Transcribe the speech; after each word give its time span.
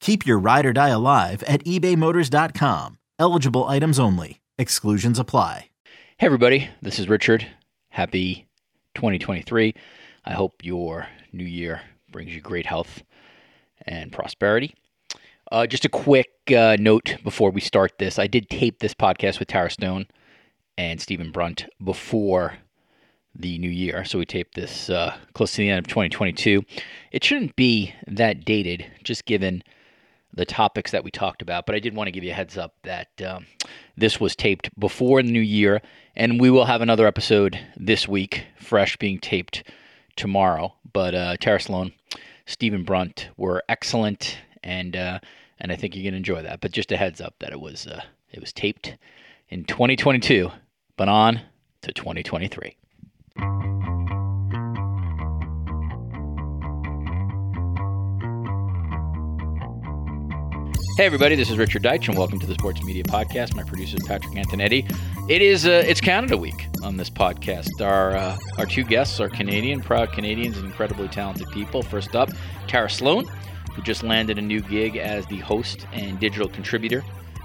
Keep 0.00 0.26
your 0.26 0.38
ride 0.38 0.66
or 0.66 0.72
die 0.72 0.88
alive 0.88 1.42
at 1.44 1.64
ebaymotors.com. 1.64 2.98
Eligible 3.18 3.64
items 3.64 3.98
only. 3.98 4.40
Exclusions 4.58 5.18
apply. 5.18 5.70
Hey, 6.18 6.26
everybody, 6.26 6.70
this 6.80 6.98
is 6.98 7.08
Richard. 7.08 7.46
Happy 7.90 8.46
2023. 8.94 9.74
I 10.24 10.32
hope 10.32 10.64
your 10.64 11.06
new 11.32 11.44
year 11.44 11.82
brings 12.10 12.34
you 12.34 12.40
great 12.40 12.66
health 12.66 13.02
and 13.86 14.12
prosperity. 14.12 14.74
Uh, 15.52 15.66
just 15.66 15.84
a 15.84 15.88
quick 15.88 16.28
uh, 16.56 16.76
note 16.80 17.16
before 17.22 17.50
we 17.50 17.60
start 17.60 17.98
this 17.98 18.18
I 18.18 18.26
did 18.26 18.50
tape 18.50 18.80
this 18.80 18.94
podcast 18.94 19.38
with 19.38 19.48
Tara 19.48 19.70
Slone 19.70 20.06
and 20.76 21.00
Stephen 21.00 21.30
Brunt 21.30 21.66
before 21.82 22.54
the 23.34 23.58
new 23.58 23.70
year. 23.70 24.04
So 24.04 24.18
we 24.18 24.26
taped 24.26 24.54
this 24.54 24.90
uh, 24.90 25.14
close 25.34 25.52
to 25.52 25.58
the 25.58 25.70
end 25.70 25.78
of 25.78 25.86
2022. 25.86 26.64
It 27.12 27.22
shouldn't 27.22 27.54
be 27.56 27.94
that 28.08 28.44
dated, 28.44 28.86
just 29.04 29.24
given 29.26 29.62
the 30.36 30.44
topics 30.44 30.92
that 30.92 31.02
we 31.02 31.10
talked 31.10 31.42
about. 31.42 31.66
But 31.66 31.74
I 31.74 31.80
did 31.80 31.96
want 31.96 32.06
to 32.08 32.12
give 32.12 32.22
you 32.22 32.30
a 32.30 32.34
heads 32.34 32.56
up 32.56 32.74
that 32.84 33.08
um, 33.22 33.46
this 33.96 34.20
was 34.20 34.36
taped 34.36 34.70
before 34.78 35.22
the 35.22 35.32
new 35.32 35.40
year, 35.40 35.82
and 36.14 36.40
we 36.40 36.50
will 36.50 36.66
have 36.66 36.82
another 36.82 37.06
episode 37.06 37.58
this 37.76 38.06
week, 38.06 38.44
fresh 38.58 38.96
being 38.96 39.18
taped 39.18 39.64
tomorrow. 40.14 40.74
But 40.92 41.14
uh, 41.14 41.36
Tara 41.38 41.60
Slone, 41.60 41.92
Stephen 42.44 42.84
Brunt 42.84 43.30
were 43.36 43.64
excellent, 43.68 44.38
and 44.62 44.94
uh, 44.94 45.18
and 45.58 45.72
I 45.72 45.76
think 45.76 45.96
you're 45.96 46.04
gonna 46.04 46.18
enjoy 46.18 46.42
that. 46.42 46.60
But 46.60 46.72
just 46.72 46.92
a 46.92 46.96
heads 46.96 47.20
up 47.20 47.34
that 47.40 47.52
it 47.52 47.60
was 47.60 47.86
uh, 47.86 48.02
it 48.30 48.40
was 48.40 48.52
taped 48.52 48.96
in 49.48 49.64
2022, 49.64 50.50
but 50.96 51.08
on 51.08 51.40
to 51.82 51.92
2023. 51.92 52.76
Hey 60.96 61.04
everybody, 61.04 61.34
this 61.34 61.50
is 61.50 61.58
Richard 61.58 61.82
Deitsch, 61.82 62.08
and 62.08 62.16
welcome 62.16 62.40
to 62.40 62.46
the 62.46 62.54
Sports 62.54 62.82
Media 62.82 63.04
Podcast. 63.04 63.54
My 63.54 63.64
producer 63.64 63.98
is 63.98 64.08
Patrick 64.08 64.32
Antonetti. 64.32 64.90
It 65.28 65.42
is 65.42 65.66
uh, 65.66 65.84
it's 65.86 66.00
Canada 66.00 66.38
Week 66.38 66.68
on 66.82 66.96
this 66.96 67.10
podcast. 67.10 67.82
Our 67.82 68.16
uh, 68.16 68.38
our 68.56 68.64
two 68.64 68.82
guests 68.82 69.20
are 69.20 69.28
Canadian, 69.28 69.82
proud 69.82 70.10
Canadians, 70.12 70.56
and 70.56 70.64
incredibly 70.64 71.08
talented 71.08 71.50
people. 71.50 71.82
First 71.82 72.16
up, 72.16 72.30
Tara 72.66 72.88
Slone, 72.88 73.26
who 73.74 73.82
just 73.82 74.04
landed 74.04 74.38
a 74.38 74.40
new 74.40 74.62
gig 74.62 74.96
as 74.96 75.26
the 75.26 75.36
host 75.36 75.86
and 75.92 76.18
digital 76.18 76.48
contributor 76.48 77.04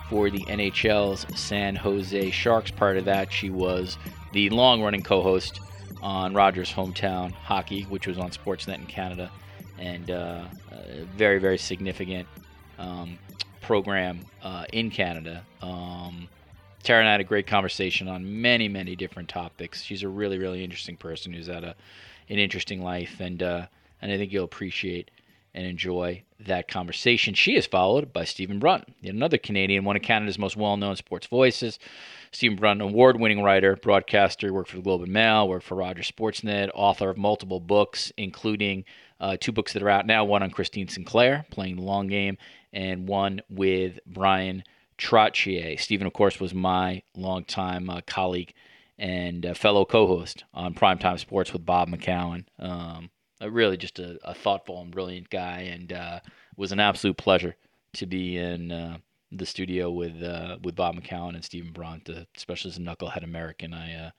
for 0.09 0.29
the 0.29 0.45
NHL's 0.45 1.25
San 1.37 1.75
Jose 1.75 2.31
Sharks. 2.31 2.71
Part 2.71 2.95
of 2.95 3.03
that, 3.03 3.33
she 3.33 3.49
was 3.49 3.97
the 4.31 4.49
long-running 4.49 5.03
co-host 5.03 5.59
on 6.01 6.33
Rogers' 6.33 6.71
hometown 6.71 7.33
hockey, 7.33 7.83
which 7.83 8.07
was 8.07 8.17
on 8.17 8.31
Sportsnet 8.31 8.75
in 8.75 8.85
Canada, 8.85 9.29
and 9.77 10.09
uh, 10.09 10.45
very 11.17 11.37
very 11.39 11.57
significant 11.57 12.29
um, 12.81 13.17
program 13.61 14.25
uh, 14.41 14.65
in 14.73 14.89
Canada. 14.89 15.43
Um, 15.61 16.27
Tara 16.83 16.99
and 16.99 17.07
I 17.07 17.11
had 17.11 17.21
a 17.21 17.25
great 17.25 17.45
conversation 17.45 18.07
on 18.07 18.41
many, 18.41 18.67
many 18.67 18.95
different 18.95 19.29
topics. 19.29 19.83
She's 19.83 20.03
a 20.03 20.09
really, 20.09 20.39
really 20.39 20.63
interesting 20.63 20.97
person 20.97 21.31
who's 21.31 21.47
had 21.47 21.63
a 21.63 21.75
an 22.29 22.39
interesting 22.39 22.81
life, 22.81 23.19
and 23.19 23.43
uh, 23.43 23.67
and 24.01 24.11
I 24.11 24.17
think 24.17 24.31
you'll 24.31 24.45
appreciate 24.45 25.11
and 25.53 25.65
enjoy 25.65 26.23
that 26.39 26.67
conversation. 26.67 27.33
She 27.33 27.55
is 27.55 27.67
followed 27.67 28.13
by 28.13 28.23
Stephen 28.23 28.57
Brunt, 28.57 28.85
yet 29.01 29.13
another 29.13 29.37
Canadian, 29.37 29.83
one 29.83 29.97
of 29.97 30.01
Canada's 30.01 30.39
most 30.39 30.55
well-known 30.55 30.95
sports 30.95 31.27
voices. 31.27 31.77
Stephen 32.31 32.57
Brunt, 32.57 32.81
award-winning 32.81 33.43
writer, 33.43 33.75
broadcaster, 33.75 34.53
worked 34.53 34.69
for 34.69 34.77
the 34.77 34.81
Globe 34.81 35.01
and 35.01 35.11
Mail, 35.11 35.49
worked 35.49 35.65
for 35.65 35.75
Rogers 35.75 36.09
Sportsnet, 36.09 36.69
author 36.73 37.09
of 37.09 37.17
multiple 37.17 37.59
books, 37.59 38.13
including 38.15 38.85
uh, 39.21 39.37
two 39.39 39.51
books 39.51 39.71
that 39.73 39.83
are 39.83 39.89
out 39.89 40.07
now. 40.07 40.25
One 40.25 40.43
on 40.43 40.49
Christine 40.49 40.87
Sinclair, 40.87 41.45
playing 41.51 41.77
the 41.77 41.83
long 41.83 42.07
game, 42.07 42.37
and 42.73 43.07
one 43.07 43.41
with 43.49 43.99
Bryan 44.05 44.63
Trottier. 44.97 45.79
Stephen, 45.79 46.07
of 46.07 46.13
course, 46.13 46.39
was 46.39 46.53
my 46.53 47.03
longtime 47.15 47.89
uh, 47.89 48.01
colleague 48.05 48.53
and 48.97 49.45
uh, 49.45 49.53
fellow 49.53 49.85
co-host 49.85 50.43
on 50.53 50.73
Primetime 50.73 51.19
Sports 51.19 51.53
with 51.53 51.65
Bob 51.65 51.87
McCown. 51.89 52.45
Um, 52.59 53.11
really 53.41 53.77
just 53.77 53.99
a, 53.99 54.19
a, 54.23 54.33
thoughtful 54.33 54.81
and 54.81 54.91
brilliant 54.91 55.29
guy, 55.29 55.61
and 55.61 55.93
uh, 55.93 56.19
was 56.57 56.71
an 56.71 56.79
absolute 56.79 57.17
pleasure 57.17 57.55
to 57.93 58.05
be 58.05 58.37
in 58.37 58.71
uh, 58.71 58.97
the 59.31 59.45
studio 59.45 59.91
with 59.91 60.21
uh, 60.21 60.57
with 60.63 60.75
Bob 60.75 60.95
McCown 60.95 61.35
and 61.35 61.43
Stephen 61.43 61.73
uh, 61.79 62.23
especially 62.35 62.69
as 62.69 62.77
a 62.77 62.81
knucklehead 62.81 63.23
American. 63.23 63.73
I 63.73 64.11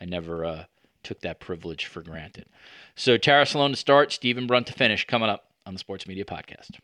I 0.00 0.04
never 0.04 0.66
took 1.02 1.20
that 1.20 1.40
privilege 1.40 1.86
for 1.86 2.02
granted. 2.02 2.46
So 2.94 3.16
Tara 3.16 3.46
Slone 3.46 3.70
to 3.70 3.76
start, 3.76 4.12
Stephen 4.12 4.46
Brunt 4.46 4.66
to 4.68 4.72
finish, 4.72 5.06
coming 5.06 5.28
up 5.28 5.50
on 5.66 5.74
the 5.74 5.78
Sports 5.78 6.06
Media 6.06 6.24
Podcast. 6.24 6.78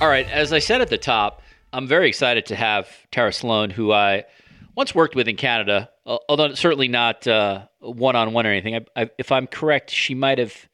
All 0.00 0.08
right, 0.08 0.28
as 0.30 0.52
I 0.52 0.58
said 0.58 0.80
at 0.80 0.88
the 0.88 0.98
top, 0.98 1.42
I'm 1.72 1.86
very 1.86 2.08
excited 2.08 2.46
to 2.46 2.56
have 2.56 2.88
Tara 3.10 3.32
Slone, 3.32 3.70
who 3.70 3.92
I 3.92 4.24
once 4.74 4.94
worked 4.94 5.14
with 5.14 5.28
in 5.28 5.36
Canada, 5.36 5.90
although 6.04 6.54
certainly 6.54 6.88
not 6.88 7.26
one 7.80 8.16
on 8.16 8.32
one 8.32 8.46
or 8.46 8.50
anything. 8.50 8.74
I, 8.74 9.02
I, 9.02 9.10
if 9.18 9.30
I'm 9.30 9.46
correct, 9.46 9.90
she 9.90 10.14
might 10.14 10.38
have 10.38 10.68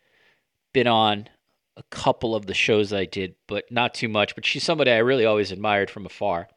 been 0.73 0.87
on 0.87 1.29
a 1.77 1.83
couple 1.85 2.35
of 2.35 2.47
the 2.47 2.55
shows 2.55 2.93
I 2.93 3.05
did, 3.05 3.35
but 3.47 3.71
not 3.71 3.95
too 3.95 4.09
much. 4.09 4.35
But 4.35 4.45
she's 4.47 4.65
somebody 4.65 4.91
I 4.91 4.99
really 4.99 5.25
always 5.25 5.53
admired 5.53 5.91
from 5.91 6.07
afar. 6.07 6.49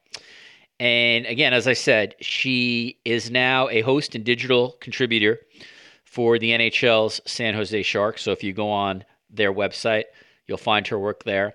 And 0.82 1.28
again, 1.28 1.54
as 1.54 1.68
I 1.68 1.74
said, 1.74 2.16
she 2.22 2.98
is 3.06 3.30
now 3.30 3.70
a 3.70 3.82
host 3.82 4.16
and 4.16 4.24
digital 4.24 4.78
contributor 4.80 5.40
for 6.06 6.40
the 6.40 6.50
NHL's 6.50 7.22
San 7.28 7.54
Jose 7.54 7.84
Sharks. 7.84 8.24
So 8.24 8.32
if 8.32 8.44
you 8.44 8.52
go 8.52 8.72
on 8.72 9.06
their 9.30 9.54
website, 9.54 10.06
you'll 10.48 10.58
find 10.58 10.88
her 10.88 10.98
work 10.98 11.24
there. 11.24 11.54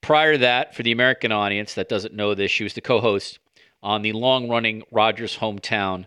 Prior 0.00 0.32
to 0.32 0.38
that, 0.38 0.74
for 0.74 0.82
the 0.82 0.90
American 0.90 1.30
audience 1.30 1.74
that 1.74 1.88
doesn't 1.88 2.14
know 2.14 2.34
this, 2.34 2.50
she 2.50 2.64
was 2.64 2.74
the 2.74 2.80
co 2.80 3.00
host 3.00 3.38
on 3.80 4.02
the 4.02 4.10
long 4.10 4.48
running 4.48 4.82
Rogers 4.90 5.38
Hometown 5.38 6.06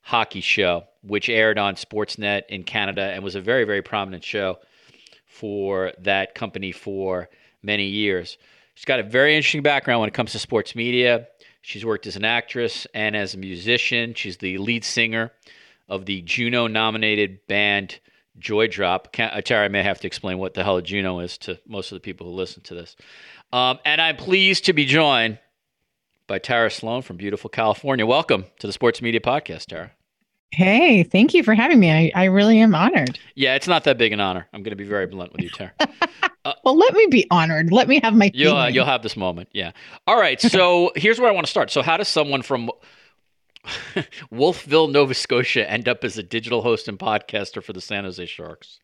Hockey 0.00 0.40
Show, 0.40 0.88
which 1.02 1.28
aired 1.28 1.56
on 1.56 1.76
Sportsnet 1.76 2.46
in 2.48 2.64
Canada 2.64 3.12
and 3.12 3.22
was 3.22 3.36
a 3.36 3.40
very, 3.40 3.62
very 3.62 3.80
prominent 3.80 4.24
show 4.24 4.58
for 5.24 5.92
that 6.00 6.34
company 6.34 6.72
for 6.72 7.28
many 7.62 7.86
years. 7.86 8.38
She's 8.74 8.84
got 8.84 8.98
a 8.98 9.04
very 9.04 9.36
interesting 9.36 9.62
background 9.62 10.00
when 10.00 10.08
it 10.08 10.14
comes 10.14 10.32
to 10.32 10.40
sports 10.40 10.74
media. 10.74 11.28
She's 11.68 11.84
worked 11.84 12.06
as 12.06 12.16
an 12.16 12.24
actress 12.24 12.86
and 12.94 13.14
as 13.14 13.34
a 13.34 13.36
musician. 13.36 14.14
She's 14.14 14.38
the 14.38 14.56
lead 14.56 14.84
singer 14.84 15.32
of 15.86 16.06
the 16.06 16.22
Juno 16.22 16.66
nominated 16.66 17.46
band 17.46 18.00
Joy 18.38 18.68
Drop. 18.68 19.12
Tara, 19.12 19.66
I 19.66 19.68
may 19.68 19.82
have 19.82 20.00
to 20.00 20.06
explain 20.06 20.38
what 20.38 20.54
the 20.54 20.64
hell 20.64 20.78
a 20.78 20.82
Juno 20.82 21.18
is 21.18 21.36
to 21.38 21.60
most 21.66 21.92
of 21.92 21.96
the 21.96 22.00
people 22.00 22.26
who 22.26 22.32
listen 22.32 22.62
to 22.62 22.74
this. 22.74 22.96
Um, 23.52 23.80
and 23.84 24.00
I'm 24.00 24.16
pleased 24.16 24.64
to 24.64 24.72
be 24.72 24.86
joined 24.86 25.40
by 26.26 26.38
Tara 26.38 26.70
Slone 26.70 27.02
from 27.02 27.18
beautiful 27.18 27.50
California. 27.50 28.06
Welcome 28.06 28.46
to 28.60 28.66
the 28.66 28.72
Sports 28.72 29.02
Media 29.02 29.20
Podcast, 29.20 29.66
Tara. 29.66 29.90
Hey, 30.50 31.02
thank 31.02 31.34
you 31.34 31.42
for 31.42 31.54
having 31.54 31.78
me. 31.78 31.90
I, 31.90 32.10
I 32.14 32.24
really 32.24 32.58
am 32.60 32.74
honored. 32.74 33.18
Yeah, 33.34 33.54
it's 33.54 33.68
not 33.68 33.84
that 33.84 33.98
big 33.98 34.12
an 34.12 34.20
honor. 34.20 34.48
I'm 34.52 34.62
going 34.62 34.70
to 34.70 34.76
be 34.76 34.84
very 34.84 35.06
blunt 35.06 35.32
with 35.32 35.42
you, 35.42 35.50
Tara. 35.50 35.72
Uh, 36.44 36.54
well, 36.64 36.78
let 36.78 36.94
me 36.94 37.06
be 37.10 37.26
honored. 37.30 37.70
Let 37.70 37.88
me 37.88 38.00
have 38.02 38.14
my. 38.14 38.30
You'll 38.32 38.56
uh, 38.56 38.68
you'll 38.68 38.86
have 38.86 39.02
this 39.02 39.18
moment. 39.18 39.50
Yeah. 39.52 39.72
All 40.06 40.18
right. 40.18 40.40
So 40.40 40.92
here's 40.94 41.20
where 41.20 41.28
I 41.28 41.32
want 41.32 41.46
to 41.46 41.50
start. 41.50 41.70
So 41.70 41.82
how 41.82 41.98
does 41.98 42.08
someone 42.08 42.40
from 42.40 42.70
Wolfville, 44.30 44.88
Nova 44.88 45.12
Scotia, 45.14 45.68
end 45.70 45.88
up 45.88 46.04
as 46.04 46.16
a 46.16 46.22
digital 46.22 46.62
host 46.62 46.88
and 46.88 46.98
podcaster 46.98 47.62
for 47.62 47.74
the 47.74 47.82
San 47.82 48.04
Jose 48.04 48.24
Sharks? 48.24 48.78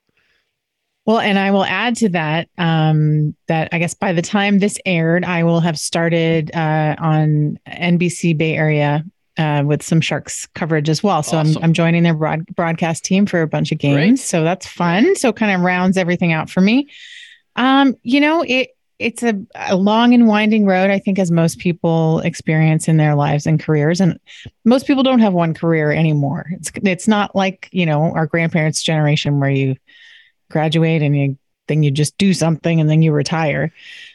Well, 1.07 1.19
and 1.19 1.39
I 1.39 1.51
will 1.53 1.65
add 1.65 1.97
to 1.97 2.09
that 2.11 2.49
um, 2.59 3.35
that 3.47 3.69
I 3.73 3.79
guess 3.79 3.95
by 3.95 4.13
the 4.13 4.23
time 4.23 4.59
this 4.59 4.79
aired, 4.85 5.25
I 5.25 5.45
will 5.45 5.61
have 5.61 5.79
started 5.79 6.51
uh, 6.55 6.97
on 6.99 7.59
NBC 7.67 8.37
Bay 8.37 8.57
Area 8.57 9.05
uh, 9.37 9.63
with 9.67 9.83
some 9.83 10.01
Sharks 10.01 10.47
coverage 10.55 10.89
as 10.89 11.03
well. 11.03 11.23
So 11.23 11.39
awesome. 11.39 11.57
I'm, 11.59 11.65
I'm 11.65 11.73
joining 11.73 12.03
their 12.03 12.15
broad, 12.15 12.47
broadcast 12.55 13.05
team 13.05 13.27
for 13.27 13.43
a 13.43 13.47
bunch 13.47 13.73
of 13.73 13.79
games. 13.79 13.97
Great. 13.97 14.19
So 14.19 14.45
that's 14.45 14.67
fun. 14.67 15.17
So 15.17 15.33
kind 15.33 15.53
of 15.53 15.61
rounds 15.61 15.97
everything 15.97 16.33
out 16.33 16.51
for 16.51 16.61
me. 16.61 16.89
Um, 17.57 17.97
you 18.03 18.21
know, 18.21 18.45
it 18.47 18.71
it's 19.01 19.25
a, 19.25 19.35
a, 19.57 19.75
long 19.75 20.15
and 20.15 20.29
winding 20.29 20.67
road, 20.67 20.89
I 20.89 21.01
think, 21.01 21.19
as 21.19 21.31
most 21.31 21.59
people 21.59 22.21
experience 22.21 22.87
in 22.87 22.97
their 22.97 23.17
lives 23.17 23.45
and 23.45 23.61
careers. 23.61 24.01
And 24.01 24.21
most 24.65 24.87
people 24.87 25.03
don't 25.03 25.19
have 25.19 25.33
one 25.33 25.53
career 25.53 25.91
anymore. 25.91 26.47
It's 26.53 26.71
it's 26.77 27.09
not 27.09 27.35
like, 27.35 27.69
you 27.73 27.87
know, 27.87 28.13
our 28.15 28.27
grandparents' 28.27 28.83
generation 28.83 29.41
where 29.41 29.51
you 29.51 29.77
graduate 30.49 31.03
and 31.03 31.17
you 31.17 31.39
then 31.67 31.83
you 31.83 31.91
just 31.91 32.17
do 32.19 32.35
something 32.35 32.81
and 32.81 32.89
then 32.89 33.03
you 33.03 33.13
retire. 33.13 33.73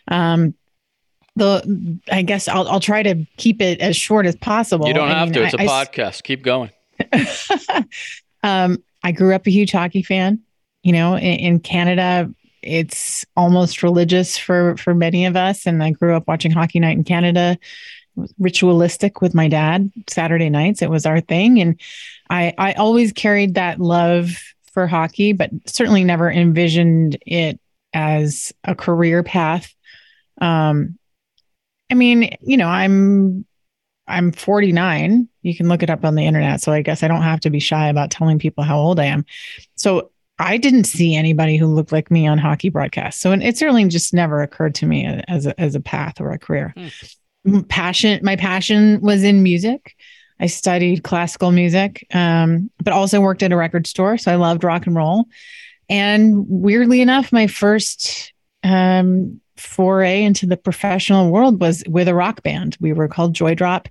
Um, 0.07 0.53
the 1.39 1.99
I 2.11 2.21
guess 2.21 2.47
I'll 2.47 2.67
I'll 2.67 2.79
try 2.79 3.01
to 3.03 3.25
keep 3.37 3.61
it 3.61 3.79
as 3.81 3.95
short 3.95 4.25
as 4.25 4.35
possible. 4.35 4.87
You 4.87 4.93
don't 4.93 5.09
I 5.09 5.17
have 5.17 5.29
mean, 5.29 5.33
to. 5.33 5.43
It's 5.43 5.55
I, 5.55 5.63
a 5.63 5.65
I, 5.65 5.85
podcast. 5.85 6.23
Keep 6.23 6.43
going. 6.43 6.69
um, 8.43 8.83
I 9.03 9.11
grew 9.11 9.33
up 9.33 9.47
a 9.47 9.51
huge 9.51 9.71
hockey 9.71 10.03
fan. 10.03 10.41
You 10.83 10.93
know, 10.93 11.15
in, 11.15 11.39
in, 11.39 11.59
Canada, 11.59 12.33
it's 12.61 13.25
almost 13.35 13.83
religious 13.83 14.37
for 14.37 14.77
for 14.77 14.93
many 14.93 15.25
of 15.25 15.35
us. 15.35 15.65
And 15.65 15.83
I 15.83 15.91
grew 15.91 16.15
up 16.15 16.27
watching 16.27 16.51
Hockey 16.51 16.79
Night 16.79 16.97
in 16.97 17.03
Canada. 17.03 17.57
ritualistic 18.37 19.21
with 19.21 19.33
my 19.33 19.47
dad. 19.47 19.91
Saturday 20.09 20.49
nights, 20.49 20.81
it 20.81 20.89
was 20.89 21.05
our 21.05 21.21
thing, 21.21 21.59
and 21.59 21.79
I 22.29 22.53
I 22.57 22.73
always 22.73 23.11
carried 23.11 23.55
that 23.55 23.79
love 23.79 24.37
for 24.73 24.87
hockey, 24.87 25.33
but 25.33 25.49
certainly 25.65 26.03
never 26.03 26.31
envisioned 26.31 27.17
it 27.25 27.59
as 27.93 28.53
a 28.63 28.75
career 28.75 29.23
path. 29.23 29.73
Um, 30.39 30.97
I 31.91 31.95
mean, 31.95 32.35
you 32.41 32.57
know, 32.57 32.67
I'm 32.67 33.45
I'm 34.07 34.31
49. 34.31 35.29
You 35.43 35.55
can 35.55 35.67
look 35.67 35.83
it 35.83 35.89
up 35.89 36.03
on 36.03 36.15
the 36.15 36.25
internet. 36.25 36.61
So 36.61 36.71
I 36.71 36.81
guess 36.81 37.03
I 37.03 37.07
don't 37.07 37.21
have 37.21 37.39
to 37.41 37.49
be 37.49 37.59
shy 37.59 37.87
about 37.87 38.11
telling 38.11 38.39
people 38.39 38.63
how 38.63 38.79
old 38.79 38.99
I 38.99 39.05
am. 39.05 39.25
So 39.75 40.11
I 40.39 40.57
didn't 40.57 40.85
see 40.85 41.15
anybody 41.15 41.57
who 41.57 41.67
looked 41.67 41.91
like 41.91 42.09
me 42.09 42.25
on 42.25 42.37
hockey 42.37 42.69
broadcasts. 42.69 43.21
So 43.21 43.31
it 43.31 43.57
certainly 43.57 43.87
just 43.87 44.13
never 44.13 44.41
occurred 44.41 44.73
to 44.75 44.85
me 44.85 45.05
as 45.27 45.45
a, 45.45 45.59
as 45.59 45.75
a 45.75 45.79
path 45.79 46.19
or 46.19 46.31
a 46.31 46.39
career. 46.39 46.73
Hmm. 47.45 47.61
Passion, 47.61 48.19
my 48.23 48.35
passion 48.35 48.99
was 49.01 49.23
in 49.23 49.43
music. 49.43 49.95
I 50.39 50.47
studied 50.47 51.03
classical 51.03 51.51
music, 51.51 52.07
um, 52.13 52.71
but 52.81 52.93
also 52.93 53.19
worked 53.19 53.43
at 53.43 53.51
a 53.51 53.57
record 53.57 53.85
store. 53.85 54.17
So 54.17 54.31
I 54.31 54.35
loved 54.35 54.63
rock 54.63 54.87
and 54.87 54.95
roll. 54.95 55.25
And 55.89 56.45
weirdly 56.47 57.01
enough, 57.01 57.33
my 57.33 57.47
first 57.47 58.33
um, 58.63 59.41
foray 59.59 60.23
into 60.23 60.45
the 60.45 60.57
professional 60.57 61.31
world 61.31 61.59
was 61.59 61.83
with 61.87 62.07
a 62.07 62.15
rock 62.15 62.43
band. 62.43 62.77
We 62.79 62.93
were 62.93 63.07
called 63.07 63.33
Joy 63.33 63.55
Drop. 63.55 63.87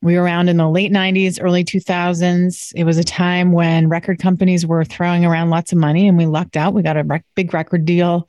We 0.00 0.16
were 0.16 0.22
around 0.22 0.48
in 0.48 0.58
the 0.58 0.68
late 0.68 0.92
90s, 0.92 1.38
early 1.40 1.64
2000s. 1.64 2.72
It 2.76 2.84
was 2.84 2.98
a 2.98 3.04
time 3.04 3.52
when 3.52 3.88
record 3.88 4.20
companies 4.20 4.64
were 4.64 4.84
throwing 4.84 5.24
around 5.24 5.50
lots 5.50 5.72
of 5.72 5.78
money 5.78 6.06
and 6.06 6.16
we 6.16 6.26
lucked 6.26 6.56
out. 6.56 6.72
We 6.72 6.82
got 6.82 6.96
a 6.96 7.02
rec- 7.02 7.24
big 7.34 7.52
record 7.52 7.84
deal. 7.84 8.28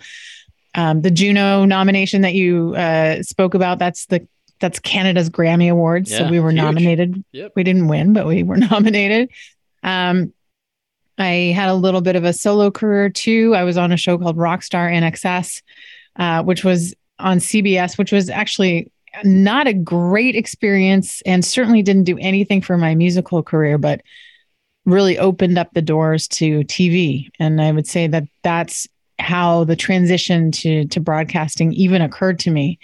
Um, 0.75 1.01
the 1.01 1.11
Juno 1.11 1.65
nomination 1.65 2.21
that 2.21 2.33
you 2.33 2.73
uh, 2.75 3.21
spoke 3.21 3.53
about, 3.53 3.79
that's 3.79 4.05
the 4.07 4.27
that's 4.59 4.79
Canada's 4.79 5.29
Grammy 5.29 5.71
Awards. 5.71 6.11
Yeah, 6.11 6.19
so 6.19 6.29
we 6.29 6.39
were 6.39 6.51
huge. 6.51 6.61
nominated. 6.61 7.23
Yep. 7.31 7.53
We 7.55 7.63
didn't 7.63 7.87
win, 7.87 8.13
but 8.13 8.25
we 8.25 8.43
were 8.43 8.57
nominated. 8.71 9.29
Um, 9.83 10.33
I 11.17 11.53
had 11.55 11.69
a 11.69 11.73
little 11.73 12.01
bit 12.01 12.15
of 12.15 12.23
a 12.23 12.33
solo 12.33 12.71
career 12.71 13.09
too. 13.09 13.53
I 13.55 13.63
was 13.63 13.77
on 13.77 13.91
a 13.91 13.97
show 13.97 14.17
called 14.17 14.37
Rockstar 14.37 14.91
INXS, 14.91 15.61
uh, 16.15 16.43
which 16.43 16.63
was 16.63 16.93
on 17.19 17.37
CBS, 17.37 17.97
which 17.97 18.11
was 18.11 18.29
actually 18.29 18.91
not 19.23 19.67
a 19.67 19.73
great 19.73 20.35
experience 20.35 21.21
and 21.25 21.43
certainly 21.43 21.81
didn't 21.81 22.03
do 22.03 22.17
anything 22.19 22.61
for 22.61 22.77
my 22.77 22.95
musical 22.95 23.43
career, 23.43 23.77
but 23.77 24.01
really 24.85 25.17
opened 25.17 25.57
up 25.57 25.73
the 25.73 25.81
doors 25.81 26.27
to 26.27 26.61
TV. 26.61 27.29
And 27.39 27.61
I 27.61 27.71
would 27.71 27.87
say 27.87 28.07
that 28.07 28.23
that's 28.43 28.87
how 29.19 29.65
the 29.65 29.75
transition 29.75 30.51
to 30.51 30.85
to 30.85 30.99
broadcasting 30.99 31.73
even 31.73 32.01
occurred 32.01 32.39
to 32.39 32.51
me. 32.51 32.79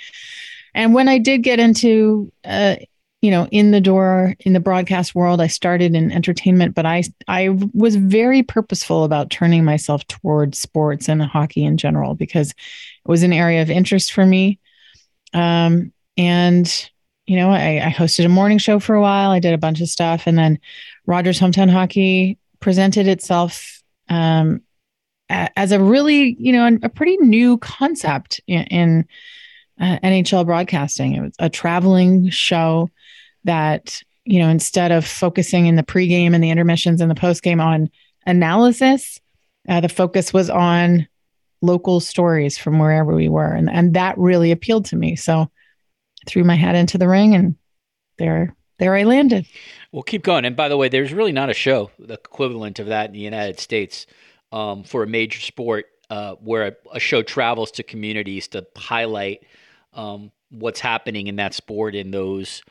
And 0.74 0.94
when 0.94 1.08
I 1.08 1.18
did 1.18 1.44
get 1.44 1.60
into 1.60 2.32
uh, 2.44 2.76
you 3.22 3.32
know 3.32 3.48
in 3.48 3.72
the 3.72 3.82
door 3.82 4.36
in 4.42 4.54
the 4.54 4.60
broadcast 4.60 5.16
world 5.16 5.42
i 5.42 5.48
started 5.48 5.96
in 5.96 6.12
entertainment 6.12 6.76
but 6.76 6.86
i 6.86 7.02
i 7.28 7.50
was 7.74 7.96
very 7.96 8.44
purposeful 8.44 9.04
about 9.04 9.32
turning 9.32 9.64
myself 9.64 10.06
towards 10.08 10.60
sports 10.60 11.10
and 11.10 11.24
hockey 11.24 11.64
in 11.64 11.76
general 11.76 12.14
because 12.14 12.54
was 13.06 13.24
an 13.24 13.34
area 13.34 13.62
of 13.62 13.70
interest 13.70 14.14
for 14.14 14.26
me. 14.26 14.60
Um, 15.34 15.92
and 16.18 16.90
you 17.26 17.36
know 17.38 17.50
I, 17.50 17.82
I 17.86 17.90
hosted 17.92 18.26
a 18.26 18.30
morning 18.30 18.58
show 18.58 18.80
for 18.80 18.96
a 18.96 19.02
while. 19.02 19.32
I 19.32 19.40
did 19.40 19.54
a 19.54 19.60
bunch 19.60 19.82
of 19.82 19.90
stuff. 19.90 20.28
And 20.28 20.38
then 20.38 20.60
rogers 21.06 21.40
hometown 21.40 21.70
hockey 21.70 22.38
presented 22.60 23.08
itself 23.08 23.82
um, 24.10 24.62
as 25.30 25.72
a 25.72 25.80
really 25.82 26.36
you 26.40 26.54
know 26.54 26.78
a 26.84 26.90
pretty 26.90 27.18
new 27.18 27.58
concept 27.58 28.42
in, 28.48 28.64
in 28.64 29.08
uh, 29.80 29.98
NHL 30.04 30.46
broadcasting. 30.46 31.16
It 31.16 31.22
was 31.22 31.34
a 31.40 31.50
traveling 31.50 32.30
show 32.30 32.90
that, 33.44 34.02
you 34.24 34.40
know, 34.40 34.50
instead 34.50 34.92
of 34.92 35.06
focusing 35.06 35.66
in 35.66 35.76
the 35.76 35.84
pregame 35.84 36.34
and 36.34 36.44
the 36.44 36.50
intermissions 36.50 37.02
and 37.02 37.12
the 37.12 37.16
postgame 37.16 37.62
on 37.64 37.90
analysis, 38.26 39.20
uh, 39.68 39.82
the 39.82 39.90
focus 39.90 40.34
was 40.34 40.50
on 40.50 41.08
local 41.62 42.00
stories 42.00 42.58
from 42.58 42.80
wherever 42.80 43.14
we 43.14 43.30
were. 43.30 43.52
And, 43.52 43.70
and 43.70 43.94
that 43.94 44.18
really 44.18 44.52
appealed 44.52 44.86
to 44.86 44.96
me. 44.96 45.16
So 45.16 45.42
I 45.42 45.50
threw 46.28 46.44
my 46.44 46.56
hat 46.56 46.76
into 46.76 46.98
the 46.98 47.08
ring 47.08 47.36
and 47.36 47.56
there, 48.18 48.56
there 48.80 48.96
I 48.96 49.04
landed. 49.04 49.46
We'll 49.92 50.04
keep 50.04 50.24
going. 50.24 50.46
And 50.46 50.56
by 50.56 50.70
the 50.70 50.78
way, 50.78 50.90
there's 50.90 51.14
really 51.14 51.32
not 51.32 51.50
a 51.50 51.54
show, 51.54 51.92
the 51.98 52.14
equivalent 52.14 52.80
of 52.80 52.88
that 52.88 53.08
in 53.08 53.14
the 53.14 53.20
United 53.20 53.60
States 53.60 54.06
um, 54.52 54.84
for 54.84 55.04
a 55.04 55.08
major 55.08 55.40
sport 55.40 55.86
uh, 56.10 56.36
where 56.36 56.68
a, 56.68 56.76
a, 56.94 57.00
show 57.00 57.24
travels 57.24 57.72
to 57.72 57.84
communities 57.84 58.48
to 58.50 58.66
highlight 58.78 59.44
um, 59.94 60.32
what's 60.52 60.80
happening 60.80 61.28
in 61.28 61.38
that 61.38 61.54
sport 61.54 61.96
in 61.96 62.12
those 62.12 62.62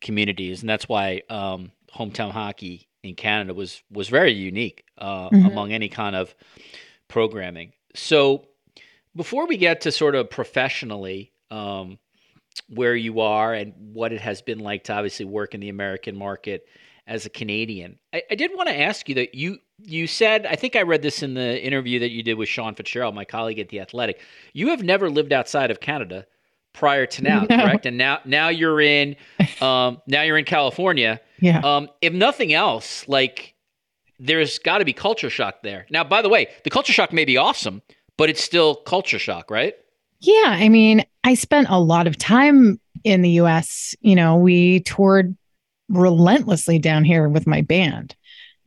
communities, 0.00 0.60
and 0.60 0.68
that's 0.68 0.88
why 0.88 1.22
um, 1.28 1.72
hometown 1.92 2.30
hockey 2.30 2.88
in 3.02 3.14
Canada 3.14 3.54
was 3.54 3.82
was 3.90 4.08
very 4.08 4.32
unique 4.32 4.84
uh, 4.98 5.28
mm-hmm. 5.28 5.46
among 5.46 5.72
any 5.72 5.88
kind 5.88 6.14
of 6.14 6.34
programming. 7.08 7.72
So 7.94 8.46
before 9.14 9.46
we 9.46 9.56
get 9.56 9.82
to 9.82 9.92
sort 9.92 10.14
of 10.14 10.30
professionally 10.30 11.32
um, 11.50 11.98
where 12.68 12.94
you 12.94 13.20
are 13.20 13.54
and 13.54 13.72
what 13.76 14.12
it 14.12 14.20
has 14.20 14.42
been 14.42 14.58
like 14.58 14.84
to 14.84 14.92
obviously 14.92 15.24
work 15.24 15.54
in 15.54 15.60
the 15.60 15.68
American 15.68 16.16
market 16.16 16.66
as 17.06 17.26
a 17.26 17.30
Canadian, 17.30 17.98
I, 18.12 18.22
I 18.30 18.34
did 18.34 18.52
want 18.54 18.68
to 18.68 18.80
ask 18.80 19.08
you 19.08 19.14
that 19.16 19.34
you 19.34 19.58
you 19.78 20.06
said 20.06 20.46
I 20.46 20.56
think 20.56 20.76
I 20.76 20.82
read 20.82 21.02
this 21.02 21.22
in 21.22 21.34
the 21.34 21.62
interview 21.62 22.00
that 22.00 22.10
you 22.10 22.22
did 22.22 22.34
with 22.34 22.48
Sean 22.48 22.74
Fitzgerald, 22.74 23.14
my 23.14 23.24
colleague 23.24 23.58
at 23.58 23.68
the 23.68 23.80
Athletic. 23.80 24.20
You 24.52 24.68
have 24.68 24.82
never 24.82 25.10
lived 25.10 25.32
outside 25.32 25.70
of 25.70 25.80
Canada 25.80 26.26
prior 26.72 27.06
to 27.06 27.22
now, 27.22 27.40
no. 27.50 27.56
correct? 27.56 27.86
And 27.86 27.98
now 27.98 28.20
now 28.24 28.48
you're 28.48 28.80
in 28.80 29.16
um, 29.60 30.00
now 30.06 30.22
you're 30.22 30.38
in 30.38 30.44
California. 30.44 31.20
Yeah. 31.40 31.58
Um, 31.58 31.90
if 32.00 32.14
nothing 32.14 32.54
else, 32.54 33.06
like 33.06 33.53
there's 34.24 34.58
got 34.58 34.78
to 34.78 34.84
be 34.84 34.92
culture 34.92 35.28
shock 35.28 35.62
there. 35.62 35.86
Now, 35.90 36.02
by 36.02 36.22
the 36.22 36.28
way, 36.28 36.48
the 36.64 36.70
culture 36.70 36.92
shock 36.92 37.12
may 37.12 37.24
be 37.24 37.36
awesome, 37.36 37.82
but 38.16 38.30
it's 38.30 38.42
still 38.42 38.74
culture 38.74 39.18
shock, 39.18 39.50
right? 39.50 39.74
Yeah, 40.20 40.46
I 40.46 40.68
mean, 40.70 41.04
I 41.24 41.34
spent 41.34 41.68
a 41.68 41.78
lot 41.78 42.06
of 42.06 42.16
time 42.16 42.80
in 43.04 43.20
the 43.20 43.30
US. 43.40 43.94
You 44.00 44.14
know, 44.14 44.36
we 44.36 44.80
toured 44.80 45.36
relentlessly 45.90 46.78
down 46.78 47.04
here 47.04 47.28
with 47.28 47.46
my 47.46 47.60
band. 47.60 48.16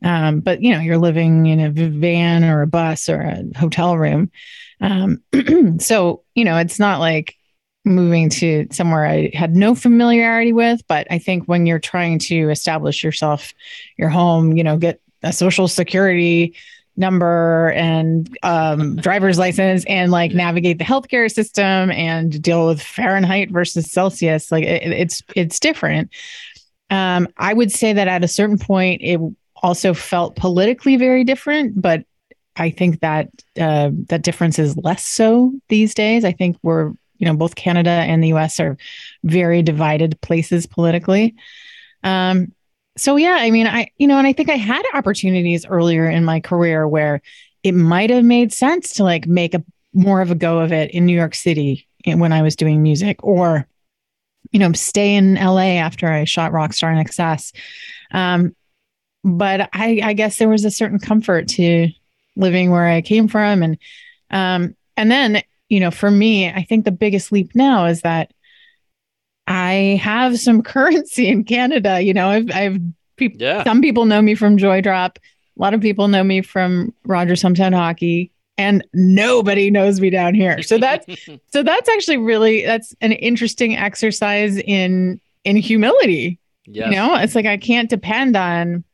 Um, 0.04 0.38
but 0.40 0.62
you 0.62 0.72
know, 0.72 0.78
you're 0.78 0.96
living 0.96 1.46
in 1.46 1.58
a 1.58 1.70
van 1.70 2.44
or 2.44 2.62
a 2.62 2.68
bus 2.68 3.08
or 3.08 3.20
a 3.20 3.42
hotel 3.58 3.98
room. 3.98 4.30
Um, 4.80 5.20
so, 5.80 6.22
you 6.36 6.44
know, 6.44 6.56
it's 6.56 6.78
not 6.78 7.00
like 7.00 7.34
moving 7.84 8.28
to 8.28 8.68
somewhere 8.70 9.06
I 9.06 9.32
had 9.34 9.56
no 9.56 9.74
familiarity 9.74 10.52
with. 10.52 10.82
But 10.86 11.08
I 11.10 11.18
think 11.18 11.46
when 11.46 11.66
you're 11.66 11.80
trying 11.80 12.20
to 12.20 12.48
establish 12.50 13.02
yourself, 13.02 13.52
your 13.96 14.08
home, 14.08 14.56
you 14.56 14.62
know, 14.62 14.76
get 14.76 15.00
a 15.22 15.32
social 15.32 15.68
security, 15.68 16.54
number 16.98 17.70
and 17.70 18.36
um, 18.42 18.96
driver's 19.00 19.38
license 19.38 19.84
and 19.86 20.10
like 20.10 20.32
navigate 20.32 20.78
the 20.78 20.84
healthcare 20.84 21.32
system 21.32 21.90
and 21.92 22.42
deal 22.42 22.66
with 22.66 22.82
Fahrenheit 22.82 23.50
versus 23.50 23.90
Celsius. 23.90 24.52
Like 24.52 24.64
it, 24.64 24.92
it's 24.92 25.22
it's 25.34 25.60
different. 25.60 26.10
Um, 26.90 27.28
I 27.36 27.54
would 27.54 27.70
say 27.70 27.92
that 27.92 28.08
at 28.08 28.24
a 28.24 28.28
certain 28.28 28.58
point, 28.58 29.00
it 29.02 29.20
also 29.62 29.94
felt 29.94 30.36
politically 30.36 30.96
very 30.96 31.24
different, 31.24 31.80
but 31.80 32.04
I 32.56 32.70
think 32.70 33.00
that 33.00 33.28
uh, 33.60 33.90
that 34.08 34.22
difference 34.22 34.58
is 34.58 34.76
less 34.76 35.04
so 35.04 35.52
these 35.68 35.94
days. 35.94 36.24
I 36.24 36.32
think 36.32 36.58
we're 36.62 36.92
you 37.18 37.26
know 37.26 37.36
both 37.36 37.54
Canada 37.54 37.90
and 37.90 38.22
the 38.22 38.28
U.S. 38.28 38.58
are 38.58 38.76
very 39.22 39.62
divided 39.62 40.20
places 40.20 40.66
politically. 40.66 41.36
Um, 42.02 42.52
so 42.98 43.16
yeah, 43.16 43.38
I 43.40 43.50
mean, 43.50 43.66
I 43.66 43.90
you 43.96 44.06
know, 44.06 44.18
and 44.18 44.26
I 44.26 44.32
think 44.32 44.50
I 44.50 44.56
had 44.56 44.82
opportunities 44.94 45.64
earlier 45.66 46.08
in 46.08 46.24
my 46.24 46.40
career 46.40 46.86
where 46.86 47.22
it 47.62 47.72
might 47.72 48.10
have 48.10 48.24
made 48.24 48.52
sense 48.52 48.94
to 48.94 49.04
like 49.04 49.26
make 49.26 49.54
a 49.54 49.64
more 49.94 50.20
of 50.20 50.30
a 50.30 50.34
go 50.34 50.58
of 50.58 50.72
it 50.72 50.90
in 50.90 51.06
New 51.06 51.16
York 51.16 51.34
City 51.34 51.86
when 52.04 52.32
I 52.32 52.42
was 52.42 52.56
doing 52.56 52.82
music, 52.82 53.22
or 53.22 53.66
you 54.50 54.58
know, 54.58 54.72
stay 54.72 55.14
in 55.14 55.34
LA 55.34 55.76
after 55.78 56.08
I 56.08 56.24
shot 56.24 56.52
Rockstar 56.52 56.94
INXS. 56.94 57.52
Um, 58.12 58.54
but 59.24 59.68
I, 59.72 60.00
I 60.02 60.12
guess 60.14 60.38
there 60.38 60.48
was 60.48 60.64
a 60.64 60.70
certain 60.70 60.98
comfort 60.98 61.48
to 61.48 61.88
living 62.36 62.70
where 62.70 62.86
I 62.86 63.02
came 63.02 63.28
from, 63.28 63.62
and 63.62 63.78
um, 64.30 64.76
and 64.96 65.10
then 65.10 65.42
you 65.68 65.80
know, 65.80 65.90
for 65.90 66.10
me, 66.10 66.48
I 66.48 66.62
think 66.62 66.84
the 66.84 66.90
biggest 66.90 67.30
leap 67.30 67.54
now 67.54 67.86
is 67.86 68.02
that 68.02 68.32
I 69.48 69.98
have 70.02 70.38
some 70.38 70.62
currency 70.74 71.28
in 71.28 71.44
Canada. 71.44 72.00
You 72.00 72.14
know, 72.14 72.28
I've, 72.28 72.50
I've 72.52 72.80
people, 73.16 73.40
yeah. 73.40 73.64
some 73.64 73.80
people 73.80 74.04
know 74.04 74.22
me 74.22 74.34
from 74.34 74.58
Joy 74.58 74.80
Drop. 74.80 75.18
A 75.58 75.60
lot 75.60 75.74
of 75.74 75.80
people 75.80 76.06
know 76.06 76.22
me 76.22 76.42
from 76.42 76.94
Rogers 77.04 77.42
Hometown 77.42 77.74
Hockey 77.74 78.30
and 78.56 78.84
nobody 78.92 79.70
knows 79.70 80.00
me 80.00 80.10
down 80.10 80.34
here. 80.34 80.62
So 80.62 80.78
that's, 80.78 81.06
so 81.52 81.62
that's 81.62 81.88
actually 81.88 82.18
really, 82.18 82.64
that's 82.64 82.94
an 83.00 83.12
interesting 83.12 83.76
exercise 83.76 84.58
in, 84.58 85.20
in 85.44 85.56
humility. 85.56 86.38
Yes. 86.66 86.90
You 86.90 86.96
know, 86.96 87.16
it's 87.16 87.34
like, 87.34 87.46
I 87.46 87.56
can't 87.56 87.88
depend 87.88 88.36
on 88.36 88.84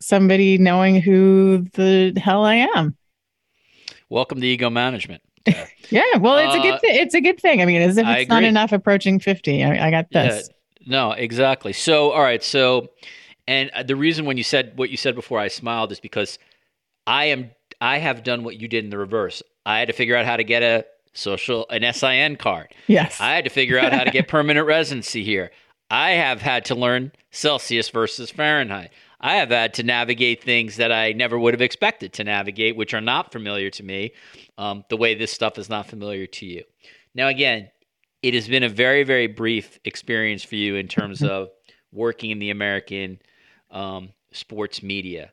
somebody 0.00 0.58
knowing 0.58 1.00
who 1.00 1.66
the 1.74 2.18
hell 2.18 2.44
I 2.44 2.66
am. 2.74 2.96
Welcome 4.08 4.40
to 4.40 4.46
ego 4.46 4.70
management. 4.70 5.22
yeah, 5.90 6.16
well, 6.18 6.38
it's 6.38 6.54
uh, 6.54 6.58
a 6.58 6.62
good 6.62 6.74
uh, 6.74 6.78
th- 6.78 7.02
it's 7.02 7.14
a 7.14 7.20
good 7.20 7.40
thing. 7.40 7.60
I 7.62 7.64
mean, 7.64 7.82
as 7.82 7.96
if 7.96 8.06
it's 8.06 8.28
not 8.28 8.44
enough 8.44 8.72
approaching 8.72 9.18
fifty. 9.18 9.62
I, 9.64 9.88
I 9.88 9.90
got 9.90 10.10
this. 10.10 10.48
Yeah, 10.80 10.86
no, 10.86 11.12
exactly. 11.12 11.72
So, 11.72 12.10
all 12.10 12.22
right. 12.22 12.42
So, 12.42 12.88
and 13.46 13.70
uh, 13.70 13.82
the 13.82 13.96
reason 13.96 14.24
when 14.24 14.36
you 14.36 14.44
said 14.44 14.72
what 14.76 14.90
you 14.90 14.96
said 14.96 15.14
before, 15.14 15.38
I 15.38 15.48
smiled 15.48 15.92
is 15.92 16.00
because 16.00 16.38
I 17.06 17.26
am 17.26 17.50
I 17.80 17.98
have 17.98 18.22
done 18.22 18.44
what 18.44 18.60
you 18.60 18.68
did 18.68 18.84
in 18.84 18.90
the 18.90 18.98
reverse. 18.98 19.42
I 19.66 19.78
had 19.78 19.88
to 19.88 19.94
figure 19.94 20.16
out 20.16 20.26
how 20.26 20.36
to 20.36 20.44
get 20.44 20.62
a 20.62 20.84
social 21.12 21.66
an 21.70 21.92
SIN 21.92 22.36
card. 22.36 22.68
Yes. 22.86 23.20
I 23.20 23.34
had 23.34 23.44
to 23.44 23.50
figure 23.50 23.78
out 23.78 23.92
how 23.92 24.04
to 24.04 24.10
get 24.10 24.28
permanent 24.28 24.66
residency 24.66 25.24
here. 25.24 25.50
I 25.90 26.12
have 26.12 26.40
had 26.40 26.64
to 26.66 26.74
learn 26.74 27.12
Celsius 27.30 27.90
versus 27.90 28.30
Fahrenheit. 28.30 28.90
I 29.20 29.36
have 29.36 29.50
had 29.50 29.74
to 29.74 29.82
navigate 29.82 30.42
things 30.42 30.76
that 30.76 30.90
I 30.90 31.12
never 31.12 31.38
would 31.38 31.54
have 31.54 31.60
expected 31.60 32.12
to 32.14 32.24
navigate, 32.24 32.76
which 32.76 32.94
are 32.94 33.00
not 33.00 33.30
familiar 33.30 33.70
to 33.70 33.82
me, 33.82 34.12
um, 34.58 34.84
the 34.88 34.96
way 34.96 35.14
this 35.14 35.32
stuff 35.32 35.58
is 35.58 35.68
not 35.68 35.86
familiar 35.86 36.26
to 36.26 36.46
you. 36.46 36.62
Now, 37.14 37.28
again, 37.28 37.70
it 38.22 38.34
has 38.34 38.48
been 38.48 38.62
a 38.62 38.68
very, 38.68 39.02
very 39.02 39.26
brief 39.26 39.78
experience 39.84 40.44
for 40.44 40.56
you 40.56 40.76
in 40.76 40.88
terms 40.88 41.20
mm-hmm. 41.20 41.32
of 41.32 41.50
working 41.92 42.30
in 42.30 42.38
the 42.38 42.50
American 42.50 43.18
um, 43.70 44.10
sports 44.32 44.82
media. 44.82 45.32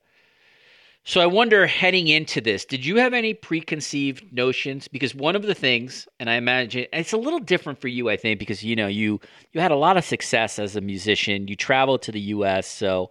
So 1.06 1.22
I 1.22 1.26
wonder, 1.26 1.66
heading 1.66 2.08
into 2.08 2.42
this, 2.42 2.66
did 2.66 2.86
you 2.86 2.98
have 2.98 3.14
any 3.14 3.34
preconceived 3.34 4.32
notions? 4.32 4.88
Because 4.88 5.16
one 5.16 5.36
of 5.36 5.44
the 5.44 5.56
things, 5.56 6.08
and 6.20 6.30
I 6.30 6.36
imagine 6.36 6.86
it's 6.94 7.14
a 7.14 7.18
little 7.18 7.40
different 7.40 7.80
for 7.80 7.88
you, 7.88 8.10
I 8.10 8.18
think, 8.18 8.38
because 8.38 8.64
you 8.64 8.76
know 8.76 8.88
you 8.88 9.20
you 9.54 9.62
had 9.62 9.72
a 9.72 9.76
lot 9.76 9.98
of 9.98 10.04
success 10.04 10.60
as 10.60 10.76
a 10.76 10.82
musician. 10.82 11.48
You 11.48 11.56
traveled 11.56 12.02
to 12.04 12.12
the 12.12 12.20
U.S., 12.20 12.68
so 12.68 13.10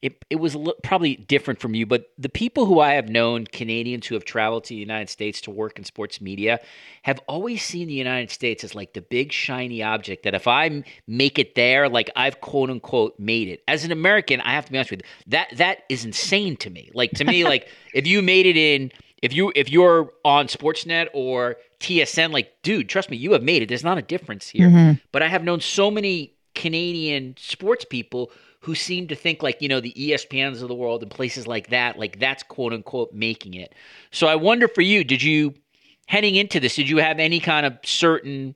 it, 0.00 0.24
it 0.30 0.36
was 0.36 0.56
probably 0.84 1.16
different 1.16 1.58
from 1.58 1.74
you, 1.74 1.84
but 1.84 2.10
the 2.16 2.28
people 2.28 2.66
who 2.66 2.78
I 2.78 2.92
have 2.92 3.08
known, 3.08 3.46
Canadians 3.46 4.06
who 4.06 4.14
have 4.14 4.24
traveled 4.24 4.64
to 4.64 4.68
the 4.68 4.76
United 4.76 5.10
States 5.10 5.40
to 5.42 5.50
work 5.50 5.76
in 5.76 5.84
sports 5.84 6.20
media, 6.20 6.60
have 7.02 7.18
always 7.26 7.64
seen 7.64 7.88
the 7.88 7.94
United 7.94 8.30
States 8.30 8.62
as 8.62 8.76
like 8.76 8.92
the 8.92 9.00
big 9.00 9.32
shiny 9.32 9.82
object 9.82 10.22
that 10.22 10.34
if 10.34 10.46
I 10.46 10.84
make 11.08 11.40
it 11.40 11.56
there, 11.56 11.88
like 11.88 12.10
I've 12.14 12.40
quote 12.40 12.70
unquote 12.70 13.18
made 13.18 13.48
it. 13.48 13.64
As 13.66 13.84
an 13.84 13.90
American, 13.90 14.40
I 14.40 14.52
have 14.52 14.66
to 14.66 14.72
be 14.72 14.78
honest 14.78 14.92
with 14.92 15.00
you, 15.00 15.08
that 15.28 15.48
that 15.56 15.78
is 15.88 16.04
insane 16.04 16.56
to 16.58 16.70
me. 16.70 16.90
Like 16.94 17.10
to 17.12 17.24
me, 17.24 17.42
like 17.52 17.66
if 17.92 18.06
you 18.06 18.22
made 18.22 18.46
it 18.46 18.56
in, 18.56 18.92
if 19.20 19.32
you 19.32 19.52
if 19.56 19.68
you're 19.68 20.12
on 20.24 20.46
Sportsnet 20.46 21.08
or 21.12 21.56
TSN, 21.80 22.32
like 22.32 22.52
dude, 22.62 22.88
trust 22.88 23.10
me, 23.10 23.16
you 23.16 23.32
have 23.32 23.42
made 23.42 23.62
it. 23.62 23.68
There's 23.68 23.82
not 23.82 23.98
a 23.98 24.02
difference 24.02 24.48
here. 24.48 24.68
Mm-hmm. 24.68 24.92
But 25.10 25.22
I 25.22 25.28
have 25.28 25.42
known 25.42 25.60
so 25.60 25.90
many 25.90 26.34
Canadian 26.54 27.34
sports 27.36 27.84
people 27.84 28.30
who 28.60 28.74
seem 28.74 29.08
to 29.08 29.14
think 29.14 29.42
like, 29.42 29.62
you 29.62 29.68
know, 29.68 29.80
the 29.80 29.92
ESPNs 29.92 30.62
of 30.62 30.68
the 30.68 30.74
world 30.74 31.02
and 31.02 31.10
places 31.10 31.46
like 31.46 31.68
that, 31.68 31.98
like 31.98 32.18
that's 32.18 32.42
quote 32.42 32.72
unquote 32.72 33.12
making 33.12 33.54
it. 33.54 33.74
So 34.10 34.26
I 34.26 34.34
wonder 34.34 34.68
for 34.68 34.80
you, 34.80 35.04
did 35.04 35.22
you, 35.22 35.54
heading 36.06 36.34
into 36.34 36.58
this, 36.58 36.74
did 36.74 36.88
you 36.88 36.98
have 36.98 37.18
any 37.18 37.40
kind 37.40 37.66
of 37.66 37.78
certain 37.84 38.54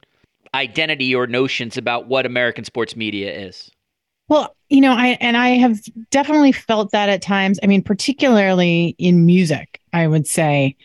identity 0.54 1.14
or 1.14 1.26
notions 1.26 1.76
about 1.76 2.08
what 2.08 2.26
American 2.26 2.64
sports 2.64 2.96
media 2.96 3.32
is? 3.32 3.70
Well, 4.28 4.54
you 4.68 4.80
know, 4.80 4.92
I 4.92 5.18
and 5.20 5.36
I 5.36 5.50
have 5.50 5.78
definitely 6.10 6.52
felt 6.52 6.92
that 6.92 7.08
at 7.08 7.20
times. 7.20 7.58
I 7.62 7.66
mean, 7.66 7.82
particularly 7.82 8.94
in 8.98 9.26
music, 9.26 9.80
I 9.92 10.06
would 10.06 10.26
say 10.26 10.76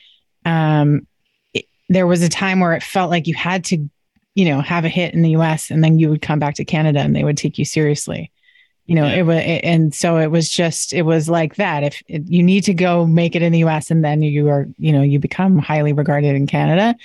um, 0.43 1.07
it, 1.53 1.65
there 1.87 2.07
was 2.07 2.21
a 2.21 2.29
time 2.29 2.59
where 2.59 2.73
it 2.73 2.83
felt 2.83 3.09
like 3.09 3.25
you 3.25 3.35
had 3.35 3.63
to, 3.65 3.89
you 4.35 4.45
know, 4.45 4.59
have 4.59 4.83
a 4.83 4.89
hit 4.89 5.13
in 5.13 5.21
the 5.21 5.29
U.S. 5.31 5.71
and 5.71 5.83
then 5.83 5.97
you 5.97 6.09
would 6.09 6.21
come 6.21 6.39
back 6.39 6.55
to 6.55 6.65
Canada 6.65 6.99
and 6.99 7.15
they 7.15 7.23
would 7.23 7.37
take 7.37 7.57
you 7.57 7.63
seriously 7.63 8.31
you 8.87 8.95
know 8.95 9.05
yeah. 9.05 9.15
it 9.15 9.23
was 9.23 9.37
and 9.63 9.93
so 9.93 10.17
it 10.17 10.27
was 10.27 10.49
just 10.49 10.93
it 10.93 11.03
was 11.03 11.29
like 11.29 11.55
that. 11.55 11.83
If 11.83 12.01
it, 12.07 12.23
you 12.25 12.41
need 12.41 12.63
to 12.63 12.73
go 12.73 13.05
make 13.05 13.35
it 13.35 13.41
in 13.41 13.51
the 13.51 13.63
us 13.63 13.91
and 13.91 14.03
then 14.03 14.21
you 14.21 14.47
are 14.47 14.65
you 14.77 14.93
know 14.93 15.01
you 15.01 15.19
become 15.19 15.59
highly 15.59 15.93
regarded 15.93 16.35
in 16.35 16.47
canada. 16.47 16.95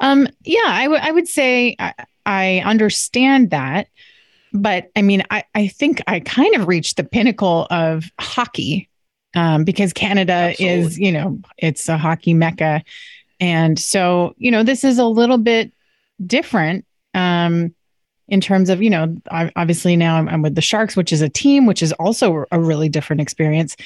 Um 0.00 0.28
yeah 0.44 0.60
I, 0.64 0.84
w- 0.84 1.00
I 1.02 1.10
would 1.10 1.26
say 1.26 1.74
I, 1.78 1.94
I 2.26 2.62
understand 2.64 3.50
that. 3.50 3.88
But 4.52 4.90
i 4.94 5.02
mean 5.02 5.22
I, 5.30 5.44
I 5.54 5.68
think 5.68 6.02
i 6.06 6.20
kind 6.20 6.54
of 6.54 6.68
reached 6.68 6.98
the 6.98 7.04
pinnacle 7.04 7.66
of 7.70 8.04
hockey 8.20 8.88
um, 9.34 9.64
because 9.64 9.92
canada 9.92 10.32
Absolutely. 10.32 10.78
is 10.80 10.98
you 10.98 11.12
know 11.12 11.38
it's 11.56 11.88
a 11.88 11.96
hockey 11.96 12.34
mecca. 12.34 12.82
And 13.40 13.78
so 13.78 14.34
you 14.36 14.50
know 14.50 14.62
this 14.62 14.84
is 14.84 14.98
a 14.98 15.06
little 15.06 15.38
bit 15.38 15.72
different. 16.26 16.84
Um 17.14 17.74
in 18.28 18.40
terms 18.40 18.70
of 18.70 18.82
you 18.82 18.90
know 18.90 19.14
obviously 19.30 19.96
now 19.96 20.16
I'm, 20.16 20.42
with 20.42 20.54
the 20.54 20.60
sharks 20.60 20.96
which 20.96 21.12
is 21.12 21.22
a 21.22 21.28
team 21.28 21.66
which 21.66 21.82
is 21.82 21.92
also 21.92 22.44
a 22.50 22.60
really 22.60 22.88
different 22.88 23.20
experience. 23.20 23.76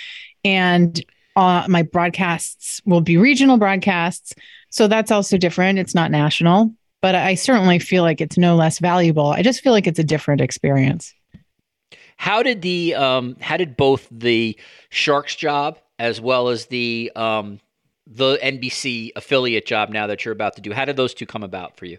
And 0.45 1.05
uh, 1.37 1.65
my 1.69 1.83
broadcasts 1.83 2.81
will 2.85 3.01
be 3.01 3.17
regional 3.17 3.57
broadcasts. 3.57 4.35
So 4.71 4.89
that's 4.89 5.11
also 5.11 5.39
different. 5.39 5.79
It's 5.79 5.95
not 5.95 6.11
national 6.11 6.73
but 7.01 7.15
i 7.15 7.35
certainly 7.35 7.79
feel 7.79 8.03
like 8.03 8.21
it's 8.21 8.37
no 8.37 8.57
less 8.57 8.79
valuable. 8.79 9.29
I 9.29 9.43
just 9.43 9.63
feel 9.63 9.73
like 9.73 9.87
it's 9.87 9.99
a 9.99 10.05
different 10.05 10.41
experience. 10.41 11.15
How 12.17 12.43
did 12.43 12.63
the 12.63 12.95
um, 12.95 13.37
how 13.41 13.57
did 13.57 13.77
both 13.77 14.07
the 14.11 14.59
sharks 14.91 15.35
job 15.35 15.79
as 15.99 16.21
well 16.21 16.49
as 16.49 16.67
the 16.67 17.11
um, 17.17 17.61
the 18.07 18.37
nbc 18.43 19.13
affiliate 19.15 19.67
job 19.67 19.91
now 19.91 20.09
that 20.09 20.25
you're 20.25 20.33
about 20.33 20.57
to 20.57 20.61
do 20.61 20.73
how 20.73 20.85
did 20.85 20.97
those 20.97 21.15
two 21.15 21.27
come 21.27 21.45
about 21.45 21.77
for 21.77 21.87
you 21.87 21.97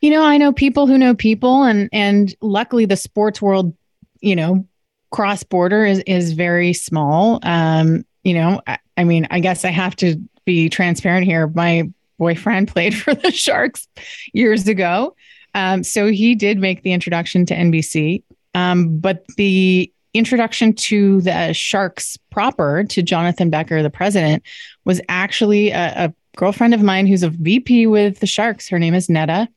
you 0.00 0.10
know, 0.10 0.22
I 0.22 0.38
know 0.38 0.52
people 0.52 0.86
who 0.86 0.98
know 0.98 1.14
people, 1.14 1.64
and 1.64 1.88
and 1.92 2.34
luckily 2.40 2.84
the 2.84 2.96
sports 2.96 3.42
world, 3.42 3.74
you 4.20 4.36
know, 4.36 4.66
cross 5.10 5.42
border 5.42 5.84
is 5.84 6.00
is 6.06 6.32
very 6.32 6.72
small. 6.72 7.40
Um, 7.42 8.04
you 8.22 8.34
know, 8.34 8.60
I, 8.66 8.78
I 8.96 9.04
mean, 9.04 9.26
I 9.30 9.40
guess 9.40 9.64
I 9.64 9.70
have 9.70 9.96
to 9.96 10.16
be 10.44 10.68
transparent 10.68 11.26
here. 11.26 11.48
My 11.48 11.90
boyfriend 12.18 12.68
played 12.72 12.96
for 12.96 13.14
the 13.14 13.32
Sharks 13.32 13.88
years 14.32 14.68
ago, 14.68 15.16
um, 15.54 15.82
so 15.82 16.06
he 16.06 16.34
did 16.34 16.58
make 16.58 16.82
the 16.82 16.92
introduction 16.92 17.44
to 17.46 17.54
NBC. 17.54 18.22
Um, 18.54 18.98
but 18.98 19.26
the 19.36 19.92
introduction 20.14 20.72
to 20.72 21.20
the 21.20 21.52
Sharks 21.52 22.16
proper, 22.30 22.84
to 22.84 23.02
Jonathan 23.02 23.50
Becker, 23.50 23.82
the 23.82 23.90
president, 23.90 24.42
was 24.84 25.00
actually 25.08 25.70
a, 25.70 26.06
a 26.06 26.14
girlfriend 26.36 26.74
of 26.74 26.82
mine 26.82 27.06
who's 27.06 27.22
a 27.22 27.30
VP 27.30 27.86
with 27.88 28.20
the 28.20 28.26
Sharks. 28.26 28.68
Her 28.68 28.78
name 28.78 28.94
is 28.94 29.08
Netta. 29.08 29.48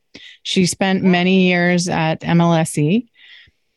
She 0.43 0.65
spent 0.65 1.03
many 1.03 1.48
years 1.48 1.88
at 1.88 2.21
MLSE 2.21 3.07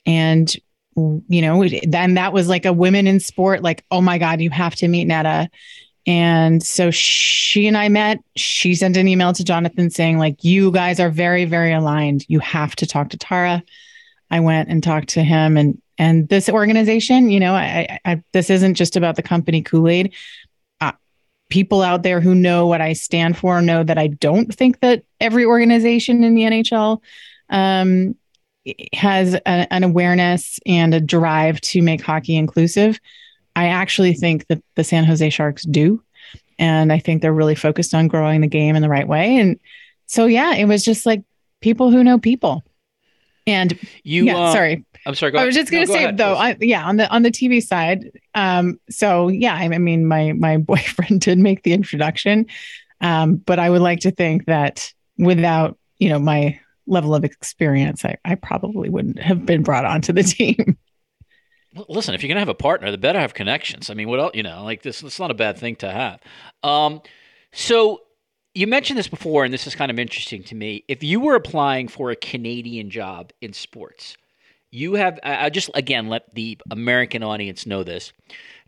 and 0.07 0.55
you 0.97 1.43
know, 1.43 1.67
then 1.83 2.15
that 2.15 2.33
was 2.33 2.49
like 2.49 2.65
a 2.65 2.73
women 2.73 3.07
in 3.07 3.19
sport, 3.19 3.63
like, 3.63 3.85
oh 3.91 4.01
my 4.01 4.19
God, 4.19 4.41
you 4.41 4.51
have 4.51 4.77
to 4.77 4.89
meet 4.89 5.07
Netta. 5.07 5.51
And 6.07 6.63
so 6.63 6.91
she 6.91 7.67
and 7.67 7.77
I 7.77 7.89
met. 7.89 8.19
She 8.37 8.75
sent 8.75 8.97
an 8.97 9.09
email 9.09 9.33
to 9.33 9.43
Jonathan 9.43 9.91
saying, 9.91 10.19
like, 10.19 10.45
you 10.45 10.71
guys 10.71 11.01
are 11.01 11.11
very, 11.11 11.47
very 11.47 11.73
aligned. 11.73 12.25
You 12.29 12.39
have 12.41 12.77
to 12.77 12.87
talk 12.87 13.11
to 13.11 13.19
Tara. 13.19 13.63
I 14.31 14.41
went 14.41 14.69
and 14.69 14.83
talked 14.83 15.09
to 15.11 15.23
him 15.23 15.57
and 15.57 15.81
and 15.97 16.29
this 16.29 16.49
organization, 16.49 17.31
you 17.31 17.39
know, 17.39 17.55
I, 17.55 18.01
I 18.05 18.23
this 18.33 18.51
isn't 18.51 18.75
just 18.75 18.97
about 18.97 19.15
the 19.15 19.23
company 19.23 19.63
Kool-Aid. 19.63 20.13
People 21.51 21.83
out 21.83 22.03
there 22.03 22.21
who 22.21 22.35
know 22.35 22.67
what 22.67 22.81
I 22.81 22.93
stand 22.95 23.37
for 23.37 23.61
know 23.61 23.85
that 23.85 23.99
I 23.99 24.09
don't 24.09 24.55
think 24.55 24.81
that 24.81 25.05
every 25.21 25.45
organization 25.45 26.25
in 26.25 26.35
the 26.35 26.43
NHL 26.43 27.01
um, 27.51 28.17
has 28.93 29.35
a, 29.35 29.73
an 29.73 29.85
awareness 29.85 30.59
and 30.67 30.95
a 30.95 31.01
drive 31.01 31.61
to 31.63 31.83
make 31.83 32.03
hockey 32.03 32.37
inclusive. 32.37 32.99
I 33.57 33.69
actually 33.69 34.15
think 34.15 34.47
that 34.49 34.63
the 34.75 34.85
San 34.85 35.05
Jose 35.05 35.29
Sharks 35.31 35.65
do. 35.65 36.03
And 36.59 36.93
I 36.93 36.99
think 36.99 37.21
they're 37.21 37.33
really 37.33 37.55
focused 37.55 37.95
on 37.95 38.09
growing 38.09 38.41
the 38.41 38.47
game 38.47 38.77
in 38.77 38.83
the 38.83 38.89
right 38.89 39.07
way. 39.07 39.37
And 39.37 39.59
so, 40.07 40.27
yeah, 40.27 40.55
it 40.55 40.67
was 40.67 40.85
just 40.85 41.05
like 41.05 41.23
people 41.61 41.91
who 41.91 42.05
know 42.05 42.19
people. 42.19 42.63
And 43.47 43.79
you, 44.03 44.25
yeah, 44.27 44.39
uh, 44.39 44.53
sorry. 44.53 44.85
I'm 45.07 45.15
sorry. 45.15 45.33
Go 45.33 45.39
I 45.39 45.47
was 45.47 45.55
just 45.55 45.71
going 45.71 45.87
to 45.87 45.93
no, 45.93 45.95
say 45.95 46.05
ahead, 46.05 46.17
though, 46.17 46.35
I, 46.35 46.57
yeah, 46.61 46.85
on 46.85 46.97
the 46.97 47.09
on 47.11 47.23
the 47.23 47.31
TV 47.31 47.63
side. 47.63 48.11
Um, 48.35 48.81
so 48.91 49.29
yeah, 49.29 49.55
I, 49.55 49.65
I 49.65 49.79
mean, 49.79 50.07
my 50.07 50.33
my 50.33 50.57
boyfriend 50.59 51.21
did 51.21 51.39
make 51.39 51.63
the 51.63 51.73
introduction, 51.73 52.47
um, 53.01 53.37
but 53.37 53.59
I 53.59 53.71
would 53.71 53.83
like 53.83 54.01
to 54.01 54.11
think 54.11 54.47
that 54.47 54.93
without 55.19 55.79
you 55.99 56.09
know 56.09 56.19
my 56.19 56.59
level 56.87 57.15
of 57.15 57.25
experience, 57.25 58.05
I, 58.05 58.17
I 58.25 58.35
probably 58.35 58.89
wouldn't 58.89 59.19
have 59.19 59.47
been 59.47 59.63
brought 59.63 59.85
onto 59.85 60.13
the 60.13 60.23
team. 60.25 60.79
Listen, 61.89 62.15
if 62.15 62.23
you're 62.23 62.29
gonna 62.29 62.41
have 62.41 62.49
a 62.49 62.55
partner, 62.55 62.91
the 62.91 62.99
better 62.99 63.19
have 63.19 63.35
connections. 63.35 63.91
I 63.91 63.95
mean, 63.95 64.09
what 64.09 64.21
else? 64.21 64.33
You 64.35 64.43
know, 64.43 64.65
like 64.65 64.83
this. 64.83 65.03
It's 65.03 65.19
not 65.19 65.31
a 65.31 65.35
bad 65.35 65.59
thing 65.59 65.77
to 65.77 65.91
have. 65.91 66.21
Um, 66.63 67.03
so 67.53 68.01
you 68.55 68.67
mentioned 68.67 68.99
this 68.99 69.09
before, 69.09 69.45
and 69.45 69.53
this 69.53 69.67
is 69.67 69.75
kind 69.75 69.91
of 69.91 69.99
interesting 69.99 70.45
to 70.45 70.55
me. 70.55 70.85
If 70.89 71.03
you 71.03 71.21
were 71.21 71.35
applying 71.35 71.89
for 71.89 72.11
a 72.11 72.17
Canadian 72.17 72.89
job 72.89 73.33
in 73.41 73.53
sports, 73.53 74.17
you 74.75 74.95
have. 74.95 75.19
I 75.23 75.51
just 75.51 75.71
again 75.75 76.09
let 76.09 76.35
the 76.35 76.59
American 76.71 77.23
audience 77.23 77.67
know 77.67 77.85
this. 77.85 78.13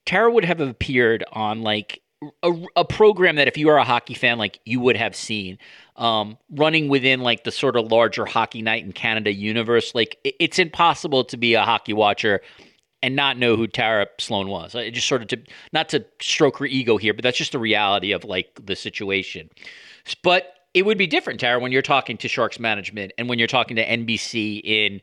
Tara 0.04 0.30
would 0.30 0.44
have 0.44 0.60
appeared 0.60 1.24
on 1.32 1.62
like 1.62 2.00
a, 2.42 2.52
a, 2.76 2.84
program 2.84 3.36
that 3.36 3.48
if 3.48 3.58
you 3.58 3.68
are 3.68 3.76
a 3.76 3.84
hockey 3.84 4.14
fan, 4.14 4.38
like 4.38 4.60
you 4.64 4.80
would 4.80 4.96
have 4.96 5.14
seen, 5.14 5.58
um, 5.96 6.38
running 6.50 6.88
within 6.88 7.20
like 7.20 7.44
the 7.44 7.50
sort 7.50 7.76
of 7.76 7.90
larger 7.90 8.24
hockey 8.24 8.62
night 8.62 8.84
in 8.84 8.92
Canada 8.92 9.32
universe. 9.32 9.94
Like 9.94 10.16
it, 10.24 10.34
it's 10.40 10.58
impossible 10.58 11.24
to 11.24 11.36
be 11.36 11.54
a 11.54 11.62
hockey 11.62 11.92
watcher 11.92 12.40
and 13.02 13.14
not 13.14 13.38
know 13.38 13.56
who 13.56 13.66
Tara 13.66 14.06
Slone 14.18 14.48
was. 14.48 14.74
It 14.74 14.92
just 14.92 15.08
sort 15.08 15.22
of 15.22 15.28
to 15.28 15.38
not 15.72 15.88
to 15.90 16.04
stroke 16.20 16.58
her 16.58 16.66
ego 16.66 16.96
here, 16.96 17.12
but 17.12 17.22
that's 17.22 17.38
just 17.38 17.52
the 17.52 17.58
reality 17.58 18.12
of 18.12 18.24
like 18.24 18.60
the 18.64 18.76
situation. 18.76 19.50
But 20.22 20.52
it 20.76 20.84
would 20.84 20.98
be 20.98 21.06
different, 21.06 21.40
Tara, 21.40 21.58
when 21.58 21.72
you're 21.72 21.80
talking 21.80 22.18
to 22.18 22.28
Sharks 22.28 22.60
management 22.60 23.12
and 23.16 23.30
when 23.30 23.38
you're 23.38 23.48
talking 23.48 23.76
to 23.76 23.86
NBC 23.86 24.60
in, 24.62 25.00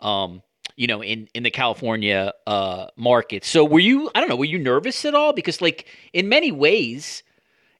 um, 0.00 0.42
you 0.76 0.86
know, 0.86 1.02
in 1.02 1.28
in 1.34 1.42
the 1.42 1.50
California 1.50 2.32
uh, 2.46 2.86
market. 2.96 3.44
So 3.44 3.64
were 3.64 3.80
you? 3.80 4.10
I 4.14 4.20
don't 4.20 4.28
know. 4.28 4.36
Were 4.36 4.44
you 4.44 4.58
nervous 4.58 5.04
at 5.04 5.14
all? 5.14 5.32
Because 5.32 5.60
like 5.60 5.86
in 6.12 6.28
many 6.28 6.52
ways. 6.52 7.22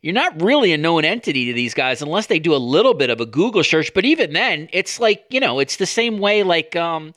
You're 0.03 0.13
not 0.13 0.43
really 0.43 0.75
a 0.75 0.77
known 0.77 1.07
entity 1.07 1.47
to 1.47 1.55
these 1.55 1.73
guys 1.73 2.03
unless 2.03 2.27
they 2.27 2.39
do 2.39 2.55
a 2.55 2.61
little 2.61 2.93
bit 2.93 3.09
of 3.09 3.23
a 3.23 3.25
Google 3.25 3.65
search. 3.65 3.95
But 3.95 4.05
even 4.05 4.35
then, 4.35 4.69
it's 4.71 5.01
like 5.01 5.25
you 5.31 5.41
know, 5.41 5.61
it's 5.61 5.77
the 5.77 5.87
same 5.87 6.19
way. 6.19 6.43
Like 6.43 6.77
um, 6.77 7.15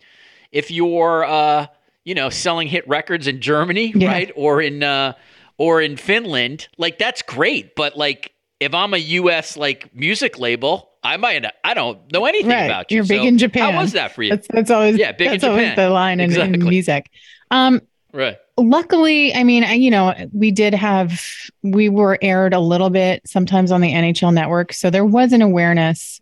if 0.54 0.72
you're 0.72 1.25
uh, 1.25 1.68
you 2.08 2.16
know, 2.16 2.30
selling 2.30 2.70
hit 2.70 2.88
records 2.88 3.27
in 3.27 3.42
Germany, 3.42 3.92
yeah. 3.94 4.08
right? 4.08 4.32
Or 4.38 4.62
in 4.62 4.82
uh 4.82 5.16
or 5.58 5.82
in 5.82 5.98
Finland. 5.98 6.70
Like 6.77 6.98
that's 6.98 7.22
great, 7.22 7.75
but 7.75 7.98
like 7.98 8.32
if 8.62 8.74
I'm 8.74 8.94
a 8.94 8.98
US 8.98 9.58
like 9.58 9.94
music 9.94 10.39
label, 10.39 10.89
I 11.08 11.18
might 11.18 11.46
I 11.64 11.74
don't 11.74 12.12
know 12.12 12.26
anything 12.26 12.52
right. 12.52 12.66
about 12.66 12.92
you. 12.92 12.98
You're 12.98 13.06
big 13.06 13.22
so 13.22 13.28
in 13.28 13.38
Japan. 13.38 13.74
How 13.74 13.82
was 13.82 13.94
that 13.94 14.14
for 14.14 14.24
you? 14.24 14.32
That's, 14.32 14.48
that's 14.48 14.72
always 14.72 14.98
yeah, 14.98 15.12
big 15.14 15.30
that's 15.30 15.44
in 15.44 15.50
always 15.50 15.70
Japan. 15.70 15.86
the 15.86 15.90
line 15.90 16.20
in, 16.20 16.26
exactly. 16.26 16.60
in 16.60 16.70
music. 16.70 17.10
Um 17.52 17.82
Right. 18.14 18.38
Luckily, 18.58 19.36
I 19.36 19.44
mean, 19.44 19.64
I, 19.64 19.74
you 19.74 19.92
know, 19.92 20.14
we 20.32 20.50
did 20.50 20.74
have 20.74 21.22
we 21.62 21.90
were 21.90 22.18
aired 22.22 22.54
a 22.54 22.60
little 22.60 22.90
bit 22.90 23.22
sometimes 23.28 23.72
on 23.72 23.82
the 23.82 23.92
NHL 23.92 24.34
network, 24.34 24.74
so 24.74 24.90
there 24.90 25.06
was 25.06 25.34
an 25.34 25.42
awareness 25.42 26.20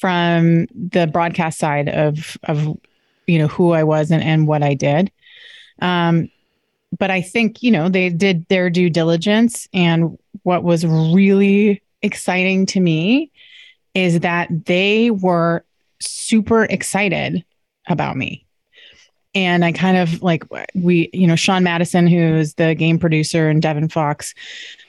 from 0.00 0.66
the 0.74 1.06
broadcast 1.06 1.58
side 1.58 1.88
of 1.88 2.38
of 2.44 2.78
you 3.26 3.38
know 3.38 3.48
who 3.48 3.72
I 3.72 3.82
was 3.82 4.10
and, 4.10 4.22
and 4.22 4.46
what 4.46 4.62
I 4.62 4.74
did. 4.74 5.10
Um, 5.82 6.30
but 6.96 7.10
I 7.10 7.20
think 7.20 7.62
you 7.62 7.72
know 7.72 7.88
they 7.88 8.08
did 8.08 8.48
their 8.48 8.70
due 8.70 8.88
diligence, 8.88 9.68
and 9.74 10.18
what 10.44 10.62
was 10.62 10.86
really 10.86 11.82
exciting 12.00 12.64
to 12.66 12.80
me 12.80 13.30
is 13.98 14.20
that 14.20 14.48
they 14.66 15.10
were 15.10 15.64
super 16.00 16.64
excited 16.64 17.44
about 17.88 18.16
me. 18.16 18.46
And 19.34 19.64
I 19.64 19.72
kind 19.72 19.96
of 19.96 20.22
like 20.22 20.44
we, 20.74 21.10
you 21.12 21.26
know, 21.26 21.36
Sean 21.36 21.64
Madison, 21.64 22.06
who's 22.06 22.54
the 22.54 22.74
game 22.74 22.98
producer, 22.98 23.48
and 23.48 23.60
Devin 23.60 23.88
Fox, 23.88 24.34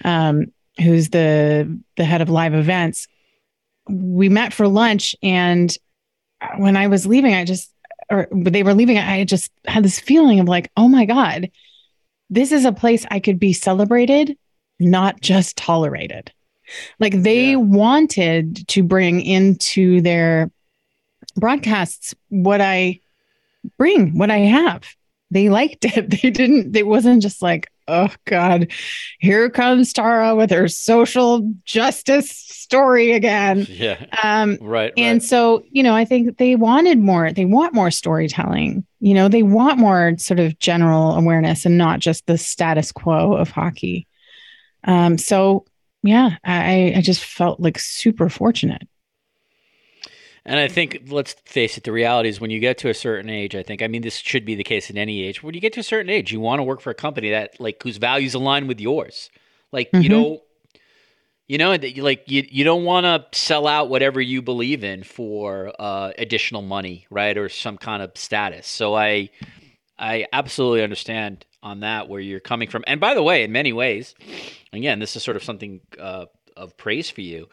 um, 0.03 0.51
who's 0.77 1.09
the 1.09 1.79
the 1.97 2.05
head 2.05 2.21
of 2.21 2.29
live 2.29 2.53
events. 2.53 3.07
We 3.89 4.29
met 4.29 4.53
for 4.53 4.67
lunch, 4.67 5.15
and 5.21 5.75
when 6.57 6.77
I 6.77 6.87
was 6.87 7.05
leaving, 7.05 7.33
I 7.33 7.45
just 7.45 7.73
or 8.09 8.27
they 8.31 8.63
were 8.63 8.73
leaving, 8.73 8.97
I 8.97 9.23
just 9.23 9.51
had 9.65 9.83
this 9.83 9.99
feeling 9.99 10.39
of 10.39 10.47
like, 10.47 10.71
oh 10.77 10.87
my 10.87 11.05
God, 11.05 11.51
this 12.29 12.51
is 12.51 12.65
a 12.65 12.71
place 12.71 13.05
I 13.11 13.19
could 13.19 13.39
be 13.39 13.53
celebrated, 13.53 14.37
not 14.79 15.21
just 15.21 15.57
tolerated. 15.57 16.31
Like 16.99 17.21
they 17.21 17.51
yeah. 17.51 17.57
wanted 17.57 18.67
to 18.69 18.83
bring 18.83 19.21
into 19.21 20.01
their 20.01 20.51
broadcasts 21.35 22.13
what 22.29 22.61
I 22.61 22.99
bring, 23.77 24.17
what 24.17 24.31
I 24.31 24.39
have. 24.39 24.83
They 25.31 25.49
liked 25.49 25.85
it. 25.85 26.09
They 26.21 26.29
didn't, 26.29 26.75
it 26.75 26.87
wasn't 26.87 27.21
just 27.21 27.41
like, 27.41 27.71
oh 27.87 28.09
God, 28.25 28.71
here 29.19 29.49
comes 29.49 29.93
Tara 29.93 30.35
with 30.35 30.51
her 30.51 30.67
social 30.67 31.51
justice 31.65 32.29
story 32.31 33.11
again. 33.13 33.65
Yeah. 33.79 34.05
Um, 34.21 34.57
right. 34.61 34.91
And 34.97 35.21
right. 35.21 35.23
so, 35.23 35.63
you 35.71 35.83
know, 35.83 35.95
I 35.95 36.03
think 36.03 36.37
they 36.37 36.55
wanted 36.55 36.99
more, 36.99 37.31
they 37.31 37.45
want 37.45 37.73
more 37.73 37.91
storytelling. 37.91 38.85
You 38.99 39.13
know, 39.13 39.29
they 39.29 39.43
want 39.43 39.79
more 39.79 40.17
sort 40.17 40.39
of 40.39 40.59
general 40.59 41.15
awareness 41.15 41.65
and 41.65 41.77
not 41.77 42.01
just 42.01 42.25
the 42.25 42.37
status 42.37 42.91
quo 42.91 43.35
of 43.35 43.49
hockey. 43.49 44.05
Um, 44.83 45.17
so 45.17 45.65
yeah, 46.03 46.37
I, 46.43 46.93
I 46.97 47.01
just 47.01 47.23
felt 47.23 47.59
like 47.59 47.79
super 47.79 48.29
fortunate. 48.29 48.87
And 50.45 50.59
I 50.59 50.67
think, 50.67 51.03
let's 51.09 51.33
face 51.45 51.77
it, 51.77 51.83
the 51.83 51.91
reality 51.91 52.29
is 52.29 52.39
when 52.39 52.49
you 52.49 52.59
get 52.59 52.77
to 52.79 52.89
a 52.89 52.93
certain 52.93 53.29
age, 53.29 53.55
I 53.55 53.61
think, 53.61 53.81
I 53.81 53.87
mean, 53.87 54.01
this 54.01 54.15
should 54.15 54.45
be 54.45 54.55
the 54.55 54.63
case 54.63 54.89
at 54.89 54.95
any 54.95 55.21
age. 55.21 55.43
When 55.43 55.53
you 55.53 55.61
get 55.61 55.73
to 55.73 55.81
a 55.81 55.83
certain 55.83 56.09
age, 56.09 56.31
you 56.31 56.39
want 56.39 56.59
to 56.59 56.63
work 56.63 56.81
for 56.81 56.89
a 56.89 56.95
company 56.95 57.29
that, 57.31 57.59
like, 57.59 57.83
whose 57.83 57.97
values 57.97 58.33
align 58.33 58.65
with 58.65 58.79
yours. 58.79 59.29
Like, 59.71 59.91
mm-hmm. 59.91 60.01
you 60.01 60.09
know, 60.09 60.41
you 61.47 61.57
know, 61.57 61.75
like 61.97 62.23
you, 62.27 62.47
you 62.49 62.63
don't 62.63 62.85
want 62.85 63.05
to 63.05 63.37
sell 63.37 63.67
out 63.67 63.89
whatever 63.89 64.21
you 64.21 64.41
believe 64.41 64.83
in 64.83 65.03
for 65.03 65.73
uh, 65.77 66.13
additional 66.17 66.61
money, 66.61 67.05
right, 67.09 67.37
or 67.37 67.49
some 67.49 67.77
kind 67.77 68.01
of 68.01 68.11
status. 68.15 68.65
So 68.65 68.95
I, 68.95 69.29
I 69.99 70.27
absolutely 70.31 70.83
understand 70.83 71.45
on 71.61 71.81
that 71.81 72.07
where 72.07 72.21
you're 72.21 72.39
coming 72.39 72.69
from. 72.69 72.83
And 72.87 72.99
by 72.99 73.13
the 73.13 73.23
way, 73.23 73.43
in 73.43 73.51
many 73.51 73.73
ways, 73.73 74.15
again, 74.71 74.99
this 74.99 75.15
is 75.15 75.23
sort 75.23 75.35
of 75.35 75.43
something 75.43 75.81
uh, 75.99 76.25
of 76.55 76.77
praise 76.77 77.09
for 77.09 77.21
you 77.21 77.49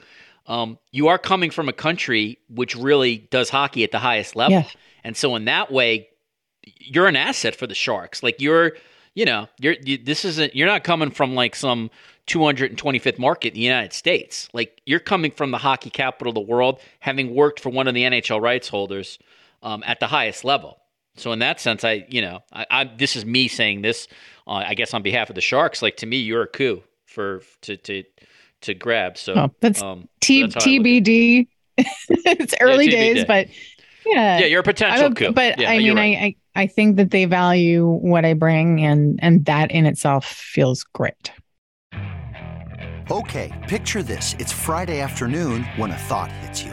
um, 0.48 0.78
you 0.92 1.08
are 1.08 1.18
coming 1.18 1.50
from 1.50 1.68
a 1.68 1.72
country 1.72 2.38
which 2.48 2.76
really 2.76 3.18
does 3.18 3.50
hockey 3.50 3.84
at 3.84 3.90
the 3.90 3.98
highest 3.98 4.36
level. 4.36 4.58
Yeah. 4.58 4.68
And 5.04 5.16
so 5.16 5.34
in 5.36 5.46
that 5.46 5.72
way, 5.72 6.08
you're 6.62 7.06
an 7.06 7.16
asset 7.16 7.56
for 7.56 7.66
the 7.66 7.74
Sharks. 7.74 8.22
Like 8.22 8.40
you're, 8.40 8.72
you 9.14 9.24
know, 9.24 9.48
you're 9.58 9.76
you, 9.82 9.98
this 9.98 10.24
isn't 10.24 10.54
you're 10.54 10.66
not 10.66 10.84
coming 10.84 11.10
from 11.10 11.34
like 11.34 11.54
some 11.54 11.90
225th 12.26 13.18
market 13.18 13.48
in 13.48 13.54
the 13.54 13.60
United 13.60 13.92
States. 13.92 14.48
Like 14.52 14.80
you're 14.84 15.00
coming 15.00 15.30
from 15.30 15.50
the 15.50 15.58
hockey 15.58 15.90
capital 15.90 16.30
of 16.30 16.34
the 16.34 16.40
world, 16.40 16.80
having 17.00 17.34
worked 17.34 17.60
for 17.60 17.70
one 17.70 17.88
of 17.88 17.94
the 17.94 18.02
NHL 18.02 18.40
rights 18.40 18.68
holders 18.68 19.18
um, 19.62 19.82
at 19.86 20.00
the 20.00 20.08
highest 20.08 20.44
level. 20.44 20.78
So 21.16 21.32
in 21.32 21.38
that 21.40 21.60
sense, 21.60 21.84
I, 21.84 22.06
you 22.08 22.20
know, 22.20 22.40
I, 22.52 22.66
I 22.70 22.84
this 22.84 23.16
is 23.16 23.24
me 23.24 23.48
saying 23.48 23.82
this, 23.82 24.06
uh, 24.46 24.64
I 24.66 24.74
guess 24.74 24.94
on 24.94 25.02
behalf 25.02 25.28
of 25.30 25.34
the 25.34 25.40
Sharks. 25.40 25.82
Like 25.82 25.96
to 25.98 26.06
me, 26.06 26.18
you're 26.18 26.42
a 26.42 26.48
coup 26.48 26.82
for 27.06 27.42
to 27.62 27.76
to 27.76 28.04
to 28.62 28.74
grab. 28.74 29.18
So 29.18 29.34
oh, 29.34 29.54
that's 29.60 29.82
um, 29.82 30.08
T- 30.20 30.42
so 30.42 30.46
that's 30.48 30.66
TBD. 30.66 31.48
it's 31.78 32.54
early 32.60 32.86
yeah, 32.86 32.90
days, 32.90 33.24
but 33.24 33.48
yeah, 34.06 34.38
yeah, 34.38 34.46
you're 34.46 34.60
a 34.60 34.64
potential 34.64 35.12
coup. 35.14 35.32
But 35.32 35.58
yeah, 35.58 35.70
I 35.70 35.78
mean, 35.78 35.96
right. 35.96 36.16
I, 36.16 36.36
I 36.56 36.62
I 36.62 36.66
think 36.66 36.96
that 36.96 37.10
they 37.10 37.24
value 37.24 37.86
what 37.86 38.24
I 38.24 38.34
bring, 38.34 38.80
and 38.84 39.18
and 39.22 39.44
that 39.46 39.70
in 39.70 39.86
itself 39.86 40.26
feels 40.26 40.84
great. 40.84 41.32
Okay, 43.10 43.52
picture 43.68 44.02
this: 44.02 44.34
it's 44.38 44.52
Friday 44.52 45.00
afternoon 45.00 45.64
when 45.76 45.90
a 45.90 45.96
thought 45.96 46.32
hits 46.32 46.62
you. 46.62 46.72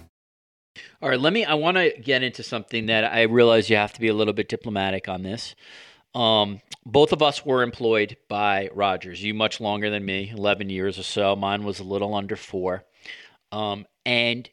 All 1.01 1.09
right, 1.09 1.19
let 1.19 1.33
me. 1.33 1.43
I 1.45 1.55
want 1.55 1.77
to 1.77 1.91
get 1.99 2.21
into 2.21 2.43
something 2.43 2.85
that 2.85 3.11
I 3.11 3.23
realize 3.23 3.71
you 3.71 3.75
have 3.75 3.93
to 3.93 3.99
be 3.99 4.09
a 4.09 4.13
little 4.13 4.35
bit 4.35 4.47
diplomatic 4.47 5.09
on 5.09 5.23
this. 5.23 5.55
Um, 6.13 6.61
both 6.85 7.11
of 7.11 7.23
us 7.23 7.43
were 7.43 7.63
employed 7.63 8.17
by 8.29 8.69
Rogers. 8.71 9.23
You 9.23 9.33
much 9.33 9.59
longer 9.59 9.89
than 9.89 10.05
me, 10.05 10.29
eleven 10.29 10.69
years 10.69 10.99
or 10.99 11.03
so. 11.03 11.35
Mine 11.35 11.63
was 11.63 11.79
a 11.79 11.83
little 11.83 12.13
under 12.13 12.35
four, 12.35 12.83
um, 13.51 13.87
and 14.05 14.47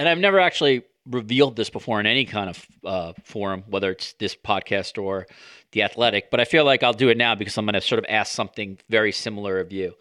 and 0.00 0.08
I've 0.08 0.18
never 0.18 0.40
actually 0.40 0.82
revealed 1.06 1.54
this 1.54 1.70
before 1.70 2.00
in 2.00 2.06
any 2.06 2.24
kind 2.24 2.50
of 2.50 2.66
uh, 2.84 3.12
forum, 3.24 3.62
whether 3.68 3.92
it's 3.92 4.14
this 4.14 4.34
podcast 4.34 5.00
or 5.00 5.28
the 5.70 5.84
Athletic. 5.84 6.32
But 6.32 6.40
I 6.40 6.44
feel 6.44 6.64
like 6.64 6.82
I'll 6.82 6.92
do 6.92 7.08
it 7.08 7.16
now 7.16 7.36
because 7.36 7.56
I'm 7.56 7.66
going 7.66 7.74
to 7.74 7.80
sort 7.80 8.00
of 8.00 8.06
ask 8.08 8.34
something 8.34 8.78
very 8.88 9.12
similar 9.12 9.60
of 9.60 9.70
you. 9.70 9.94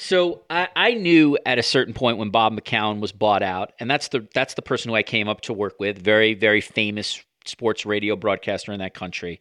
So 0.00 0.42
I, 0.48 0.68
I, 0.76 0.94
knew 0.94 1.36
at 1.44 1.58
a 1.58 1.62
certain 1.62 1.92
point 1.92 2.18
when 2.18 2.30
Bob 2.30 2.52
McCown 2.54 3.00
was 3.00 3.10
bought 3.10 3.42
out, 3.42 3.72
and 3.80 3.90
that's 3.90 4.08
the 4.08 4.28
that's 4.32 4.54
the 4.54 4.62
person 4.62 4.90
who 4.90 4.94
I 4.94 5.02
came 5.02 5.28
up 5.28 5.40
to 5.42 5.52
work 5.52 5.74
with, 5.80 5.98
very 5.98 6.34
very 6.34 6.60
famous 6.60 7.20
sports 7.44 7.84
radio 7.84 8.14
broadcaster 8.14 8.70
in 8.70 8.78
that 8.78 8.94
country. 8.94 9.40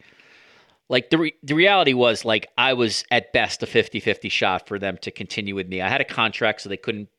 Like 0.90 1.12
the 1.12 1.20
re- 1.20 1.36
the 1.44 1.54
reality 1.54 1.94
was 1.94 2.26
like 2.26 2.48
I 2.58 2.74
was 2.74 3.06
at 3.12 3.34
best 3.34 3.62
a 3.62 3.68
50-50 3.68 4.32
shot 4.32 4.68
for 4.68 4.80
them 4.80 4.98
to 5.02 5.12
continue 5.12 5.54
with 5.54 5.68
me. 5.68 5.80
I 5.80 5.90
had 5.90 6.02
a 6.02 6.06
contract 6.06 6.62
so 6.62 6.70
they 6.70 6.78
couldn't 6.78 7.10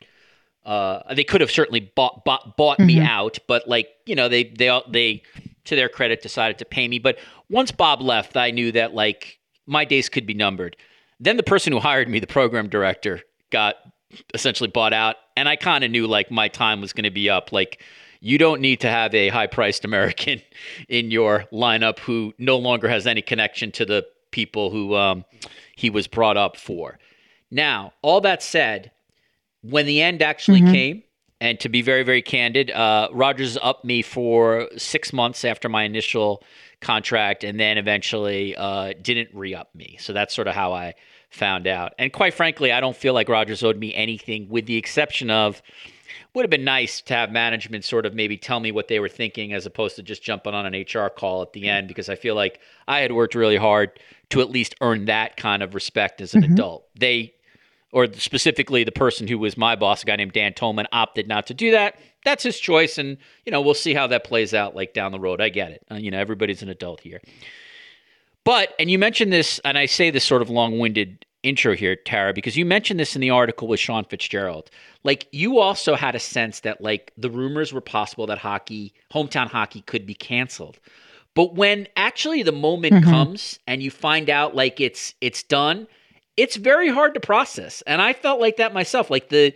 uh, 0.66 1.14
they 1.14 1.24
could 1.24 1.40
have 1.40 1.50
certainly 1.50 1.92
bought 1.94 2.24
bought, 2.24 2.56
bought 2.56 2.78
mm-hmm. 2.78 2.86
me 2.86 3.00
out, 3.00 3.38
but 3.46 3.68
like 3.68 3.88
you 4.04 4.16
know 4.16 4.28
they 4.28 4.44
they 4.44 4.82
they 4.90 5.22
to 5.66 5.76
their 5.76 5.88
credit 5.88 6.22
decided 6.22 6.58
to 6.58 6.64
pay 6.64 6.88
me. 6.88 6.98
But 6.98 7.18
once 7.48 7.70
Bob 7.70 8.02
left, 8.02 8.36
I 8.36 8.50
knew 8.50 8.72
that 8.72 8.94
like 8.94 9.38
my 9.64 9.84
days 9.84 10.08
could 10.08 10.26
be 10.26 10.34
numbered. 10.34 10.76
Then 11.20 11.36
the 11.36 11.42
person 11.42 11.72
who 11.72 11.78
hired 11.78 12.08
me, 12.08 12.20
the 12.20 12.26
program 12.26 12.68
director, 12.68 13.22
got 13.50 13.76
essentially 14.34 14.68
bought 14.68 14.92
out, 14.92 15.16
and 15.36 15.48
I 15.48 15.56
kind 15.56 15.84
of 15.84 15.90
knew 15.90 16.06
like 16.06 16.30
my 16.30 16.48
time 16.48 16.80
was 16.80 16.92
going 16.92 17.04
to 17.04 17.10
be 17.10 17.28
up. 17.28 17.52
Like 17.52 17.82
you 18.20 18.38
don't 18.38 18.60
need 18.60 18.80
to 18.80 18.88
have 18.88 19.14
a 19.14 19.28
high 19.28 19.46
priced 19.46 19.84
American 19.84 20.42
in 20.88 21.10
your 21.10 21.44
lineup 21.52 21.98
who 22.00 22.34
no 22.38 22.56
longer 22.56 22.88
has 22.88 23.06
any 23.06 23.22
connection 23.22 23.70
to 23.72 23.84
the 23.84 24.06
people 24.30 24.70
who 24.70 24.94
um, 24.94 25.24
he 25.76 25.90
was 25.90 26.06
brought 26.06 26.36
up 26.36 26.56
for. 26.56 26.98
Now, 27.50 27.92
all 28.02 28.20
that 28.22 28.42
said, 28.42 28.90
when 29.62 29.86
the 29.86 30.02
end 30.02 30.22
actually 30.22 30.60
mm-hmm. 30.60 30.72
came, 30.72 31.02
and 31.40 31.58
to 31.60 31.68
be 31.68 31.82
very, 31.82 32.02
very 32.02 32.20
candid, 32.20 32.70
uh, 32.70 33.08
Rogers 33.12 33.56
upped 33.62 33.84
me 33.84 34.02
for 34.02 34.68
six 34.76 35.12
months 35.12 35.44
after 35.44 35.68
my 35.68 35.84
initial 35.84 36.42
contract, 36.80 37.44
and 37.44 37.58
then 37.58 37.78
eventually 37.78 38.56
uh, 38.56 38.92
didn't 39.00 39.30
re 39.32 39.54
up 39.54 39.74
me. 39.74 39.96
So 40.00 40.12
that's 40.12 40.34
sort 40.34 40.48
of 40.48 40.54
how 40.54 40.72
I 40.72 40.94
found 41.30 41.66
out. 41.66 41.92
And 41.98 42.12
quite 42.12 42.34
frankly, 42.34 42.72
I 42.72 42.80
don't 42.80 42.96
feel 42.96 43.14
like 43.14 43.28
Rogers 43.28 43.62
owed 43.62 43.78
me 43.78 43.94
anything, 43.94 44.48
with 44.48 44.66
the 44.66 44.76
exception 44.76 45.30
of 45.30 45.62
would 46.34 46.42
have 46.42 46.50
been 46.50 46.64
nice 46.64 47.00
to 47.02 47.14
have 47.14 47.30
management 47.30 47.84
sort 47.84 48.06
of 48.06 48.14
maybe 48.14 48.36
tell 48.36 48.60
me 48.60 48.70
what 48.70 48.88
they 48.88 49.00
were 49.00 49.08
thinking 49.08 49.52
as 49.52 49.66
opposed 49.66 49.96
to 49.96 50.02
just 50.02 50.22
jumping 50.22 50.54
on 50.54 50.66
an 50.66 50.74
HR 50.74 51.08
call 51.08 51.42
at 51.42 51.52
the 51.52 51.68
end 51.68 51.88
because 51.88 52.08
I 52.08 52.14
feel 52.14 52.34
like 52.34 52.60
I 52.86 53.00
had 53.00 53.12
worked 53.12 53.34
really 53.34 53.56
hard 53.56 53.98
to 54.30 54.40
at 54.40 54.50
least 54.50 54.74
earn 54.80 55.06
that 55.06 55.36
kind 55.36 55.62
of 55.62 55.74
respect 55.74 56.20
as 56.20 56.34
an 56.34 56.42
mm-hmm. 56.42 56.52
adult. 56.52 56.86
They 56.98 57.34
or 57.90 58.12
specifically 58.12 58.84
the 58.84 58.92
person 58.92 59.26
who 59.26 59.38
was 59.38 59.56
my 59.56 59.74
boss, 59.74 60.02
a 60.02 60.06
guy 60.06 60.16
named 60.16 60.32
Dan 60.32 60.52
Tolman, 60.52 60.86
opted 60.92 61.26
not 61.26 61.46
to 61.46 61.54
do 61.54 61.70
that. 61.70 61.98
That's 62.28 62.42
his 62.42 62.60
choice, 62.60 62.98
and 62.98 63.16
you 63.46 63.52
know 63.52 63.62
we'll 63.62 63.72
see 63.72 63.94
how 63.94 64.06
that 64.08 64.24
plays 64.24 64.52
out 64.52 64.76
like 64.76 64.92
down 64.92 65.12
the 65.12 65.18
road. 65.18 65.40
I 65.40 65.48
get 65.48 65.70
it. 65.70 65.82
Uh, 65.90 65.94
you 65.94 66.10
know 66.10 66.18
everybody's 66.18 66.62
an 66.62 66.68
adult 66.68 67.00
here. 67.00 67.22
But 68.44 68.74
and 68.78 68.90
you 68.90 68.98
mentioned 68.98 69.32
this, 69.32 69.60
and 69.64 69.78
I 69.78 69.86
say 69.86 70.10
this 70.10 70.24
sort 70.24 70.42
of 70.42 70.50
long-winded 70.50 71.24
intro 71.42 71.74
here, 71.74 71.96
Tara, 71.96 72.34
because 72.34 72.54
you 72.54 72.66
mentioned 72.66 73.00
this 73.00 73.14
in 73.14 73.22
the 73.22 73.30
article 73.30 73.66
with 73.66 73.80
Sean 73.80 74.04
Fitzgerald. 74.04 74.70
Like 75.04 75.26
you 75.32 75.58
also 75.58 75.94
had 75.94 76.14
a 76.14 76.18
sense 76.18 76.60
that 76.60 76.82
like 76.82 77.12
the 77.16 77.30
rumors 77.30 77.72
were 77.72 77.80
possible 77.80 78.26
that 78.26 78.38
hockey, 78.38 78.92
hometown 79.10 79.46
hockey, 79.46 79.80
could 79.82 80.04
be 80.04 80.14
canceled. 80.14 80.78
But 81.34 81.54
when 81.54 81.88
actually 81.96 82.42
the 82.42 82.52
moment 82.52 82.94
mm-hmm. 82.94 83.10
comes 83.10 83.58
and 83.66 83.82
you 83.82 83.90
find 83.90 84.28
out 84.28 84.54
like 84.54 84.80
it's 84.80 85.14
it's 85.22 85.42
done, 85.42 85.86
it's 86.36 86.56
very 86.56 86.88
hard 86.88 87.14
to 87.14 87.20
process. 87.20 87.82
And 87.86 88.02
I 88.02 88.12
felt 88.12 88.40
like 88.40 88.56
that 88.58 88.74
myself. 88.74 89.10
Like 89.10 89.28
the, 89.28 89.54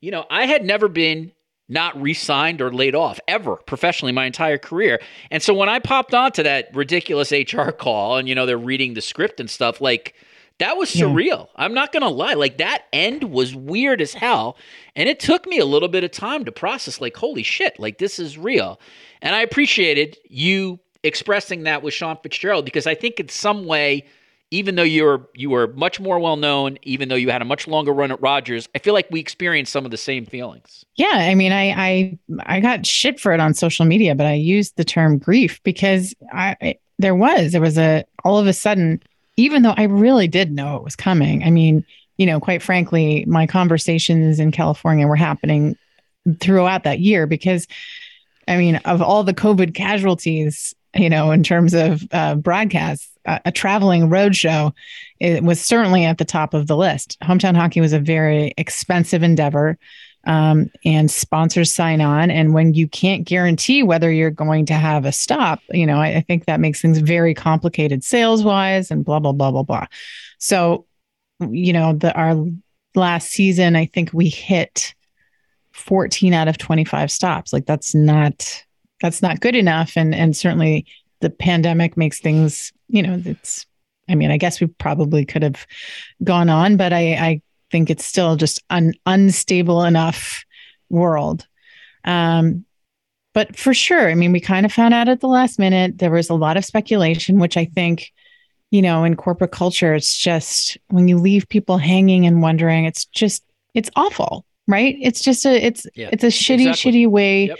you 0.00 0.10
know, 0.10 0.24
I 0.30 0.46
had 0.46 0.64
never 0.64 0.88
been 0.88 1.32
not 1.72 2.00
re-signed 2.00 2.60
or 2.60 2.72
laid 2.72 2.94
off 2.94 3.18
ever 3.26 3.56
professionally 3.56 4.12
my 4.12 4.26
entire 4.26 4.58
career. 4.58 5.00
And 5.30 5.42
so 5.42 5.54
when 5.54 5.68
I 5.68 5.78
popped 5.78 6.14
onto 6.14 6.42
that 6.42 6.68
ridiculous 6.74 7.32
HR 7.32 7.70
call 7.70 8.18
and 8.18 8.28
you 8.28 8.34
know 8.34 8.46
they're 8.46 8.58
reading 8.58 8.94
the 8.94 9.00
script 9.00 9.40
and 9.40 9.50
stuff 9.50 9.80
like 9.80 10.14
that 10.58 10.76
was 10.76 10.92
surreal. 10.92 11.46
Yeah. 11.46 11.52
I'm 11.56 11.74
not 11.74 11.92
going 11.92 12.02
to 12.02 12.08
lie. 12.08 12.34
Like 12.34 12.58
that 12.58 12.84
end 12.92 13.24
was 13.24 13.56
weird 13.56 14.00
as 14.00 14.12
hell 14.14 14.56
and 14.94 15.08
it 15.08 15.18
took 15.18 15.46
me 15.46 15.58
a 15.58 15.64
little 15.64 15.88
bit 15.88 16.04
of 16.04 16.10
time 16.10 16.44
to 16.44 16.52
process 16.52 17.00
like 17.00 17.16
holy 17.16 17.42
shit, 17.42 17.80
like 17.80 17.98
this 17.98 18.18
is 18.18 18.38
real. 18.38 18.78
And 19.22 19.34
I 19.34 19.40
appreciated 19.40 20.18
you 20.28 20.78
expressing 21.02 21.64
that 21.64 21.82
with 21.82 21.94
Sean 21.94 22.16
Fitzgerald 22.22 22.64
because 22.64 22.86
I 22.86 22.94
think 22.94 23.18
in 23.18 23.28
some 23.28 23.64
way 23.66 24.06
even 24.52 24.74
though 24.74 24.82
you're 24.82 25.26
you 25.34 25.48
were 25.48 25.68
much 25.68 25.98
more 25.98 26.18
well 26.18 26.36
known, 26.36 26.78
even 26.82 27.08
though 27.08 27.16
you 27.16 27.30
had 27.30 27.40
a 27.40 27.44
much 27.44 27.66
longer 27.66 27.90
run 27.90 28.12
at 28.12 28.20
Rogers, 28.20 28.68
I 28.74 28.78
feel 28.78 28.92
like 28.92 29.08
we 29.10 29.18
experienced 29.18 29.72
some 29.72 29.86
of 29.86 29.90
the 29.90 29.96
same 29.96 30.26
feelings. 30.26 30.84
Yeah, 30.94 31.08
I 31.10 31.34
mean, 31.34 31.52
I 31.52 31.70
I 31.70 32.18
I 32.40 32.60
got 32.60 32.84
shit 32.84 33.18
for 33.18 33.32
it 33.32 33.40
on 33.40 33.54
social 33.54 33.86
media, 33.86 34.14
but 34.14 34.26
I 34.26 34.34
used 34.34 34.76
the 34.76 34.84
term 34.84 35.16
grief 35.16 35.60
because 35.62 36.14
I 36.32 36.76
there 36.98 37.14
was 37.14 37.52
there 37.52 37.62
was 37.62 37.78
a 37.78 38.04
all 38.24 38.38
of 38.38 38.46
a 38.46 38.52
sudden, 38.52 39.02
even 39.38 39.62
though 39.62 39.74
I 39.76 39.84
really 39.84 40.28
did 40.28 40.52
know 40.52 40.76
it 40.76 40.84
was 40.84 40.96
coming. 40.96 41.42
I 41.42 41.50
mean, 41.50 41.82
you 42.18 42.26
know, 42.26 42.38
quite 42.38 42.62
frankly, 42.62 43.24
my 43.26 43.46
conversations 43.46 44.38
in 44.38 44.52
California 44.52 45.06
were 45.06 45.16
happening 45.16 45.78
throughout 46.40 46.84
that 46.84 47.00
year 47.00 47.26
because, 47.26 47.66
I 48.46 48.58
mean, 48.58 48.76
of 48.84 49.00
all 49.00 49.24
the 49.24 49.34
COVID 49.34 49.74
casualties, 49.74 50.74
you 50.94 51.08
know, 51.08 51.30
in 51.30 51.42
terms 51.42 51.74
of 51.74 52.02
uh, 52.12 52.34
broadcasts 52.34 53.12
a, 53.24 53.52
traveling 53.52 54.08
road 54.08 54.34
show 54.34 54.74
it 55.20 55.44
was 55.44 55.60
certainly 55.60 56.04
at 56.04 56.18
the 56.18 56.24
top 56.24 56.52
of 56.54 56.66
the 56.66 56.76
list. 56.76 57.16
Hometown 57.22 57.54
hockey 57.54 57.80
was 57.80 57.92
a 57.92 58.00
very 58.00 58.52
expensive 58.56 59.22
endeavor. 59.22 59.78
Um, 60.24 60.70
and 60.84 61.10
sponsors 61.10 61.72
sign 61.72 62.00
on. 62.00 62.30
And 62.30 62.54
when 62.54 62.74
you 62.74 62.86
can't 62.86 63.24
guarantee 63.24 63.82
whether 63.82 64.08
you're 64.08 64.30
going 64.30 64.66
to 64.66 64.74
have 64.74 65.04
a 65.04 65.10
stop, 65.10 65.60
you 65.70 65.84
know, 65.84 65.96
I, 65.96 66.18
I 66.18 66.20
think 66.20 66.44
that 66.44 66.60
makes 66.60 66.80
things 66.80 66.98
very 66.98 67.34
complicated 67.34 68.04
sales 68.04 68.44
wise 68.44 68.92
and 68.92 69.04
blah, 69.04 69.18
blah, 69.18 69.32
blah, 69.32 69.50
blah, 69.50 69.64
blah. 69.64 69.86
So, 70.38 70.86
you 71.40 71.72
know, 71.72 71.94
the, 71.94 72.14
our 72.14 72.36
last 72.94 73.30
season, 73.30 73.74
I 73.74 73.86
think 73.86 74.10
we 74.12 74.28
hit 74.28 74.94
14 75.72 76.32
out 76.34 76.46
of 76.46 76.56
25 76.56 77.10
stops. 77.10 77.52
Like 77.52 77.66
that's 77.66 77.92
not, 77.92 78.64
that's 79.02 79.20
not 79.20 79.40
good 79.40 79.54
enough. 79.54 79.92
And, 79.96 80.14
and 80.14 80.34
certainly 80.34 80.86
the 81.20 81.28
pandemic 81.28 81.96
makes 81.96 82.20
things, 82.20 82.72
you 82.88 83.02
know, 83.02 83.20
it's, 83.24 83.66
I 84.08 84.14
mean, 84.14 84.30
I 84.30 84.36
guess 84.38 84.60
we 84.60 84.66
probably 84.66 85.24
could 85.24 85.42
have 85.42 85.66
gone 86.24 86.48
on, 86.48 86.76
but 86.76 86.92
I, 86.92 87.12
I 87.12 87.42
think 87.70 87.90
it's 87.90 88.04
still 88.04 88.36
just 88.36 88.62
an 88.70 88.94
unstable 89.06 89.84
enough 89.84 90.44
world. 90.88 91.46
Um, 92.04 92.64
but 93.34 93.56
for 93.56 93.72
sure, 93.72 94.10
I 94.10 94.14
mean, 94.14 94.32
we 94.32 94.40
kind 94.40 94.66
of 94.66 94.72
found 94.72 94.92
out 94.92 95.08
at 95.08 95.20
the 95.20 95.28
last 95.28 95.58
minute. 95.58 95.98
There 95.98 96.10
was 96.10 96.28
a 96.28 96.34
lot 96.34 96.56
of 96.56 96.64
speculation, 96.64 97.38
which 97.38 97.56
I 97.56 97.64
think, 97.64 98.12
you 98.70 98.82
know, 98.82 99.04
in 99.04 99.16
corporate 99.16 99.52
culture, 99.52 99.94
it's 99.94 100.18
just 100.18 100.76
when 100.88 101.08
you 101.08 101.16
leave 101.18 101.48
people 101.48 101.78
hanging 101.78 102.26
and 102.26 102.42
wondering, 102.42 102.84
it's 102.84 103.04
just, 103.06 103.42
it's 103.72 103.90
awful, 103.96 104.44
right? 104.66 104.96
It's 105.00 105.22
just 105.22 105.46
a, 105.46 105.64
it's, 105.64 105.86
yeah, 105.94 106.10
it's 106.12 106.24
a 106.24 106.28
shitty, 106.28 106.68
exactly. 106.68 106.92
shitty 106.92 107.08
way 107.08 107.46
yep. 107.46 107.58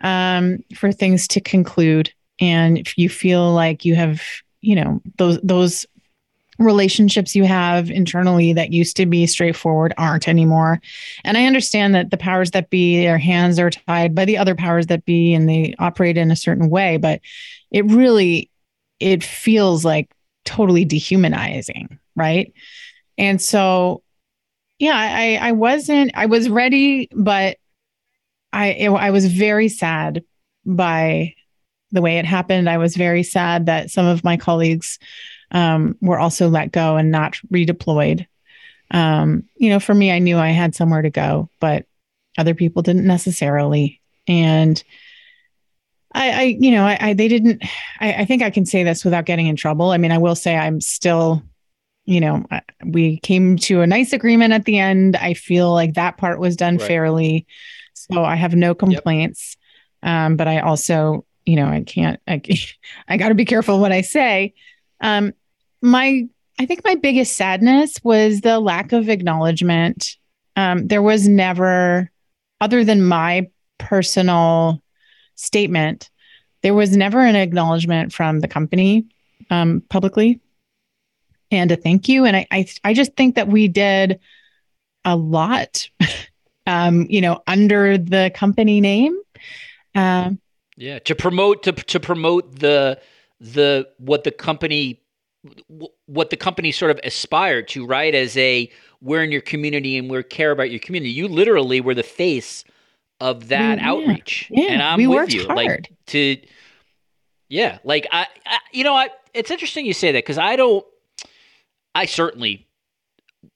Um, 0.00 0.58
for 0.74 0.92
things 0.92 1.28
to 1.28 1.40
conclude. 1.40 2.12
And 2.40 2.78
if 2.78 2.98
you 2.98 3.08
feel 3.08 3.52
like 3.52 3.84
you 3.84 3.94
have 3.94 4.22
you 4.60 4.74
know 4.74 5.00
those 5.16 5.40
those 5.42 5.86
relationships 6.58 7.36
you 7.36 7.44
have 7.44 7.90
internally 7.90 8.54
that 8.54 8.72
used 8.72 8.96
to 8.96 9.04
be 9.04 9.26
straightforward 9.26 9.92
aren't 9.98 10.26
anymore. 10.26 10.80
And 11.24 11.36
i 11.36 11.44
understand 11.44 11.94
that 11.94 12.10
the 12.10 12.16
powers 12.16 12.52
that 12.52 12.70
be 12.70 12.98
their 12.98 13.18
hands 13.18 13.58
are 13.58 13.70
tied 13.70 14.14
by 14.14 14.24
the 14.24 14.38
other 14.38 14.54
powers 14.54 14.86
that 14.86 15.04
be 15.04 15.34
and 15.34 15.48
they 15.48 15.74
operate 15.78 16.16
in 16.16 16.30
a 16.30 16.36
certain 16.36 16.70
way 16.70 16.96
but 16.96 17.20
it 17.70 17.84
really 17.84 18.50
it 19.00 19.22
feels 19.22 19.84
like 19.84 20.10
totally 20.44 20.84
dehumanizing 20.84 21.98
right? 22.16 22.52
And 23.18 23.40
so 23.40 24.02
yeah 24.78 24.94
i 24.94 25.36
i 25.40 25.52
wasn't 25.52 26.10
i 26.14 26.26
was 26.26 26.50
ready 26.50 27.08
but 27.14 27.56
i 28.56 28.66
it, 28.68 28.90
i 28.90 29.10
was 29.10 29.26
very 29.26 29.68
sad 29.68 30.24
by 30.64 31.34
the 31.92 32.02
way 32.02 32.18
it 32.18 32.24
happened. 32.24 32.68
I 32.68 32.78
was 32.78 32.96
very 32.96 33.22
sad 33.22 33.66
that 33.66 33.90
some 33.90 34.06
of 34.06 34.24
my 34.24 34.36
colleagues 34.36 34.98
um, 35.50 35.96
were 36.00 36.18
also 36.18 36.48
let 36.48 36.72
go 36.72 36.96
and 36.96 37.10
not 37.10 37.34
redeployed. 37.52 38.26
Um, 38.90 39.44
you 39.56 39.70
know, 39.70 39.80
for 39.80 39.94
me, 39.94 40.10
I 40.10 40.18
knew 40.18 40.36
I 40.36 40.50
had 40.50 40.74
somewhere 40.74 41.02
to 41.02 41.10
go, 41.10 41.48
but 41.60 41.86
other 42.38 42.54
people 42.54 42.82
didn't 42.82 43.06
necessarily. 43.06 44.00
And 44.26 44.82
I, 46.12 46.30
I 46.30 46.42
you 46.42 46.70
know, 46.70 46.84
I, 46.84 46.98
I 47.00 47.12
they 47.14 47.28
didn't. 47.28 47.62
I, 48.00 48.14
I 48.14 48.24
think 48.24 48.42
I 48.42 48.50
can 48.50 48.66
say 48.66 48.82
this 48.82 49.04
without 49.04 49.24
getting 49.24 49.46
in 49.46 49.56
trouble. 49.56 49.90
I 49.90 49.98
mean, 49.98 50.12
I 50.12 50.18
will 50.18 50.36
say 50.36 50.56
I'm 50.56 50.80
still 50.80 51.42
you 52.08 52.20
know, 52.20 52.44
we 52.84 53.18
came 53.18 53.56
to 53.56 53.80
a 53.80 53.86
nice 53.86 54.12
agreement 54.12 54.52
at 54.52 54.64
the 54.64 54.78
end. 54.78 55.16
I 55.16 55.34
feel 55.34 55.72
like 55.72 55.94
that 55.94 56.16
part 56.16 56.38
was 56.38 56.54
done 56.54 56.76
right. 56.76 56.86
fairly. 56.86 57.46
So 58.10 58.24
I 58.24 58.36
have 58.36 58.54
no 58.54 58.74
complaints. 58.74 59.56
Um, 60.02 60.36
but 60.36 60.48
I 60.48 60.60
also, 60.60 61.24
you 61.44 61.56
know, 61.56 61.66
I 61.66 61.82
can't, 61.82 62.20
I, 62.28 62.40
I 63.08 63.16
got 63.16 63.28
to 63.30 63.34
be 63.34 63.44
careful 63.44 63.80
what 63.80 63.92
I 63.92 64.02
say. 64.02 64.54
Um, 65.00 65.32
my, 65.82 66.26
I 66.58 66.66
think 66.66 66.84
my 66.84 66.94
biggest 66.94 67.36
sadness 67.36 67.96
was 68.02 68.40
the 68.40 68.60
lack 68.60 68.92
of 68.92 69.08
acknowledgement. 69.08 70.16
Um, 70.56 70.86
there 70.86 71.02
was 71.02 71.28
never, 71.28 72.10
other 72.60 72.84
than 72.84 73.04
my 73.04 73.50
personal 73.78 74.82
statement, 75.34 76.10
there 76.62 76.74
was 76.74 76.96
never 76.96 77.20
an 77.20 77.36
acknowledgement 77.36 78.12
from 78.12 78.40
the 78.40 78.48
company 78.48 79.06
um, 79.50 79.82
publicly 79.88 80.40
and 81.50 81.70
a 81.70 81.76
thank 81.76 82.08
you. 82.08 82.24
And 82.24 82.36
I, 82.36 82.46
I, 82.50 82.66
I 82.84 82.94
just 82.94 83.14
think 83.16 83.36
that 83.36 83.48
we 83.48 83.68
did 83.68 84.18
a 85.04 85.16
lot, 85.16 85.88
um, 86.66 87.06
you 87.08 87.20
know, 87.20 87.42
under 87.46 87.98
the 87.98 88.30
company 88.34 88.80
name. 88.80 89.18
Um, 89.94 90.40
yeah, 90.76 90.98
to 91.00 91.14
promote 91.14 91.62
to 91.64 91.72
to 91.72 92.00
promote 92.00 92.58
the 92.58 93.00
the 93.40 93.88
what 93.98 94.24
the 94.24 94.30
company 94.30 95.00
what 96.06 96.30
the 96.30 96.36
company 96.36 96.72
sort 96.72 96.90
of 96.90 97.00
aspired 97.04 97.68
to, 97.68 97.86
right? 97.86 98.14
As 98.14 98.36
a 98.36 98.70
we're 99.00 99.22
in 99.22 99.30
your 99.30 99.40
community 99.40 99.96
and 99.96 100.10
we 100.10 100.22
care 100.22 100.50
about 100.50 100.70
your 100.70 100.80
community. 100.80 101.12
You 101.12 101.28
literally 101.28 101.80
were 101.80 101.94
the 101.94 102.02
face 102.02 102.64
of 103.20 103.48
that 103.48 103.78
yeah. 103.78 103.90
outreach, 103.90 104.48
yeah. 104.50 104.72
and 104.72 104.82
I'm 104.82 105.02
with 105.08 105.32
you. 105.32 105.46
Hard. 105.46 105.56
Like 105.56 105.92
to, 106.06 106.38
yeah, 107.48 107.78
like 107.84 108.06
I, 108.10 108.26
I 108.44 108.58
you 108.72 108.84
know, 108.84 108.94
I. 108.94 109.10
It's 109.32 109.50
interesting 109.50 109.84
you 109.84 109.92
say 109.92 110.12
that 110.12 110.24
because 110.24 110.38
I 110.38 110.56
don't. 110.56 110.84
I 111.94 112.06
certainly 112.06 112.65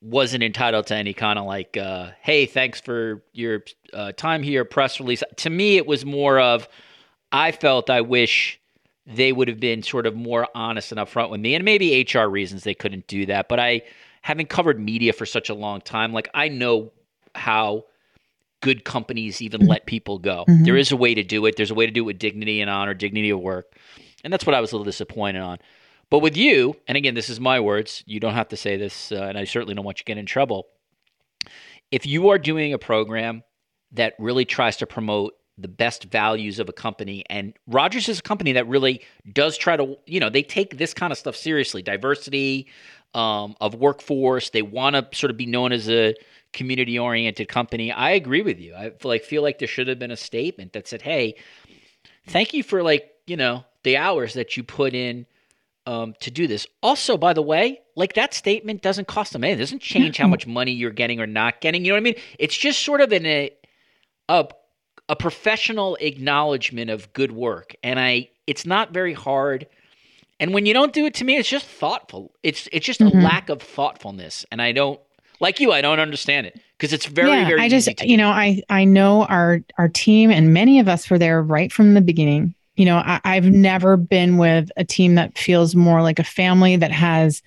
wasn't 0.02 0.42
entitled 0.42 0.86
to 0.86 0.94
any 0.94 1.12
kind 1.12 1.38
of 1.38 1.44
like, 1.44 1.76
uh, 1.76 2.10
hey, 2.20 2.46
thanks 2.46 2.80
for 2.80 3.22
your 3.32 3.62
uh, 3.92 4.12
time 4.12 4.42
here, 4.42 4.64
press 4.64 4.98
release. 4.98 5.22
To 5.36 5.50
me, 5.50 5.76
it 5.76 5.86
was 5.86 6.04
more 6.04 6.40
of, 6.40 6.68
I 7.32 7.52
felt 7.52 7.90
I 7.90 8.00
wish 8.00 8.58
they 9.06 9.32
would 9.32 9.48
have 9.48 9.60
been 9.60 9.82
sort 9.82 10.06
of 10.06 10.14
more 10.14 10.48
honest 10.54 10.92
and 10.92 11.00
upfront 11.00 11.30
with 11.30 11.40
me. 11.40 11.54
And 11.54 11.64
maybe 11.64 12.06
HR 12.10 12.26
reasons 12.26 12.64
they 12.64 12.74
couldn't 12.74 13.06
do 13.08 13.26
that. 13.26 13.48
But 13.48 13.60
I, 13.60 13.82
having 14.22 14.46
covered 14.46 14.80
media 14.80 15.12
for 15.12 15.26
such 15.26 15.50
a 15.50 15.54
long 15.54 15.80
time, 15.80 16.12
like 16.12 16.28
I 16.32 16.48
know 16.48 16.92
how 17.34 17.84
good 18.60 18.84
companies 18.84 19.40
even 19.42 19.66
let 19.66 19.86
people 19.86 20.18
go. 20.18 20.44
Mm-hmm. 20.48 20.64
There 20.64 20.76
is 20.76 20.92
a 20.92 20.96
way 20.96 21.14
to 21.14 21.22
do 21.22 21.44
it. 21.46 21.56
There's 21.56 21.70
a 21.70 21.74
way 21.74 21.86
to 21.86 21.92
do 21.92 22.02
it 22.02 22.06
with 22.06 22.18
dignity 22.18 22.60
and 22.60 22.70
honor, 22.70 22.94
dignity 22.94 23.30
of 23.30 23.40
work. 23.40 23.74
And 24.22 24.32
that's 24.32 24.46
what 24.46 24.54
I 24.54 24.60
was 24.60 24.72
a 24.72 24.76
little 24.76 24.84
disappointed 24.84 25.40
on. 25.40 25.58
But 26.11 26.18
with 26.18 26.37
you, 26.37 26.77
and 26.88 26.96
again, 26.99 27.14
this 27.14 27.31
is 27.31 27.38
my 27.38 27.61
words, 27.61 28.03
you 28.05 28.18
don't 28.18 28.35
have 28.35 28.49
to 28.49 28.57
say 28.57 28.77
this, 28.77 29.12
uh, 29.12 29.23
and 29.23 29.38
I 29.38 29.44
certainly 29.44 29.75
don't 29.75 29.85
want 29.85 29.99
you 29.99 30.05
to 30.05 30.11
get 30.11 30.18
in 30.18 30.27
trouble. 30.27 30.66
If 31.90 32.05
you 32.05 32.31
are 32.31 32.38
doing 32.38 32.73
a 32.73 32.79
program 32.79 33.44
that 33.92 34.14
really 34.18 34.44
tries 34.44 34.77
to 34.79 34.87
promote 34.87 35.35
the 35.57 35.68
best 35.68 36.05
values 36.05 36.59
of 36.59 36.68
a 36.68 36.73
company, 36.73 37.25
and 37.31 37.55
Rogers 37.66 38.09
is 38.09 38.18
a 38.18 38.23
company 38.23 38.53
that 38.53 38.66
really 38.66 39.03
does 39.33 39.57
try 39.57 39.77
to, 39.77 39.96
you 40.07 40.18
know, 40.18 40.31
they 40.31 40.42
take 40.42 40.79
this 40.79 40.94
kind 40.94 41.12
of 41.12 41.18
stuff 41.18 41.37
seriously 41.37 41.83
diversity 41.83 42.66
um, 43.14 43.55
of 43.61 43.75
workforce. 43.75 44.51
They 44.51 44.62
want 44.62 44.96
to 44.96 45.07
sort 45.16 45.31
of 45.31 45.37
be 45.37 45.46
known 45.46 45.73
as 45.73 45.88
a 45.88 46.14
community 46.53 46.99
oriented 46.99 47.49
company. 47.49 47.92
I 47.92 48.11
agree 48.11 48.42
with 48.42 48.59
you. 48.59 48.75
I 48.75 48.90
feel 48.90 49.11
like, 49.11 49.23
feel 49.23 49.42
like 49.42 49.59
there 49.59 49.68
should 49.68 49.87
have 49.87 49.99
been 49.99 50.11
a 50.11 50.16
statement 50.16 50.73
that 50.73 50.88
said, 50.88 51.03
hey, 51.03 51.37
thank 52.27 52.53
you 52.53 52.62
for 52.62 52.83
like, 52.83 53.11
you 53.27 53.37
know, 53.37 53.64
the 53.85 53.96
hours 53.96 54.35
that 54.35 54.57
you 54.57 54.64
put 54.64 54.94
in 54.94 55.27
um, 55.87 56.14
to 56.21 56.31
do 56.31 56.47
this. 56.47 56.66
Also, 56.83 57.16
by 57.16 57.33
the 57.33 57.43
way, 57.43 57.81
like 57.97 58.14
that 58.14 58.35
statement 58.35 58.83
doesn't 58.83 59.09
cost 59.09 59.33
them 59.33 59.45
anything. 59.45 59.59
It 59.59 59.62
doesn't 59.62 59.83
change 59.83 60.19
how 60.19 60.29
much 60.29 60.47
money 60.47 60.73
you're 60.73 60.90
getting 60.90 61.21
or 61.21 61.27
not 61.27 61.61
getting. 61.61 61.85
You 61.85 61.93
know 61.93 61.97
what 61.97 62.01
I 62.01 62.05
mean? 62.05 62.14
It's 62.38 62.57
just 62.57 62.81
sort 62.81 63.01
of 63.01 63.12
in 63.12 63.27
a 63.27 63.51
a 64.29 64.49
a 65.09 65.16
professional 65.16 65.97
acknowledgement 65.97 66.90
of 66.90 67.12
good 67.12 67.33
work, 67.33 67.75
and 67.83 67.99
I. 67.99 68.31
It's 68.47 68.66
not 68.66 68.93
very 68.93 69.12
hard. 69.12 69.69
And 70.40 70.53
when 70.53 70.66
you 70.66 70.75
don't 70.75 70.93
do 70.93 71.07
it 71.07 71.14
to 71.14 71.25
me, 71.25 71.37
it's 71.37 71.49
just 71.49 71.66
thoughtful. 71.66 72.33
It's 72.43 72.69
it's 72.73 72.85
just 72.85 72.99
mm-hmm. 72.99 73.16
a 73.16 73.23
lack 73.23 73.49
of 73.49 73.62
thoughtfulness, 73.62 74.45
and 74.51 74.61
I 74.61 74.73
don't 74.73 74.99
like 75.38 75.61
you. 75.61 75.71
I 75.71 75.81
don't 75.83 76.01
understand 76.01 76.47
it 76.49 76.61
because 76.77 76.93
it's 76.93 77.07
very 77.07 77.31
yeah, 77.31 77.47
very. 77.47 77.61
I 77.61 77.69
just 77.69 78.03
you 78.03 78.16
know 78.16 78.29
I 78.29 78.62
I 78.69 78.85
know 78.85 79.25
our 79.25 79.61
our 79.79 79.88
team 79.88 80.31
and 80.31 80.53
many 80.53 80.81
of 80.81 80.88
us 80.88 81.09
were 81.11 81.19
there 81.19 81.43
right 81.43 81.73
from 81.73 81.95
the 81.95 82.01
beginning 82.01 82.55
you 82.76 82.85
know 82.85 83.02
I, 83.04 83.35
have 83.35 83.50
never 83.50 83.96
been 83.96 84.38
with 84.38 84.70
a 84.76 84.85
team 84.85 85.16
that 85.16 85.37
feels 85.37 85.74
more 85.74 86.02
like 86.02 86.18
a 86.18 86.24
family 86.24 86.76
that 86.76 86.92
has 86.92 87.42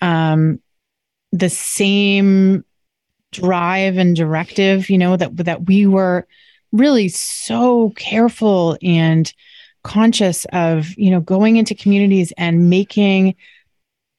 um, 0.00 0.60
the 1.32 1.50
same 1.50 2.64
drive 3.32 3.98
and 3.98 4.16
directive 4.16 4.88
you 4.88 4.98
know 4.98 5.16
that 5.16 5.36
that 5.36 5.66
we 5.66 5.86
were 5.86 6.26
really 6.72 7.08
so 7.08 7.90
careful 7.96 8.78
and 8.82 9.32
conscious 9.82 10.44
of 10.52 10.96
you 10.96 11.10
know 11.10 11.20
going 11.20 11.56
into 11.56 11.74
communities 11.74 12.32
and 12.36 12.70
making 12.70 13.34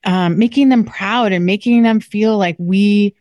um, 0.06 0.38
making 0.38 0.69
them 0.69 0.86
proud 0.86 1.32
and 1.32 1.45
making 1.45 1.84
them 1.84 2.00
feel 2.00 2.38
like 2.38 2.56
we 2.58 3.15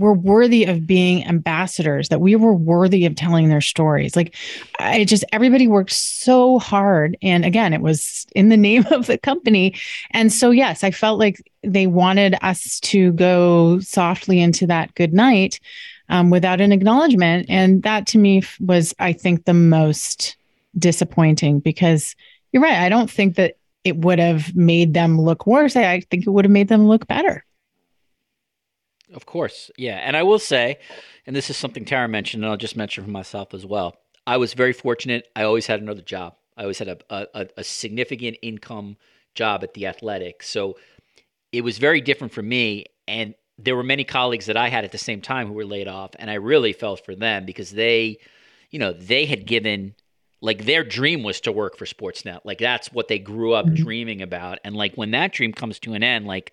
were 0.00 0.14
worthy 0.14 0.64
of 0.64 0.86
being 0.86 1.26
ambassadors, 1.26 2.08
that 2.08 2.20
we 2.20 2.34
were 2.34 2.54
worthy 2.54 3.04
of 3.04 3.14
telling 3.14 3.48
their 3.48 3.60
stories. 3.60 4.16
Like 4.16 4.34
I 4.78 5.04
just 5.04 5.24
everybody 5.32 5.68
worked 5.68 5.92
so 5.92 6.58
hard. 6.58 7.16
And 7.22 7.44
again, 7.44 7.72
it 7.72 7.82
was 7.82 8.26
in 8.34 8.48
the 8.48 8.56
name 8.68 8.86
of 8.90 9.06
the 9.06 9.18
company. 9.18 9.74
And 10.12 10.32
so 10.32 10.50
yes, 10.50 10.82
I 10.82 10.90
felt 10.90 11.18
like 11.18 11.40
they 11.62 11.86
wanted 11.86 12.36
us 12.42 12.80
to 12.80 13.12
go 13.12 13.78
softly 13.80 14.40
into 14.40 14.66
that 14.66 14.94
good 14.94 15.12
night 15.12 15.60
um, 16.08 16.30
without 16.30 16.60
an 16.60 16.72
acknowledgement. 16.72 17.46
And 17.48 17.82
that 17.82 18.06
to 18.08 18.18
me 18.18 18.42
was, 18.58 18.94
I 18.98 19.12
think, 19.12 19.44
the 19.44 19.54
most 19.54 20.36
disappointing 20.78 21.60
because 21.60 22.16
you're 22.52 22.62
right. 22.62 22.78
I 22.78 22.88
don't 22.88 23.10
think 23.10 23.36
that 23.36 23.56
it 23.84 23.96
would 23.96 24.18
have 24.18 24.54
made 24.56 24.94
them 24.94 25.20
look 25.20 25.46
worse. 25.46 25.76
I 25.76 26.00
think 26.00 26.26
it 26.26 26.30
would 26.30 26.44
have 26.44 26.52
made 26.52 26.68
them 26.68 26.86
look 26.86 27.06
better. 27.06 27.44
Of 29.12 29.26
course. 29.26 29.70
Yeah. 29.76 29.96
And 29.96 30.16
I 30.16 30.22
will 30.22 30.38
say, 30.38 30.78
and 31.26 31.34
this 31.34 31.50
is 31.50 31.56
something 31.56 31.84
Tara 31.84 32.08
mentioned, 32.08 32.44
and 32.44 32.50
I'll 32.50 32.56
just 32.56 32.76
mention 32.76 33.04
for 33.04 33.10
myself 33.10 33.54
as 33.54 33.66
well. 33.66 33.96
I 34.26 34.36
was 34.36 34.54
very 34.54 34.72
fortunate. 34.72 35.28
I 35.34 35.42
always 35.42 35.66
had 35.66 35.80
another 35.80 36.02
job. 36.02 36.36
I 36.56 36.62
always 36.62 36.78
had 36.78 36.88
a, 36.88 36.98
a, 37.10 37.48
a 37.56 37.64
significant 37.64 38.36
income 38.42 38.96
job 39.34 39.64
at 39.64 39.74
the 39.74 39.86
athletic. 39.86 40.42
So 40.42 40.76
it 41.52 41.62
was 41.62 41.78
very 41.78 42.00
different 42.00 42.32
for 42.32 42.42
me. 42.42 42.86
And 43.08 43.34
there 43.58 43.76
were 43.76 43.82
many 43.82 44.04
colleagues 44.04 44.46
that 44.46 44.56
I 44.56 44.68
had 44.68 44.84
at 44.84 44.92
the 44.92 44.98
same 44.98 45.20
time 45.20 45.48
who 45.48 45.54
were 45.54 45.64
laid 45.64 45.88
off. 45.88 46.10
And 46.18 46.30
I 46.30 46.34
really 46.34 46.72
felt 46.72 47.04
for 47.04 47.14
them 47.14 47.44
because 47.44 47.70
they, 47.70 48.18
you 48.70 48.78
know, 48.78 48.92
they 48.92 49.26
had 49.26 49.46
given 49.46 49.94
like 50.40 50.64
their 50.64 50.84
dream 50.84 51.22
was 51.22 51.40
to 51.42 51.52
work 51.52 51.76
for 51.76 51.84
Sportsnet. 51.84 52.40
Like 52.44 52.58
that's 52.58 52.92
what 52.92 53.08
they 53.08 53.18
grew 53.18 53.52
up 53.52 53.66
mm-hmm. 53.66 53.82
dreaming 53.82 54.22
about. 54.22 54.58
And 54.64 54.74
like 54.74 54.94
when 54.94 55.10
that 55.10 55.32
dream 55.32 55.52
comes 55.52 55.78
to 55.80 55.92
an 55.92 56.02
end, 56.02 56.26
like 56.26 56.52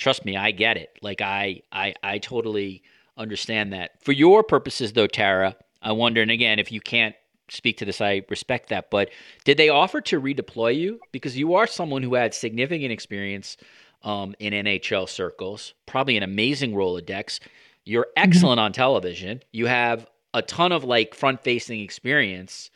trust 0.00 0.24
me, 0.24 0.36
I 0.36 0.50
get 0.50 0.76
it. 0.76 0.90
Like 1.02 1.20
I 1.20 1.62
I 1.70 1.94
I 2.02 2.18
totally 2.18 2.82
understand 3.16 3.72
that. 3.72 4.02
For 4.02 4.12
your 4.12 4.42
purposes 4.42 4.92
though, 4.94 5.06
Tara, 5.06 5.54
I 5.82 5.92
wonder 5.92 6.22
and 6.22 6.30
again, 6.30 6.58
if 6.58 6.72
you 6.72 6.80
can't 6.80 7.14
speak 7.48 7.78
to 7.78 7.84
this, 7.84 8.00
I 8.00 8.22
respect 8.28 8.68
that, 8.70 8.90
but 8.90 9.10
did 9.44 9.56
they 9.56 9.68
offer 9.68 10.00
to 10.02 10.20
redeploy 10.20 10.76
you 10.76 11.00
because 11.12 11.36
you 11.36 11.54
are 11.54 11.66
someone 11.66 12.02
who 12.02 12.14
had 12.14 12.32
significant 12.32 12.92
experience 12.92 13.56
um, 14.02 14.34
in 14.38 14.52
NHL 14.52 15.08
circles, 15.08 15.74
probably 15.86 16.16
an 16.16 16.22
amazing 16.22 16.72
Rolodex. 16.72 17.40
You're 17.84 18.04
mm-hmm. 18.04 18.24
excellent 18.28 18.58
mm-hmm. 18.58 18.66
on 18.66 18.72
television. 18.72 19.42
You 19.52 19.66
have 19.66 20.06
a 20.32 20.42
ton 20.42 20.72
of 20.72 20.84
like 20.84 21.14
front 21.14 21.42
facing 21.42 21.80
experience 21.80 22.70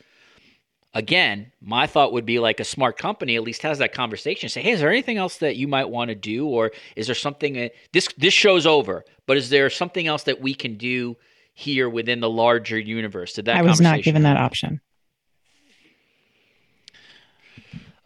again, 0.95 1.51
my 1.61 1.85
thought 1.85 2.13
would 2.13 2.25
be 2.25 2.39
like 2.39 2.59
a 2.59 2.63
smart 2.63 2.97
company 2.97 3.35
at 3.35 3.43
least 3.43 3.61
has 3.61 3.77
that 3.79 3.93
conversation. 3.93 4.49
Say, 4.49 4.61
hey, 4.61 4.71
is 4.71 4.79
there 4.79 4.89
anything 4.89 5.17
else 5.17 5.37
that 5.37 5.57
you 5.57 5.67
might 5.67 5.89
want 5.89 6.09
to 6.09 6.15
do, 6.15 6.47
or 6.47 6.71
is 6.95 7.05
there 7.05 7.15
something 7.15 7.69
this 7.91 8.07
this 8.17 8.33
show's 8.33 8.65
over, 8.65 9.05
but 9.27 9.37
is 9.37 9.49
there 9.49 9.69
something 9.69 10.07
else 10.07 10.23
that 10.23 10.41
we 10.41 10.55
can 10.55 10.77
do 10.77 11.17
here 11.53 11.87
within 11.89 12.21
the 12.21 12.29
larger 12.29 12.79
universe? 12.79 13.33
Did 13.33 13.45
that 13.45 13.57
I 13.57 13.61
was 13.61 13.81
not 13.81 14.01
given 14.01 14.23
that 14.23 14.37
option. 14.37 14.81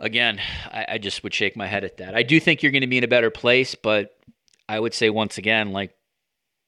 Again, 0.02 0.40
I, 0.72 0.86
I 0.92 0.98
just 0.98 1.24
would 1.24 1.34
shake 1.34 1.58
my 1.58 1.68
head 1.68 1.84
at 1.84 1.98
that. 1.98 2.16
I 2.16 2.24
do 2.24 2.40
think 2.40 2.64
you're 2.64 2.72
going 2.72 2.82
to 2.82 2.88
be 2.88 2.98
in 2.98 3.04
a 3.04 3.08
better 3.10 3.30
place, 3.30 3.76
but 3.76 4.18
I 4.68 4.80
would 4.80 4.94
say 4.94 5.10
once 5.10 5.38
again, 5.38 5.72
like 5.72 5.94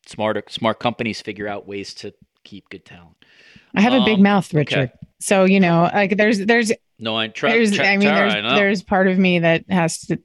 smart 0.05 0.51
smart 0.51 0.79
companies 0.79 1.21
figure 1.21 1.47
out 1.47 1.67
ways 1.67 1.93
to 1.95 2.13
keep 2.43 2.69
good 2.69 2.85
talent. 2.85 3.15
I 3.73 3.81
have 3.81 3.93
um, 3.93 4.01
a 4.01 4.05
big 4.05 4.17
um, 4.17 4.23
mouth, 4.23 4.53
Richard. 4.53 4.91
Okay. 4.91 5.00
So 5.21 5.45
you 5.45 5.59
know, 5.59 5.89
like 5.93 6.17
there's 6.17 6.39
there's 6.39 6.71
no, 6.99 7.15
I 7.15 7.29
try. 7.29 7.51
There's, 7.51 7.79
I 7.79 7.97
mean, 7.97 8.13
there's 8.13 8.33
I 8.33 8.55
there's 8.55 8.83
part 8.83 9.07
of 9.07 9.17
me 9.17 9.39
that 9.39 9.63
has 9.69 10.01
to 10.07 10.19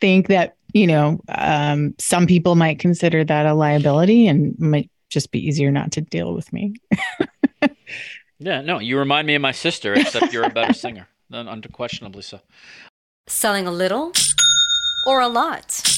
think 0.00 0.28
that 0.28 0.56
you 0.72 0.86
know 0.86 1.20
um, 1.28 1.94
some 1.98 2.26
people 2.26 2.54
might 2.54 2.78
consider 2.78 3.24
that 3.24 3.46
a 3.46 3.54
liability 3.54 4.26
and 4.26 4.58
might 4.58 4.90
just 5.10 5.30
be 5.30 5.46
easier 5.46 5.70
not 5.70 5.92
to 5.92 6.00
deal 6.00 6.34
with 6.34 6.52
me. 6.52 6.74
yeah, 8.38 8.60
no, 8.60 8.78
you 8.78 8.98
remind 8.98 9.26
me 9.26 9.34
of 9.34 9.42
my 9.42 9.52
sister, 9.52 9.94
except 9.94 10.32
you're 10.32 10.44
a 10.44 10.50
better 10.50 10.72
singer, 10.72 11.08
Then 11.30 11.48
unquestionably 11.48 12.22
so. 12.22 12.40
Selling 13.26 13.66
a 13.66 13.72
little 13.72 14.12
or 15.06 15.20
a 15.20 15.28
lot. 15.28 15.97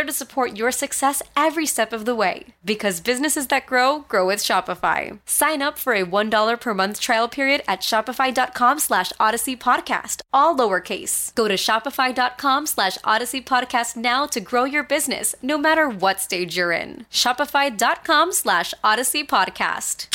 to 0.03 0.11
support 0.11 0.57
your 0.57 0.71
success 0.71 1.21
every 1.35 1.65
step 1.65 1.93
of 1.93 2.05
the 2.05 2.13
way. 2.13 2.47
Because 2.63 3.01
businesses 3.01 3.47
that 3.47 3.65
grow, 3.65 3.99
grow 4.07 4.27
with 4.27 4.39
Shopify. 4.39 5.19
Sign 5.25 5.61
up 5.61 5.77
for 5.77 5.93
a 5.93 6.05
$1 6.05 6.59
per 6.59 6.73
month 6.73 6.99
trial 6.99 7.27
period 7.27 7.61
at 7.67 7.81
shopify.com 7.81 8.79
slash 8.79 9.11
odyssey 9.19 9.55
podcast, 9.55 10.21
all 10.31 10.55
lowercase. 10.55 11.33
Go 11.35 11.47
to 11.47 11.55
shopify.com 11.55 12.65
slash 12.67 12.97
odyssey 13.03 13.41
podcast 13.41 13.95
now 13.95 14.25
to 14.27 14.39
grow 14.39 14.63
your 14.63 14.83
business, 14.83 15.35
no 15.41 15.57
matter 15.57 15.89
what 15.89 16.19
stage 16.19 16.55
you're 16.55 16.71
in. 16.71 17.05
Shopify.com 17.11 18.31
slash 18.31 18.73
odyssey 18.83 19.23
podcast. 19.23 20.07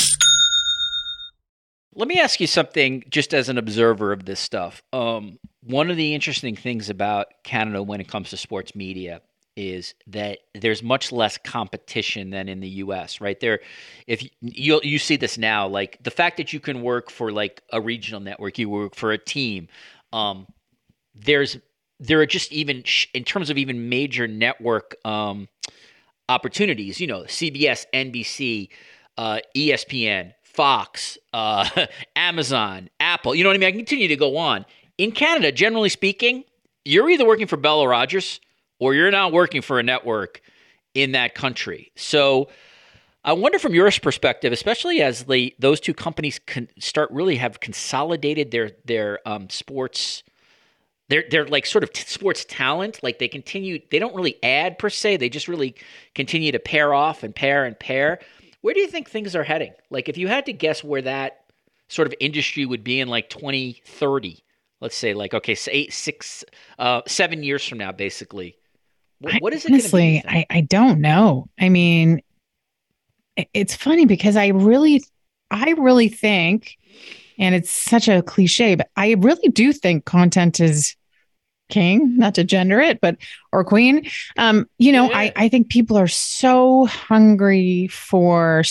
Let 1.99 2.09
me 2.09 2.20
ask 2.20 2.40
you 2.40 2.46
something 2.46 3.05
just 3.09 3.33
as 3.33 3.49
an 3.49 3.57
observer 3.57 4.12
of 4.12 4.27
this 4.27 4.38
stuff. 4.38 4.83
Um, 4.92 5.38
one 5.62 5.90
of 5.90 5.96
the 5.96 6.14
interesting 6.14 6.55
things 6.55 6.90
about 6.90 7.29
Canada 7.42 7.83
when 7.83 8.03
it 8.03 8.09
comes 8.09 8.31
to 8.31 8.37
sports 8.37 8.75
media 8.75 9.22
is 9.57 9.95
that 10.07 10.38
there's 10.55 10.83
much 10.83 11.11
less 11.11 11.38
competition 11.38 12.31
than 12.31 12.49
in 12.49 12.61
the 12.61 12.69
US, 12.69 13.21
right? 13.21 13.38
There 13.40 13.61
if 14.07 14.29
you 14.40 14.81
you 14.83 14.99
see 14.99 15.16
this 15.16 15.38
now 15.38 15.66
like 15.66 16.03
the 16.03 16.11
fact 16.11 16.37
that 16.37 16.53
you 16.53 16.61
can 16.61 16.83
work 16.83 17.11
for 17.11 17.33
like 17.33 17.62
a 17.73 17.81
regional 17.81 18.21
network, 18.21 18.59
you 18.59 18.69
work 18.69 18.95
for 18.95 19.12
a 19.12 19.19
team, 19.19 19.69
um, 20.12 20.47
there's 21.14 21.59
there 21.99 22.21
are 22.21 22.27
just 22.27 22.53
even 22.53 22.85
in 23.14 23.25
terms 23.25 23.51
of 23.51 23.57
even 23.57 23.88
major 23.88 24.29
network 24.29 24.97
um, 25.05 25.49
opportunities, 26.29 27.01
you 27.01 27.07
know, 27.07 27.23
CBS, 27.23 27.87
NBC, 27.95 28.69
uh, 29.16 29.38
ESPN, 29.57 30.35
Fox, 30.42 31.16
uh, 31.33 31.69
Amazon, 32.16 32.90
Apple, 33.01 33.35
you 33.35 33.45
know 33.45 33.51
what 33.51 33.57
I 33.57 33.59
mean? 33.59 33.69
I 33.69 33.73
continue 33.73 34.09
to 34.09 34.16
go 34.16 34.37
on. 34.37 34.66
In 34.99 35.12
Canada, 35.12 35.53
generally 35.53 35.88
speaking, 35.88 36.45
you're 36.85 37.11
either 37.11 37.27
working 37.27 37.47
for 37.47 37.57
Bell 37.57 37.81
or 37.81 37.90
Rogers 37.90 38.40
or 38.78 38.94
you're 38.94 39.10
not 39.10 39.32
working 39.32 39.62
for 39.62 39.78
a 39.78 39.82
network 39.82 40.40
in 40.94 41.12
that 41.12 41.34
country. 41.34 41.92
So 41.96 42.48
I 43.24 43.32
wonder 43.32 43.58
from 43.58 43.74
your 43.74 43.90
perspective, 43.90 44.52
especially 44.52 45.02
as 45.02 45.24
the 45.24 45.54
those 45.58 45.80
two 45.80 45.94
companies 45.94 46.38
can 46.38 46.68
start 46.78 47.10
really 47.10 47.36
have 47.36 47.60
consolidated 47.60 48.52
their 48.52 48.70
their 48.84 49.20
um, 49.26 49.50
sports. 49.50 50.22
They're, 51.08 51.24
they're 51.30 51.46
like 51.46 51.66
sort 51.66 51.84
of 51.84 51.92
t- 51.92 52.04
sports 52.04 52.44
talent. 52.48 53.00
Like 53.02 53.20
they 53.20 53.28
continue, 53.28 53.80
they 53.92 54.00
don't 54.00 54.14
really 54.14 54.42
add 54.42 54.76
per 54.76 54.90
se. 54.90 55.18
They 55.18 55.28
just 55.28 55.46
really 55.46 55.76
continue 56.16 56.50
to 56.50 56.58
pair 56.58 56.92
off 56.92 57.22
and 57.22 57.32
pair 57.34 57.64
and 57.64 57.78
pair. 57.78 58.18
Where 58.60 58.74
do 58.74 58.80
you 58.80 58.88
think 58.88 59.08
things 59.08 59.36
are 59.36 59.44
heading? 59.44 59.72
Like 59.88 60.08
if 60.08 60.18
you 60.18 60.26
had 60.26 60.46
to 60.46 60.52
guess 60.52 60.82
where 60.82 61.02
that 61.02 61.44
sort 61.88 62.08
of 62.08 62.14
industry 62.20 62.66
would 62.66 62.82
be 62.82 63.00
in 63.00 63.08
like 63.08 63.30
2030, 63.30 64.42
let's 64.80 64.96
say 64.96 65.14
like, 65.14 65.34
okay, 65.34 65.56
eight, 65.68 65.92
six, 65.92 66.44
uh, 66.78 67.02
seven 67.06 67.42
years 67.44 67.66
from 67.66 67.78
now, 67.78 67.92
basically, 67.92 68.56
what, 69.20 69.42
what 69.42 69.52
is 69.55 69.64
it? 69.64 69.72
Honestly, 69.72 70.22
I, 70.26 70.46
I 70.50 70.61
don't 70.62 71.00
know. 71.00 71.48
I 71.59 71.68
mean, 71.68 72.22
it's 73.52 73.74
funny 73.74 74.07
because 74.07 74.37
I 74.37 74.48
really, 74.48 75.02
I 75.50 75.72
really 75.72 76.09
think, 76.09 76.76
and 77.38 77.55
it's 77.55 77.70
such 77.70 78.09
a 78.09 78.22
cliche, 78.22 78.74
but 78.74 78.88
I 78.96 79.12
really 79.18 79.48
do 79.48 79.72
think 79.72 80.05
content 80.05 80.61
is 80.61 80.96
king, 81.68 82.16
not 82.16 82.35
to 82.37 82.44
gender 82.44 82.81
it, 82.81 83.00
but 83.00 83.16
or 83.52 83.64
queen. 83.64 84.09
Um, 84.37 84.68
you 84.79 84.92
know, 84.92 85.11
yeah. 85.11 85.18
I, 85.18 85.33
I 85.37 85.48
think 85.48 85.68
people 85.68 85.98
are 85.98 86.09
so 86.09 86.87
hungry 86.87 87.88
for 87.88 88.62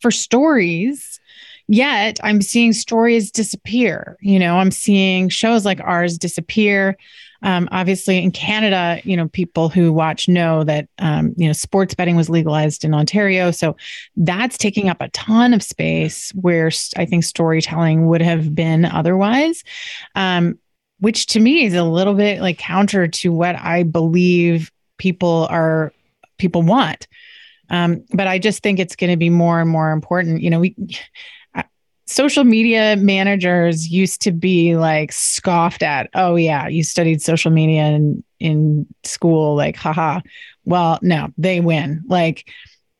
for 0.00 0.10
stories. 0.10 1.20
Yet 1.68 2.18
I'm 2.24 2.42
seeing 2.42 2.72
stories 2.72 3.30
disappear. 3.30 4.16
You 4.20 4.40
know, 4.40 4.58
I'm 4.58 4.72
seeing 4.72 5.28
shows 5.28 5.64
like 5.64 5.80
ours 5.80 6.18
disappear. 6.18 6.96
Um, 7.42 7.68
obviously, 7.72 8.22
in 8.22 8.30
Canada, 8.30 9.00
you 9.04 9.16
know, 9.16 9.28
people 9.28 9.68
who 9.68 9.92
watch 9.92 10.28
know 10.28 10.64
that 10.64 10.88
um, 10.98 11.34
you 11.36 11.46
know 11.46 11.52
sports 11.52 11.94
betting 11.94 12.16
was 12.16 12.28
legalized 12.28 12.84
in 12.84 12.94
Ontario, 12.94 13.50
so 13.50 13.76
that's 14.16 14.58
taking 14.58 14.88
up 14.88 14.98
a 15.00 15.08
ton 15.10 15.54
of 15.54 15.62
space 15.62 16.30
where 16.32 16.70
I 16.96 17.06
think 17.06 17.24
storytelling 17.24 18.06
would 18.08 18.22
have 18.22 18.54
been 18.54 18.84
otherwise. 18.84 19.64
Um, 20.14 20.58
which 21.00 21.26
to 21.26 21.40
me 21.40 21.64
is 21.64 21.74
a 21.74 21.82
little 21.82 22.14
bit 22.14 22.40
like 22.40 22.58
counter 22.58 23.08
to 23.08 23.32
what 23.32 23.56
I 23.56 23.82
believe 23.82 24.70
people 24.98 25.46
are 25.50 25.92
people 26.38 26.62
want. 26.62 27.08
Um, 27.70 28.04
but 28.12 28.26
I 28.26 28.38
just 28.38 28.62
think 28.62 28.78
it's 28.78 28.96
going 28.96 29.10
to 29.10 29.16
be 29.16 29.30
more 29.30 29.60
and 29.60 29.70
more 29.70 29.92
important. 29.92 30.42
You 30.42 30.50
know, 30.50 30.60
we 30.60 30.74
social 32.10 32.42
media 32.42 32.96
managers 32.96 33.88
used 33.88 34.20
to 34.22 34.32
be 34.32 34.76
like 34.76 35.12
scoffed 35.12 35.82
at. 35.82 36.10
Oh 36.14 36.34
yeah, 36.34 36.66
you 36.66 36.82
studied 36.82 37.22
social 37.22 37.50
media 37.50 37.82
in 37.82 38.24
in 38.40 38.86
school, 39.04 39.54
like 39.54 39.76
haha. 39.76 40.20
Well, 40.64 40.98
no, 41.02 41.32
they 41.38 41.60
win. 41.60 42.02
Like, 42.06 42.50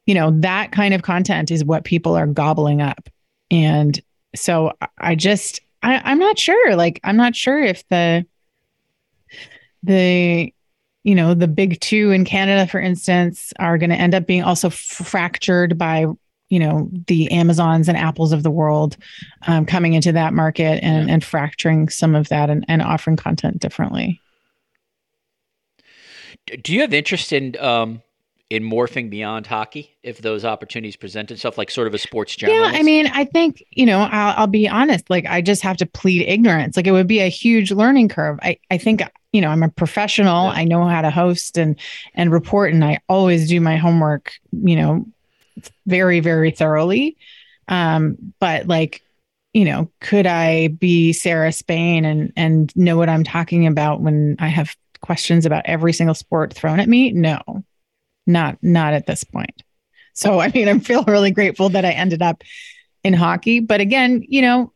you 0.06 0.14
know, 0.14 0.30
that 0.40 0.72
kind 0.72 0.94
of 0.94 1.02
content 1.02 1.50
is 1.50 1.64
what 1.64 1.84
people 1.84 2.14
are 2.16 2.26
gobbling 2.26 2.80
up. 2.80 3.08
And 3.50 4.00
so 4.34 4.72
I 4.98 5.16
just 5.16 5.60
I, 5.82 6.00
I'm 6.04 6.18
not 6.18 6.38
sure. 6.38 6.76
Like, 6.76 7.00
I'm 7.02 7.16
not 7.16 7.34
sure 7.34 7.62
if 7.62 7.86
the 7.88 8.24
the 9.82 10.54
you 11.02 11.14
know 11.14 11.34
the 11.34 11.48
big 11.48 11.80
two 11.80 12.12
in 12.12 12.24
Canada, 12.24 12.66
for 12.66 12.80
instance, 12.80 13.52
are 13.58 13.76
going 13.76 13.90
to 13.90 13.96
end 13.96 14.14
up 14.14 14.26
being 14.26 14.44
also 14.44 14.70
fractured 14.70 15.76
by 15.76 16.06
you 16.50 16.58
know 16.58 16.90
the 17.06 17.30
amazons 17.32 17.88
and 17.88 17.96
apples 17.96 18.32
of 18.32 18.42
the 18.42 18.50
world 18.50 18.96
um, 19.46 19.64
coming 19.64 19.94
into 19.94 20.12
that 20.12 20.34
market 20.34 20.82
and, 20.82 21.08
yeah. 21.08 21.14
and 21.14 21.24
fracturing 21.24 21.88
some 21.88 22.14
of 22.14 22.28
that 22.28 22.50
and, 22.50 22.64
and 22.68 22.82
offering 22.82 23.16
content 23.16 23.58
differently 23.58 24.20
do 26.62 26.74
you 26.74 26.80
have 26.82 26.92
interest 26.92 27.32
in 27.32 27.58
um, 27.58 28.02
in 28.50 28.64
morphing 28.64 29.08
beyond 29.08 29.46
hockey 29.46 29.96
if 30.02 30.18
those 30.18 30.44
opportunities 30.44 30.96
present 30.96 31.30
itself 31.30 31.56
like 31.56 31.70
sort 31.70 31.86
of 31.86 31.94
a 31.94 31.98
sports 31.98 32.34
journalist? 32.34 32.72
Yeah, 32.72 32.78
I 32.78 32.82
mean, 32.82 33.06
I 33.06 33.24
think, 33.24 33.62
you 33.70 33.86
know, 33.86 34.00
I'll, 34.00 34.34
I'll, 34.36 34.46
be 34.48 34.68
honest, 34.68 35.08
like 35.08 35.24
I 35.26 35.40
just 35.40 35.62
have 35.62 35.76
to 35.76 35.86
plead 35.86 36.26
ignorance. 36.26 36.76
Like 36.76 36.88
it 36.88 36.92
would 36.92 37.06
be 37.06 37.20
a 37.20 37.28
huge 37.28 37.70
learning 37.70 38.08
curve. 38.08 38.40
I, 38.42 38.58
I 38.70 38.76
think, 38.76 39.02
you 39.32 39.40
know, 39.40 39.48
I'm 39.48 39.62
a 39.62 39.68
professional. 39.68 40.46
I 40.48 40.64
know 40.64 40.84
how 40.84 41.00
to 41.00 41.10
host 41.10 41.56
and 41.56 41.78
and 42.14 42.32
report 42.32 42.72
and 42.72 42.84
I 42.84 42.98
always 43.08 43.48
do 43.48 43.60
my 43.60 43.76
homework, 43.76 44.32
you 44.50 44.74
know, 44.74 45.06
very, 45.86 46.20
very 46.20 46.50
thoroughly. 46.50 47.16
Um, 47.68 48.34
but 48.40 48.66
like, 48.66 49.02
you 49.52 49.64
know, 49.64 49.90
could 50.00 50.26
I 50.26 50.68
be 50.68 51.12
Sarah 51.12 51.52
Spain 51.52 52.04
and 52.04 52.32
and 52.36 52.74
know 52.76 52.96
what 52.96 53.08
I'm 53.08 53.24
talking 53.24 53.66
about 53.66 54.00
when 54.00 54.36
I 54.38 54.48
have 54.48 54.76
questions 55.00 55.46
about 55.46 55.66
every 55.66 55.92
single 55.92 56.14
sport 56.14 56.54
thrown 56.54 56.80
at 56.80 56.88
me? 56.88 57.11
No, 57.12 57.40
not 58.26 58.58
not 58.62 58.92
at 58.94 59.06
this 59.06 59.24
point. 59.24 59.62
So 60.12 60.40
I 60.40 60.50
mean, 60.52 60.68
I 60.68 60.78
feel 60.78 61.04
really 61.04 61.30
grateful 61.30 61.68
that 61.70 61.84
I 61.84 61.90
ended 61.90 62.22
up 62.22 62.42
in 63.02 63.12
hockey. 63.12 63.61
But 63.61 63.80
again, 63.80 64.24
you 64.28 64.42
know, 64.42 64.72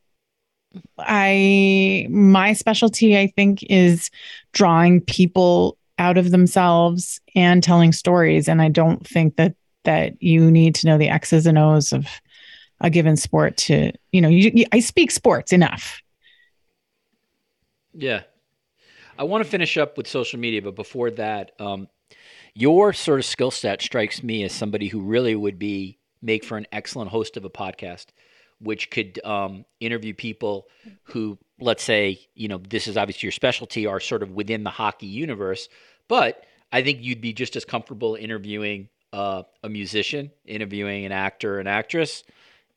I 0.98 2.06
my 2.10 2.52
specialty 2.52 3.18
I 3.18 3.28
think 3.28 3.62
is 3.64 4.10
drawing 4.52 5.00
people 5.00 5.78
out 5.98 6.18
of 6.18 6.30
themselves 6.30 7.20
and 7.36 7.62
telling 7.62 7.92
stories 7.92 8.48
and 8.48 8.60
I 8.60 8.68
don't 8.68 9.06
think 9.06 9.36
that 9.36 9.54
that 9.84 10.22
you 10.22 10.50
need 10.50 10.74
to 10.76 10.86
know 10.86 10.98
the 10.98 11.08
X's 11.08 11.46
and 11.46 11.58
O's 11.58 11.92
of 11.92 12.06
a 12.80 12.90
given 12.90 13.16
sport 13.16 13.56
to, 13.56 13.92
you 14.12 14.20
know, 14.20 14.28
you, 14.28 14.50
you, 14.54 14.66
I 14.72 14.80
speak 14.80 15.10
sports 15.10 15.52
enough. 15.52 16.00
Yeah. 17.92 18.22
I 19.16 19.24
want 19.24 19.44
to 19.44 19.50
finish 19.50 19.76
up 19.76 19.96
with 19.96 20.08
social 20.08 20.40
media, 20.40 20.60
but 20.60 20.74
before 20.74 21.10
that, 21.12 21.52
um, 21.60 21.88
your 22.54 22.92
sort 22.92 23.20
of 23.20 23.24
skill 23.24 23.50
set 23.50 23.80
strikes 23.80 24.22
me 24.22 24.44
as 24.44 24.52
somebody 24.52 24.88
who 24.88 25.00
really 25.00 25.34
would 25.34 25.58
be 25.58 25.98
make 26.20 26.44
for 26.44 26.56
an 26.56 26.66
excellent 26.72 27.10
host 27.10 27.36
of 27.36 27.44
a 27.44 27.50
podcast, 27.50 28.06
which 28.60 28.90
could 28.90 29.24
um, 29.24 29.64
interview 29.80 30.14
people 30.14 30.66
who, 31.04 31.38
let's 31.60 31.82
say, 31.82 32.18
you 32.34 32.48
know, 32.48 32.58
this 32.58 32.86
is 32.86 32.96
obviously 32.96 33.26
your 33.26 33.32
specialty, 33.32 33.86
are 33.86 34.00
sort 34.00 34.22
of 34.22 34.30
within 34.30 34.64
the 34.64 34.70
hockey 34.70 35.06
universe, 35.06 35.68
but 36.08 36.44
I 36.72 36.82
think 36.82 37.02
you'd 37.02 37.20
be 37.20 37.32
just 37.32 37.56
as 37.56 37.64
comfortable 37.64 38.16
interviewing 38.16 38.88
uh, 39.14 39.44
a 39.62 39.68
musician, 39.68 40.32
interviewing 40.44 41.04
an 41.04 41.12
actor, 41.12 41.60
an 41.60 41.68
actress, 41.68 42.24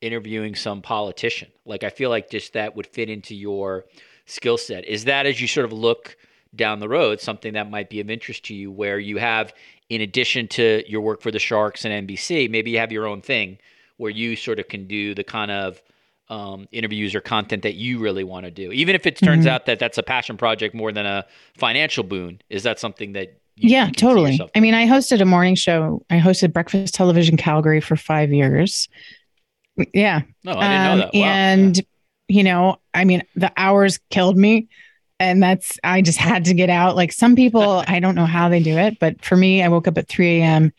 interviewing 0.01 0.53
some 0.53 0.83
politician. 0.83 1.49
Like 1.65 1.83
I 1.83 1.89
feel 1.89 2.11
like 2.11 2.29
just 2.29 2.53
that 2.53 2.75
would 2.75 2.85
fit 2.85 3.09
into 3.09 3.33
your 3.33 3.85
skill 4.27 4.59
set. 4.59 4.85
Is 4.85 5.05
that 5.05 5.25
as 5.25 5.41
you 5.41 5.47
sort 5.47 5.65
of 5.65 5.73
look 5.73 6.15
down 6.55 6.79
the 6.79 6.87
road 6.87 7.19
something 7.19 7.53
that 7.53 7.69
might 7.69 7.89
be 7.89 7.99
of 7.99 8.09
interest 8.09 8.45
to 8.45 8.53
you 8.53 8.71
where 8.71 8.99
you 8.99 9.17
have 9.17 9.53
in 9.89 10.01
addition 10.01 10.47
to 10.47 10.83
your 10.87 11.01
work 11.01 11.21
for 11.21 11.31
the 11.31 11.39
Sharks 11.39 11.85
and 11.85 12.07
NBC, 12.07 12.49
maybe 12.51 12.71
you 12.71 12.77
have 12.77 12.91
your 12.91 13.07
own 13.07 13.21
thing 13.21 13.57
where 13.97 14.11
you 14.11 14.35
sort 14.35 14.59
of 14.59 14.67
can 14.67 14.85
do 14.87 15.15
the 15.15 15.23
kind 15.23 15.49
of 15.49 15.81
um, 16.29 16.67
interviews 16.71 17.15
or 17.15 17.21
content 17.21 17.63
that 17.63 17.75
you 17.75 17.97
really 17.97 18.23
want 18.23 18.45
to 18.45 18.51
do, 18.51 18.71
even 18.71 18.95
if 18.95 19.07
it 19.07 19.17
turns 19.17 19.45
mm-hmm. 19.45 19.55
out 19.55 19.65
that 19.65 19.79
that's 19.79 19.97
a 19.97 20.03
passion 20.03 20.37
project 20.37 20.75
more 20.75 20.91
than 20.91 21.05
a 21.07 21.25
financial 21.57 22.03
boon. 22.03 22.41
Is 22.49 22.61
that 22.63 22.79
something 22.79 23.13
that? 23.13 23.39
Yeah, 23.59 23.89
totally. 23.89 24.39
I 24.55 24.59
mean, 24.59 24.73
I 24.73 24.85
hosted 24.85 25.19
a 25.19 25.25
morning 25.25 25.55
show. 25.55 26.03
I 26.09 26.19
hosted 26.19 26.53
Breakfast 26.53 26.93
Television 26.93 27.37
Calgary 27.37 27.81
for 27.81 27.95
five 27.95 28.31
years. 28.31 28.87
Yeah. 29.93 30.21
No, 30.43 30.53
I 30.53 30.67
didn't 30.67 30.91
um, 30.91 30.97
know 30.99 31.05
that. 31.05 31.13
Wow. 31.13 31.21
And 31.23 31.77
yeah. 31.77 31.83
you 32.27 32.43
know, 32.43 32.77
I 32.93 33.05
mean, 33.05 33.23
the 33.35 33.51
hours 33.57 33.99
killed 34.09 34.37
me 34.37 34.67
and 35.19 35.41
that's 35.41 35.79
I 35.83 36.01
just 36.01 36.17
had 36.19 36.45
to 36.45 36.53
get 36.53 36.69
out. 36.69 36.95
Like 36.95 37.11
some 37.11 37.35
people, 37.35 37.83
I 37.87 37.99
don't 37.99 38.15
know 38.15 38.25
how 38.25 38.49
they 38.49 38.61
do 38.61 38.77
it, 38.77 38.99
but 38.99 39.23
for 39.23 39.35
me, 39.35 39.63
I 39.63 39.69
woke 39.69 39.87
up 39.87 39.97
at 39.97 40.07
3 40.07 40.39
a.m. 40.39 40.71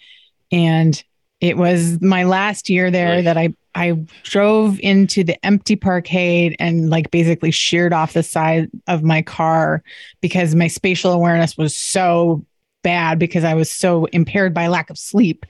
and 0.52 1.02
it 1.40 1.56
was 1.56 2.00
my 2.00 2.24
last 2.24 2.68
year 2.68 2.90
there 2.90 3.16
right. 3.16 3.24
that 3.24 3.36
I 3.36 3.54
I 3.74 3.92
drove 4.24 4.80
into 4.80 5.22
the 5.22 5.44
empty 5.46 5.76
parkade 5.76 6.56
and 6.58 6.90
like 6.90 7.12
basically 7.12 7.52
sheared 7.52 7.92
off 7.92 8.12
the 8.12 8.24
side 8.24 8.70
of 8.88 9.04
my 9.04 9.22
car 9.22 9.84
because 10.20 10.56
my 10.56 10.66
spatial 10.66 11.12
awareness 11.12 11.56
was 11.56 11.76
so 11.76 12.44
bad 12.82 13.18
because 13.18 13.44
I 13.44 13.54
was 13.54 13.70
so 13.70 14.06
impaired 14.06 14.54
by 14.54 14.68
lack 14.68 14.90
of 14.90 14.98
sleep. 14.98 15.46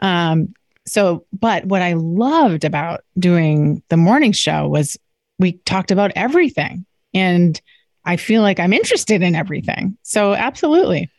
Um, 0.00 0.54
so, 0.86 1.24
but 1.32 1.64
what 1.66 1.82
I 1.82 1.92
loved 1.94 2.64
about 2.64 3.04
doing 3.18 3.82
the 3.88 3.96
morning 3.96 4.32
show 4.32 4.66
was 4.66 4.98
we 5.38 5.52
talked 5.52 5.90
about 5.90 6.12
everything 6.16 6.84
and 7.14 7.60
I 8.04 8.16
feel 8.16 8.42
like 8.42 8.58
I'm 8.58 8.72
interested 8.72 9.22
in 9.22 9.34
everything. 9.34 9.96
So, 10.02 10.34
absolutely. 10.34 11.10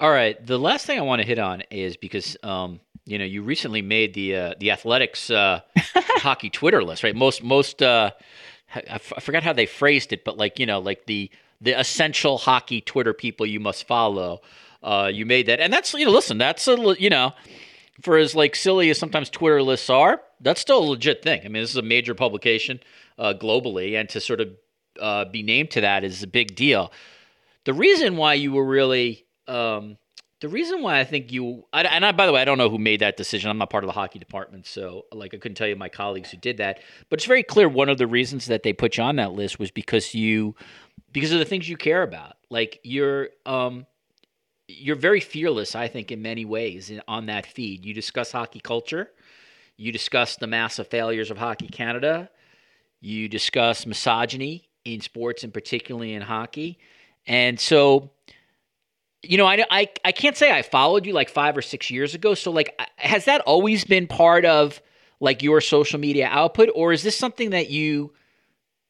All 0.00 0.10
right. 0.10 0.44
The 0.44 0.58
last 0.58 0.86
thing 0.86 0.98
I 0.98 1.02
want 1.02 1.22
to 1.22 1.26
hit 1.26 1.38
on 1.38 1.62
is 1.70 1.96
because 1.96 2.36
um, 2.42 2.80
you 3.06 3.18
know 3.18 3.24
you 3.24 3.42
recently 3.42 3.80
made 3.80 4.12
the 4.14 4.36
uh, 4.36 4.54
the 4.58 4.70
Athletic's 4.72 5.30
uh, 5.30 5.60
hockey 5.96 6.50
Twitter 6.50 6.82
list, 6.82 7.04
right? 7.04 7.14
Most 7.14 7.42
most 7.42 7.80
uh, 7.80 8.10
I, 8.74 8.82
f- 8.86 9.12
I 9.16 9.20
forgot 9.20 9.42
how 9.44 9.52
they 9.52 9.66
phrased 9.66 10.12
it, 10.12 10.24
but 10.24 10.36
like 10.36 10.58
you 10.58 10.66
know, 10.66 10.80
like 10.80 11.06
the 11.06 11.30
the 11.60 11.78
essential 11.78 12.38
hockey 12.38 12.80
Twitter 12.80 13.12
people 13.12 13.46
you 13.46 13.60
must 13.60 13.86
follow. 13.86 14.40
Uh, 14.82 15.10
you 15.12 15.24
made 15.24 15.46
that, 15.46 15.60
and 15.60 15.72
that's 15.72 15.94
you 15.94 16.04
know, 16.04 16.10
listen, 16.10 16.36
that's 16.36 16.68
a 16.68 16.94
you 16.98 17.08
know, 17.08 17.32
for 18.02 18.18
as 18.18 18.34
like 18.34 18.54
silly 18.54 18.90
as 18.90 18.98
sometimes 18.98 19.30
Twitter 19.30 19.62
lists 19.62 19.88
are, 19.88 20.20
that's 20.40 20.60
still 20.60 20.78
a 20.78 20.86
legit 20.90 21.22
thing. 21.22 21.40
I 21.44 21.48
mean, 21.48 21.62
this 21.62 21.70
is 21.70 21.76
a 21.76 21.82
major 21.82 22.14
publication 22.14 22.80
uh, 23.18 23.32
globally, 23.34 23.98
and 23.98 24.08
to 24.10 24.20
sort 24.20 24.40
of 24.40 24.48
uh, 25.00 25.24
be 25.26 25.42
named 25.42 25.70
to 25.72 25.80
that 25.80 26.04
is 26.04 26.22
a 26.22 26.26
big 26.26 26.54
deal. 26.54 26.92
The 27.64 27.72
reason 27.72 28.16
why 28.16 28.34
you 28.34 28.52
were 28.52 28.64
really, 28.64 29.24
um, 29.48 29.96
the 30.40 30.48
reason 30.48 30.82
why 30.82 31.00
I 31.00 31.04
think 31.04 31.32
you, 31.32 31.64
I, 31.72 31.82
and 31.82 32.04
I, 32.04 32.12
by 32.12 32.26
the 32.26 32.32
way, 32.32 32.42
I 32.42 32.44
don't 32.44 32.58
know 32.58 32.68
who 32.68 32.78
made 32.78 33.00
that 33.00 33.16
decision. 33.16 33.48
I'm 33.48 33.56
not 33.56 33.70
part 33.70 33.84
of 33.84 33.88
the 33.88 33.92
hockey 33.92 34.18
department, 34.18 34.66
so 34.66 35.06
like 35.12 35.32
I 35.32 35.38
couldn't 35.38 35.56
tell 35.56 35.68
you 35.68 35.76
my 35.76 35.88
colleagues 35.88 36.30
who 36.30 36.36
did 36.36 36.58
that. 36.58 36.80
But 37.08 37.20
it's 37.20 37.26
very 37.26 37.42
clear 37.42 37.68
one 37.68 37.88
of 37.88 37.98
the 37.98 38.06
reasons 38.06 38.46
that 38.46 38.62
they 38.62 38.72
put 38.72 38.98
you 38.98 39.04
on 39.04 39.16
that 39.16 39.32
list 39.32 39.58
was 39.58 39.70
because 39.70 40.14
you, 40.14 40.54
because 41.12 41.32
of 41.32 41.38
the 41.38 41.44
things 41.44 41.68
you 41.68 41.76
care 41.76 42.02
about. 42.02 42.36
Like 42.50 42.80
you're, 42.82 43.30
um, 43.46 43.86
you're 44.66 44.96
very 44.96 45.20
fearless, 45.20 45.74
I 45.74 45.88
think, 45.88 46.10
in 46.10 46.22
many 46.22 46.44
ways 46.44 46.90
in, 46.90 47.02
on 47.06 47.26
that 47.26 47.46
feed. 47.46 47.84
You 47.84 47.94
discuss 47.94 48.32
hockey 48.32 48.60
culture. 48.60 49.10
You 49.76 49.92
discuss 49.92 50.36
the 50.36 50.46
massive 50.46 50.88
failures 50.88 51.30
of 51.30 51.38
Hockey 51.38 51.68
Canada. 51.68 52.30
You 53.00 53.28
discuss 53.28 53.86
misogyny 53.86 54.68
in 54.84 55.00
sports 55.00 55.44
and 55.44 55.52
particularly 55.52 56.14
in 56.14 56.22
hockey. 56.22 56.78
And 57.26 57.58
so, 57.58 58.10
you 59.22 59.36
know, 59.36 59.46
I, 59.46 59.64
I, 59.70 59.88
I 60.04 60.12
can't 60.12 60.36
say 60.36 60.52
I 60.52 60.62
followed 60.62 61.06
you 61.06 61.12
like 61.12 61.28
five 61.28 61.56
or 61.56 61.62
six 61.62 61.90
years 61.90 62.14
ago. 62.14 62.34
So, 62.34 62.50
like, 62.50 62.78
has 62.96 63.24
that 63.24 63.40
always 63.42 63.84
been 63.84 64.06
part 64.06 64.44
of 64.44 64.80
like 65.20 65.42
your 65.42 65.60
social 65.60 65.98
media 65.98 66.28
output, 66.30 66.68
or 66.74 66.92
is 66.92 67.02
this 67.02 67.16
something 67.16 67.50
that 67.50 67.70
you, 67.70 68.12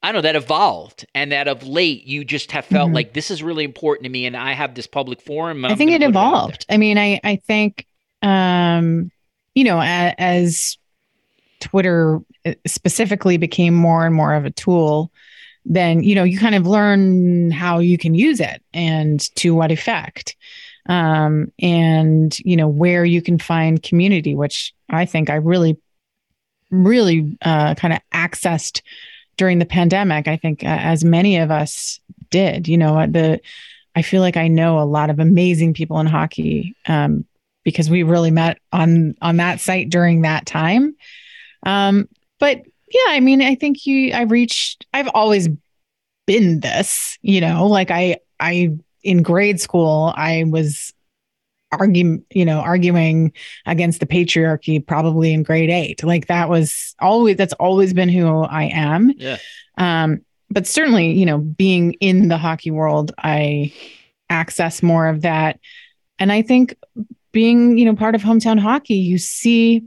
I 0.04 0.12
don't 0.12 0.16
know, 0.16 0.28
that 0.28 0.36
evolved 0.36 1.06
and 1.14 1.32
that 1.32 1.48
of 1.48 1.66
late 1.66 2.04
you 2.04 2.26
just 2.26 2.52
have 2.52 2.66
felt 2.66 2.88
mm-hmm. 2.88 2.94
like 2.94 3.14
this 3.14 3.30
is 3.30 3.42
really 3.42 3.64
important 3.64 4.04
to 4.04 4.10
me 4.10 4.26
and 4.26 4.36
I 4.36 4.52
have 4.52 4.74
this 4.74 4.86
public 4.86 5.22
forum? 5.22 5.64
I 5.64 5.74
think 5.76 5.92
it 5.92 6.02
evolved. 6.02 6.66
It 6.68 6.74
I 6.74 6.76
mean, 6.76 6.98
I, 6.98 7.20
I 7.24 7.36
think, 7.36 7.86
um, 8.20 9.10
you 9.54 9.64
know, 9.64 9.80
as, 9.80 10.14
as 10.18 10.78
Twitter 11.60 12.20
specifically 12.66 13.38
became 13.38 13.72
more 13.72 14.04
and 14.04 14.14
more 14.14 14.34
of 14.34 14.44
a 14.44 14.50
tool, 14.50 15.10
then 15.64 16.02
you 16.02 16.14
know 16.14 16.24
you 16.24 16.38
kind 16.38 16.54
of 16.54 16.66
learn 16.66 17.50
how 17.50 17.78
you 17.78 17.96
can 17.96 18.14
use 18.14 18.40
it 18.40 18.62
and 18.74 19.34
to 19.36 19.54
what 19.54 19.72
effect 19.72 20.36
um, 20.90 21.50
and 21.58 22.38
you 22.40 22.54
know 22.54 22.68
where 22.68 23.04
you 23.04 23.22
can 23.22 23.38
find 23.38 23.82
community 23.82 24.34
which 24.34 24.74
i 24.90 25.06
think 25.06 25.30
i 25.30 25.36
really 25.36 25.78
really 26.70 27.36
uh, 27.42 27.74
kind 27.76 27.94
of 27.94 28.00
accessed 28.12 28.82
during 29.36 29.58
the 29.58 29.66
pandemic 29.66 30.28
i 30.28 30.36
think 30.36 30.62
uh, 30.64 30.66
as 30.68 31.04
many 31.04 31.38
of 31.38 31.50
us 31.50 32.00
did 32.30 32.68
you 32.68 32.78
know 32.78 33.06
the 33.06 33.40
i 33.94 34.02
feel 34.02 34.20
like 34.20 34.36
i 34.36 34.48
know 34.48 34.78
a 34.78 34.84
lot 34.84 35.10
of 35.10 35.18
amazing 35.18 35.74
people 35.74 35.98
in 36.00 36.06
hockey 36.06 36.74
um, 36.86 37.24
because 37.64 37.90
we 37.90 38.02
really 38.02 38.30
met 38.30 38.58
on 38.72 39.16
on 39.20 39.38
that 39.38 39.58
site 39.58 39.90
during 39.90 40.22
that 40.22 40.46
time. 40.46 40.94
Um, 41.64 42.08
but 42.38 42.62
yeah, 42.92 43.06
I 43.08 43.20
mean, 43.20 43.42
I 43.42 43.54
think 43.54 43.86
you, 43.86 44.12
I 44.12 44.22
reached, 44.22 44.86
I've 44.92 45.08
always 45.08 45.48
been 46.26 46.60
this, 46.60 47.18
you 47.22 47.40
know, 47.40 47.66
like 47.66 47.90
I, 47.90 48.18
I, 48.38 48.76
in 49.02 49.22
grade 49.22 49.60
school, 49.60 50.12
I 50.14 50.44
was 50.46 50.92
arguing, 51.80 52.24
you 52.30 52.44
know, 52.44 52.60
arguing 52.60 53.32
against 53.66 54.00
the 54.00 54.06
patriarchy 54.06 54.84
probably 54.84 55.32
in 55.32 55.42
grade 55.42 55.70
eight. 55.70 56.02
Like 56.02 56.26
that 56.26 56.48
was 56.48 56.94
always, 57.00 57.36
that's 57.36 57.54
always 57.54 57.92
been 57.92 58.08
who 58.08 58.42
I 58.42 58.64
am. 58.64 59.12
Yeah. 59.16 59.38
Um, 59.78 60.22
but 60.50 60.66
certainly, 60.66 61.12
you 61.12 61.26
know, 61.26 61.38
being 61.38 61.94
in 61.94 62.28
the 62.28 62.38
hockey 62.38 62.70
world, 62.70 63.12
I 63.18 63.72
access 64.30 64.82
more 64.82 65.08
of 65.08 65.22
that. 65.22 65.58
And 66.18 66.30
I 66.30 66.42
think 66.42 66.76
being, 67.32 67.76
you 67.76 67.84
know, 67.84 67.96
part 67.96 68.14
of 68.14 68.22
hometown 68.22 68.58
hockey, 68.58 68.94
you 68.94 69.18
see 69.18 69.84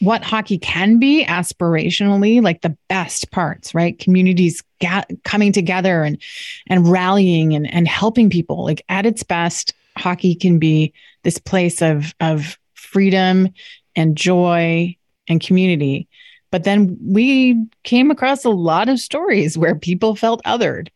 what 0.00 0.22
hockey 0.22 0.58
can 0.58 0.98
be 0.98 1.24
aspirationally 1.24 2.40
like 2.40 2.62
the 2.62 2.76
best 2.88 3.30
parts 3.32 3.74
right 3.74 3.98
communities 3.98 4.62
ga- 4.80 5.02
coming 5.24 5.52
together 5.52 6.04
and 6.04 6.22
and 6.68 6.88
rallying 6.88 7.54
and 7.54 7.72
and 7.72 7.88
helping 7.88 8.30
people 8.30 8.64
like 8.64 8.84
at 8.88 9.06
its 9.06 9.22
best 9.22 9.74
hockey 9.98 10.34
can 10.34 10.58
be 10.58 10.92
this 11.24 11.38
place 11.38 11.82
of 11.82 12.14
of 12.20 12.58
freedom 12.74 13.48
and 13.96 14.16
joy 14.16 14.96
and 15.28 15.40
community. 15.40 16.08
But 16.50 16.64
then 16.64 16.96
we 17.02 17.66
came 17.84 18.10
across 18.10 18.44
a 18.44 18.50
lot 18.50 18.88
of 18.88 19.00
stories 19.00 19.58
where 19.58 19.74
people 19.74 20.16
felt 20.16 20.42
othered. 20.44 20.88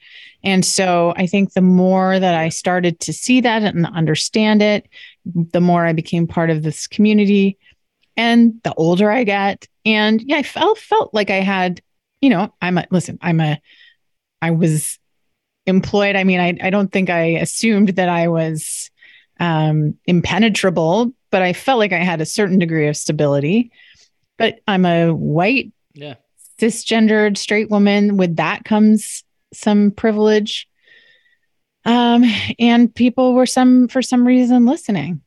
And 0.44 0.64
so 0.64 1.12
i 1.16 1.26
think 1.26 1.52
the 1.52 1.60
more 1.60 2.18
that 2.18 2.34
i 2.34 2.48
started 2.48 2.98
to 3.00 3.12
see 3.12 3.40
that 3.40 3.62
and 3.62 3.86
understand 3.86 4.62
it 4.62 4.88
the 5.24 5.60
more 5.60 5.86
i 5.86 5.92
became 5.92 6.26
part 6.26 6.50
of 6.50 6.62
this 6.62 6.86
community. 6.86 7.58
And 8.16 8.60
the 8.62 8.74
older 8.74 9.10
I 9.10 9.24
get, 9.24 9.66
and 9.86 10.20
yeah, 10.22 10.36
I 10.36 10.42
felt 10.42 10.78
felt 10.78 11.14
like 11.14 11.30
I 11.30 11.40
had, 11.40 11.80
you 12.20 12.28
know, 12.28 12.52
I'm 12.60 12.78
a 12.78 12.86
listen, 12.90 13.18
I'm 13.22 13.40
a 13.40 13.60
I 14.42 14.50
was 14.50 14.98
employed. 15.66 16.16
I 16.16 16.24
mean, 16.24 16.40
I 16.40 16.58
I 16.60 16.70
don't 16.70 16.92
think 16.92 17.08
I 17.08 17.38
assumed 17.40 17.90
that 17.90 18.08
I 18.08 18.28
was 18.28 18.90
um 19.42 19.98
impenetrable, 20.06 21.12
but 21.30 21.42
I 21.42 21.52
felt 21.52 21.78
like 21.78 21.92
I 21.92 21.98
had 21.98 22.20
a 22.22 22.26
certain 22.26 22.58
degree 22.58 22.88
of 22.88 22.96
stability. 22.96 23.72
But 24.38 24.60
I'm 24.66 24.86
a 24.86 25.10
white, 25.10 25.72
yeah, 25.94 26.14
cisgendered 26.58 27.36
straight 27.36 27.68
woman. 27.68 28.16
With 28.16 28.36
that 28.36 28.64
comes 28.64 29.24
some 29.52 29.90
privilege. 29.90 30.68
Um, 31.84 32.24
and 32.58 32.94
people 32.94 33.34
were 33.34 33.46
some 33.46 33.88
for 33.88 34.02
some 34.02 34.24
reason 34.24 34.64
listening. 34.64 35.20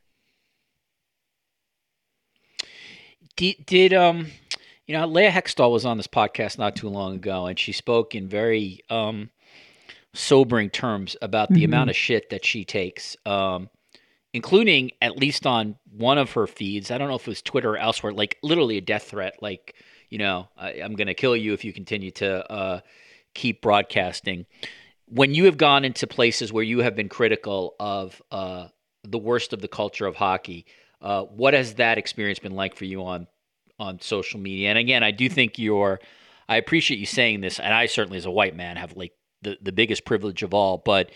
Did, 3.36 3.66
did 3.66 3.94
um, 3.94 4.28
you 4.88 4.96
know, 4.96 5.06
Leah 5.06 5.32
Hextall 5.32 5.72
was 5.72 5.86
on 5.86 5.98
this 5.98 6.08
podcast 6.08 6.58
not 6.58 6.76
too 6.76 6.88
long 6.88 7.16
ago, 7.16 7.48
and 7.48 7.60
she 7.60 7.74
spoke 7.74 8.16
in 8.16 8.30
very 8.30 8.80
um, 8.90 9.30
sobering 10.14 10.70
terms 10.70 11.18
about 11.22 11.50
the 11.50 11.56
mm-hmm. 11.56 11.66
amount 11.66 11.90
of 11.90 11.96
shit 11.96 12.30
that 12.30 12.46
she 12.46 12.64
takes, 12.64 13.18
um, 13.26 13.70
including 14.36 14.92
at 15.02 15.16
least 15.16 15.48
on 15.48 15.78
one 15.90 16.18
of 16.18 16.34
her 16.34 16.46
feeds. 16.46 16.92
I 16.92 16.98
don't 16.98 17.08
know 17.08 17.16
if 17.16 17.22
it 17.22 17.28
was 17.28 17.42
Twitter 17.42 17.72
or 17.72 17.78
elsewhere, 17.78 18.12
like 18.12 18.38
literally 18.44 18.76
a 18.76 18.82
death 18.82 19.04
threat, 19.04 19.38
like 19.42 19.76
you 20.10 20.18
know, 20.18 20.50
I, 20.58 20.72
am 20.74 20.96
going 20.96 21.08
to 21.08 21.14
kill 21.14 21.38
you 21.38 21.54
if 21.54 21.64
you 21.64 21.72
continue 21.72 22.12
to 22.12 22.52
uh, 22.52 22.80
keep 23.34 23.62
broadcasting. 23.62 24.46
When 25.08 25.34
you 25.34 25.46
have 25.46 25.56
gone 25.56 25.86
into 25.86 26.06
places 26.06 26.52
where 26.52 26.66
you 26.66 26.80
have 26.80 26.98
been 26.98 27.08
critical 27.08 27.76
of 27.80 28.22
uh, 28.30 28.68
the 29.04 29.18
worst 29.18 29.54
of 29.54 29.62
the 29.62 29.70
culture 29.70 30.06
of 30.06 30.16
hockey, 30.16 30.66
uh, 31.02 31.24
what 31.24 31.54
has 31.54 31.76
that 31.76 31.98
experience 31.98 32.40
been 32.40 32.56
like 32.56 32.76
for 32.76 32.84
you 32.84 33.06
on 33.06 33.28
on 33.80 34.02
social 34.02 34.42
media? 34.42 34.68
And 34.68 34.78
again, 34.78 35.02
I 35.02 35.12
do 35.12 35.30
think 35.30 35.58
you're. 35.58 36.02
I 36.50 36.58
appreciate 36.58 37.00
you 37.00 37.06
saying 37.06 37.40
this, 37.40 37.58
and 37.58 37.74
I 37.74 37.86
certainly, 37.86 38.18
as 38.18 38.26
a 38.26 38.32
white 38.32 38.56
man, 38.56 38.76
have 38.76 38.98
like 38.98 39.14
the 39.44 39.58
the 39.62 39.72
biggest 39.72 40.04
privilege 40.04 40.44
of 40.44 40.54
all. 40.54 40.78
But 40.78 41.10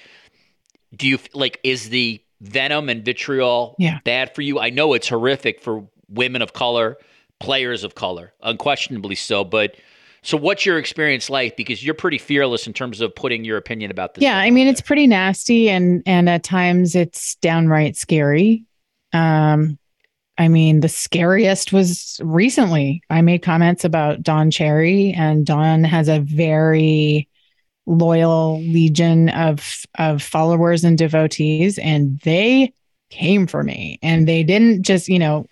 do 0.96 1.06
you 1.06 1.20
like 1.34 1.60
is 1.66 1.90
the 1.90 2.22
venom 2.42 2.90
and 2.90 3.04
vitriol 3.04 3.76
yeah. 3.80 4.00
bad 4.04 4.34
for 4.34 4.42
you? 4.42 4.60
I 4.60 4.70
know 4.70 4.94
it's 4.94 5.08
horrific 5.08 5.62
for 5.62 5.88
women 6.10 6.42
of 6.42 6.54
color, 6.54 6.98
players 7.40 7.84
of 7.84 7.96
color, 7.96 8.34
unquestionably 8.42 9.16
so. 9.16 9.44
But 9.44 9.76
so, 10.22 10.38
what's 10.38 10.66
your 10.66 10.78
experience 10.78 11.30
like? 11.30 11.56
Because 11.56 11.84
you're 11.84 11.94
pretty 11.94 12.18
fearless 12.18 12.68
in 12.68 12.74
terms 12.74 13.00
of 13.02 13.16
putting 13.16 13.46
your 13.46 13.58
opinion 13.58 13.92
about 13.92 14.16
this. 14.16 14.24
Yeah, 14.24 14.38
I 14.38 14.52
mean, 14.52 14.68
it's 14.68 14.82
pretty 14.82 15.08
nasty, 15.08 15.70
and 15.70 16.04
and 16.06 16.30
at 16.30 16.44
times 16.44 16.96
it's 16.96 17.36
downright 17.36 17.96
scary. 17.96 18.66
Um, 19.14 19.80
I 20.38 20.48
mean, 20.48 20.82
the 20.82 20.90
scariest 20.90 21.74
was 21.74 22.20
recently. 22.24 23.02
I 23.10 23.22
made 23.22 23.44
comments 23.44 23.86
about 23.86 24.22
Don 24.22 24.52
Cherry, 24.52 25.14
and 25.14 25.46
Don 25.46 25.84
has 25.84 26.10
a 26.10 26.20
very 26.20 27.29
loyal 27.86 28.60
legion 28.62 29.30
of 29.30 29.86
of 29.98 30.22
followers 30.22 30.84
and 30.84 30.98
devotees, 30.98 31.78
and 31.80 32.20
they 32.20 32.74
came 33.10 33.48
for 33.48 33.64
me, 33.64 34.00
and 34.02 34.28
they 34.28 34.44
didn't 34.44 34.84
just, 34.84 35.08
you 35.08 35.20
know, 35.20 35.48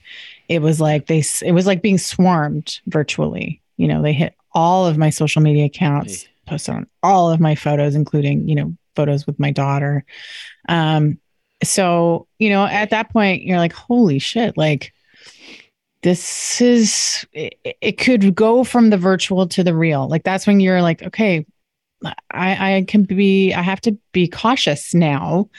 it 0.47 0.61
was 0.61 0.80
like 0.80 1.07
they, 1.07 1.23
it 1.41 1.51
was 1.51 1.65
like 1.65 1.82
being 1.82 1.97
swarmed 1.97 2.80
virtually. 2.88 3.61
You 3.78 3.88
know, 3.88 4.01
they 4.01 4.13
hit 4.13 4.36
all 4.53 4.86
of 4.86 4.97
my 4.97 5.09
social 5.09 5.41
media 5.41 5.65
accounts, 5.65 6.23
hey. 6.23 6.30
posted 6.45 6.75
on 6.75 6.88
all 7.03 7.32
of 7.32 7.39
my 7.39 7.55
photos, 7.55 7.95
including 7.95 8.47
you 8.47 8.55
know 8.55 8.75
photos 8.95 9.28
with 9.28 9.39
my 9.39 9.51
daughter. 9.51 10.05
Um, 10.69 11.19
so 11.63 12.28
you 12.39 12.49
know, 12.49 12.65
at 12.65 12.91
that 12.91 13.11
point, 13.11 13.43
you're 13.43 13.57
like, 13.57 13.73
holy 13.73 14.19
shit, 14.19 14.57
like 14.57 14.93
this 16.03 16.61
is 16.61 17.25
it, 17.34 17.57
it, 17.82 17.97
could 17.97 18.36
go 18.36 18.63
from 18.63 18.89
the 18.89 18.97
virtual 18.97 19.47
to 19.47 19.63
the 19.63 19.75
real 19.75 20.07
like 20.07 20.23
that's 20.23 20.45
when 20.45 20.59
you're 20.59 20.82
like 20.82 21.01
okay 21.01 21.45
i 22.03 22.75
i 22.75 22.85
can 22.87 23.03
be 23.03 23.53
i 23.53 23.61
have 23.61 23.81
to 23.81 23.97
be 24.11 24.27
cautious 24.27 24.93
now. 24.93 25.49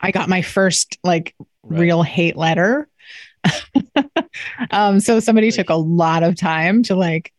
I 0.00 0.10
got 0.10 0.28
my 0.28 0.42
first 0.42 0.98
like 1.02 1.34
right. 1.62 1.80
real 1.80 2.02
hate 2.02 2.36
letter. 2.36 2.88
Um 4.70 5.00
so 5.00 5.20
somebody 5.20 5.50
took 5.50 5.70
a 5.70 5.74
lot 5.74 6.22
of 6.22 6.36
time 6.36 6.82
to 6.84 6.94
like 6.94 7.32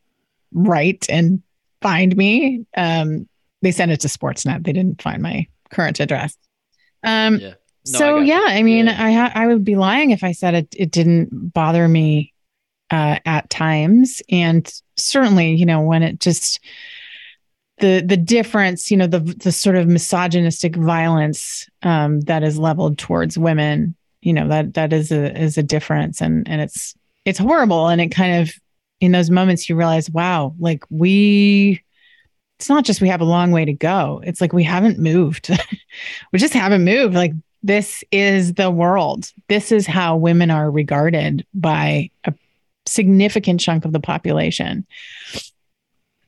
write 0.52 1.06
and 1.10 1.44
find 1.82 2.16
me. 2.18 2.66
Um 2.76 3.28
they 3.62 3.72
sent 3.72 3.92
it 3.92 4.00
to 4.02 4.08
sportsnet. 4.08 4.64
They 4.64 4.74
didn't 4.74 5.02
find 5.02 5.22
my 5.22 5.48
current 5.70 6.00
address. 6.00 6.36
Um 7.04 7.40
yeah. 7.40 7.54
No, 7.90 8.00
so 8.00 8.18
I 8.18 8.24
yeah, 8.24 8.46
I 8.48 8.64
mean, 8.64 8.88
yeah. 8.88 9.06
I 9.06 9.12
ha- 9.12 9.32
I 9.36 9.48
would 9.48 9.64
be 9.64 9.76
lying 9.76 10.12
if 10.12 10.24
I 10.24 10.32
said 10.32 10.56
it 10.56 10.76
it 10.78 10.92
didn't 10.92 11.30
bother 11.54 11.88
me 11.88 12.34
uh, 12.90 13.20
at 13.26 13.50
times, 13.50 14.22
and 14.30 14.72
certainly, 14.96 15.54
you 15.54 15.66
know, 15.66 15.82
when 15.82 16.04
it 16.04 16.20
just 16.20 16.60
the 17.80 18.02
the 18.02 18.18
difference, 18.18 18.90
you 18.90 18.98
know, 18.98 19.08
the 19.08 19.20
the 19.20 19.52
sort 19.52 19.76
of 19.76 19.88
misogynistic 19.88 20.76
violence 20.76 21.70
um, 21.84 22.22
that 22.22 22.44
is 22.44 22.58
leveled 22.58 22.98
towards 22.98 23.38
women, 23.38 23.96
you 24.22 24.34
know, 24.34 24.48
that 24.48 24.74
that 24.74 24.94
is 24.94 25.12
a 25.12 25.40
is 25.40 25.58
a 25.58 25.64
difference, 25.64 26.22
and 26.22 26.48
and 26.48 26.62
it's 26.62 26.96
it's 27.26 27.40
horrible, 27.40 27.88
and 27.88 28.02
it 28.02 28.10
kind 28.10 28.42
of 28.42 28.54
in 29.00 29.12
those 29.12 29.30
moments 29.30 29.70
you 29.70 29.76
realize, 29.76 30.10
wow, 30.10 30.56
like 30.60 30.84
we 30.90 31.82
it's 32.60 32.70
not 32.70 32.84
just 32.84 33.02
we 33.02 33.10
have 33.10 33.22
a 33.22 33.26
long 33.26 33.52
way 33.52 33.66
to 33.66 33.74
go. 33.74 34.22
It's 34.26 34.42
like 34.42 34.54
we 34.54 34.64
haven't 34.64 34.98
moved. 34.98 35.50
we 36.32 36.40
just 36.40 36.54
haven't 36.54 36.84
moved. 36.84 37.14
Like 37.14 37.34
this 37.62 38.04
is 38.12 38.56
the 38.56 38.72
world. 38.72 39.32
This 39.48 39.72
is 39.72 39.86
how 39.86 40.18
women 40.18 40.50
are 40.50 40.72
regarded 40.72 41.46
by 41.54 42.10
a 42.26 42.34
significant 42.88 43.60
chunk 43.60 43.86
of 43.86 43.92
the 43.92 44.00
population. 44.00 44.88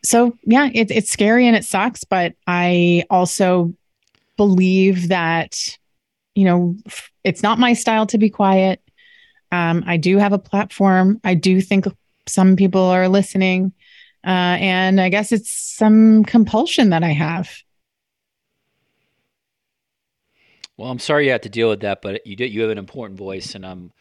So, 0.03 0.37
yeah, 0.43 0.69
it, 0.73 0.91
it's 0.91 1.09
scary 1.09 1.47
and 1.47 1.55
it 1.55 1.65
sucks, 1.65 2.03
but 2.03 2.33
I 2.47 3.03
also 3.09 3.73
believe 4.37 5.09
that, 5.09 5.77
you 6.35 6.45
know, 6.45 6.75
it's 7.23 7.43
not 7.43 7.59
my 7.59 7.73
style 7.73 8.05
to 8.07 8.17
be 8.17 8.29
quiet. 8.29 8.81
Um, 9.51 9.83
I 9.85 9.97
do 9.97 10.17
have 10.17 10.33
a 10.33 10.39
platform. 10.39 11.19
I 11.23 11.33
do 11.33 11.59
think 11.59 11.85
some 12.27 12.55
people 12.55 12.81
are 12.81 13.09
listening. 13.09 13.73
Uh, 14.25 14.57
and 14.59 15.01
I 15.01 15.09
guess 15.09 15.31
it's 15.31 15.51
some 15.51 16.23
compulsion 16.23 16.89
that 16.89 17.03
I 17.03 17.11
have. 17.11 17.49
Well, 20.77 20.91
I'm 20.91 20.99
sorry 20.99 21.25
you 21.25 21.31
had 21.31 21.43
to 21.43 21.49
deal 21.49 21.67
with 21.69 21.81
that, 21.81 22.01
but 22.01 22.25
you 22.25 22.37
did. 22.37 22.53
You 22.53 22.61
have 22.61 22.69
an 22.69 22.77
important 22.77 23.19
voice, 23.19 23.53
and 23.53 23.65
I'm 23.65 23.91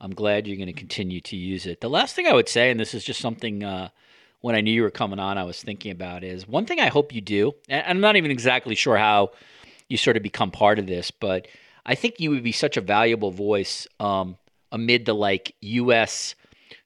I'm 0.00 0.12
glad 0.12 0.46
you're 0.46 0.56
going 0.56 0.66
to 0.66 0.72
continue 0.72 1.20
to 1.20 1.36
use 1.36 1.64
it. 1.64 1.80
The 1.80 1.88
last 1.88 2.16
thing 2.16 2.26
I 2.26 2.32
would 2.32 2.48
say, 2.48 2.70
and 2.72 2.80
this 2.80 2.92
is 2.92 3.04
just 3.04 3.20
something 3.20 3.62
uh, 3.62 3.90
when 4.44 4.54
I 4.54 4.60
knew 4.60 4.72
you 4.72 4.82
were 4.82 4.90
coming 4.90 5.18
on, 5.18 5.38
I 5.38 5.44
was 5.44 5.62
thinking 5.62 5.90
about 5.90 6.22
is 6.22 6.46
one 6.46 6.66
thing 6.66 6.78
I 6.78 6.88
hope 6.88 7.14
you 7.14 7.22
do, 7.22 7.54
and 7.66 7.82
I'm 7.88 8.00
not 8.00 8.16
even 8.16 8.30
exactly 8.30 8.74
sure 8.74 8.98
how 8.98 9.30
you 9.88 9.96
sort 9.96 10.18
of 10.18 10.22
become 10.22 10.50
part 10.50 10.78
of 10.78 10.86
this, 10.86 11.10
but 11.10 11.48
I 11.86 11.94
think 11.94 12.20
you 12.20 12.28
would 12.28 12.42
be 12.42 12.52
such 12.52 12.76
a 12.76 12.82
valuable 12.82 13.30
voice 13.30 13.86
um, 14.00 14.36
amid 14.70 15.06
the 15.06 15.14
like 15.14 15.54
U.S. 15.62 16.34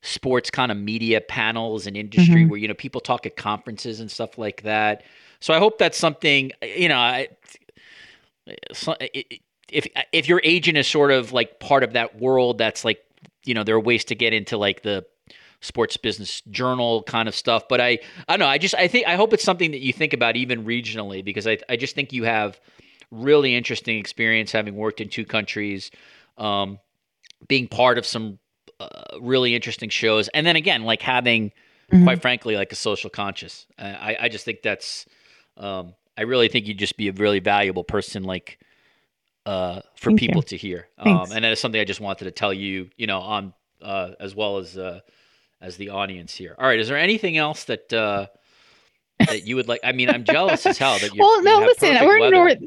sports 0.03 0.53
kind 0.53 0.71
of 0.71 0.79
media 0.79 1.21
panels 1.21 1.89
and 1.89 1.97
industry 1.97 2.43
mm-hmm. 2.43 2.49
where 2.49 2.61
you 2.61 2.69
know 2.69 2.75
people 2.75 3.01
talk 3.01 3.27
at 3.27 3.35
conferences 3.35 3.99
and 3.99 4.09
stuff 4.09 4.39
like 4.39 4.63
that. 4.63 5.03
So 5.41 5.53
I 5.53 5.59
hope 5.59 5.79
that's 5.79 5.99
something 5.99 6.53
you 6.63 6.89
know. 6.89 6.99
I, 6.99 7.27
if 9.69 9.89
if 10.13 10.29
your 10.29 10.41
agent 10.45 10.79
is 10.79 10.87
sort 10.87 11.11
of 11.11 11.33
like 11.33 11.59
part 11.59 11.83
of 11.83 11.95
that 11.95 12.21
world, 12.21 12.59
that's 12.59 12.85
like 12.85 13.03
you 13.45 13.55
know 13.55 13.65
there 13.65 13.75
are 13.75 13.81
ways 13.81 14.05
to 14.05 14.15
get 14.15 14.33
into 14.33 14.57
like 14.57 14.83
the 14.83 15.05
sports 15.61 15.97
business 15.97 16.41
journal 16.51 17.03
kind 17.03 17.29
of 17.29 17.35
stuff. 17.35 17.69
But 17.69 17.81
I 17.81 17.99
I 18.29 18.37
don't 18.37 18.41
know. 18.41 18.47
I 18.47 18.59
just 18.59 18.75
I 18.75 18.89
think 18.89 19.07
I 19.07 19.17
hope 19.17 19.33
it's 19.33 19.45
something 19.45 19.71
that 19.73 19.81
you 19.81 19.93
think 19.93 20.13
about 20.13 20.37
even 20.37 20.65
regionally 20.65 21.25
because 21.25 21.47
I 21.47 21.59
I 21.69 21.77
just 21.77 21.95
think 21.95 22.13
you 22.13 22.25
have 22.25 22.61
really 23.11 23.55
interesting 23.55 23.99
experience 23.99 24.53
having 24.53 24.77
worked 24.77 25.01
in 25.01 25.09
two 25.09 25.25
countries, 25.25 25.91
um, 26.37 26.79
being 27.49 27.67
part 27.67 27.99
of 27.99 28.07
some 28.07 28.39
uh, 28.81 29.19
really 29.21 29.55
interesting 29.55 29.89
shows, 29.89 30.29
and 30.29 30.47
then 30.47 30.57
again 30.57 30.85
like 30.85 31.03
having 31.03 31.51
mm-hmm. 31.91 32.05
quite 32.05 32.23
frankly 32.23 32.57
like 32.57 32.73
a 32.73 32.77
social 32.77 33.11
conscious. 33.11 33.67
I 33.79 34.17
I 34.21 34.29
just 34.29 34.45
think 34.45 34.63
that's 34.63 35.07
um, 35.57 35.95
I 36.17 36.23
really 36.23 36.49
think 36.49 36.67
you'd 36.67 36.79
just 36.79 36.97
be 36.97 37.09
a 37.09 37.13
really 37.13 37.41
valuable 37.41 37.85
person 37.85 38.25
like 38.25 38.59
uh, 39.47 39.81
for 39.97 40.11
Thank 40.11 40.21
people 40.21 40.43
you. 40.43 40.49
to 40.49 40.57
hear. 40.57 40.89
Um, 40.99 41.33
and 41.33 41.45
that 41.45 41.53
is 41.53 41.61
something 41.61 41.81
I 41.81 41.85
just 41.85 42.01
wanted 42.01 42.25
to 42.25 42.31
tell 42.31 42.53
you, 42.53 42.91
you 42.97 43.07
know, 43.07 43.21
on 43.21 43.55
uh, 43.81 44.11
as 44.21 44.35
well 44.35 44.59
as 44.59 44.77
uh, 44.77 45.01
as 45.61 45.77
the 45.77 45.91
audience 45.91 46.35
here. 46.35 46.55
All 46.59 46.67
right, 46.67 46.79
is 46.79 46.89
there 46.89 46.99
anything 46.99 47.37
else 47.37 47.65
that 47.65 47.93
uh, 47.93 48.27
that 49.19 49.47
you 49.47 49.57
would 49.57 49.69
like? 49.69 49.81
I 49.85 49.93
mean, 49.93 50.11
I'm 50.11 50.25
jealous 50.25 50.65
as 50.67 50.79
hell 50.79 50.99
that 50.99 51.15
you. 51.15 51.21
Well, 51.21 51.43
no, 51.43 51.59
listen, 51.61 51.95
we're 52.05 52.19
in 52.19 52.31
North. 52.31 52.59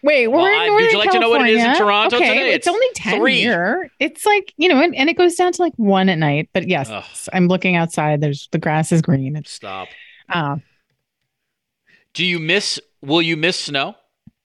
Wait, 0.00 0.28
we're 0.28 0.36
well, 0.36 0.46
in 0.46 0.52
Northern 0.52 0.74
Would 0.74 0.92
you 0.92 0.98
like 0.98 1.10
California. 1.10 1.12
to 1.12 1.20
know 1.20 1.30
what 1.30 1.48
it 1.48 1.54
is 1.54 1.64
in 1.64 1.74
Toronto 1.76 2.16
okay, 2.16 2.28
today? 2.28 2.48
It's, 2.50 2.66
it's 2.66 2.68
only 2.68 2.86
ten 2.94 3.18
three. 3.18 3.40
here. 3.40 3.90
It's 3.98 4.24
like 4.24 4.54
you 4.56 4.68
know, 4.68 4.80
and, 4.80 4.94
and, 4.94 5.10
it 5.10 5.16
goes 5.16 5.34
down 5.34 5.52
to 5.52 5.62
like 5.62 5.74
one 5.76 6.08
at 6.08 6.18
night. 6.18 6.50
But 6.52 6.68
yes, 6.68 6.88
Ugh. 6.88 7.04
I'm 7.32 7.48
looking 7.48 7.76
outside. 7.76 8.20
There's 8.20 8.48
the 8.52 8.58
grass 8.58 8.92
is 8.92 9.02
green. 9.02 9.36
It's, 9.36 9.50
Stop. 9.50 9.88
Uh, 10.28 10.56
Do 12.14 12.24
you 12.24 12.38
miss? 12.38 12.80
Will 13.02 13.22
you 13.22 13.36
miss 13.36 13.58
snow? 13.58 13.96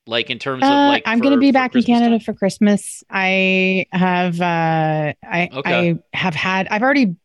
like 0.06 0.30
in 0.30 0.38
terms 0.38 0.62
of 0.62 0.70
uh, 0.70 0.88
like 0.88 1.04
i'm 1.06 1.20
going 1.20 1.34
to 1.34 1.40
be 1.40 1.52
back 1.52 1.72
Christmas 1.72 1.88
in 1.88 1.94
canada 1.96 2.18
time? 2.18 2.26
for 2.26 2.34
christmas 2.34 3.06
i 3.10 3.86
have 3.94 4.42
uh 4.42 5.14
i 5.24 5.50
okay. 5.54 5.92
i 5.92 6.18
have 6.18 6.36
had 6.36 6.68
i've 6.68 6.82
already 6.82 7.16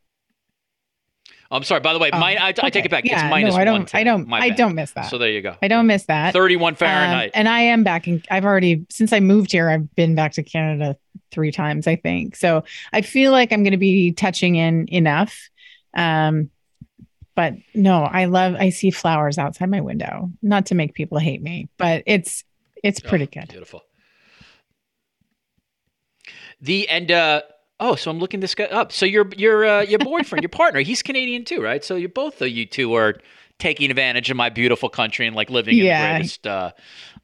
I'm 1.50 1.62
sorry. 1.62 1.80
By 1.80 1.94
the 1.94 1.98
way, 1.98 2.10
oh, 2.12 2.18
my, 2.18 2.36
I, 2.36 2.50
okay. 2.50 2.60
I, 2.62 2.70
take 2.70 2.84
it 2.84 2.90
back. 2.90 3.04
Yeah, 3.04 3.24
it's 3.24 3.30
minus 3.30 3.54
no, 3.54 3.60
I 3.60 3.64
don't. 3.64 3.94
I 3.94 4.04
don't. 4.04 4.30
I 4.32 4.50
don't 4.50 4.74
miss 4.74 4.92
that. 4.92 5.10
So 5.10 5.16
there 5.16 5.30
you 5.30 5.40
go. 5.40 5.56
I 5.62 5.68
don't 5.68 5.86
miss 5.86 6.04
that. 6.04 6.34
31 6.34 6.74
Fahrenheit. 6.74 7.28
Um, 7.28 7.32
and 7.34 7.48
I 7.48 7.60
am 7.60 7.84
back. 7.84 8.06
And 8.06 8.24
I've 8.30 8.44
already 8.44 8.84
since 8.90 9.12
I 9.12 9.20
moved 9.20 9.52
here. 9.52 9.70
I've 9.70 9.94
been 9.94 10.14
back 10.14 10.32
to 10.32 10.42
Canada 10.42 10.96
three 11.30 11.50
times. 11.50 11.86
I 11.86 11.96
think 11.96 12.36
so. 12.36 12.64
I 12.92 13.00
feel 13.00 13.32
like 13.32 13.52
I'm 13.52 13.62
going 13.62 13.72
to 13.72 13.78
be 13.78 14.12
touching 14.12 14.56
in 14.56 14.92
enough. 14.92 15.48
Um, 15.96 16.50
but 17.34 17.54
no, 17.74 18.02
I 18.02 18.26
love. 18.26 18.54
I 18.54 18.68
see 18.68 18.90
flowers 18.90 19.38
outside 19.38 19.70
my 19.70 19.80
window. 19.80 20.30
Not 20.42 20.66
to 20.66 20.74
make 20.74 20.92
people 20.92 21.18
hate 21.18 21.40
me, 21.40 21.68
but 21.78 22.02
it's 22.04 22.44
it's 22.82 23.00
pretty 23.00 23.24
oh, 23.24 23.40
good. 23.40 23.48
Beautiful. 23.48 23.82
The 26.60 26.88
and 26.88 27.10
uh 27.10 27.42
oh, 27.80 27.94
so 27.94 28.10
I'm 28.10 28.18
looking 28.18 28.40
this 28.40 28.54
guy 28.54 28.64
up. 28.64 28.92
So 28.92 29.06
your 29.06 29.28
your 29.36 29.64
uh, 29.64 29.80
your 29.82 29.98
boyfriend, 30.00 30.42
your 30.42 30.48
partner, 30.50 30.80
he's 30.80 31.02
Canadian 31.02 31.44
too, 31.44 31.62
right? 31.62 31.84
So 31.84 31.96
you 31.96 32.08
both 32.08 32.40
of 32.42 32.48
you 32.48 32.66
two 32.66 32.94
are 32.94 33.14
taking 33.58 33.90
advantage 33.90 34.30
of 34.30 34.36
my 34.36 34.48
beautiful 34.50 34.88
country 34.88 35.26
and 35.26 35.34
like 35.34 35.50
living 35.50 35.76
Yeah. 35.76 35.98
in 35.98 36.12
the 36.12 36.18
greatest 36.18 36.46
uh, 36.46 36.70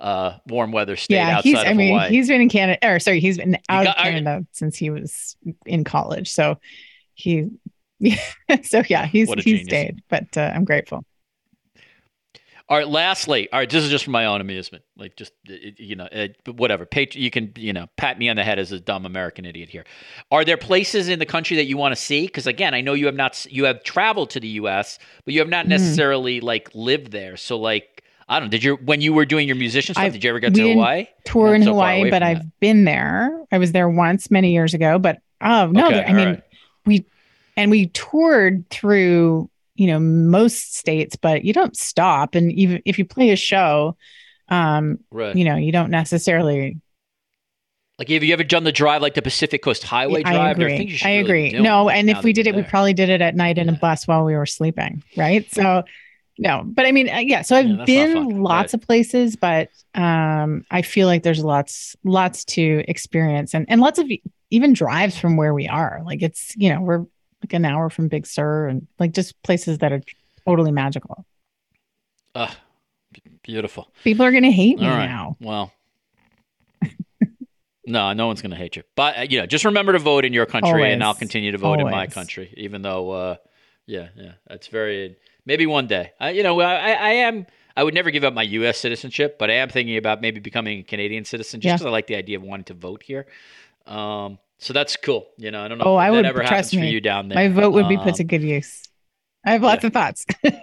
uh, 0.00 0.38
warm 0.48 0.72
weather 0.72 0.96
state 0.96 1.14
yeah, 1.16 1.36
outside 1.38 1.48
he's. 1.50 1.58
of 1.60 1.66
I 1.66 1.72
mean, 1.74 1.92
Hawaii. 1.92 2.10
he's 2.10 2.26
been 2.28 2.40
in 2.40 2.48
Canada. 2.48 2.78
Or 2.94 2.98
sorry, 2.98 3.20
he's 3.20 3.36
been 3.38 3.56
out 3.68 3.84
got- 3.84 3.96
of 3.98 4.04
I- 4.04 4.10
Canada 4.10 4.46
since 4.52 4.76
he 4.76 4.90
was 4.90 5.36
in 5.66 5.84
college. 5.84 6.30
So 6.30 6.58
he. 7.14 7.50
so 8.64 8.82
yeah, 8.88 9.06
he's 9.06 9.28
What 9.28 9.38
a 9.38 9.42
he's 9.42 9.60
genius. 9.60 9.68
stayed, 9.68 10.02
but 10.08 10.36
uh, 10.36 10.50
I'm 10.54 10.64
grateful. 10.64 11.04
All 12.68 12.78
right. 12.78 12.88
Lastly, 12.88 13.46
all 13.52 13.58
right. 13.58 13.68
This 13.68 13.84
is 13.84 13.90
just 13.90 14.04
for 14.06 14.10
my 14.10 14.24
own 14.24 14.40
amusement. 14.40 14.84
Like, 14.96 15.16
just 15.16 15.32
you 15.44 15.96
know, 15.96 16.08
whatever. 16.46 16.86
Pat- 16.86 17.14
you 17.14 17.30
can 17.30 17.52
you 17.56 17.74
know 17.74 17.88
pat 17.98 18.18
me 18.18 18.30
on 18.30 18.36
the 18.36 18.42
head 18.42 18.58
as 18.58 18.72
a 18.72 18.80
dumb 18.80 19.04
American 19.04 19.44
idiot 19.44 19.68
here. 19.68 19.84
Are 20.30 20.44
there 20.46 20.56
places 20.56 21.08
in 21.10 21.18
the 21.18 21.26
country 21.26 21.58
that 21.58 21.64
you 21.66 21.76
want 21.76 21.92
to 21.94 22.00
see? 22.00 22.22
Because 22.26 22.46
again, 22.46 22.72
I 22.72 22.80
know 22.80 22.94
you 22.94 23.04
have 23.06 23.14
not 23.14 23.44
you 23.50 23.64
have 23.64 23.82
traveled 23.84 24.30
to 24.30 24.40
the 24.40 24.48
U.S., 24.48 24.98
but 25.26 25.34
you 25.34 25.40
have 25.40 25.46
Mm-hmm. 25.46 25.50
not 25.50 25.68
necessarily 25.68 26.40
like 26.40 26.70
lived 26.74 27.12
there. 27.12 27.36
So 27.36 27.58
like, 27.58 28.02
I 28.30 28.38
don't. 28.40 28.46
know, 28.46 28.50
Did 28.52 28.64
you 28.64 28.76
when 28.76 29.02
you 29.02 29.12
were 29.12 29.26
doing 29.26 29.46
your 29.46 29.56
musician 29.56 29.94
stuff? 29.94 30.04
I've- 30.04 30.12
did 30.14 30.24
you 30.24 30.30
ever 30.30 30.40
get 30.40 30.52
we 30.52 30.60
to 30.60 30.62
didn't 30.62 30.78
Hawaii? 30.78 31.06
Tour 31.26 31.48
Not 31.48 31.54
in 31.56 31.62
so 31.64 31.70
Hawaii, 31.72 32.08
but 32.10 32.22
I've 32.22 32.38
that. 32.38 32.60
been 32.60 32.84
there. 32.84 33.44
I 33.52 33.58
was 33.58 33.72
there 33.72 33.90
once 33.90 34.30
many 34.30 34.52
years 34.52 34.72
ago, 34.72 34.98
but 34.98 35.18
oh 35.42 35.66
no, 35.66 35.88
Okay, 35.88 36.02
I 36.02 36.12
mean, 36.14 36.28
right. 36.28 36.42
we 36.86 37.04
and 37.58 37.70
we 37.70 37.88
toured 37.88 38.68
through 38.70 39.50
you 39.74 39.86
know 39.86 39.98
most 39.98 40.76
states, 40.76 41.16
but 41.16 41.44
you 41.44 41.52
don't 41.52 41.76
stop, 41.76 42.34
and 42.34 42.52
even 42.52 42.82
if 42.84 42.98
you 42.98 43.04
play 43.04 43.30
a 43.30 43.36
show, 43.36 43.96
um, 44.48 44.98
Right. 45.10 45.36
you 45.36 45.44
know, 45.44 45.56
you 45.56 45.72
don't 45.72 45.90
necessarily. 45.90 46.80
Like, 47.98 48.08
have 48.08 48.24
you 48.24 48.32
ever 48.32 48.42
done 48.42 48.64
the 48.64 48.72
drive, 48.72 49.02
like 49.02 49.14
the 49.14 49.22
Pacific 49.22 49.62
Coast 49.62 49.84
Highway 49.84 50.24
I 50.24 50.32
drive? 50.32 50.56
There 50.56 50.66
are 50.66 50.70
agree. 50.70 50.98
I 51.02 51.10
really 51.10 51.20
agree. 51.20 51.50
No, 51.60 51.88
and 51.88 52.10
if 52.10 52.24
we 52.24 52.32
did 52.32 52.46
it, 52.48 52.54
we 52.54 52.62
probably 52.62 52.92
did 52.92 53.08
it 53.08 53.20
at 53.20 53.36
night 53.36 53.56
in 53.56 53.68
a 53.68 53.72
bus 53.72 54.06
while 54.08 54.24
we 54.24 54.34
were 54.34 54.46
sleeping, 54.46 55.02
right? 55.16 55.48
So, 55.52 55.84
no, 56.38 56.62
but 56.66 56.86
I 56.86 56.92
mean, 56.92 57.08
uh, 57.08 57.18
yeah. 57.18 57.42
So 57.42 57.56
I've 57.56 57.66
Yeah, 57.66 57.84
been 57.86 58.42
lots 58.42 58.74
Right. 58.74 58.82
of 58.82 58.86
places, 58.86 59.36
but 59.36 59.70
um, 59.94 60.66
I 60.72 60.82
feel 60.82 61.06
like 61.06 61.22
there's 61.22 61.44
lots, 61.44 61.94
lots 62.02 62.44
to 62.46 62.84
experience, 62.88 63.54
and 63.54 63.64
and 63.68 63.80
lots 63.80 64.00
of 64.00 64.10
even 64.50 64.72
drives 64.72 65.16
from 65.16 65.36
where 65.36 65.54
we 65.54 65.68
are. 65.68 66.02
Like 66.04 66.22
it's 66.22 66.54
you 66.56 66.74
know 66.74 66.80
we're 66.80 67.04
like 67.44 67.52
an 67.52 67.64
hour 67.64 67.90
from 67.90 68.08
Big 68.08 68.26
Sur, 68.26 68.68
and 68.68 68.86
like 68.98 69.12
just 69.12 69.40
places 69.42 69.78
that 69.78 69.92
are 69.92 70.00
totally 70.46 70.72
magical. 70.72 71.24
Ugh, 72.34 72.50
b- 73.12 73.22
beautiful. 73.42 73.92
People 74.02 74.24
are 74.24 74.32
gonna 74.32 74.50
hate 74.50 74.78
me 74.80 74.86
right. 74.88 75.06
now. 75.06 75.36
Well, 75.40 75.72
no, 77.86 78.12
no 78.12 78.26
one's 78.26 78.40
going 78.42 78.50
to 78.52 78.56
hate 78.56 78.76
you. 78.76 78.82
But 78.96 79.18
uh, 79.18 79.22
you 79.22 79.38
know, 79.40 79.46
just 79.46 79.64
remember 79.64 79.92
to 79.92 79.98
vote 79.98 80.24
in 80.24 80.32
your 80.32 80.46
country, 80.46 80.90
and 80.92 81.02
I'll 81.04 81.14
continue 81.14 81.52
to 81.52 81.58
vote 81.58 81.80
in 81.80 81.90
my 81.90 82.06
country. 82.06 82.52
Even 82.56 82.82
though, 82.82 83.10
uh, 83.10 83.36
yeah, 83.86 84.08
yeah, 84.16 84.32
that's 84.46 84.68
very 84.68 85.16
maybe 85.44 85.66
one 85.66 85.86
day. 85.86 86.12
I, 86.18 86.30
you 86.30 86.42
know, 86.42 86.60
I, 86.60 86.92
I 86.92 87.10
am. 87.10 87.46
I 87.76 87.82
would 87.82 87.92
never 87.94 88.10
give 88.12 88.22
up 88.22 88.32
my 88.32 88.44
U.S. 88.44 88.78
citizenship, 88.78 89.36
but 89.36 89.50
I 89.50 89.54
am 89.54 89.68
thinking 89.68 89.96
about 89.96 90.20
maybe 90.20 90.38
becoming 90.38 90.78
a 90.78 90.82
Canadian 90.84 91.24
citizen 91.24 91.60
just 91.60 91.66
Yeah. 91.68 91.74
because 91.74 91.86
I 91.86 91.90
like 91.90 92.06
the 92.06 92.14
idea 92.14 92.36
of 92.36 92.44
wanting 92.44 92.64
to 92.66 92.74
vote 92.74 93.02
here. 93.02 93.26
Um, 93.86 94.38
so 94.58 94.72
that's 94.72 94.96
cool. 94.96 95.26
You 95.38 95.50
know, 95.50 95.62
I 95.64 95.68
don't 95.68 95.78
know 95.78 95.84
Oh, 95.86 95.96
I 95.96 96.10
would- 96.10 96.24
trust 96.24 96.74
for 96.74 96.80
me, 96.80 96.90
you 96.90 97.00
down 97.00 97.28
there. 97.28 97.36
My 97.36 97.48
vote 97.48 97.70
would 97.72 97.88
be 97.88 97.96
put 97.96 98.08
Um, 98.08 98.14
to 98.14 98.24
good 98.24 98.42
use. 98.42 98.82
I 99.46 99.52
have 99.52 99.62
lots 99.62 99.82
yeah. 99.82 99.86
of 99.88 99.92
thoughts. 99.92 100.26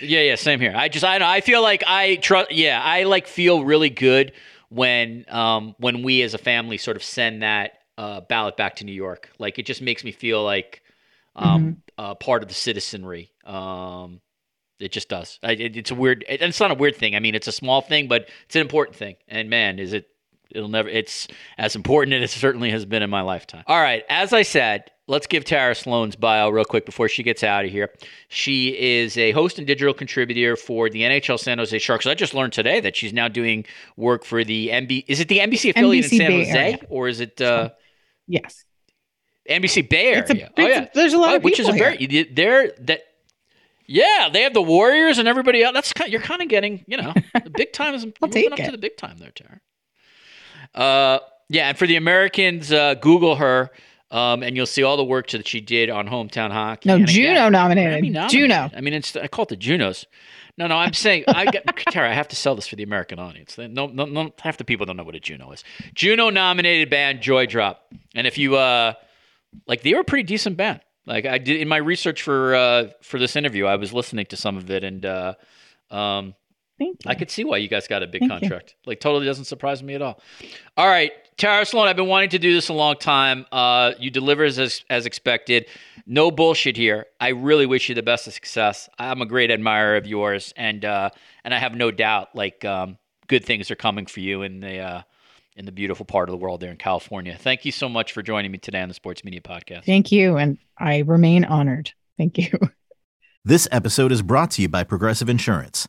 Yeah, 0.00 0.20
yeah, 0.20 0.36
same 0.36 0.58
here. 0.58 0.72
I 0.74 0.88
just 0.88 1.04
I 1.04 1.18
know 1.18 1.26
I 1.26 1.42
feel 1.42 1.60
like 1.60 1.84
I 1.86 2.16
trust. 2.16 2.50
Yeah, 2.50 2.80
I 2.82 3.02
like 3.02 3.26
feel 3.26 3.62
really 3.62 3.90
good 3.90 4.32
when 4.70 5.26
um 5.28 5.74
when 5.78 6.02
we 6.02 6.22
as 6.22 6.32
a 6.32 6.38
family 6.38 6.78
sort 6.78 6.96
of 6.96 7.02
send 7.02 7.42
that 7.42 7.72
uh, 7.98 8.22
ballot 8.22 8.56
back 8.56 8.76
to 8.76 8.84
New 8.86 8.92
York. 8.94 9.30
Like 9.38 9.58
it 9.58 9.66
just 9.66 9.82
makes 9.82 10.02
me 10.02 10.10
feel 10.12 10.42
like 10.42 10.82
um 11.36 11.82
uh, 11.98 12.14
part 12.14 12.42
of 12.42 12.48
the 12.48 12.54
citizenry. 12.54 13.32
Um, 13.44 14.22
it 14.80 14.92
just 14.92 15.10
does. 15.10 15.38
I, 15.42 15.52
it, 15.52 15.76
it's 15.76 15.90
a 15.90 15.94
weird. 15.94 16.24
It, 16.26 16.40
and 16.40 16.48
it's 16.48 16.58
not 16.60 16.70
a 16.70 16.74
weird 16.74 16.96
thing. 16.96 17.14
I 17.14 17.20
mean, 17.20 17.34
it's 17.34 17.48
a 17.48 17.52
small 17.52 17.82
thing, 17.82 18.08
but 18.08 18.30
it's 18.46 18.56
an 18.56 18.62
important 18.62 18.96
thing. 18.96 19.16
And 19.28 19.50
man, 19.50 19.78
is 19.78 19.92
it? 19.92 20.06
It'll 20.54 20.68
never. 20.68 20.88
It's 20.88 21.28
as 21.58 21.74
important 21.76 22.14
as 22.14 22.34
it 22.34 22.38
certainly 22.38 22.70
has 22.70 22.84
been 22.84 23.02
in 23.02 23.10
my 23.10 23.22
lifetime. 23.22 23.64
All 23.66 23.80
right, 23.80 24.04
as 24.08 24.32
I 24.32 24.42
said, 24.42 24.90
let's 25.08 25.26
give 25.26 25.44
Tara 25.44 25.74
Slone's 25.74 26.16
bio 26.16 26.48
real 26.50 26.64
quick 26.64 26.86
before 26.86 27.08
she 27.08 27.22
gets 27.22 27.42
out 27.42 27.64
of 27.64 27.70
here. 27.70 27.90
She 28.28 28.68
is 28.70 29.16
a 29.18 29.32
host 29.32 29.58
and 29.58 29.66
digital 29.66 29.94
contributor 29.94 30.56
for 30.56 30.88
the 30.90 31.02
NHL 31.02 31.38
San 31.38 31.58
Jose 31.58 31.76
Sharks. 31.78 32.06
I 32.06 32.14
just 32.14 32.34
learned 32.34 32.52
today 32.52 32.80
that 32.80 32.96
she's 32.96 33.12
now 33.12 33.28
doing 33.28 33.64
work 33.96 34.24
for 34.24 34.44
the 34.44 34.68
NB. 34.68 35.04
Is 35.08 35.20
it 35.20 35.28
the 35.28 35.38
NBC 35.38 35.70
affiliate 35.70 36.06
NBC 36.06 36.12
in 36.12 36.18
San 36.18 36.28
Bay 36.30 36.44
Jose, 36.44 36.58
Area. 36.58 36.78
or 36.88 37.08
is 37.08 37.20
it 37.20 37.40
uh, 37.40 37.70
yes. 38.26 38.64
NBC 39.48 39.88
Bay 39.88 40.06
Area? 40.08 40.18
It's 40.20 40.30
a, 40.30 40.50
oh 40.60 40.66
yeah, 40.66 40.88
there's 40.94 41.12
a 41.14 41.18
lot 41.18 41.32
Oh, 41.32 41.36
of 41.36 41.44
which 41.44 41.58
is 41.60 41.68
a 41.68 41.72
very 41.72 42.06
they're 42.32 42.72
that. 42.80 43.00
Yeah, 43.84 44.28
they 44.32 44.42
have 44.42 44.54
the 44.54 44.62
Warriors 44.62 45.18
and 45.18 45.26
everybody 45.26 45.62
else. 45.62 45.74
That's 45.74 45.92
kind. 45.92 46.06
of, 46.08 46.12
You're 46.12 46.22
kind 46.22 46.40
of 46.40 46.48
getting, 46.48 46.84
you 46.86 46.96
know, 46.96 47.12
the 47.44 47.50
big 47.50 47.72
time 47.72 47.94
is 47.94 48.06
moving 48.06 48.52
up 48.52 48.58
to 48.58 48.70
the 48.70 48.78
big 48.78 48.96
time 48.96 49.18
there, 49.18 49.32
Tara. 49.32 49.60
Uh, 50.74 51.18
yeah, 51.48 51.68
and 51.68 51.78
for 51.78 51.86
the 51.86 51.96
Americans, 51.96 52.72
uh, 52.72 52.94
Google 52.94 53.36
her, 53.36 53.70
um, 54.10 54.42
and 54.42 54.56
you'll 54.56 54.66
see 54.66 54.82
all 54.82 54.96
the 54.96 55.04
work 55.04 55.28
that 55.30 55.46
she 55.46 55.60
did 55.60 55.90
on 55.90 56.08
hometown 56.08 56.50
hockey. 56.50 56.88
No, 56.88 56.94
And 56.96 57.04
again, 57.04 57.14
Juno 57.14 57.48
nominated. 57.48 57.92
Grammy 58.02 58.12
nominated. 58.12 58.30
Juno. 58.30 58.70
I 58.74 58.80
mean, 58.80 58.94
it's 58.94 59.16
I 59.16 59.26
call 59.28 59.44
it 59.44 59.48
the 59.50 59.56
Junos. 59.56 60.06
No, 60.58 60.66
no, 60.66 60.76
I'm 60.76 60.92
saying 60.92 61.24
I 61.28 61.46
got, 61.46 61.64
Tara. 61.90 62.10
I 62.10 62.14
have 62.14 62.28
to 62.28 62.36
sell 62.36 62.54
this 62.54 62.66
for 62.68 62.76
the 62.76 62.82
American 62.82 63.18
audience. 63.18 63.56
No, 63.56 63.86
no, 63.86 64.04
no, 64.04 64.32
half 64.40 64.58
the 64.58 64.64
people 64.64 64.84
don't 64.84 64.96
know 64.96 65.04
what 65.04 65.14
a 65.14 65.20
Juno 65.20 65.50
is. 65.52 65.64
Juno 65.94 66.28
nominated 66.30 66.90
band 66.90 67.20
Joydrop, 67.20 67.76
and 68.14 68.26
if 68.26 68.36
you 68.36 68.56
uh, 68.56 68.92
like, 69.66 69.82
they 69.82 69.94
were 69.94 70.00
a 70.00 70.04
pretty 70.04 70.24
decent 70.24 70.56
band. 70.56 70.80
Like 71.06 71.26
I 71.26 71.38
did 71.38 71.60
in 71.60 71.68
my 71.68 71.78
research 71.78 72.22
for 72.22 72.54
uh 72.54 72.90
for 73.02 73.18
this 73.18 73.34
interview, 73.34 73.66
I 73.66 73.76
was 73.76 73.92
listening 73.92 74.26
to 74.26 74.36
some 74.36 74.56
of 74.56 74.70
it, 74.70 74.84
and 74.84 75.04
uh, 75.04 75.34
um, 75.90 76.34
Thank 76.82 77.04
you. 77.04 77.10
I 77.10 77.14
could 77.14 77.30
see 77.30 77.44
why 77.44 77.58
you 77.58 77.68
guys 77.68 77.86
got 77.86 78.02
a 78.02 78.06
big 78.06 78.22
Thank 78.22 78.32
you. 78.32 78.38
contract. 78.40 78.74
Like 78.86 79.00
totally 79.00 79.26
doesn't 79.26 79.44
surprise 79.44 79.82
me 79.82 79.94
at 79.94 80.02
all. 80.02 80.20
All 80.76 80.86
right, 80.86 81.12
Tara 81.36 81.64
Slone, 81.64 81.86
I've 81.88 81.96
been 81.96 82.08
wanting 82.08 82.30
to 82.30 82.38
do 82.38 82.52
this 82.52 82.68
a 82.68 82.72
long 82.72 82.96
time. 82.96 83.46
Uh, 83.52 83.92
you 83.98 84.10
deliver 84.10 84.44
as 84.44 84.84
as 84.90 85.06
expected. 85.06 85.66
No 86.06 86.30
bullshit 86.30 86.76
here. 86.76 87.06
I 87.20 87.28
really 87.28 87.66
wish 87.66 87.88
you 87.88 87.94
the 87.94 88.02
best 88.02 88.26
of 88.26 88.32
success. 88.32 88.88
I'm 88.98 89.22
a 89.22 89.26
great 89.26 89.50
admirer 89.50 89.96
of 89.96 90.06
yours, 90.06 90.52
and 90.56 90.84
uh, 90.84 91.10
and 91.44 91.54
I 91.54 91.58
have 91.58 91.74
no 91.74 91.90
doubt 91.90 92.34
like 92.34 92.64
um, 92.64 92.98
good 93.28 93.44
things 93.44 93.70
are 93.70 93.76
coming 93.76 94.06
for 94.06 94.20
you 94.20 94.42
in 94.42 94.60
the 94.60 94.78
uh, 94.78 95.02
in 95.56 95.64
the 95.64 95.72
beautiful 95.72 96.04
part 96.04 96.28
of 96.28 96.32
the 96.32 96.38
world 96.38 96.60
there 96.60 96.70
in 96.70 96.76
California. 96.76 97.36
Thank 97.38 97.64
you 97.64 97.72
so 97.72 97.88
much 97.88 98.12
for 98.12 98.22
joining 98.22 98.50
me 98.50 98.58
today 98.58 98.80
on 98.80 98.88
the 98.88 98.94
Sports 98.94 99.24
Media 99.24 99.40
Podcast. 99.40 99.84
Thank 99.84 100.10
you. 100.10 100.36
And 100.36 100.58
I 100.78 100.98
remain 100.98 101.44
honored. 101.44 101.92
Thank 102.18 102.38
you. 102.38 102.50
This 103.44 103.66
episode 103.72 104.12
is 104.12 104.22
brought 104.22 104.52
to 104.52 104.62
you 104.62 104.68
by 104.68 104.84
Progressive 104.84 105.28
Insurance. 105.28 105.88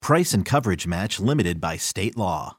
Price 0.00 0.32
and 0.32 0.46
coverage 0.46 0.86
match 0.86 1.20
limited 1.20 1.60
by 1.60 1.76
state 1.76 2.16
law. 2.16 2.56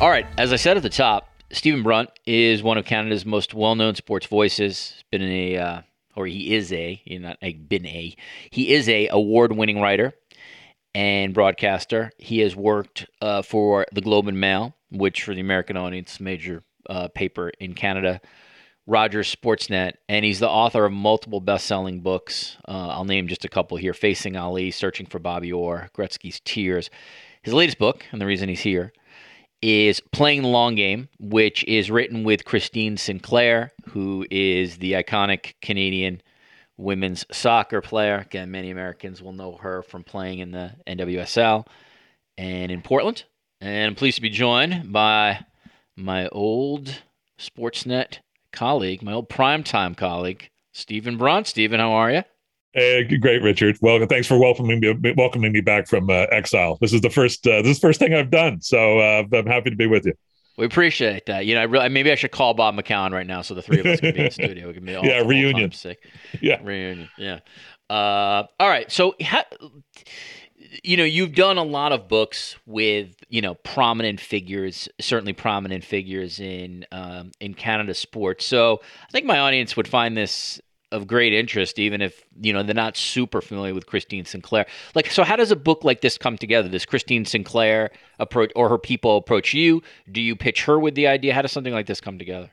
All 0.00 0.10
right, 0.10 0.26
as 0.36 0.52
I 0.52 0.56
said 0.56 0.76
at 0.76 0.82
the 0.82 0.88
top, 0.88 1.28
Stephen 1.50 1.82
Brunt 1.82 2.10
is 2.26 2.62
one 2.62 2.76
of 2.76 2.84
Canada's 2.84 3.24
most 3.24 3.54
well-known 3.54 3.94
sports 3.94 4.26
voices. 4.26 4.92
He's 4.94 5.04
been 5.10 5.22
a, 5.22 5.56
uh, 5.56 5.82
or 6.14 6.26
he 6.26 6.54
is 6.54 6.72
a, 6.72 7.00
not 7.08 7.38
a, 7.40 7.54
been 7.54 7.86
a, 7.86 8.14
he 8.50 8.72
is 8.74 8.88
a 8.88 9.08
award-winning 9.08 9.80
writer 9.80 10.12
and 10.94 11.32
broadcaster. 11.32 12.10
He 12.18 12.40
has 12.40 12.54
worked 12.54 13.06
uh, 13.22 13.42
for 13.42 13.86
the 13.92 14.00
Globe 14.00 14.28
and 14.28 14.40
Mail, 14.40 14.74
which 14.90 15.22
for 15.22 15.34
the 15.34 15.40
American 15.40 15.76
audience, 15.76 16.20
major 16.20 16.62
uh, 16.90 17.08
paper 17.08 17.50
in 17.60 17.74
Canada. 17.74 18.20
Rogers 18.88 19.34
Sportsnet, 19.34 19.96
and 20.08 20.24
he's 20.24 20.40
the 20.40 20.48
author 20.48 20.86
of 20.86 20.92
multiple 20.92 21.40
best-selling 21.40 22.00
books. 22.00 22.56
Uh, 22.66 22.88
I'll 22.88 23.04
name 23.04 23.28
just 23.28 23.44
a 23.44 23.48
couple 23.48 23.76
here: 23.76 23.92
"Facing 23.92 24.34
Ali," 24.34 24.70
"Searching 24.70 25.04
for 25.04 25.18
Bobby 25.18 25.52
Orr," 25.52 25.90
"Gretzky's 25.94 26.40
Tears." 26.40 26.88
His 27.42 27.52
latest 27.52 27.78
book, 27.78 28.06
and 28.10 28.20
the 28.20 28.24
reason 28.24 28.48
he's 28.48 28.62
here, 28.62 28.94
is 29.60 30.00
Playing 30.12 30.40
the 30.40 30.48
Long 30.48 30.74
Game, 30.74 31.10
which 31.20 31.64
is 31.64 31.90
written 31.90 32.24
with 32.24 32.46
Christine 32.46 32.96
Sinclair, 32.96 33.72
who 33.90 34.26
is 34.30 34.78
the 34.78 34.92
iconic 34.92 35.52
Canadian 35.60 36.22
women's 36.78 37.26
soccer 37.30 37.82
player. 37.82 38.24
Again, 38.26 38.50
many 38.50 38.70
Americans 38.70 39.20
will 39.22 39.32
know 39.32 39.56
her 39.56 39.82
from 39.82 40.02
playing 40.02 40.38
in 40.38 40.52
the 40.52 40.72
NWSL 40.86 41.66
and 42.38 42.72
in 42.72 42.80
Portland. 42.80 43.24
And 43.60 43.88
I'm 43.88 43.94
pleased 43.94 44.16
to 44.16 44.22
be 44.22 44.30
joined 44.30 44.90
by 44.90 45.44
my 45.94 46.28
old 46.28 47.02
Sportsnet 47.38 48.20
colleague, 48.52 49.02
my 49.02 49.12
old 49.12 49.28
primetime 49.28 49.96
colleague, 49.96 50.50
Stephen 50.72 51.16
Brunt. 51.16 51.46
Stephen, 51.46 51.80
how 51.80 51.92
are 51.92 52.10
you? 52.10 52.22
Hey, 52.72 53.04
great, 53.04 53.42
Richard. 53.42 53.78
Well, 53.80 54.04
thanks 54.06 54.26
for 54.26 54.38
welcoming 54.38 54.80
me 54.80 55.14
welcoming 55.16 55.52
me 55.52 55.60
back 55.60 55.88
from 55.88 56.10
uh, 56.10 56.26
exile. 56.30 56.78
This 56.80 56.92
is 56.92 57.00
the 57.00 57.10
first 57.10 57.46
uh, 57.46 57.62
this 57.62 57.72
is 57.72 57.80
the 57.80 57.88
first 57.88 57.98
thing 57.98 58.14
I've 58.14 58.30
done, 58.30 58.60
so 58.60 58.98
uh, 58.98 59.24
I'm 59.32 59.46
happy 59.46 59.70
to 59.70 59.76
be 59.76 59.86
with 59.86 60.06
you. 60.06 60.12
We 60.58 60.66
appreciate 60.66 61.26
that. 61.26 61.46
You 61.46 61.54
know, 61.54 61.60
I 61.60 61.64
really, 61.64 61.88
maybe 61.88 62.10
I 62.10 62.16
should 62.16 62.32
call 62.32 62.52
Bob 62.52 62.74
McCown 62.74 63.12
right 63.12 63.26
now, 63.26 63.42
so 63.42 63.54
the 63.54 63.62
three 63.62 63.78
of 63.78 63.86
us 63.86 64.00
can 64.00 64.12
be 64.12 64.18
in 64.18 64.24
the 64.26 64.30
studio. 64.32 64.66
We 64.66 64.74
can 64.74 64.84
be 64.84 64.94
all, 64.94 65.04
yeah, 65.04 65.22
reunion. 65.24 65.70
Sick. 65.70 65.98
Yeah, 66.40 66.60
reunion. 66.62 67.08
Yeah. 67.16 67.40
Uh, 67.88 68.42
all 68.58 68.68
right. 68.68 68.90
So, 68.90 69.14
ha- 69.22 69.46
you 70.82 70.96
know, 70.96 71.04
you've 71.04 71.34
done 71.34 71.58
a 71.58 71.62
lot 71.62 71.92
of 71.92 72.08
books 72.08 72.56
with 72.66 73.14
you 73.28 73.40
know 73.40 73.54
prominent 73.54 74.20
figures, 74.20 74.88
certainly 75.00 75.32
prominent 75.32 75.84
figures 75.84 76.40
in 76.40 76.86
um, 76.92 77.32
in 77.40 77.54
Canada 77.54 77.94
sports. 77.94 78.44
So, 78.44 78.80
I 79.06 79.10
think 79.10 79.26
my 79.26 79.38
audience 79.38 79.76
would 79.76 79.88
find 79.88 80.16
this 80.16 80.60
of 80.90 81.06
great 81.06 81.32
interest, 81.32 81.78
even 81.78 82.00
if 82.00 82.22
you 82.40 82.52
know 82.52 82.62
they're 82.62 82.74
not 82.74 82.96
super 82.96 83.40
familiar 83.40 83.74
with 83.74 83.86
Christine 83.86 84.24
Sinclair. 84.24 84.66
Like, 84.94 85.10
so 85.10 85.24
how 85.24 85.36
does 85.36 85.50
a 85.50 85.56
book 85.56 85.84
like 85.84 86.00
this 86.00 86.18
come 86.18 86.36
together? 86.36 86.68
Does 86.68 86.86
Christine 86.86 87.24
Sinclair 87.24 87.90
approach 88.18 88.52
or 88.56 88.68
her 88.68 88.78
people 88.78 89.16
approach 89.16 89.54
you? 89.54 89.82
Do 90.10 90.20
you 90.20 90.36
pitch 90.36 90.64
her 90.64 90.78
with 90.78 90.94
the 90.94 91.06
idea? 91.06 91.34
How 91.34 91.42
does 91.42 91.52
something 91.52 91.72
like 91.72 91.86
this 91.86 92.00
come 92.00 92.18
together? 92.18 92.50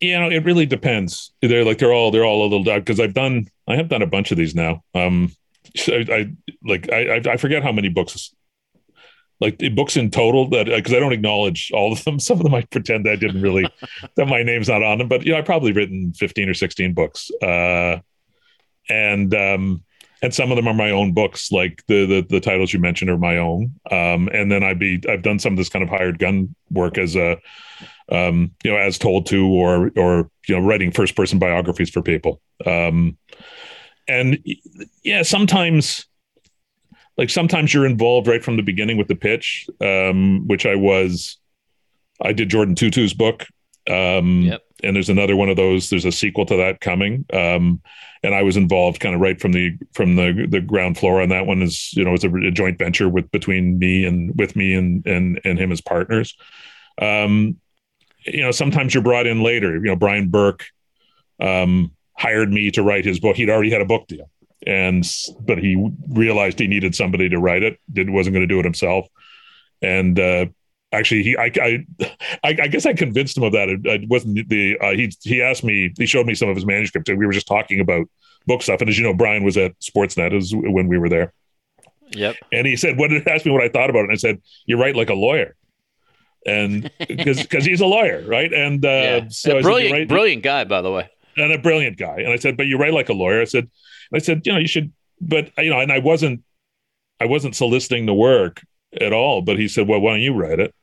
You 0.00 0.18
know, 0.18 0.28
it 0.28 0.44
really 0.44 0.66
depends. 0.66 1.32
They're 1.40 1.64
like 1.64 1.78
they're 1.78 1.92
all 1.92 2.10
they're 2.10 2.24
all 2.24 2.42
a 2.42 2.48
little 2.48 2.64
because 2.64 3.00
I've 3.00 3.14
done 3.14 3.48
I 3.68 3.76
have 3.76 3.88
done 3.88 4.02
a 4.02 4.06
bunch 4.06 4.30
of 4.30 4.38
these 4.38 4.54
now. 4.54 4.82
Um, 4.94 5.32
I, 5.88 6.04
I 6.10 6.32
like 6.64 6.92
I 6.92 7.20
I 7.26 7.36
forget 7.36 7.62
how 7.62 7.72
many 7.72 7.88
books 7.88 8.34
like 9.40 9.58
books 9.74 9.96
in 9.96 10.10
total 10.10 10.48
that 10.50 10.66
because 10.66 10.94
I 10.94 11.00
don't 11.00 11.12
acknowledge 11.12 11.70
all 11.74 11.92
of 11.92 12.02
them. 12.04 12.18
Some 12.20 12.38
of 12.38 12.44
them 12.44 12.54
I 12.54 12.62
pretend 12.62 13.08
I 13.08 13.16
didn't 13.16 13.42
really 13.42 13.66
that 14.16 14.26
my 14.26 14.42
name's 14.42 14.68
not 14.68 14.82
on 14.82 14.98
them, 14.98 15.08
but 15.08 15.24
you 15.24 15.32
know 15.32 15.38
I 15.38 15.42
probably 15.42 15.72
written 15.72 16.12
fifteen 16.12 16.48
or 16.48 16.54
sixteen 16.54 16.94
books, 16.94 17.30
uh, 17.42 17.98
and 18.88 19.34
um, 19.34 19.84
and 20.22 20.34
some 20.34 20.50
of 20.50 20.56
them 20.56 20.68
are 20.68 20.74
my 20.74 20.90
own 20.90 21.12
books. 21.12 21.52
Like 21.52 21.82
the 21.88 22.06
the, 22.06 22.26
the 22.28 22.40
titles 22.40 22.72
you 22.72 22.78
mentioned 22.78 23.10
are 23.10 23.18
my 23.18 23.38
own, 23.38 23.74
um, 23.90 24.28
and 24.28 24.50
then 24.50 24.62
I'd 24.62 24.78
be 24.78 25.02
I've 25.08 25.22
done 25.22 25.38
some 25.38 25.52
of 25.52 25.56
this 25.56 25.68
kind 25.68 25.82
of 25.82 25.88
hired 25.88 26.18
gun 26.18 26.54
work 26.70 26.96
as 26.98 27.16
a 27.16 27.38
um, 28.10 28.52
you 28.62 28.70
know 28.70 28.76
as 28.76 28.98
told 28.98 29.26
to 29.26 29.46
or 29.46 29.90
or 29.96 30.30
you 30.48 30.56
know 30.56 30.66
writing 30.66 30.92
first 30.92 31.16
person 31.16 31.38
biographies 31.38 31.90
for 31.90 32.02
people, 32.02 32.40
um, 32.66 33.18
and 34.06 34.38
yeah 35.02 35.22
sometimes 35.22 36.06
like 37.16 37.30
sometimes 37.30 37.72
you're 37.72 37.86
involved 37.86 38.26
right 38.26 38.42
from 38.42 38.56
the 38.56 38.62
beginning 38.62 38.96
with 38.96 39.08
the 39.08 39.14
pitch, 39.14 39.68
um, 39.80 40.46
which 40.46 40.66
I 40.66 40.74
was. 40.74 41.38
I 42.20 42.32
did 42.32 42.48
Jordan 42.48 42.74
Tootoo's 42.74 43.14
book. 43.14 43.46
Um, 43.88 44.42
yep. 44.42 44.62
And 44.82 44.94
there's 44.94 45.08
another 45.08 45.36
one 45.36 45.48
of 45.48 45.56
those. 45.56 45.90
There's 45.90 46.04
a 46.04 46.12
sequel 46.12 46.46
to 46.46 46.56
that 46.56 46.80
coming. 46.80 47.24
Um, 47.32 47.80
and 48.22 48.34
I 48.34 48.42
was 48.42 48.56
involved 48.56 49.00
kind 49.00 49.14
of 49.14 49.20
right 49.20 49.40
from 49.40 49.52
the 49.52 49.76
from 49.92 50.16
the 50.16 50.46
the 50.48 50.60
ground 50.60 50.98
floor 50.98 51.20
on 51.20 51.28
that 51.28 51.46
one. 51.46 51.62
Is 51.62 51.92
you 51.94 52.04
know 52.04 52.14
it's 52.14 52.24
a, 52.24 52.34
a 52.34 52.50
joint 52.50 52.78
venture 52.78 53.08
with 53.08 53.30
between 53.30 53.78
me 53.78 54.04
and 54.04 54.32
with 54.36 54.56
me 54.56 54.74
and 54.74 55.06
and 55.06 55.40
and 55.44 55.58
him 55.58 55.70
as 55.72 55.80
partners. 55.80 56.36
Um, 57.00 57.56
you 58.24 58.40
know, 58.40 58.50
sometimes 58.50 58.94
you're 58.94 59.02
brought 59.02 59.26
in 59.26 59.42
later. 59.42 59.74
You 59.74 59.82
know, 59.82 59.96
Brian 59.96 60.28
Burke 60.28 60.64
um, 61.40 61.92
hired 62.16 62.52
me 62.52 62.70
to 62.72 62.82
write 62.82 63.04
his 63.04 63.20
book. 63.20 63.36
He'd 63.36 63.50
already 63.50 63.70
had 63.70 63.80
a 63.80 63.86
book 63.86 64.06
deal 64.06 64.30
and 64.66 65.04
but 65.40 65.58
he 65.58 65.90
realized 66.08 66.58
he 66.58 66.66
needed 66.66 66.94
somebody 66.94 67.28
to 67.28 67.38
write 67.38 67.62
it. 67.62 67.78
Did 67.92 68.10
wasn't 68.10 68.34
going 68.34 68.46
to 68.48 68.52
do 68.52 68.58
it 68.58 68.64
himself, 68.64 69.06
and 69.82 70.18
uh, 70.18 70.46
actually 70.92 71.22
he 71.22 71.36
I, 71.36 71.50
I 71.62 71.86
I 72.42 72.52
guess 72.52 72.86
I 72.86 72.94
convinced 72.94 73.36
him 73.36 73.42
of 73.42 73.52
that. 73.52 73.68
It, 73.68 73.80
it 73.84 74.08
wasn't 74.08 74.48
the 74.48 74.78
uh, 74.78 74.92
he 74.92 75.12
he 75.22 75.42
asked 75.42 75.64
me 75.64 75.92
he 75.98 76.06
showed 76.06 76.26
me 76.26 76.34
some 76.34 76.48
of 76.48 76.56
his 76.56 76.66
manuscripts 76.66 77.08
and 77.08 77.18
we 77.18 77.26
were 77.26 77.32
just 77.32 77.46
talking 77.46 77.80
about 77.80 78.08
book 78.46 78.62
stuff. 78.62 78.80
And 78.80 78.88
as 78.88 78.98
you 78.98 79.04
know, 79.04 79.14
Brian 79.14 79.44
was 79.44 79.56
at 79.56 79.78
Sportsnet 79.80 80.36
as 80.36 80.52
when 80.54 80.88
we 80.88 80.98
were 80.98 81.08
there. 81.08 81.32
Yep. 82.10 82.36
And 82.52 82.66
he 82.66 82.76
said, 82.76 82.98
"What 82.98 83.08
did 83.08 83.26
ask 83.28 83.44
me 83.44 83.52
what 83.52 83.62
I 83.62 83.68
thought 83.68 83.90
about 83.90 84.00
it?" 84.00 84.04
And 84.04 84.12
I 84.12 84.16
said, 84.16 84.40
"You 84.66 84.78
write 84.78 84.96
like 84.96 85.10
a 85.10 85.14
lawyer." 85.14 85.56
and 86.46 86.90
because 87.08 87.64
he's 87.64 87.80
a 87.80 87.86
lawyer, 87.86 88.22
right? 88.26 88.52
And 88.52 88.84
uh, 88.84 88.88
yeah. 88.88 89.28
so 89.28 89.62
brilliant, 89.62 89.96
said, 89.96 90.08
brilliant 90.08 90.42
guy, 90.42 90.64
by 90.64 90.82
the 90.82 90.92
way, 90.92 91.08
and 91.36 91.52
a 91.52 91.58
brilliant 91.58 91.98
guy. 91.98 92.16
And 92.18 92.28
I 92.28 92.36
said, 92.36 92.56
but 92.56 92.66
you 92.66 92.78
write 92.78 92.94
like 92.94 93.08
a 93.08 93.14
lawyer. 93.14 93.40
I 93.40 93.44
said, 93.44 93.70
I 94.14 94.18
said, 94.18 94.42
you 94.44 94.52
know, 94.52 94.58
you 94.58 94.68
should, 94.68 94.92
but 95.20 95.50
you 95.58 95.70
know, 95.70 95.80
and 95.80 95.92
I 95.92 95.98
wasn't, 95.98 96.42
I 97.20 97.26
wasn't 97.26 97.56
soliciting 97.56 98.06
the 98.06 98.14
work 98.14 98.62
at 99.00 99.12
all. 99.12 99.42
But 99.42 99.58
he 99.58 99.68
said, 99.68 99.88
well, 99.88 100.00
why 100.00 100.12
don't 100.12 100.20
you 100.20 100.34
write 100.34 100.60
it? 100.60 100.74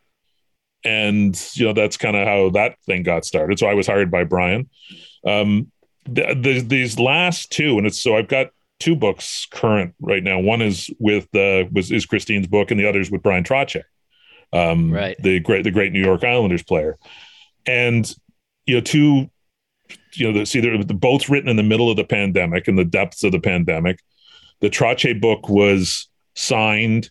And 0.83 1.39
you 1.53 1.65
know, 1.65 1.73
that's 1.73 1.97
kind 1.97 2.15
of 2.15 2.27
how 2.27 2.49
that 2.51 2.75
thing 2.85 3.03
got 3.03 3.25
started. 3.25 3.59
So 3.59 3.67
I 3.67 3.73
was 3.73 3.87
hired 3.87 4.09
by 4.09 4.23
Brian. 4.23 4.69
Um, 5.25 5.71
the, 6.05 6.35
the, 6.35 6.61
these 6.61 6.99
last 6.99 7.51
two, 7.51 7.77
and 7.77 7.85
it's 7.85 8.01
so 8.01 8.17
I've 8.17 8.27
got 8.27 8.47
two 8.79 8.95
books 8.95 9.47
current 9.51 9.93
right 10.01 10.23
now. 10.23 10.39
One 10.39 10.61
is 10.61 10.89
with 10.99 11.25
uh, 11.35 11.65
was 11.71 11.91
is 11.91 12.05
Christine's 12.05 12.47
book, 12.47 12.71
and 12.71 12.79
the 12.79 12.89
other 12.89 12.99
is 12.99 13.11
with 13.11 13.21
Bryan 13.21 13.43
Trottier, 13.43 13.83
um, 14.51 14.91
right? 14.91 15.15
The 15.21 15.39
great 15.39 15.63
the 15.63 15.71
great 15.71 15.93
New 15.93 16.03
York 16.03 16.23
Islanders 16.23 16.63
player, 16.63 16.97
and 17.65 18.11
you 18.65 18.75
know, 18.75 18.81
two 18.81 19.29
you 20.13 20.31
know, 20.31 20.39
the, 20.39 20.45
see, 20.45 20.59
they're 20.59 20.77
both 20.83 21.29
written 21.29 21.49
in 21.49 21.55
the 21.55 21.63
middle 21.63 21.89
of 21.89 21.97
the 21.97 22.03
pandemic, 22.03 22.67
in 22.67 22.75
the 22.75 22.85
depths 22.85 23.23
of 23.23 23.31
the 23.31 23.39
pandemic. 23.39 23.99
The 24.59 24.69
Trottier 24.69 25.19
book 25.19 25.49
was 25.49 26.07
signed, 26.35 27.09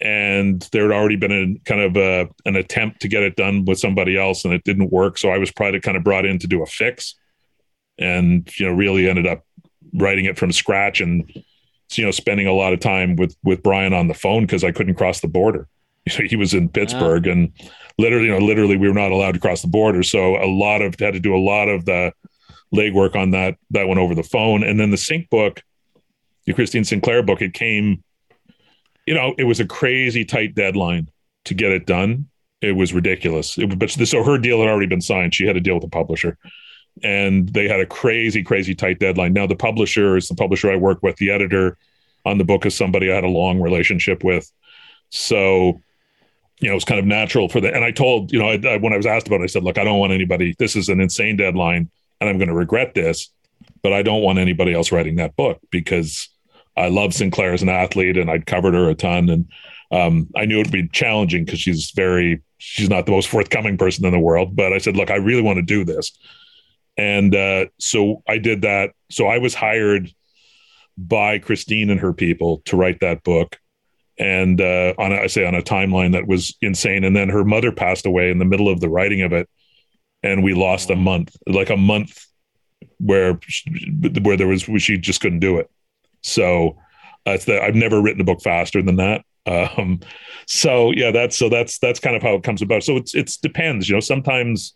and 0.00 0.66
there 0.72 0.84
had 0.84 0.92
already 0.92 1.16
been 1.16 1.32
a 1.32 1.68
kind 1.68 1.80
of 1.80 1.96
a, 1.96 2.28
an 2.44 2.56
attempt 2.56 3.00
to 3.02 3.08
get 3.08 3.22
it 3.22 3.36
done 3.36 3.64
with 3.64 3.78
somebody 3.78 4.16
else, 4.16 4.44
and 4.44 4.54
it 4.54 4.64
didn't 4.64 4.92
work. 4.92 5.18
So 5.18 5.30
I 5.30 5.38
was 5.38 5.50
probably 5.50 5.80
kind 5.80 5.96
of 5.96 6.04
brought 6.04 6.26
in 6.26 6.38
to 6.38 6.46
do 6.46 6.62
a 6.62 6.66
fix, 6.66 7.14
and 7.98 8.48
you 8.58 8.66
know, 8.66 8.72
really 8.72 9.08
ended 9.08 9.26
up 9.26 9.44
writing 9.94 10.26
it 10.26 10.38
from 10.38 10.52
scratch, 10.52 11.00
and 11.00 11.30
you 11.92 12.04
know, 12.04 12.10
spending 12.10 12.46
a 12.46 12.52
lot 12.52 12.72
of 12.72 12.80
time 12.80 13.16
with 13.16 13.36
with 13.42 13.62
Brian 13.62 13.92
on 13.92 14.08
the 14.08 14.14
phone 14.14 14.44
because 14.44 14.64
I 14.64 14.72
couldn't 14.72 14.94
cross 14.94 15.20
the 15.20 15.28
border. 15.28 15.68
He 16.08 16.36
was 16.36 16.54
in 16.54 16.70
Pittsburgh, 16.70 17.26
and 17.26 17.52
literally, 17.98 18.26
you 18.26 18.32
know, 18.32 18.38
literally 18.44 18.76
we 18.76 18.88
were 18.88 18.94
not 18.94 19.10
allowed 19.10 19.32
to 19.32 19.40
cross 19.40 19.62
the 19.62 19.68
border. 19.68 20.02
So 20.02 20.36
a 20.36 20.46
lot 20.46 20.82
of 20.82 20.94
had 20.98 21.14
to 21.14 21.20
do 21.20 21.34
a 21.34 21.38
lot 21.38 21.68
of 21.68 21.84
the 21.84 22.12
legwork 22.74 23.16
on 23.16 23.32
that 23.32 23.56
that 23.70 23.88
one 23.88 23.98
over 23.98 24.14
the 24.14 24.22
phone. 24.22 24.62
And 24.62 24.78
then 24.78 24.90
the 24.90 24.96
Sinc 24.96 25.28
book, 25.30 25.62
the 26.46 26.54
Christine 26.54 26.84
Sinclair 26.84 27.22
book, 27.22 27.42
it 27.42 27.54
came, 27.54 28.02
you 29.06 29.14
know, 29.14 29.34
it 29.38 29.44
was 29.44 29.60
a 29.60 29.66
crazy 29.66 30.24
tight 30.24 30.54
deadline 30.54 31.10
to 31.46 31.54
get 31.54 31.72
it 31.72 31.86
done. 31.86 32.28
It 32.60 32.72
was 32.72 32.92
ridiculous. 32.92 33.56
It, 33.58 33.78
but 33.78 33.90
so 33.90 34.24
her 34.24 34.38
deal 34.38 34.60
had 34.60 34.68
already 34.68 34.86
been 34.86 35.00
signed. 35.00 35.34
She 35.34 35.46
had 35.46 35.56
a 35.56 35.60
deal 35.60 35.74
with 35.74 35.84
the 35.84 35.88
publisher, 35.88 36.36
and 37.02 37.48
they 37.48 37.68
had 37.68 37.80
a 37.80 37.86
crazy, 37.86 38.42
crazy 38.42 38.74
tight 38.74 38.98
deadline. 38.98 39.32
Now 39.32 39.46
the 39.46 39.56
publisher 39.56 40.16
is 40.16 40.28
the 40.28 40.34
publisher 40.34 40.70
I 40.70 40.76
work 40.76 41.02
with. 41.02 41.16
The 41.16 41.30
editor 41.30 41.78
on 42.24 42.38
the 42.38 42.44
book 42.44 42.66
is 42.66 42.74
somebody 42.74 43.10
I 43.10 43.14
had 43.14 43.24
a 43.24 43.28
long 43.28 43.60
relationship 43.60 44.24
with. 44.24 44.50
So 45.10 45.80
you 46.60 46.68
know, 46.68 46.76
it's 46.76 46.84
kind 46.84 46.98
of 46.98 47.06
natural 47.06 47.48
for 47.48 47.60
the. 47.60 47.74
And 47.74 47.84
I 47.84 47.90
told, 47.90 48.32
you 48.32 48.38
know, 48.38 48.48
I, 48.48 48.60
I, 48.66 48.76
when 48.78 48.92
I 48.92 48.96
was 48.96 49.06
asked 49.06 49.28
about 49.28 49.40
it, 49.40 49.44
I 49.44 49.46
said, 49.46 49.64
look, 49.64 49.78
I 49.78 49.84
don't 49.84 49.98
want 49.98 50.12
anybody. 50.12 50.54
This 50.58 50.76
is 50.76 50.88
an 50.88 51.00
insane 51.00 51.36
deadline, 51.36 51.90
and 52.20 52.28
I'm 52.28 52.38
going 52.38 52.48
to 52.48 52.54
regret 52.54 52.94
this, 52.94 53.30
but 53.82 53.92
I 53.92 54.02
don't 54.02 54.22
want 54.22 54.38
anybody 54.38 54.74
else 54.74 54.90
writing 54.90 55.16
that 55.16 55.36
book 55.36 55.60
because 55.70 56.28
I 56.76 56.88
love 56.88 57.14
Sinclair 57.14 57.52
as 57.52 57.62
an 57.62 57.68
athlete, 57.68 58.16
and 58.16 58.30
I'd 58.30 58.46
covered 58.46 58.74
her 58.74 58.88
a 58.88 58.94
ton, 58.94 59.28
and 59.28 59.48
um, 59.90 60.28
I 60.36 60.46
knew 60.46 60.56
it 60.56 60.66
would 60.66 60.72
be 60.72 60.88
challenging 60.88 61.44
because 61.44 61.60
she's 61.60 61.92
very, 61.92 62.42
she's 62.58 62.90
not 62.90 63.06
the 63.06 63.12
most 63.12 63.28
forthcoming 63.28 63.78
person 63.78 64.04
in 64.04 64.12
the 64.12 64.18
world. 64.18 64.56
But 64.56 64.72
I 64.72 64.78
said, 64.78 64.96
look, 64.96 65.10
I 65.10 65.16
really 65.16 65.42
want 65.42 65.58
to 65.58 65.62
do 65.62 65.84
this, 65.84 66.18
and 66.96 67.34
uh, 67.34 67.66
so 67.78 68.22
I 68.28 68.38
did 68.38 68.62
that. 68.62 68.90
So 69.10 69.28
I 69.28 69.38
was 69.38 69.54
hired 69.54 70.12
by 70.96 71.38
Christine 71.38 71.90
and 71.90 72.00
her 72.00 72.12
people 72.12 72.62
to 72.64 72.76
write 72.76 73.00
that 73.00 73.22
book 73.22 73.58
and 74.18 74.60
uh, 74.60 74.94
on 74.98 75.12
a, 75.12 75.16
I 75.16 75.26
say 75.26 75.46
on 75.46 75.54
a 75.54 75.62
timeline 75.62 76.12
that 76.12 76.26
was 76.26 76.56
insane. 76.60 77.04
And 77.04 77.14
then 77.14 77.28
her 77.28 77.44
mother 77.44 77.72
passed 77.72 78.06
away 78.06 78.30
in 78.30 78.38
the 78.38 78.44
middle 78.44 78.68
of 78.68 78.80
the 78.80 78.88
writing 78.88 79.22
of 79.22 79.32
it, 79.32 79.48
and 80.22 80.42
we 80.42 80.54
lost 80.54 80.90
a 80.90 80.96
month, 80.96 81.36
like 81.46 81.70
a 81.70 81.76
month, 81.76 82.26
where 82.98 83.38
where 84.22 84.36
there 84.36 84.48
was 84.48 84.62
she 84.78 84.98
just 84.98 85.20
couldn't 85.20 85.40
do 85.40 85.58
it. 85.58 85.70
So 86.22 86.76
that's 87.24 87.44
that. 87.46 87.62
I've 87.62 87.74
never 87.74 88.00
written 88.00 88.20
a 88.20 88.24
book 88.24 88.42
faster 88.42 88.82
than 88.82 88.96
that. 88.96 89.24
Um, 89.46 90.00
so 90.46 90.92
yeah, 90.92 91.10
that's 91.10 91.36
so 91.36 91.48
that's 91.48 91.78
that's 91.78 92.00
kind 92.00 92.16
of 92.16 92.22
how 92.22 92.34
it 92.34 92.42
comes 92.42 92.62
about. 92.62 92.82
So 92.82 92.96
it's 92.96 93.14
it's 93.14 93.36
depends. 93.36 93.88
You 93.88 93.96
know, 93.96 94.00
sometimes 94.00 94.74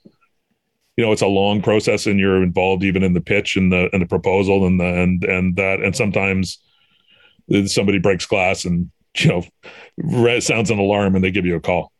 you 0.97 1.05
know 1.05 1.13
it's 1.13 1.23
a 1.23 1.27
long 1.27 1.63
process 1.63 2.07
and 2.07 2.19
you're 2.19 2.43
involved 2.43 2.85
even 2.85 3.03
in 3.03 3.15
the 3.15 3.21
pitch 3.21 3.57
and 3.57 3.73
the 3.73 3.89
and 3.93 4.03
the 4.03 4.07
proposal 4.07 4.67
and 4.67 4.79
the 4.79 4.87
and 4.87 5.25
and 5.25 5.57
that 5.57 5.81
and 5.81 5.97
sometimes 5.97 6.59
somebody 7.67 7.99
breaks 7.99 8.25
glass 8.25 8.65
and 8.65 8.91
you 9.17 9.29
know 9.99 10.41
sounds 10.41 10.71
an 10.71 10.79
alarm 10.79 11.15
and 11.15 11.25
they 11.25 11.31
give 11.31 11.47
you 11.47 11.57
a 11.57 11.61
call. 11.61 11.93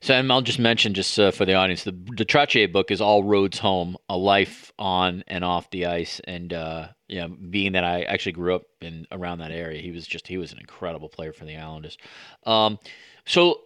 So, 0.00 0.14
and 0.14 0.30
I'll 0.30 0.42
just 0.42 0.60
mention, 0.60 0.94
just 0.94 1.18
uh, 1.18 1.32
for 1.32 1.44
the 1.44 1.54
audience, 1.54 1.82
the, 1.82 1.90
the 1.90 2.24
Trottier 2.24 2.72
book 2.72 2.92
is 2.92 3.00
All 3.00 3.24
Roads 3.24 3.58
Home: 3.58 3.96
A 4.08 4.16
Life 4.16 4.72
on 4.78 5.24
and 5.26 5.44
Off 5.44 5.70
the 5.70 5.86
Ice. 5.86 6.20
And 6.22 6.52
uh, 6.52 6.88
yeah, 7.08 7.26
being 7.26 7.72
that 7.72 7.82
I 7.82 8.02
actually 8.02 8.32
grew 8.32 8.54
up 8.54 8.62
in 8.80 9.06
around 9.10 9.38
that 9.38 9.50
area, 9.50 9.82
he 9.82 9.90
was 9.90 10.06
just 10.06 10.28
he 10.28 10.38
was 10.38 10.52
an 10.52 10.58
incredible 10.58 11.08
player 11.08 11.32
for 11.32 11.44
the 11.44 11.56
Islanders. 11.56 11.98
Um, 12.44 12.78
so, 13.24 13.62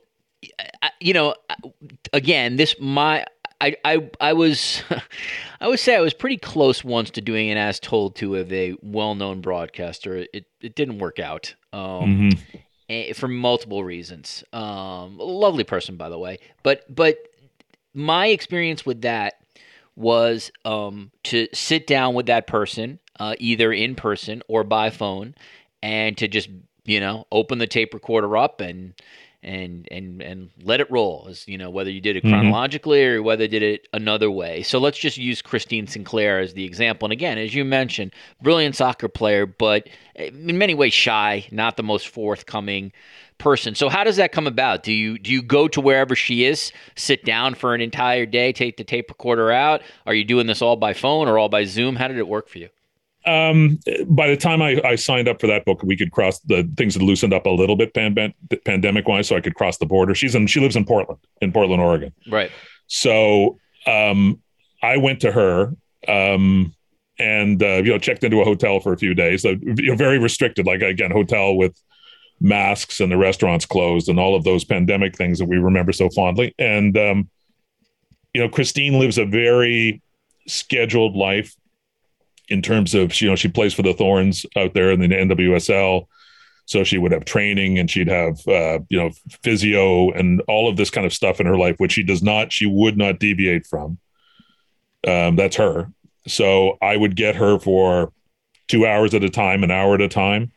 you 1.01 1.12
know, 1.12 1.35
again, 2.14 2.57
this 2.57 2.77
my 2.81 3.27
I, 3.61 3.77
I, 3.85 4.11
I 4.20 4.33
was, 4.33 4.83
I 5.61 5.68
would 5.68 5.79
say 5.79 5.95
I 5.95 6.01
was 6.01 6.14
pretty 6.14 6.37
close 6.37 6.83
once 6.83 7.11
to 7.11 7.20
doing 7.20 7.49
an 7.49 7.59
as 7.59 7.79
told 7.79 8.16
to 8.16 8.35
of 8.35 8.53
a 8.53 8.75
well-known 8.83 9.41
broadcaster. 9.41 10.27
It, 10.33 10.47
it 10.61 10.75
didn't 10.75 10.99
work 10.99 11.20
out. 11.20 11.55
Um, 11.73 12.31
mm-hmm. 12.31 13.12
for 13.12 13.29
multiple 13.29 13.83
reasons. 13.83 14.45
Um, 14.53 15.18
lovely 15.18 15.64
person, 15.64 15.97
by 15.97 16.09
the 16.09 16.18
way. 16.18 16.39
But, 16.62 16.85
but 16.95 17.16
my 17.95 18.27
experience 18.27 18.85
with 18.85 19.03
that 19.03 19.35
was 19.97 20.51
um, 20.64 21.11
to 21.25 21.49
sit 21.53 21.87
down 21.87 22.14
with 22.14 22.27
that 22.27 22.47
person, 22.47 22.99
uh, 23.18 23.35
either 23.39 23.73
in 23.73 23.95
person 23.95 24.43
or 24.49 24.64
by 24.64 24.91
phone, 24.91 25.35
and 25.83 26.16
to 26.18 26.29
just 26.29 26.49
you 26.85 27.01
know 27.01 27.27
open 27.31 27.59
the 27.59 27.66
tape 27.66 27.95
recorder 27.95 28.37
up 28.37 28.61
and 28.61 28.95
and 29.43 29.88
and 29.90 30.22
and 30.22 30.51
let 30.62 30.80
it 30.80 30.90
roll 30.90 31.26
as 31.28 31.47
you 31.49 31.59
know 31.59 31.68
whether 31.68 31.90
you 31.90 32.01
did 32.01 32.16
it 32.16 32.22
mm-hmm. 32.22 32.32
chronologically 32.32 32.99
mm-hmm. 32.99 33.18
or 33.18 33.22
whether 33.22 33.47
did 33.49 33.62
it 33.62 33.88
another 33.93 34.30
way. 34.30 34.62
So 34.62 34.78
let's 34.78 34.99
just 34.99 35.16
use 35.16 35.43
christine 35.43 35.86
sinclair 35.86 36.38
as 36.38 36.55
the 36.55 36.64
example. 36.64 37.07
And 37.07 37.12
again 37.12 37.38
as 37.38 37.55
you 37.55 37.64
mentioned 37.64 38.14
brilliant 38.40 38.76
soccer 38.76 39.09
player 39.09 39.47
but 39.47 39.88
in 40.14 40.59
many 40.59 40.74
ways 40.74 40.95
shy 40.95 41.47
not 41.51 41.76
the 41.76 41.82
most 41.82 42.09
forthcoming 42.09 42.93
person. 43.38 43.74
So 43.74 43.88
how 43.88 44.05
does 44.05 44.16
that 44.16 44.30
come 44.30 44.47
about? 44.47 44.84
Do 44.84 44.93
you 44.93 45.18
do 45.18 45.32
you 45.32 45.43
go 45.43 45.66
to 45.68 45.80
wherever 45.80 46.14
she 46.14 46.45
is 46.45 46.72
sit 46.95 47.24
down 47.24 47.55
for 47.55 47.74
an 47.74 47.80
entire 47.80 48.26
day 48.26 48.53
take 48.53 48.76
the 48.76 48.84
tape 48.84 49.09
recorder 49.09 49.51
out? 49.51 49.82
Are 50.07 50.14
you 50.14 50.24
doing 50.24 50.47
this 50.47 50.62
all 50.62 50.76
by 50.76 50.93
phone 50.93 51.26
or 51.28 51.38
all 51.38 51.49
by 51.49 51.64
zoom? 51.64 51.97
How 51.97 52.07
did 52.07 52.18
it 52.18 52.28
work 52.28 52.49
for 52.49 52.59
you 52.59 52.68
um, 53.25 53.79
by 54.07 54.29
the 54.29 54.37
time 54.37 54.62
I, 54.62 54.81
I, 54.85 54.97
signed 54.97 55.29
up 55.29 55.41
for 55.41 55.47
that 55.47 55.64
book, 55.64 55.83
we 55.83 55.97
could 55.97 56.11
cross 56.11 56.41
the 56.41 56.68
things 56.77 56.95
had 56.95 57.03
loosened 57.03 57.33
up 57.33 57.47
a 57.47 57.51
little 57.51 57.77
bit 57.77 57.95
pan, 57.95 58.35
pandemic 58.64 59.07
wise, 59.07 59.29
so 59.29 59.37
I 59.37 59.41
could 59.41 59.55
cross 59.55 59.79
the 59.79 59.87
border. 59.87 60.14
She's 60.14 60.35
in, 60.35 60.47
she 60.47 60.61
lives 60.61 60.77
in 60.77 60.85
Portland, 60.85 61.20
in 61.41 61.53
Portland, 61.53 61.81
Oregon. 61.81 62.12
Right. 62.29 62.51
So, 62.89 63.59
um, 63.87 64.41
I 64.83 64.97
went 64.97 65.20
to 65.20 65.31
her, 65.31 65.77
um, 66.09 66.75
and, 67.18 67.62
uh, 67.62 67.83
you 67.85 67.91
know, 67.91 67.99
checked 67.99 68.25
into 68.25 68.41
a 68.41 68.45
hotel 68.45 68.81
for 68.81 68.93
a 68.93 68.99
few 68.99 69.14
days. 69.14 69.43
So, 69.43 69.51
you 69.51 69.91
know, 69.91 69.97
very 69.97 70.18
restricted, 70.18 70.66
like 70.66 70.83
again, 70.83 71.12
hotel 71.12 71.55
with 71.55 71.81
masks 72.41 72.99
and 73.01 73.12
the 73.12 73.16
restaurants 73.16 73.64
closed 73.64 74.09
and 74.09 74.18
all 74.18 74.35
of 74.35 74.43
those 74.43 74.64
pandemic 74.64 75.16
things 75.16 75.39
that 75.39 75.45
we 75.45 75.59
remember 75.59 75.93
so 75.93 76.11
fondly. 76.11 76.55
And, 76.59 76.99
um, 76.99 77.31
you 78.35 78.41
know, 78.41 78.49
Christine 78.49 78.99
lives 78.99 79.18
a 79.18 79.25
very 79.25 80.03
scheduled 80.49 81.14
life 81.14 81.55
in 82.53 82.61
terms 82.61 82.94
of 82.94 83.18
you 83.20 83.28
know 83.28 83.36
she 83.36 83.48
plays 83.48 83.72
for 83.72 83.82
the 83.82 83.94
Thorns 83.94 84.44
out 84.57 84.74
there 84.74 84.92
in 84.92 85.00
the 85.00 85.09
NWSL, 85.09 86.07
so 86.66 86.84
she 86.84 86.98
would 86.98 87.12
have 87.12 87.24
training 87.24 87.78
and 87.78 87.90
she'd 87.90 88.09
have 88.09 88.46
uh, 88.46 88.80
you 88.90 88.98
know 88.98 89.11
physio 89.42 90.11
and 90.12 90.42
all 90.48 90.68
of 90.68 90.76
this 90.76 90.90
kind 90.90 91.07
of 91.07 91.14
stuff 91.14 91.40
in 91.40 91.46
her 91.46 91.57
life, 91.57 91.76
which 91.78 91.92
she 91.92 92.03
does 92.03 92.22
not, 92.22 92.53
she 92.53 92.66
would 92.66 92.98
not 92.98 93.18
deviate 93.18 93.66
from. 93.66 93.98
Um, 95.07 95.36
that's 95.36 95.57
her. 95.57 95.90
So 96.28 96.78
I 96.80 96.96
would 96.96 97.16
get 97.16 97.34
her 97.36 97.59
for 97.59 98.12
two 98.68 98.86
hours 98.86 99.14
at 99.14 99.24
a 99.24 99.30
time, 99.30 99.64
an 99.64 99.70
hour 99.70 99.94
at 99.94 100.03
a 100.03 100.09
time, 100.09 100.53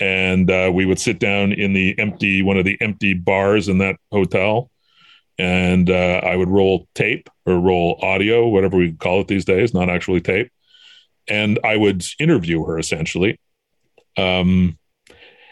and 0.00 0.50
uh, 0.50 0.70
we 0.72 0.86
would 0.86 1.00
sit 1.00 1.18
down 1.18 1.52
in 1.52 1.72
the 1.72 1.98
empty 1.98 2.42
one 2.42 2.56
of 2.56 2.64
the 2.64 2.78
empty 2.80 3.12
bars 3.12 3.68
in 3.68 3.78
that 3.78 3.96
hotel 4.12 4.70
and 5.40 5.88
uh, 5.88 6.20
I 6.24 6.34
would 6.34 6.48
roll 6.48 6.88
tape 6.94 7.30
or 7.46 7.60
roll 7.60 7.98
audio, 8.02 8.48
whatever 8.48 8.76
we 8.76 8.92
call 8.92 9.20
it 9.20 9.28
these 9.28 9.44
days, 9.44 9.72
not 9.72 9.88
actually 9.88 10.20
tape 10.20 10.50
and 11.28 11.58
I 11.64 11.76
would 11.76 12.04
interview 12.18 12.64
her 12.64 12.78
essentially. 12.78 13.38
Um, 14.16 14.78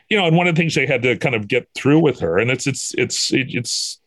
you 0.09 0.17
know, 0.17 0.27
and 0.27 0.37
one 0.37 0.47
of 0.47 0.55
the 0.55 0.61
things 0.61 0.75
they 0.75 0.87
had 0.87 1.03
to 1.03 1.17
kind 1.17 1.35
of 1.35 1.49
get 1.49 1.69
through 1.75 2.01
with 2.01 2.21
her, 2.21 2.39
and 2.39 2.51
it's 2.51 2.67
it's 2.67 2.95
it's 2.95 3.33
it's 3.33 4.01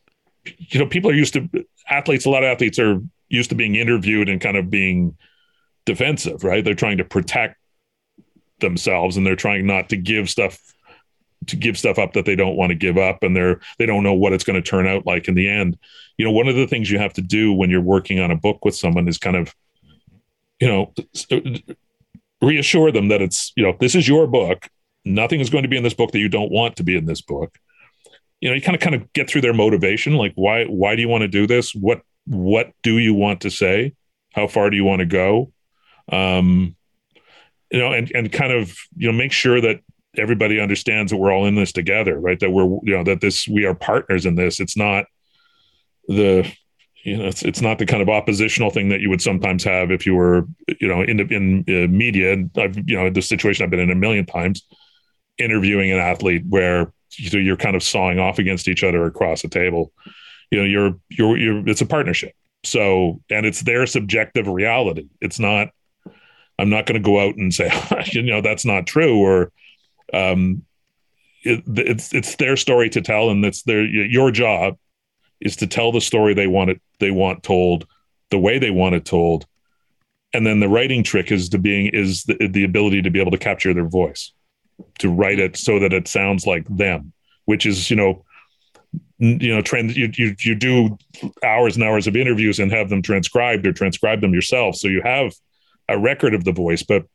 you 0.45 0.80
know, 0.80 0.88
people 0.88 1.11
are 1.11 1.15
used 1.15 1.34
to 1.34 1.49
athletes. 1.89 2.26
A 2.26 2.30
lot 2.30 2.43
of 2.43 2.47
athletes 2.47 2.80
are 2.80 3.01
used 3.28 3.49
to 3.49 3.55
being 3.55 3.76
interviewed 3.76 4.30
and 4.30 4.41
kind 4.41 4.57
of 4.57 4.70
being 4.70 5.17
defensive, 5.86 6.43
right? 6.43 6.63
They're 6.63 6.74
trying 6.74 6.97
to 6.97 7.03
protect 7.03 7.57
themselves 8.59 9.17
and 9.17 9.26
they're 9.26 9.36
trying 9.36 9.65
not 9.65 9.89
to 9.89 9.97
give 9.97 10.30
stuff 10.30 10.59
to 11.47 11.55
give 11.55 11.78
stuff 11.78 11.97
up 11.97 12.13
that 12.13 12.26
they 12.26 12.36
don't 12.36 12.57
want 12.57 12.70
to 12.70 12.76
give 12.76 12.97
up 12.97 13.24
and 13.24 13.36
they're 13.36 13.59
they 13.78 13.86
don't 13.86 14.03
know 14.03 14.13
what 14.13 14.34
it's 14.34 14.43
going 14.43 14.61
to 14.61 14.70
turn 14.70 14.86
out 14.86 15.05
like 15.05 15.30
in 15.30 15.36
the 15.36 15.47
end 15.47 15.78
you 16.17 16.26
know 16.26 16.32
one 16.32 16.49
of 16.49 16.55
the 16.55 16.67
things 16.67 16.91
you 16.91 16.99
have 16.99 17.13
to 17.13 17.22
do 17.22 17.53
when 17.53 17.70
you're 17.70 17.80
working 17.80 18.20
on 18.20 18.30
a 18.30 18.36
book 18.36 18.65
with 18.65 18.76
someone 18.76 19.07
is 19.07 19.17
kind 19.17 19.38
of 19.38 19.55
you 20.60 20.68
know, 20.68 20.93
reassure 22.41 22.91
them 22.91 23.07
that 23.10 23.22
it's, 23.22 23.51
you 23.55 23.64
know, 23.64 23.76
this 23.80 23.95
is 23.95 24.07
your 24.07 24.28
book. 24.28 24.68
Nothing 25.05 25.39
is 25.39 25.49
going 25.49 25.64
to 25.64 25.70
be 25.70 25.78
in 25.78 25.84
this 25.84 25.93
book 25.93 26.12
that 26.12 26.20
you 26.20 26.30
don't 26.30 26.51
want 26.51 26.76
to 26.78 26.84
be 26.84 26.95
in 26.95 27.05
this 27.05 27.22
book. 27.22 27.57
You 28.41 28.49
know, 28.49 28.55
you 28.55 28.62
kind 28.62 28.76
of 28.76 28.82
kind 28.82 28.95
of 28.95 29.12
get 29.14 29.30
through 29.30 29.41
their 29.41 29.53
motivation, 29.53 30.16
like 30.16 30.34
why 30.36 30.66
why 30.66 30.95
do 30.95 31.01
you 31.01 31.10
want 31.10 31.24
to 31.24 31.28
do 31.28 31.47
this? 31.47 31.74
What 31.74 32.01
what 32.26 32.72
do 32.84 32.97
you 32.97 33.14
want 33.14 33.41
to 33.41 33.49
say? 33.49 33.93
How 34.34 34.47
far 34.47 34.70
do 34.70 34.78
you 34.78 34.84
want 34.84 34.99
to 34.99 35.05
go? 35.05 35.51
Um, 36.12 36.76
you 37.72 37.80
know, 37.80 37.91
and 37.91 38.12
and 38.14 38.32
kind 38.32 38.53
of 38.53 38.76
you 38.95 39.12
know 39.12 39.18
make 39.18 39.32
sure 39.32 39.60
that 39.62 39.82
everybody 40.18 40.60
understands 40.60 41.12
that 41.12 41.18
we're 41.18 41.32
all 41.32 41.45
in 41.45 41.55
this 41.55 41.72
together, 41.72 42.20
right? 42.20 42.39
That 42.39 42.51
we're 42.51 42.66
you 42.84 42.97
know 42.97 43.03
that 43.03 43.22
this 43.22 43.47
we 43.47 43.66
are 43.66 43.76
partners 43.76 44.26
in 44.26 44.36
this. 44.36 44.60
It's 44.60 44.78
not 44.78 45.05
the 46.07 46.51
you 47.04 47.18
know, 47.18 47.26
it's 47.26 47.43
it's 47.43 47.62
not 47.62 47.80
the 47.80 47.86
kind 47.86 48.02
of 48.02 48.10
oppositional 48.10 48.72
thing 48.72 48.89
that 48.89 49.00
you 49.00 49.10
would 49.10 49.22
sometimes 49.22 49.64
have 49.64 49.91
if 49.91 50.06
you 50.06 50.16
were, 50.16 50.45
you 50.80 50.88
know, 50.88 51.02
in 51.02 51.20
in 51.32 51.60
uh, 51.68 51.88
media. 51.88 52.34
And 52.34 52.52
I've 52.58 52.78
you 52.89 52.97
know 52.97 53.10
the 53.10 53.22
situation 53.22 53.64
I've 53.64 53.70
been 53.70 53.80
in 53.80 53.91
a 53.91 53.95
million 53.95 54.26
times, 54.26 54.66
interviewing 55.38 55.91
an 55.91 56.00
athlete 56.00 56.43
where 56.47 56.91
you're 57.18 57.58
kind 57.58 57.76
of 57.76 57.84
sawing 57.84 58.20
off 58.20 58.38
against 58.38 58.68
each 58.68 58.84
other 58.84 59.06
across 59.06 59.41
the 59.41 59.47
table. 59.47 59.93
You 60.52 60.60
know, 60.60 60.66
you're 60.66 61.00
you're 61.10 61.38
you're 61.38 61.70
it's 61.70 61.82
a 61.82 61.86
partnership. 61.86 62.34
So 62.64 63.22
and 63.30 63.45
it's 63.45 63.62
their 63.62 63.86
subjective 63.86 64.47
reality. 64.47 65.08
It's 65.22 65.39
not. 65.39 65.70
I'm 66.58 66.70
not 66.70 66.86
going 66.86 67.02
to 67.02 67.06
go 67.06 67.26
out 67.26 67.38
and 67.38 67.54
say, 67.54 67.72
you 68.12 68.22
know, 68.22 68.41
that's 68.41 68.66
not 68.66 68.86
true, 68.86 69.18
or 69.20 69.54
um, 70.12 70.66
it, 71.43 71.64
it's 71.66 72.14
it's 72.14 72.36
their 72.36 72.58
story 72.58 72.89
to 72.89 73.02
tell, 73.02 73.30
and 73.30 73.45
it's 73.45 73.64
their 73.64 73.86
your 73.86 74.32
job 74.32 74.76
is 75.42 75.56
to 75.58 75.68
tell 75.68 75.92
the 75.92 76.02
story 76.02 76.34
they 76.34 76.48
want 76.48 76.70
it 76.70 76.82
they 77.00 77.12
want 77.12 77.44
told 77.44 77.88
the 78.30 78.40
way 78.40 78.60
they 78.60 78.72
want 78.72 78.96
it 78.96 79.06
told. 79.06 79.46
And 80.34 80.46
then 80.46 80.60
the 80.60 80.70
writing 80.70 81.04
trick 81.04 81.32
is 81.32 81.50
to 81.50 81.58
being 81.58 81.88
is 81.88 82.24
the, 82.26 82.48
the 82.48 82.64
ability 82.64 83.02
to 83.02 83.10
be 83.10 83.20
able 83.20 83.32
to 83.32 83.38
capture 83.38 83.74
their 83.74 83.88
voice 83.88 84.32
to 85.00 85.10
write 85.10 85.40
it 85.40 85.58
so 85.58 85.80
that 85.80 85.92
it 85.92 86.08
sounds 86.08 86.46
like 86.46 86.66
them 86.70 87.12
which 87.50 87.66
is 87.66 87.90
you 87.90 87.96
know 87.96 88.24
you 89.18 89.54
know 89.54 89.60
trend 89.60 89.96
you, 89.98 90.12
you 90.14 90.36
you 90.40 90.54
do 90.54 90.96
hours 91.44 91.76
and 91.76 91.84
hours 91.84 92.06
of 92.06 92.16
interviews 92.16 92.60
and 92.60 92.72
have 92.72 92.90
them 92.90 93.02
transcribed 93.02 93.66
or 93.66 93.74
transcribe 93.74 94.22
them 94.22 94.36
yourself. 94.36 94.76
So 94.76 94.88
you 94.88 95.02
have 95.02 95.34
a 95.90 95.98
record 95.98 96.36
of 96.36 96.44
the 96.44 96.52
voice 96.52 96.84
but 96.84 97.06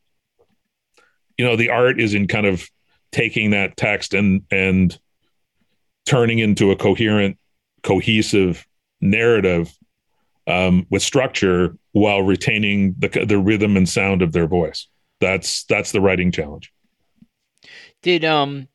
you 1.37 1.45
know 1.45 1.55
the 1.55 1.69
art 1.69 2.01
is 2.01 2.13
in 2.13 2.27
kind 2.27 2.45
of 2.45 2.69
taking 3.13 3.51
that 3.51 3.77
text 3.77 4.13
and 4.13 4.43
and 4.51 4.99
turning 6.05 6.39
into 6.39 6.71
a 6.71 6.75
coherent 6.75 7.37
cohesive 7.85 8.65
narrative 8.99 9.71
um, 10.47 10.85
with 10.89 11.01
structure 11.01 11.77
while 11.93 12.23
retaining 12.23 12.95
the 12.97 13.07
the 13.25 13.37
rhythm 13.37 13.77
and 13.77 13.87
sound 13.87 14.21
of 14.21 14.33
their 14.33 14.47
voice. 14.47 14.87
That's 15.21 15.63
that's 15.65 15.91
the 15.93 16.01
writing 16.01 16.31
challenge. 16.31 16.73
Did 18.01 18.25
um 18.25 18.67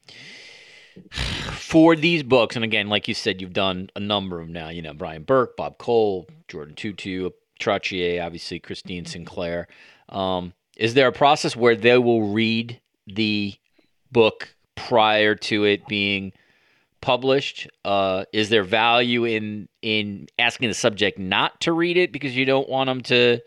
for 1.10 1.96
these 1.96 2.22
books, 2.22 2.56
and 2.56 2.64
again, 2.64 2.88
like 2.88 3.08
you 3.08 3.14
said, 3.14 3.40
you've 3.40 3.52
done 3.52 3.90
a 3.94 4.00
number 4.00 4.40
of 4.40 4.46
them 4.46 4.52
now. 4.52 4.70
You 4.70 4.82
know, 4.82 4.94
Brian 4.94 5.22
Burke, 5.22 5.56
Bob 5.56 5.78
Cole, 5.78 6.28
Jordan 6.48 6.74
Tootoo, 6.74 7.32
Trottier, 7.60 8.24
obviously 8.24 8.58
Christine 8.58 9.04
Sinclair. 9.04 9.68
Um, 10.08 10.54
is 10.76 10.94
there 10.94 11.08
a 11.08 11.12
process 11.12 11.54
where 11.54 11.76
they 11.76 11.98
will 11.98 12.32
read 12.32 12.80
the 13.06 13.54
book 14.10 14.54
prior 14.74 15.34
to 15.34 15.64
it 15.64 15.86
being 15.86 16.32
published? 17.00 17.68
Uh, 17.84 18.24
is 18.32 18.48
there 18.48 18.64
value 18.64 19.24
in 19.24 19.68
in 19.82 20.28
asking 20.38 20.68
the 20.68 20.74
subject 20.74 21.18
not 21.18 21.60
to 21.62 21.72
read 21.72 21.96
it 21.96 22.12
because 22.12 22.36
you 22.36 22.44
don't 22.44 22.68
want 22.68 22.88
them 22.88 23.00
to? 23.02 23.40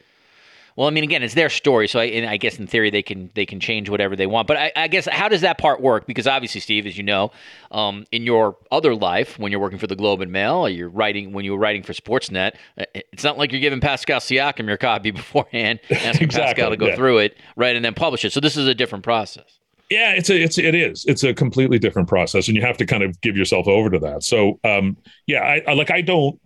Well, 0.76 0.88
I 0.88 0.92
mean, 0.92 1.04
again, 1.04 1.22
it's 1.22 1.36
their 1.36 1.50
story, 1.50 1.88
so 1.88 2.00
I, 2.00 2.26
I 2.28 2.38
guess 2.38 2.58
in 2.58 2.66
theory 2.66 2.90
they 2.90 3.04
can 3.04 3.30
they 3.36 3.46
can 3.46 3.60
change 3.60 3.90
whatever 3.90 4.16
they 4.16 4.26
want. 4.26 4.48
But 4.48 4.58
I, 4.58 4.72
I 4.76 4.88
guess 4.88 5.08
how 5.12 5.30
does 5.30 5.42
that 5.42 5.60
part 5.60 5.82
work? 5.82 6.08
Because 6.08 6.26
obviously, 6.26 6.62
Steve, 6.62 6.88
as 6.88 6.98
you 6.98 7.04
know, 7.04 7.32
um, 7.72 8.06
in 8.12 8.24
your 8.24 8.58
other 8.72 8.96
life, 8.96 9.38
when 9.38 9.52
you're 9.52 9.62
working 9.62 9.78
for 9.78 9.86
the 9.86 9.96
Globe 9.96 10.22
and 10.22 10.32
Mail, 10.32 10.66
or 10.66 10.70
you're 10.70 10.90
writing 10.90 11.32
when 11.32 11.46
you 11.46 11.52
were 11.52 11.60
writing 11.60 11.84
for 11.84 11.94
Sportsnet, 11.94 12.56
uh, 12.80 12.86
it's 12.96 13.24
not 13.24 13.38
like 13.38 13.52
you're 13.52 13.62
giving 13.62 13.82
Pascal 13.82 14.20
Siakam 14.20 14.68
your 14.68 14.78
copy 14.78 15.12
beforehand, 15.12 15.80
asking 15.92 16.24
exactly, 16.24 16.42
Pascal 16.42 16.70
to 16.72 16.78
go 16.78 16.88
yeah. 16.88 16.96
through 16.96 17.20
it, 17.20 17.38
right, 17.56 17.76
and 17.76 17.86
then 17.86 17.94
publish 17.94 18.26
it. 18.26 18.34
So 18.34 18.40
this 18.40 18.58
is 18.58 18.68
a 18.68 18.74
different 18.74 19.04
process. 19.04 19.60
Yeah, 19.94 20.14
it's 20.14 20.32
a, 20.32 20.42
it's 20.42 20.58
it 20.58 20.74
is 20.74 21.06
it's 21.08 21.24
a 21.24 21.36
completely 21.36 21.78
different 21.78 22.08
process, 22.08 22.48
and 22.48 22.58
you 22.58 22.64
have 22.64 22.78
to 22.78 22.86
kind 22.86 23.04
of 23.04 23.22
give 23.22 23.38
yourself 23.38 23.68
over 23.68 23.92
to 23.92 24.00
that. 24.00 24.24
So, 24.24 24.60
um, 24.64 24.98
yeah, 25.28 25.42
I, 25.42 25.62
I 25.68 25.74
like 25.74 25.92
I 25.92 26.02
don't, 26.02 26.42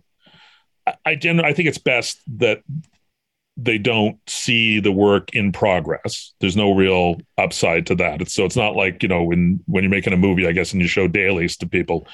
I, 0.86 0.94
I 1.06 1.12
I 1.12 1.52
think 1.54 1.66
it's 1.66 1.78
best 1.78 2.20
that 2.36 2.62
they 3.56 3.78
don't 3.78 4.18
see 4.28 4.80
the 4.80 4.92
work 4.92 5.34
in 5.34 5.50
progress. 5.52 6.34
There's 6.40 6.58
no 6.58 6.74
real 6.74 7.16
upside 7.38 7.86
to 7.86 7.94
that. 7.94 8.20
It's, 8.20 8.34
so 8.34 8.44
it's 8.44 8.54
not 8.54 8.76
like 8.76 9.02
you 9.02 9.08
know 9.08 9.22
when 9.22 9.60
when 9.64 9.82
you're 9.82 9.90
making 9.90 10.12
a 10.12 10.18
movie, 10.18 10.46
I 10.46 10.52
guess, 10.52 10.74
and 10.74 10.82
you 10.82 10.88
show 10.88 11.08
dailies 11.08 11.56
to 11.58 11.66
people. 11.66 12.06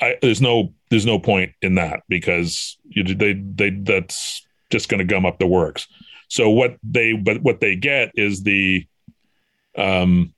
I, 0.00 0.16
there's 0.20 0.42
no 0.42 0.74
there's 0.90 1.06
no 1.06 1.20
point 1.20 1.52
in 1.62 1.76
that 1.76 2.02
because 2.08 2.76
you, 2.88 3.04
they 3.04 3.34
they 3.34 3.70
that's 3.70 4.44
just 4.70 4.88
going 4.88 4.98
to 4.98 5.04
gum 5.04 5.26
up 5.26 5.38
the 5.38 5.46
works. 5.46 5.86
So 6.26 6.50
what 6.50 6.76
they 6.82 7.12
but 7.12 7.40
what 7.40 7.60
they 7.60 7.76
get 7.76 8.10
is 8.16 8.42
the 8.42 8.84
um 9.78 10.32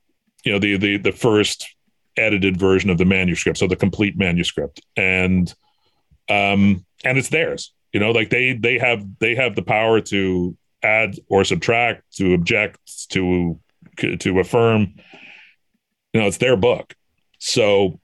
you 0.49 0.55
know 0.55 0.59
the 0.59 0.79
the 0.79 0.97
the 0.97 1.13
first 1.13 1.77
edited 2.17 2.57
version 2.57 2.89
of 2.89 2.97
the 2.97 3.05
manuscript, 3.05 3.59
so 3.59 3.67
the 3.67 3.77
complete 3.77 4.17
manuscript, 4.17 4.81
and 4.97 5.53
um 6.31 6.87
and 7.05 7.19
it's 7.19 7.29
theirs. 7.29 7.75
You 7.93 8.01
know, 8.01 8.13
like 8.13 8.31
they 8.31 8.55
they 8.55 8.79
have 8.79 9.05
they 9.19 9.35
have 9.35 9.57
the 9.57 9.63
power 9.63 10.01
to 10.01 10.57
add 10.83 11.17
or 11.29 11.45
subtract, 11.45 12.17
to 12.17 12.33
object, 12.33 13.11
to 13.11 13.61
to 13.99 14.41
affirm. 14.41 14.95
You 16.15 16.21
know, 16.23 16.27
it's 16.27 16.39
their 16.39 16.57
book. 16.57 16.95
So, 17.39 18.01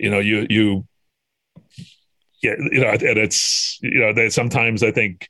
you 0.00 0.10
know, 0.10 0.18
you 0.18 0.44
you 0.50 0.88
yeah, 2.42 2.56
you 2.58 2.80
know, 2.80 2.90
and 2.90 3.02
it's 3.02 3.78
you 3.80 4.00
know, 4.00 4.12
that 4.12 4.32
sometimes 4.32 4.82
I 4.82 4.90
think 4.90 5.28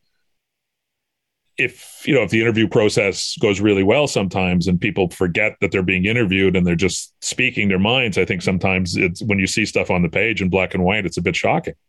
if 1.58 2.02
you 2.06 2.14
know 2.14 2.22
if 2.22 2.30
the 2.30 2.40
interview 2.40 2.68
process 2.68 3.36
goes 3.40 3.60
really 3.60 3.82
well 3.82 4.06
sometimes 4.06 4.68
and 4.68 4.80
people 4.80 5.10
forget 5.10 5.56
that 5.60 5.72
they're 5.72 5.82
being 5.82 6.04
interviewed 6.04 6.54
and 6.54 6.64
they're 6.64 6.76
just 6.76 7.12
speaking 7.22 7.68
their 7.68 7.78
minds 7.78 8.16
i 8.16 8.24
think 8.24 8.42
sometimes 8.42 8.96
it's 8.96 9.20
when 9.22 9.40
you 9.40 9.46
see 9.46 9.66
stuff 9.66 9.90
on 9.90 10.02
the 10.02 10.08
page 10.08 10.40
in 10.40 10.48
black 10.48 10.74
and 10.74 10.84
white 10.84 11.04
it's 11.04 11.16
a 11.16 11.22
bit 11.22 11.36
shocking. 11.36 11.74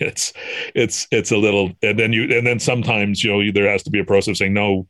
It's 0.00 0.32
it's 0.74 1.06
it's 1.10 1.30
a 1.30 1.36
little 1.36 1.72
and 1.82 1.98
then 1.98 2.14
you 2.14 2.22
and 2.34 2.46
then 2.46 2.58
sometimes 2.58 3.22
you 3.22 3.30
know 3.30 3.52
there 3.52 3.70
has 3.70 3.82
to 3.82 3.90
be 3.90 3.98
a 3.98 4.04
process 4.04 4.28
of 4.28 4.36
saying 4.38 4.54
no 4.54 4.86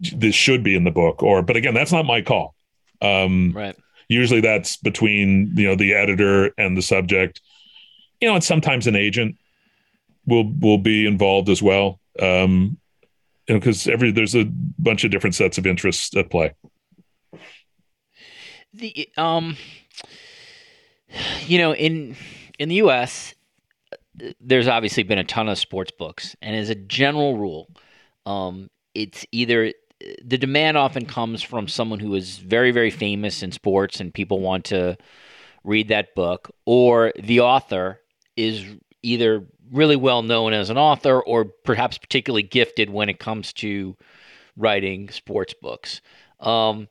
this 0.00 0.34
should 0.34 0.64
be 0.64 0.74
in 0.74 0.82
the 0.82 0.90
book 0.90 1.22
or 1.22 1.40
but 1.40 1.54
again 1.54 1.72
that's 1.72 1.92
not 1.92 2.04
my 2.04 2.20
call. 2.20 2.56
Um 3.00 3.52
right. 3.54 3.76
usually 4.08 4.40
that's 4.40 4.76
between 4.76 5.52
you 5.56 5.68
know 5.68 5.76
the 5.76 5.94
editor 5.94 6.52
and 6.58 6.76
the 6.76 6.82
subject. 6.82 7.40
You 8.20 8.26
know 8.26 8.34
and 8.34 8.42
sometimes 8.42 8.88
an 8.88 8.96
agent 8.96 9.36
will 10.26 10.52
will 10.58 10.78
be 10.78 11.06
involved 11.06 11.48
as 11.48 11.62
well. 11.62 12.00
Um 12.18 12.78
you 13.48 13.54
know, 13.54 13.60
because 13.60 13.88
every 13.88 14.10
there's 14.10 14.34
a 14.34 14.44
bunch 14.78 15.04
of 15.04 15.10
different 15.10 15.34
sets 15.34 15.58
of 15.58 15.66
interests 15.66 16.14
at 16.16 16.30
play. 16.30 16.54
The 18.74 19.08
um, 19.16 19.56
you 21.46 21.58
know, 21.58 21.74
in 21.74 22.16
in 22.58 22.68
the 22.68 22.76
U.S., 22.76 23.34
there's 24.40 24.68
obviously 24.68 25.02
been 25.02 25.18
a 25.18 25.24
ton 25.24 25.48
of 25.48 25.58
sports 25.58 25.92
books, 25.98 26.36
and 26.40 26.56
as 26.56 26.70
a 26.70 26.74
general 26.74 27.36
rule, 27.36 27.68
um, 28.26 28.70
it's 28.94 29.26
either 29.32 29.72
the 30.24 30.38
demand 30.38 30.76
often 30.76 31.06
comes 31.06 31.42
from 31.42 31.68
someone 31.68 32.00
who 32.00 32.14
is 32.14 32.38
very 32.38 32.70
very 32.70 32.90
famous 32.90 33.42
in 33.42 33.52
sports, 33.52 34.00
and 34.00 34.14
people 34.14 34.40
want 34.40 34.64
to 34.66 34.96
read 35.64 35.88
that 35.88 36.14
book, 36.14 36.50
or 36.64 37.12
the 37.18 37.40
author 37.40 38.00
is 38.36 38.64
either 39.02 39.44
really 39.72 39.96
well 39.96 40.22
known 40.22 40.52
as 40.52 40.70
an 40.70 40.78
author 40.78 41.20
or 41.20 41.46
perhaps 41.46 41.98
particularly 41.98 42.42
gifted 42.42 42.90
when 42.90 43.08
it 43.08 43.18
comes 43.18 43.52
to 43.54 43.96
writing 44.56 45.08
sports 45.08 45.54
books. 45.60 46.00
Um, 46.40 46.88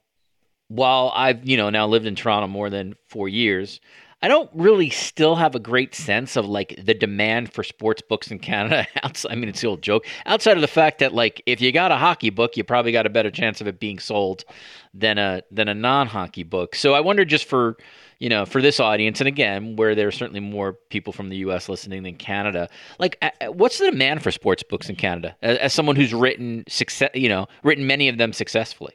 while 0.68 1.12
I've, 1.16 1.48
you 1.48 1.58
know, 1.58 1.70
now 1.70 1.88
lived 1.88 2.06
in 2.06 2.16
Toronto 2.16 2.48
more 2.48 2.70
than 2.70 2.96
four 3.08 3.30
years, 3.30 3.80
I 4.24 4.28
don't 4.28 4.50
really 4.54 4.90
still 4.90 5.36
have 5.36 5.56
a 5.56 5.60
great 5.60 5.96
sense 5.96 6.36
of 6.36 6.46
like 6.46 6.80
the 6.84 6.94
demand 6.94 7.52
for 7.52 7.64
sports 7.64 8.02
books 8.08 8.30
in 8.30 8.40
Canada. 8.40 8.88
I 9.30 9.36
mean, 9.36 9.50
it's 9.50 9.62
the 9.62 9.68
old 9.68 9.82
joke. 9.82 10.06
Outside 10.26 10.58
of 10.58 10.62
the 10.62 10.68
fact 10.68 11.00
that 11.00 11.14
like 11.14 11.42
if 11.46 11.60
you 11.60 11.72
got 11.72 11.92
a 11.92 11.98
hockey 11.98 12.30
book, 12.30 12.56
you 12.56 12.64
probably 12.64 12.92
got 12.92 13.06
a 13.06 13.10
better 13.10 13.32
chance 13.32 13.62
of 13.62 13.68
it 13.68 13.80
being 13.80 14.00
sold 14.00 14.46
than 14.94 15.18
a 15.18 15.42
than 15.52 15.68
a 15.68 15.74
non 15.74 16.08
hockey 16.08 16.44
book. 16.44 16.76
So 16.76 16.94
I 16.94 17.00
wonder 17.00 17.26
just 17.26 17.46
for 17.46 17.78
you 18.22 18.30
know, 18.30 18.45
for 18.45 18.61
this 18.61 18.80
audience, 18.80 19.19
and 19.19 19.28
again, 19.28 19.76
where 19.76 19.95
there 19.95 20.07
are 20.07 20.11
certainly 20.11 20.39
more 20.39 20.74
people 20.91 21.11
from 21.11 21.30
the 21.30 21.38
U.S. 21.38 21.67
listening 21.67 22.03
than 22.03 22.13
Canada, 22.17 22.69
like, 22.99 23.17
what's 23.47 23.80
the 23.80 23.89
demand 23.89 24.22
for 24.22 24.30
sports 24.30 24.61
books 24.61 24.89
in 24.89 24.95
Canada? 24.95 25.36
As, 25.41 25.57
as 25.57 25.74
someone 25.74 25.95
who's 25.95 26.13
written 26.13 26.63
success, 26.67 27.09
you 27.15 27.28
know, 27.28 27.47
written 27.63 27.88
many 27.88 28.09
of 28.09 28.19
them 28.19 28.32
successfully. 28.32 28.93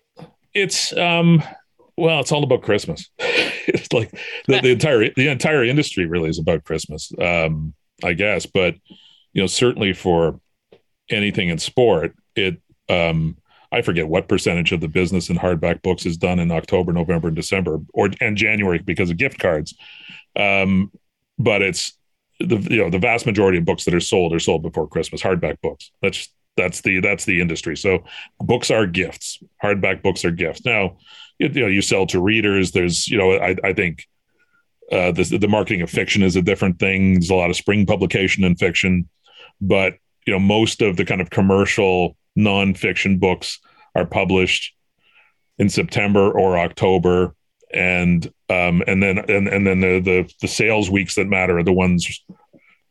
It's 0.55 0.97
um, 0.97 1.43
well, 1.97 2.21
it's 2.21 2.31
all 2.31 2.45
about 2.45 2.63
Christmas. 2.63 3.11
it's 3.19 3.93
like 3.93 4.13
the, 4.47 4.61
the 4.61 4.71
entire 4.71 5.11
the 5.17 5.27
entire 5.27 5.65
industry 5.65 6.07
really 6.07 6.31
is 6.31 6.39
about 6.39 6.63
Christmas, 6.63 7.11
um, 7.21 7.75
I 8.05 8.13
guess. 8.13 8.47
But 8.47 8.77
you 9.33 9.43
know, 9.43 9.49
certainly 9.49 9.93
for 9.93 10.41
anything 11.11 11.49
in 11.49 11.59
sport, 11.59 12.15
it 12.37 12.63
um, 12.89 13.39
I 13.73 13.83
forget 13.83 14.09
what 14.09 14.29
percentage 14.29 14.73
of 14.73 14.81
the 14.81 14.89
business 14.89 15.29
in 15.29 15.37
hardback 15.37 15.83
books 15.83 16.07
is 16.07 16.17
done 16.17 16.39
in 16.39 16.51
October, 16.51 16.93
November, 16.93 17.29
and 17.29 17.37
December, 17.37 17.81
or 17.93 18.11
and 18.21 18.37
January 18.37 18.79
because 18.79 19.11
of 19.11 19.17
gift 19.17 19.39
cards. 19.39 19.75
Um, 20.37 20.93
but 21.39 21.63
it's 21.63 21.97
the 22.41 22.57
you 22.71 22.79
know 22.79 22.91
the 22.91 22.99
vast 22.99 23.27
majority 23.27 23.59
of 23.59 23.65
books 23.65 23.85
that 23.85 23.95
are 23.95 24.01
sold 24.01 24.33
are 24.33 24.41
sold 24.41 24.63
before 24.63 24.89
Christmas. 24.89 25.23
Hardback 25.23 25.61
books. 25.61 25.91
That's 26.03 26.29
that's 26.57 26.81
the 26.81 27.01
that's 27.01 27.25
the 27.25 27.41
industry. 27.41 27.77
So 27.77 28.05
books 28.41 28.71
are 28.71 28.87
gifts. 28.87 29.43
Hardback 29.63 30.03
books 30.03 30.25
are 30.25 30.31
gifts. 30.31 30.65
Now, 30.65 30.99
you, 31.39 31.49
you 31.49 31.61
know, 31.63 31.67
you 31.67 31.83
sell 31.83 32.07
to 32.07 32.21
readers. 32.21 32.73
There's 32.73 33.09
you 33.09 33.19
know, 33.19 33.33
I 33.33 33.57
I 33.63 33.73
think 33.73 34.07
uh, 34.91 35.13
the 35.13 35.25
the 35.39 35.49
marketing 35.49 35.83
of 35.83 35.91
fiction 35.91 36.23
is 36.23 36.37
a 36.37 36.43
different 36.43 36.79
thing. 36.79 37.15
There's 37.15 37.31
a 37.31 37.35
lot 37.35 37.51
of 37.51 37.57
spring 37.57 37.87
publication 37.87 38.45
in 38.45 38.57
fiction, 38.57 39.09
but 39.61 39.95
you 40.27 40.33
know, 40.33 40.39
most 40.39 40.83
of 40.83 40.97
the 40.97 41.05
kind 41.05 41.21
of 41.21 41.31
commercial 41.31 42.17
nonfiction 42.37 43.19
books 43.19 43.61
are 43.95 44.07
published 44.07 44.75
in 45.59 45.69
September 45.69 46.31
or 46.31 46.59
October, 46.59 47.35
and 47.73 48.27
um, 48.49 48.83
and 48.87 49.03
then 49.03 49.19
and 49.19 49.49
and 49.49 49.67
then 49.67 49.81
the, 49.81 50.01
the 50.01 50.35
the 50.41 50.49
sales 50.49 50.91
weeks 50.91 51.15
that 51.15 51.27
matter 51.27 51.59
are 51.59 51.63
the 51.63 51.73
ones 51.73 52.23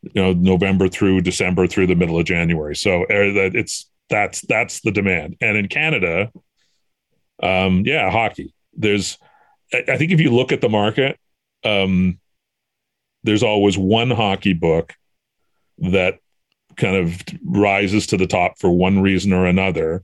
you 0.01 0.21
know 0.21 0.33
November 0.33 0.87
through 0.87 1.21
December 1.21 1.67
through 1.67 1.87
the 1.87 1.95
middle 1.95 2.19
of 2.19 2.25
January. 2.25 2.75
So 2.75 3.03
uh, 3.03 3.07
it's 3.09 3.89
that's 4.09 4.41
that's 4.41 4.81
the 4.81 4.91
demand. 4.91 5.37
And 5.41 5.57
in 5.57 5.67
Canada, 5.67 6.31
um, 7.41 7.83
yeah, 7.85 8.09
hockey. 8.09 8.53
There's 8.73 9.17
I 9.73 9.97
think 9.97 10.11
if 10.11 10.19
you 10.19 10.31
look 10.31 10.51
at 10.51 10.61
the 10.61 10.69
market, 10.69 11.19
um, 11.63 12.19
there's 13.23 13.43
always 13.43 13.77
one 13.77 14.11
hockey 14.11 14.53
book 14.53 14.93
that 15.79 16.19
kind 16.77 16.95
of 16.95 17.21
rises 17.45 18.07
to 18.07 18.17
the 18.17 18.27
top 18.27 18.59
for 18.59 18.69
one 18.69 19.01
reason 19.01 19.33
or 19.33 19.45
another 19.45 20.03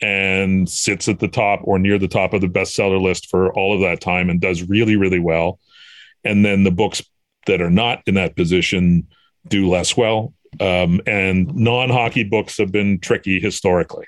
and 0.00 0.68
sits 0.68 1.08
at 1.08 1.18
the 1.18 1.28
top 1.28 1.60
or 1.64 1.78
near 1.78 1.98
the 1.98 2.08
top 2.08 2.34
of 2.34 2.40
the 2.40 2.48
bestseller 2.48 3.00
list 3.00 3.30
for 3.30 3.52
all 3.54 3.74
of 3.74 3.80
that 3.80 4.00
time 4.00 4.28
and 4.28 4.40
does 4.40 4.62
really 4.62 4.96
really 4.96 5.18
well. 5.18 5.58
And 6.24 6.44
then 6.44 6.64
the 6.64 6.70
books 6.70 7.02
that 7.46 7.60
are 7.60 7.70
not 7.70 8.02
in 8.06 8.14
that 8.14 8.36
position 8.36 9.06
do 9.48 9.68
less 9.68 9.96
well. 9.96 10.32
Um, 10.60 11.00
and 11.06 11.54
non-hockey 11.54 12.24
books 12.24 12.58
have 12.58 12.72
been 12.72 13.00
tricky 13.00 13.40
historically 13.40 14.06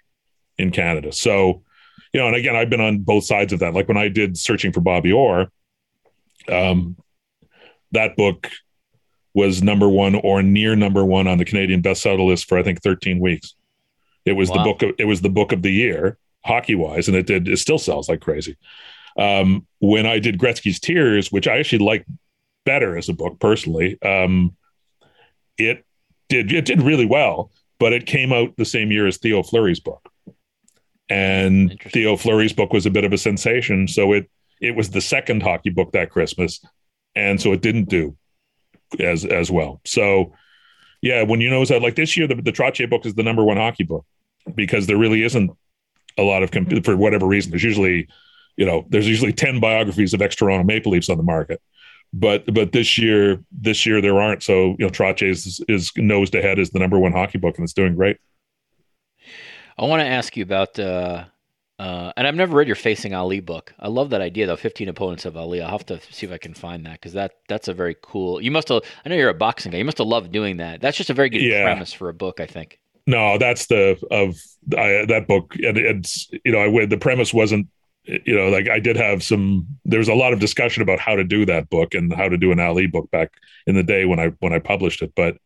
in 0.59 0.71
canada. 0.71 1.13
So 1.13 1.63
you 2.13 2.21
know 2.21 2.29
and 2.29 2.37
again 2.37 2.57
i've 2.57 2.71
been 2.71 2.81
on 2.81 2.99
both 2.99 3.25
sides 3.25 3.53
of 3.53 3.61
that. 3.61 3.75
Like 3.75 3.89
when 3.89 3.97
i 3.97 4.09
did 4.09 4.37
searching 4.37 4.73
for 4.73 4.81
bobby 4.81 5.13
orr 5.13 5.51
um, 6.49 6.97
that 7.93 8.17
book 8.17 8.51
was 9.37 9.63
number 9.63 9.87
one 9.87 10.15
or 10.15 10.43
near 10.43 10.75
number 10.75 11.05
one 11.05 11.27
on 11.27 11.37
the 11.37 11.45
Canadian 11.45 11.83
bestseller 11.83 12.27
list 12.27 12.49
for 12.49 12.57
I 12.57 12.63
think 12.63 12.83
13 12.83 13.21
weeks. 13.21 13.55
It 14.25 14.33
was 14.33 14.49
wow. 14.49 14.57
the 14.57 14.65
book 14.65 14.83
of 14.83 14.95
it 14.99 15.05
was 15.05 15.21
the 15.21 15.29
book 15.29 15.53
of 15.53 15.61
the 15.61 15.71
year 15.71 16.17
hockey 16.43 16.75
wise, 16.75 17.07
and 17.07 17.17
it 17.17 17.27
did 17.27 17.47
it 17.47 17.59
still 17.59 17.79
sells 17.79 18.09
like 18.09 18.23
crazy. 18.23 18.57
Um, 19.19 19.67
when 19.79 20.07
I 20.07 20.21
did 20.21 20.39
Gretzky's 20.39 20.81
Tears, 20.81 21.31
which 21.31 21.47
I 21.47 21.59
actually 21.59 21.85
like 21.85 22.07
better 22.65 22.97
as 22.97 23.11
a 23.11 23.13
book 23.13 23.39
personally, 23.39 24.01
um, 24.03 24.57
it 25.59 25.85
did 26.31 26.51
it 26.51 26.65
did 26.65 26.81
really 26.81 27.07
well, 27.07 27.51
but 27.79 27.93
it 27.93 28.07
came 28.07 28.33
out 28.33 28.57
the 28.57 28.65
same 28.65 28.91
year 28.91 29.07
as 29.07 29.19
Theo 29.19 29.43
Fleury's 29.43 29.81
book, 29.81 30.09
and 31.11 31.79
Theo 31.91 32.17
Fleury's 32.17 32.55
book 32.55 32.73
was 32.73 32.87
a 32.87 32.91
bit 32.91 33.05
of 33.05 33.13
a 33.13 33.19
sensation. 33.19 33.87
So 33.87 34.15
it 34.15 34.31
it 34.63 34.75
was 34.75 34.91
the 34.91 35.03
second 35.03 35.43
hockey 35.43 35.71
book 35.71 35.93
that 35.93 36.11
Christmas, 36.11 36.65
and 37.15 37.39
so 37.39 37.53
it 37.53 37.61
didn't 37.61 37.91
do 37.91 38.17
as 39.01 39.25
as 39.25 39.51
well. 39.51 39.81
So 39.85 40.33
yeah, 41.03 41.23
when 41.23 41.41
you 41.41 41.51
know 41.51 41.65
that 41.65 41.83
like 41.83 41.97
this 41.97 42.17
year 42.17 42.27
the 42.27 42.37
the 42.37 42.53
Trottier 42.53 42.89
book 42.89 43.07
is 43.07 43.15
the 43.15 43.23
number 43.23 43.45
one 43.45 43.57
hockey 43.57 43.85
book 43.85 44.05
because 44.55 44.87
there 44.87 44.97
really 44.97 45.23
isn't 45.23 45.51
a 46.19 46.23
lot 46.23 46.43
of 46.43 46.51
comp- 46.51 46.85
for 46.85 46.97
whatever 46.97 47.27
reason. 47.27 47.51
There's 47.51 47.65
usually 47.65 48.09
you 48.57 48.67
know 48.67 48.87
there's 48.89 49.09
usually 49.09 49.33
10 49.33 49.61
biographies 49.61 50.15
of 50.15 50.23
ex 50.23 50.37
Toronto 50.37 50.65
Maple 50.65 50.93
Leafs 50.93 51.09
on 51.09 51.17
the 51.17 51.23
market. 51.23 51.61
But 52.13 52.53
but 52.53 52.73
this 52.73 52.97
year 52.99 53.43
this 53.53 53.85
year 53.85 54.01
there 54.01 54.21
aren't. 54.21 54.43
So 54.43 54.77
you 54.79 54.87
know 54.87 54.89
Trottier 54.89 55.31
is, 55.31 55.61
is 55.69 55.93
nosed 55.97 56.35
ahead 56.35 56.59
as 56.59 56.71
the 56.71 56.79
number 56.79 56.99
one 56.99 57.13
hockey 57.13 57.39
book 57.39 57.57
and 57.59 57.65
it's 57.65 57.73
doing 57.73 57.95
great. 57.95 58.19
I 59.79 59.85
want 59.85 60.01
to 60.01 60.07
ask 60.07 60.37
you 60.37 60.43
about 60.43 60.79
uh, 60.79 61.25
uh, 61.79 62.13
and 62.17 62.27
I've 62.27 62.35
never 62.35 62.57
read 62.57 62.67
your 62.67 62.77
Facing 62.77 63.15
Ali 63.15 63.41
book. 63.41 63.75
I 63.79 63.89
love 63.89 64.11
that 64.11 64.21
idea, 64.21 64.47
though. 64.47 64.57
Fifteen 64.57 64.89
opponents 64.89 65.25
of 65.25 65.37
Ali. 65.37 65.61
I'll 65.61 65.71
have 65.71 65.87
to 65.87 66.01
see 66.11 66.27
if 66.27 66.33
I 66.33 66.39
can 66.39 66.55
find 66.55 66.87
that 66.87 66.95
because 66.95 67.13
that 67.13 67.33
that's 67.49 67.69
a 67.69 67.75
very 67.75 67.97
cool. 68.03 68.41
You 68.41 68.51
must 68.51 68.69
have. 68.69 68.83
I 69.05 69.09
know 69.09 69.17
you're 69.17 69.31
a 69.31 69.35
boxing 69.35 69.73
guy. 69.73 69.79
You 69.79 69.85
must 69.85 69.99
have 69.99 70.07
loved 70.07 70.33
doing 70.33 70.59
that. 70.59 70.81
That's 70.81 70.97
just 70.97 71.11
a 71.11 71.15
very 71.15 71.29
good 71.29 71.43
yeah. 71.43 71.65
premise 71.65 71.93
for 71.93 72.09
a 72.09 72.15
book. 72.15 72.41
I 72.41 72.47
think. 72.47 72.79
No, 73.07 73.39
that's 73.39 73.67
the 73.67 73.99
of 74.11 74.37
I, 74.77 75.05
that 75.07 75.27
book, 75.29 75.55
and 75.57 75.77
it's 75.79 76.29
you 76.45 76.53
know 76.53 76.61
I 76.61 76.87
the 76.87 76.99
premise 76.99 77.33
wasn't 77.33 77.69
you 78.07 78.37
know, 78.37 78.49
like 78.49 78.69
I 78.69 78.79
did 78.79 78.97
have 78.97 79.23
some. 79.23 79.67
There 79.85 79.99
was 79.99 80.09
a 80.09 80.15
lot 80.15 80.33
of 80.33 80.39
discussion 80.39 80.83
about 80.83 81.01
how 81.01 81.17
to 81.17 81.25
do 81.25 81.45
that 81.47 81.69
book 81.69 81.95
and 81.95 82.13
how 82.13 82.29
to 82.29 82.37
do 82.37 82.53
an 82.53 82.61
Ali 82.61 82.87
book 82.87 83.11
back 83.11 83.33
in 83.67 83.75
the 83.75 83.83
day 83.83 84.05
when 84.05 84.21
I 84.21 84.29
when 84.39 84.53
I 84.53 84.61
published 84.61 85.03
it. 85.03 85.13
But 85.17 85.37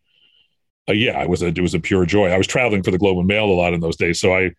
uh, 0.89 0.93
yeah, 0.93 1.22
it 1.22 1.28
was 1.28 1.43
a 1.43 1.47
it 1.47 1.61
was 1.61 1.74
a 1.74 1.81
pure 1.81 2.05
joy. 2.05 2.28
I 2.28 2.37
was 2.37 2.47
traveling 2.47 2.83
for 2.83 2.91
the 2.91 2.99
Globe 2.99 3.18
and 3.18 3.26
Mail 3.26 3.47
a 3.47 3.53
lot 3.53 3.72
in 3.72 3.81
those 3.81 3.97
days, 3.97 4.20
so 4.20 4.35
I 4.35 4.51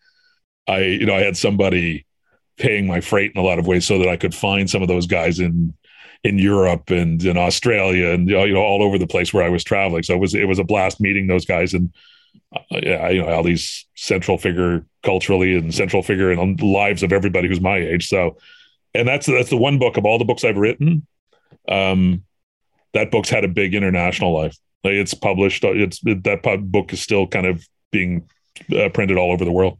I 0.68 0.80
you 0.80 1.06
know 1.06 1.16
I 1.16 1.22
had 1.22 1.38
somebody 1.38 2.06
paying 2.58 2.86
my 2.88 3.02
freight 3.02 3.32
in 3.34 3.42
a 3.42 3.44
lot 3.44 3.60
of 3.60 3.68
ways 3.68 3.88
so 3.88 3.98
that 4.00 4.08
I 4.08 4.18
could 4.18 4.36
find 4.36 4.70
some 4.70 4.82
of 4.82 4.88
those 4.88 5.08
guys 5.08 5.40
in 5.40 5.74
in 6.24 6.38
Europe 6.38 6.92
and 6.92 7.24
in 7.24 7.38
Australia 7.38 8.10
and 8.10 8.30
you 8.30 8.54
know 8.54 8.62
all 8.62 8.84
over 8.84 8.98
the 8.98 9.08
place 9.08 9.34
where 9.34 9.44
I 9.44 9.50
was 9.50 9.64
traveling. 9.64 10.04
So 10.04 10.14
it 10.14 10.20
was 10.20 10.36
it 10.36 10.48
was 10.48 10.60
a 10.60 10.64
blast 10.64 11.02
meeting 11.02 11.28
those 11.28 11.46
guys 11.46 11.74
and 11.74 11.92
uh, 12.56 12.60
yeah, 12.84 13.10
you 13.10 13.22
know 13.22 13.30
Ali's 13.30 13.86
central 13.96 14.38
figure 14.38 14.86
culturally 15.04 15.56
and 15.56 15.74
central 15.74 16.04
figure 16.04 16.32
in 16.32 16.56
the 16.56 16.66
lives 16.66 17.04
of 17.04 17.12
everybody 17.12 17.48
who's 17.48 17.62
my 17.62 17.78
age. 17.78 18.08
So, 18.08 18.38
and 18.94 19.08
that's 19.08 19.26
that's 19.26 19.50
the 19.50 19.58
one 19.58 19.80
book 19.80 19.98
of 19.98 20.06
all 20.06 20.20
the 20.20 20.26
books 20.26 20.44
I've 20.44 20.58
written. 20.58 21.08
Um, 21.68 22.24
that 22.94 23.10
book's 23.10 23.30
had 23.30 23.44
a 23.46 23.48
big 23.48 23.74
international 23.74 24.34
life. 24.34 24.58
Like 24.84 24.94
it's 24.94 25.14
published. 25.14 25.64
It's 25.64 26.00
that 26.02 26.60
book 26.66 26.94
is 26.94 27.02
still 27.02 27.28
kind 27.28 27.46
of 27.46 27.66
being 27.92 28.28
uh, 28.76 28.90
printed 28.90 29.18
all 29.18 29.32
over 29.32 29.46
the 29.46 29.52
world. 29.52 29.80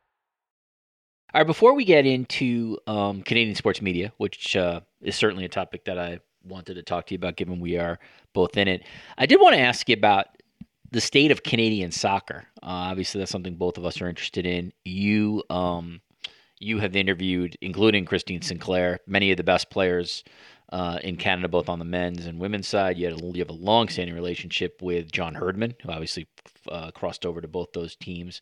All 1.33 1.39
right, 1.39 1.47
before 1.47 1.73
we 1.73 1.85
get 1.85 2.05
into 2.05 2.77
um, 2.87 3.21
Canadian 3.21 3.55
sports 3.55 3.81
media, 3.81 4.11
which 4.17 4.57
uh, 4.57 4.81
is 5.01 5.15
certainly 5.15 5.45
a 5.45 5.49
topic 5.49 5.85
that 5.85 5.97
I 5.97 6.19
wanted 6.43 6.73
to 6.73 6.83
talk 6.83 7.05
to 7.05 7.13
you 7.13 7.15
about, 7.15 7.37
given 7.37 7.61
we 7.61 7.77
are 7.77 7.99
both 8.33 8.57
in 8.57 8.67
it, 8.67 8.83
I 9.17 9.27
did 9.27 9.39
want 9.39 9.55
to 9.55 9.61
ask 9.61 9.87
you 9.87 9.93
about 9.93 10.25
the 10.91 10.99
state 10.99 11.31
of 11.31 11.41
Canadian 11.41 11.93
soccer. 11.93 12.43
Uh, 12.61 12.91
obviously, 12.91 13.19
that's 13.19 13.31
something 13.31 13.55
both 13.55 13.77
of 13.77 13.85
us 13.85 14.01
are 14.01 14.09
interested 14.09 14.45
in. 14.45 14.73
You, 14.83 15.41
um, 15.49 16.01
you 16.59 16.79
have 16.79 16.97
interviewed, 16.97 17.57
including 17.61 18.03
Christine 18.03 18.41
Sinclair, 18.41 18.99
many 19.07 19.31
of 19.31 19.37
the 19.37 19.43
best 19.43 19.69
players 19.69 20.25
uh, 20.73 20.99
in 21.01 21.15
Canada, 21.15 21.47
both 21.47 21.69
on 21.69 21.79
the 21.79 21.85
men's 21.85 22.25
and 22.25 22.39
women's 22.39 22.67
side. 22.67 22.97
You, 22.97 23.07
a, 23.07 23.15
you 23.15 23.39
have 23.39 23.49
a 23.49 23.53
long-standing 23.53 24.15
relationship 24.15 24.81
with 24.81 25.13
John 25.13 25.35
Herdman, 25.35 25.75
who 25.81 25.91
obviously 25.91 26.27
uh, 26.69 26.91
crossed 26.91 27.25
over 27.25 27.39
to 27.39 27.47
both 27.47 27.71
those 27.71 27.95
teams. 27.95 28.41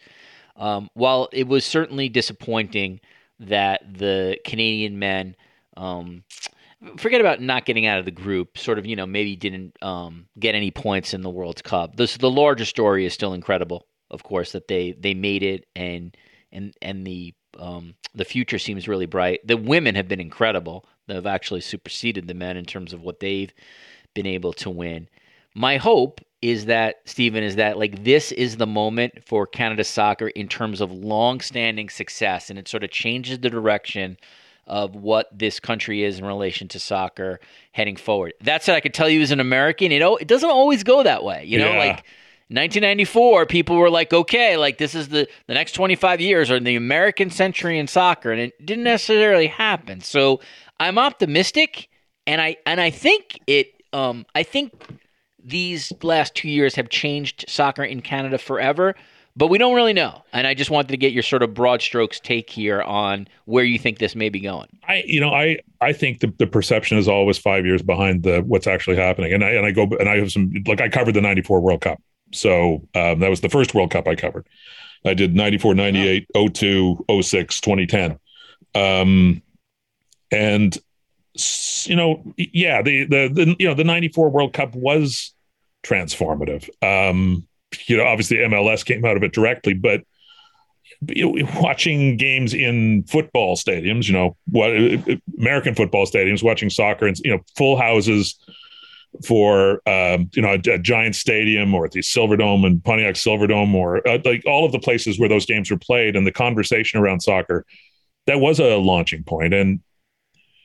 Um, 0.60 0.89
while 0.93 1.30
it 1.32 1.47
was 1.47 1.66
certainly 1.66 2.10
disappointing 2.10 2.99
that 3.39 3.82
the 3.91 4.38
Canadian 4.43 4.99
men, 4.99 5.36
um, 5.78 6.24
forget 6.97 7.22
about 7.22 7.41
not 7.41 7.66
getting 7.66 7.86
out 7.86 7.99
of 7.99 8.05
the 8.05 8.12
group, 8.12 8.57
sort 8.57 8.78
of, 8.78 8.86
you 8.86 8.95
know, 8.95 9.05
maybe 9.05 9.36
didn't 9.36 9.82
um, 9.82 10.28
get 10.38 10.55
any 10.55 10.70
points 10.70 11.14
in 11.14 11.22
the 11.22 11.30
World 11.30 11.64
Cup. 11.64 11.95
This, 11.95 12.18
the 12.18 12.30
larger 12.30 12.66
story 12.66 13.05
is 13.05 13.14
still 13.14 13.34
incredible, 13.34 13.88
of 14.12 14.24
course, 14.24 14.51
that 14.51 14.68
they 14.68 14.91
they 14.91 15.14
made 15.14 15.43
it 15.43 15.66
and 15.76 16.16
and 16.51 16.74
and 16.82 17.07
the 17.07 17.34
um, 17.57 17.95
the 18.14 18.26
future 18.26 18.60
seems 18.60 18.88
really 18.88 19.05
bright. 19.05 19.45
The 19.47 19.57
women 19.57 19.95
have 19.95 20.07
been 20.07 20.20
incredible. 20.20 20.86
They've 21.07 21.26
actually 21.26 21.62
superseded 21.62 22.28
the 22.28 22.34
men 22.34 22.57
in 22.57 22.66
terms 22.66 22.93
of 22.93 23.01
what 23.01 23.20
they've 23.20 23.53
been 24.14 24.28
able 24.28 24.53
to 24.53 24.70
win. 24.70 25.10
My 25.55 25.78
hope 25.78 26.22
is 26.41 26.65
that 26.65 27.01
Stephen 27.05 27.43
is 27.43 27.57
that 27.57 27.77
like 27.77 28.03
this 28.03 28.31
is 28.31 28.57
the 28.57 28.67
moment 28.67 29.13
for 29.25 29.45
Canada 29.45 29.83
soccer 29.83 30.29
in 30.29 30.47
terms 30.47 30.81
of 30.81 30.91
long-standing 30.91 31.89
success, 31.89 32.49
and 32.49 32.57
it 32.57 32.67
sort 32.67 32.83
of 32.83 32.91
changes 32.91 33.39
the 33.39 33.49
direction 33.49 34.17
of 34.65 34.95
what 34.95 35.27
this 35.37 35.59
country 35.59 36.03
is 36.03 36.19
in 36.19 36.25
relation 36.25 36.67
to 36.69 36.79
soccer 36.79 37.39
heading 37.71 37.95
forward. 37.95 38.33
That 38.41 38.63
said, 38.63 38.75
I 38.75 38.79
could 38.79 38.93
tell 38.93 39.09
you 39.09 39.21
as 39.21 39.31
an 39.31 39.39
American, 39.39 39.91
you 39.91 39.99
know, 39.99 40.15
it 40.15 40.27
doesn't 40.27 40.49
always 40.49 40.83
go 40.83 41.01
that 41.03 41.23
way. 41.23 41.43
You 41.45 41.57
know, 41.57 41.71
yeah. 41.71 41.79
like 41.79 42.05
1994, 42.51 43.47
people 43.47 43.75
were 43.75 43.89
like, 43.89 44.13
okay, 44.13 44.57
like 44.57 44.77
this 44.77 44.95
is 44.95 45.09
the 45.09 45.27
the 45.47 45.53
next 45.53 45.73
25 45.73 46.21
years 46.21 46.49
are 46.49 46.59
the 46.59 46.75
American 46.75 47.29
century 47.31 47.77
in 47.77 47.87
soccer, 47.87 48.31
and 48.31 48.39
it 48.39 48.65
didn't 48.65 48.85
necessarily 48.85 49.47
happen. 49.47 50.01
So 50.01 50.39
I'm 50.79 50.97
optimistic, 50.97 51.89
and 52.25 52.39
I 52.39 52.57
and 52.65 52.79
I 52.79 52.91
think 52.91 53.39
it. 53.45 53.73
Um, 53.91 54.27
I 54.35 54.43
think 54.43 54.71
these 55.43 55.91
last 56.01 56.35
two 56.35 56.49
years 56.49 56.75
have 56.75 56.89
changed 56.89 57.45
soccer 57.47 57.83
in 57.83 58.01
Canada 58.01 58.37
forever, 58.37 58.95
but 59.35 59.47
we 59.47 59.57
don't 59.57 59.75
really 59.75 59.93
know. 59.93 60.23
And 60.33 60.45
I 60.45 60.53
just 60.53 60.69
wanted 60.69 60.89
to 60.89 60.97
get 60.97 61.13
your 61.13 61.23
sort 61.23 61.43
of 61.43 61.53
broad 61.53 61.81
strokes 61.81 62.19
take 62.19 62.49
here 62.49 62.81
on 62.81 63.27
where 63.45 63.63
you 63.63 63.79
think 63.79 63.99
this 63.99 64.15
may 64.15 64.29
be 64.29 64.39
going. 64.39 64.67
I, 64.87 65.03
you 65.05 65.21
know, 65.21 65.33
I, 65.33 65.59
I 65.81 65.93
think 65.93 66.19
the, 66.19 66.33
the 66.37 66.47
perception 66.47 66.97
is 66.97 67.07
always 67.07 67.37
five 67.37 67.65
years 67.65 67.81
behind 67.81 68.23
the 68.23 68.41
what's 68.41 68.67
actually 68.67 68.97
happening. 68.97 69.33
And 69.33 69.43
I, 69.43 69.51
and 69.51 69.65
I 69.65 69.71
go, 69.71 69.83
and 69.83 70.09
I 70.09 70.17
have 70.17 70.31
some, 70.31 70.51
like 70.67 70.81
I 70.81 70.89
covered 70.89 71.13
the 71.13 71.21
94 71.21 71.61
World 71.61 71.81
Cup. 71.81 72.01
So 72.33 72.87
um, 72.95 73.19
that 73.19 73.29
was 73.29 73.41
the 73.41 73.49
first 73.49 73.73
World 73.73 73.91
Cup 73.91 74.07
I 74.07 74.15
covered. 74.15 74.47
I 75.05 75.13
did 75.13 75.35
94, 75.35 75.75
98, 75.75 76.27
02, 76.53 77.05
06, 77.21 77.61
2010. 77.61 78.19
Um, 78.75 79.41
and 80.31 80.77
you 81.87 81.95
know, 81.95 82.23
yeah, 82.37 82.81
the, 82.81 83.05
the, 83.05 83.29
the, 83.31 83.55
you 83.59 83.67
know, 83.67 83.73
the 83.73 83.83
94 83.83 84.29
World 84.29 84.53
Cup 84.53 84.75
was 84.75 85.33
transformative. 85.83 86.69
Um, 86.83 87.47
you 87.85 87.97
know, 87.97 88.05
obviously 88.05 88.37
MLS 88.37 88.83
came 88.83 89.05
out 89.05 89.17
of 89.17 89.23
it 89.23 89.33
directly, 89.33 89.73
but 89.73 90.03
watching 91.61 92.17
games 92.17 92.53
in 92.53 93.03
football 93.03 93.55
stadiums, 93.55 94.07
you 94.07 94.13
know, 94.13 94.35
what 94.47 94.71
American 95.37 95.75
football 95.75 96.05
stadiums, 96.05 96.43
watching 96.43 96.69
soccer 96.69 97.07
and, 97.07 97.17
you 97.19 97.31
know, 97.31 97.39
full 97.55 97.77
houses 97.77 98.37
for, 99.25 99.81
um, 99.87 100.29
you 100.33 100.41
know, 100.41 100.49
a, 100.49 100.71
a, 100.73 100.77
giant 100.77 101.15
stadium 101.15 101.73
or 101.73 101.85
at 101.85 101.91
the 101.91 102.01
Silverdome 102.01 102.65
and 102.65 102.83
Pontiac 102.83 103.15
Silverdome 103.15 103.73
or 103.73 104.07
uh, 104.07 104.19
like 104.25 104.43
all 104.45 104.65
of 104.65 104.71
the 104.71 104.79
places 104.79 105.19
where 105.19 105.29
those 105.29 105.45
games 105.45 105.71
were 105.71 105.77
played 105.77 106.15
and 106.15 106.27
the 106.27 106.31
conversation 106.31 106.99
around 106.99 107.21
soccer, 107.21 107.65
that 108.27 108.39
was 108.39 108.59
a 108.59 108.75
launching. 108.75 109.23
And, 109.53 109.81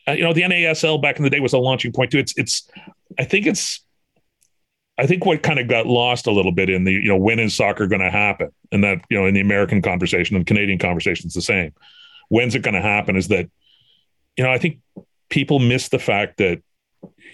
uh, 0.09 0.13
you 0.13 0.23
know, 0.23 0.33
the 0.33 0.43
NASL 0.43 1.01
back 1.01 1.17
in 1.19 1.25
the 1.25 1.31
day 1.31 1.41
was 1.41 1.53
a 1.53 1.59
launching 1.59 1.93
point 1.93 2.11
too. 2.11 2.19
It's, 2.19 2.35
it's, 2.37 2.69
I 3.19 3.25
think 3.25 3.47
it's, 3.47 3.81
I 4.97 5.07
think 5.07 5.25
what 5.25 5.43
kind 5.43 5.59
of 5.59 5.67
got 5.67 5.87
lost 5.87 6.27
a 6.27 6.31
little 6.31 6.53
bit 6.53 6.71
in 6.71 6.85
the, 6.85 6.93
you 6.93 7.09
know, 7.09 7.17
when 7.17 7.41
is 7.41 7.57
soccer 7.57 7.87
going 7.87 8.03
to 8.03 8.11
happen? 8.11 8.51
And 8.71 8.85
that, 8.85 8.99
you 9.11 9.19
know, 9.19 9.27
in 9.27 9.35
the 9.35 9.41
American 9.41 9.83
conversation 9.83 10.37
and 10.37 10.47
Canadian 10.47 10.79
conversation, 10.79 11.27
it's 11.27 11.35
the 11.35 11.43
same. 11.43 11.73
When's 12.29 12.55
it 12.55 12.63
going 12.63 12.75
to 12.75 12.81
happen? 12.81 13.17
Is 13.17 13.29
that, 13.29 13.51
you 14.37 14.45
know, 14.45 14.51
I 14.51 14.59
think 14.59 14.79
people 15.31 15.59
miss 15.59 15.89
the 15.89 15.99
fact 15.99 16.37
that, 16.39 16.63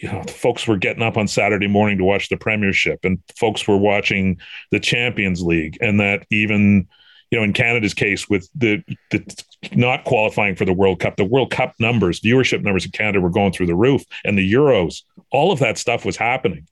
you 0.01 0.11
know, 0.11 0.23
folks 0.23 0.67
were 0.67 0.79
getting 0.79 1.03
up 1.03 1.19
on 1.19 1.29
Saturday 1.29 1.67
morning 1.67 1.99
to 1.99 2.05
watch 2.05 2.31
the 2.31 2.37
Premiership 2.37 3.05
and 3.05 3.19
folks 3.39 3.69
were 3.69 3.77
watching 3.77 4.41
the 4.71 4.81
Champions 4.81 5.43
League 5.43 5.77
and 5.83 6.01
that 6.01 6.27
even, 6.31 6.89
you 7.31 7.39
know, 7.39 7.45
in 7.45 7.53
Canada's 7.53 7.95
case 7.95 8.29
with 8.29 8.49
the, 8.55 8.83
the 9.11 9.45
not 9.73 10.05
qualifying 10.05 10.57
for 10.57 10.65
the 10.65 10.73
World 10.73 11.01
Cup, 11.01 11.17
the 11.17 11.25
World 11.25 11.51
Cup 11.51 11.75
numbers, 11.79 12.21
viewership 12.21 12.63
numbers 12.63 12.85
in 12.85 12.91
Canada 12.93 13.21
were 13.21 13.31
going 13.31 13.53
through 13.53 13.67
the 13.67 13.75
roof, 13.75 14.03
and 14.25 14.37
the 14.37 14.53
Euros, 14.53 15.03
all 15.31 15.53
of 15.53 15.59
that 15.59 15.79
stuff 15.79 16.05
was 16.05 16.17
happening 16.17 16.67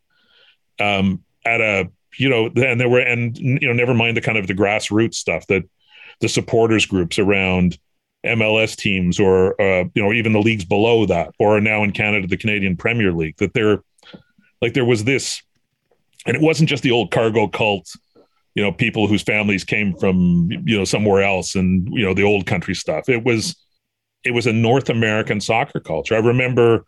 um, 0.80 1.22
at 1.44 1.60
a 1.60 1.90
you 2.18 2.28
know, 2.28 2.46
and 2.56 2.80
there 2.80 2.88
were 2.88 3.00
and 3.00 3.36
you 3.38 3.60
know, 3.60 3.72
never 3.72 3.94
mind 3.94 4.16
the 4.16 4.20
kind 4.20 4.38
of 4.38 4.46
the 4.46 4.54
grassroots 4.54 5.14
stuff 5.14 5.46
that 5.46 5.62
the 6.20 6.28
supporters 6.28 6.86
groups 6.86 7.18
around 7.18 7.78
MLS 8.26 8.76
teams 8.76 9.20
or 9.20 9.60
uh, 9.60 9.84
you 9.94 10.02
know 10.02 10.12
even 10.12 10.32
the 10.32 10.40
leagues 10.40 10.64
below 10.64 11.06
that, 11.06 11.32
or 11.38 11.60
now 11.60 11.82
in 11.82 11.92
Canada 11.92 12.26
the 12.26 12.36
Canadian 12.36 12.76
Premier 12.76 13.12
League, 13.12 13.36
that 13.38 13.54
there 13.54 13.82
like 14.60 14.74
there 14.74 14.84
was 14.84 15.04
this, 15.04 15.42
and 16.26 16.36
it 16.36 16.42
wasn't 16.42 16.68
just 16.68 16.82
the 16.82 16.90
old 16.90 17.10
cargo 17.10 17.46
cult 17.46 17.88
you 18.54 18.62
know 18.62 18.72
people 18.72 19.06
whose 19.06 19.22
families 19.22 19.64
came 19.64 19.94
from 19.96 20.48
you 20.64 20.76
know 20.76 20.84
somewhere 20.84 21.22
else 21.22 21.54
and 21.54 21.88
you 21.92 22.04
know 22.04 22.14
the 22.14 22.24
old 22.24 22.46
country 22.46 22.74
stuff. 22.74 23.08
It 23.08 23.24
was 23.24 23.56
it 24.24 24.32
was 24.32 24.46
a 24.46 24.52
north 24.52 24.88
american 24.90 25.40
soccer 25.40 25.80
culture. 25.80 26.14
I 26.14 26.18
remember 26.18 26.84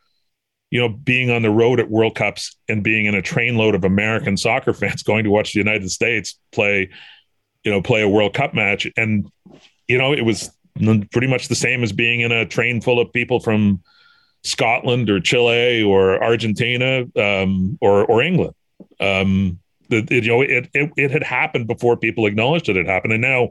you 0.70 0.80
know 0.80 0.88
being 0.88 1.30
on 1.30 1.42
the 1.42 1.50
road 1.50 1.80
at 1.80 1.90
world 1.90 2.14
cups 2.14 2.56
and 2.68 2.82
being 2.82 3.06
in 3.06 3.14
a 3.14 3.22
trainload 3.22 3.74
of 3.74 3.84
american 3.84 4.36
soccer 4.36 4.72
fans 4.72 5.02
going 5.10 5.24
to 5.24 5.30
watch 5.30 5.52
the 5.52 5.58
united 5.58 5.90
states 5.90 6.38
play 6.52 6.88
you 7.64 7.70
know 7.70 7.82
play 7.82 8.02
a 8.02 8.08
world 8.08 8.34
cup 8.34 8.54
match. 8.54 8.86
And 8.96 9.30
you 9.88 9.98
know 9.98 10.12
it 10.12 10.22
was 10.22 10.50
pretty 11.12 11.26
much 11.26 11.48
the 11.48 11.54
same 11.54 11.82
as 11.82 11.92
being 11.92 12.20
in 12.20 12.32
a 12.32 12.46
train 12.46 12.80
full 12.80 13.00
of 13.00 13.12
people 13.12 13.40
from 13.40 13.82
scotland 14.42 15.10
or 15.10 15.20
chile 15.20 15.82
or 15.82 16.22
argentina 16.22 17.04
um, 17.16 17.78
or 17.80 18.04
or 18.04 18.22
england. 18.22 18.54
Um, 18.98 19.59
it, 19.90 20.10
you 20.10 20.28
know, 20.30 20.42
it, 20.42 20.68
it, 20.74 20.90
it 20.96 21.10
had 21.10 21.22
happened 21.22 21.66
before 21.66 21.96
people 21.96 22.26
acknowledged 22.26 22.68
it 22.68 22.76
had 22.76 22.86
happened. 22.86 23.12
And 23.12 23.22
now 23.22 23.50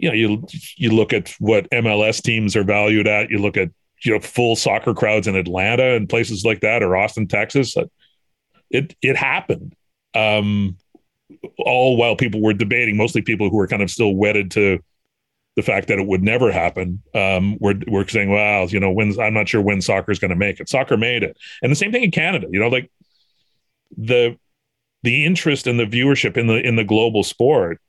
you 0.00 0.08
know, 0.08 0.14
you 0.14 0.46
you 0.76 0.90
look 0.90 1.12
at 1.12 1.34
what 1.38 1.70
MLS 1.70 2.22
teams 2.22 2.56
are 2.56 2.64
valued 2.64 3.06
at. 3.06 3.30
You 3.30 3.38
look 3.38 3.56
at 3.56 3.70
you 4.02 4.14
know 4.14 4.20
full 4.20 4.56
soccer 4.56 4.94
crowds 4.94 5.28
in 5.28 5.36
Atlanta 5.36 5.94
and 5.94 6.08
places 6.08 6.44
like 6.44 6.60
that, 6.60 6.82
or 6.82 6.96
Austin, 6.96 7.28
Texas. 7.28 7.76
It 8.70 8.96
it 9.02 9.16
happened. 9.16 9.74
Um, 10.14 10.78
all 11.58 11.96
while 11.98 12.16
people 12.16 12.40
were 12.40 12.54
debating, 12.54 12.96
mostly 12.96 13.20
people 13.20 13.50
who 13.50 13.56
were 13.56 13.68
kind 13.68 13.82
of 13.82 13.90
still 13.90 14.14
wedded 14.14 14.50
to 14.52 14.80
the 15.56 15.62
fact 15.62 15.88
that 15.88 15.98
it 15.98 16.06
would 16.06 16.22
never 16.22 16.50
happen. 16.50 17.02
Um, 17.14 17.58
we're 17.60 17.78
we're 17.86 18.08
saying, 18.08 18.30
well, 18.30 18.68
you 18.68 18.80
know, 18.80 18.90
when 18.90 19.20
I'm 19.20 19.34
not 19.34 19.50
sure 19.50 19.60
when 19.60 19.82
soccer 19.82 20.12
is 20.12 20.18
going 20.18 20.30
to 20.30 20.36
make 20.36 20.60
it. 20.60 20.70
Soccer 20.70 20.96
made 20.96 21.22
it, 21.22 21.36
and 21.62 21.70
the 21.70 21.76
same 21.76 21.92
thing 21.92 22.04
in 22.04 22.10
Canada. 22.10 22.46
You 22.50 22.60
know, 22.60 22.68
like 22.68 22.90
the 23.98 24.38
the 25.02 25.24
interest 25.24 25.66
and 25.66 25.78
the 25.78 25.84
viewership 25.84 26.36
in 26.36 26.46
the 26.46 26.56
in 26.56 26.76
the 26.76 26.84
global 26.84 27.22
sport 27.22 27.80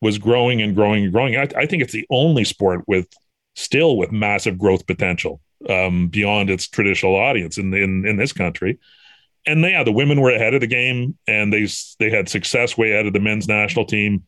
was 0.00 0.18
growing 0.18 0.62
and 0.62 0.74
growing 0.74 1.04
and 1.04 1.12
growing. 1.12 1.36
I, 1.36 1.48
I 1.56 1.66
think 1.66 1.82
it's 1.82 1.92
the 1.92 2.06
only 2.10 2.44
sport 2.44 2.84
with 2.86 3.06
still 3.54 3.96
with 3.96 4.12
massive 4.12 4.58
growth 4.58 4.86
potential 4.86 5.40
um, 5.68 6.08
beyond 6.08 6.50
its 6.50 6.68
traditional 6.68 7.16
audience 7.16 7.58
in 7.58 7.72
in 7.74 8.06
in 8.06 8.16
this 8.16 8.32
country. 8.32 8.78
And 9.46 9.62
yeah, 9.62 9.84
the 9.84 9.92
women 9.92 10.20
were 10.20 10.34
ahead 10.34 10.54
of 10.54 10.60
the 10.60 10.66
game, 10.66 11.16
and 11.26 11.52
they 11.52 11.66
they 11.98 12.10
had 12.10 12.28
success 12.28 12.76
way 12.76 12.92
ahead 12.92 13.06
of 13.06 13.12
the 13.12 13.20
men's 13.20 13.48
national 13.48 13.86
team. 13.86 14.24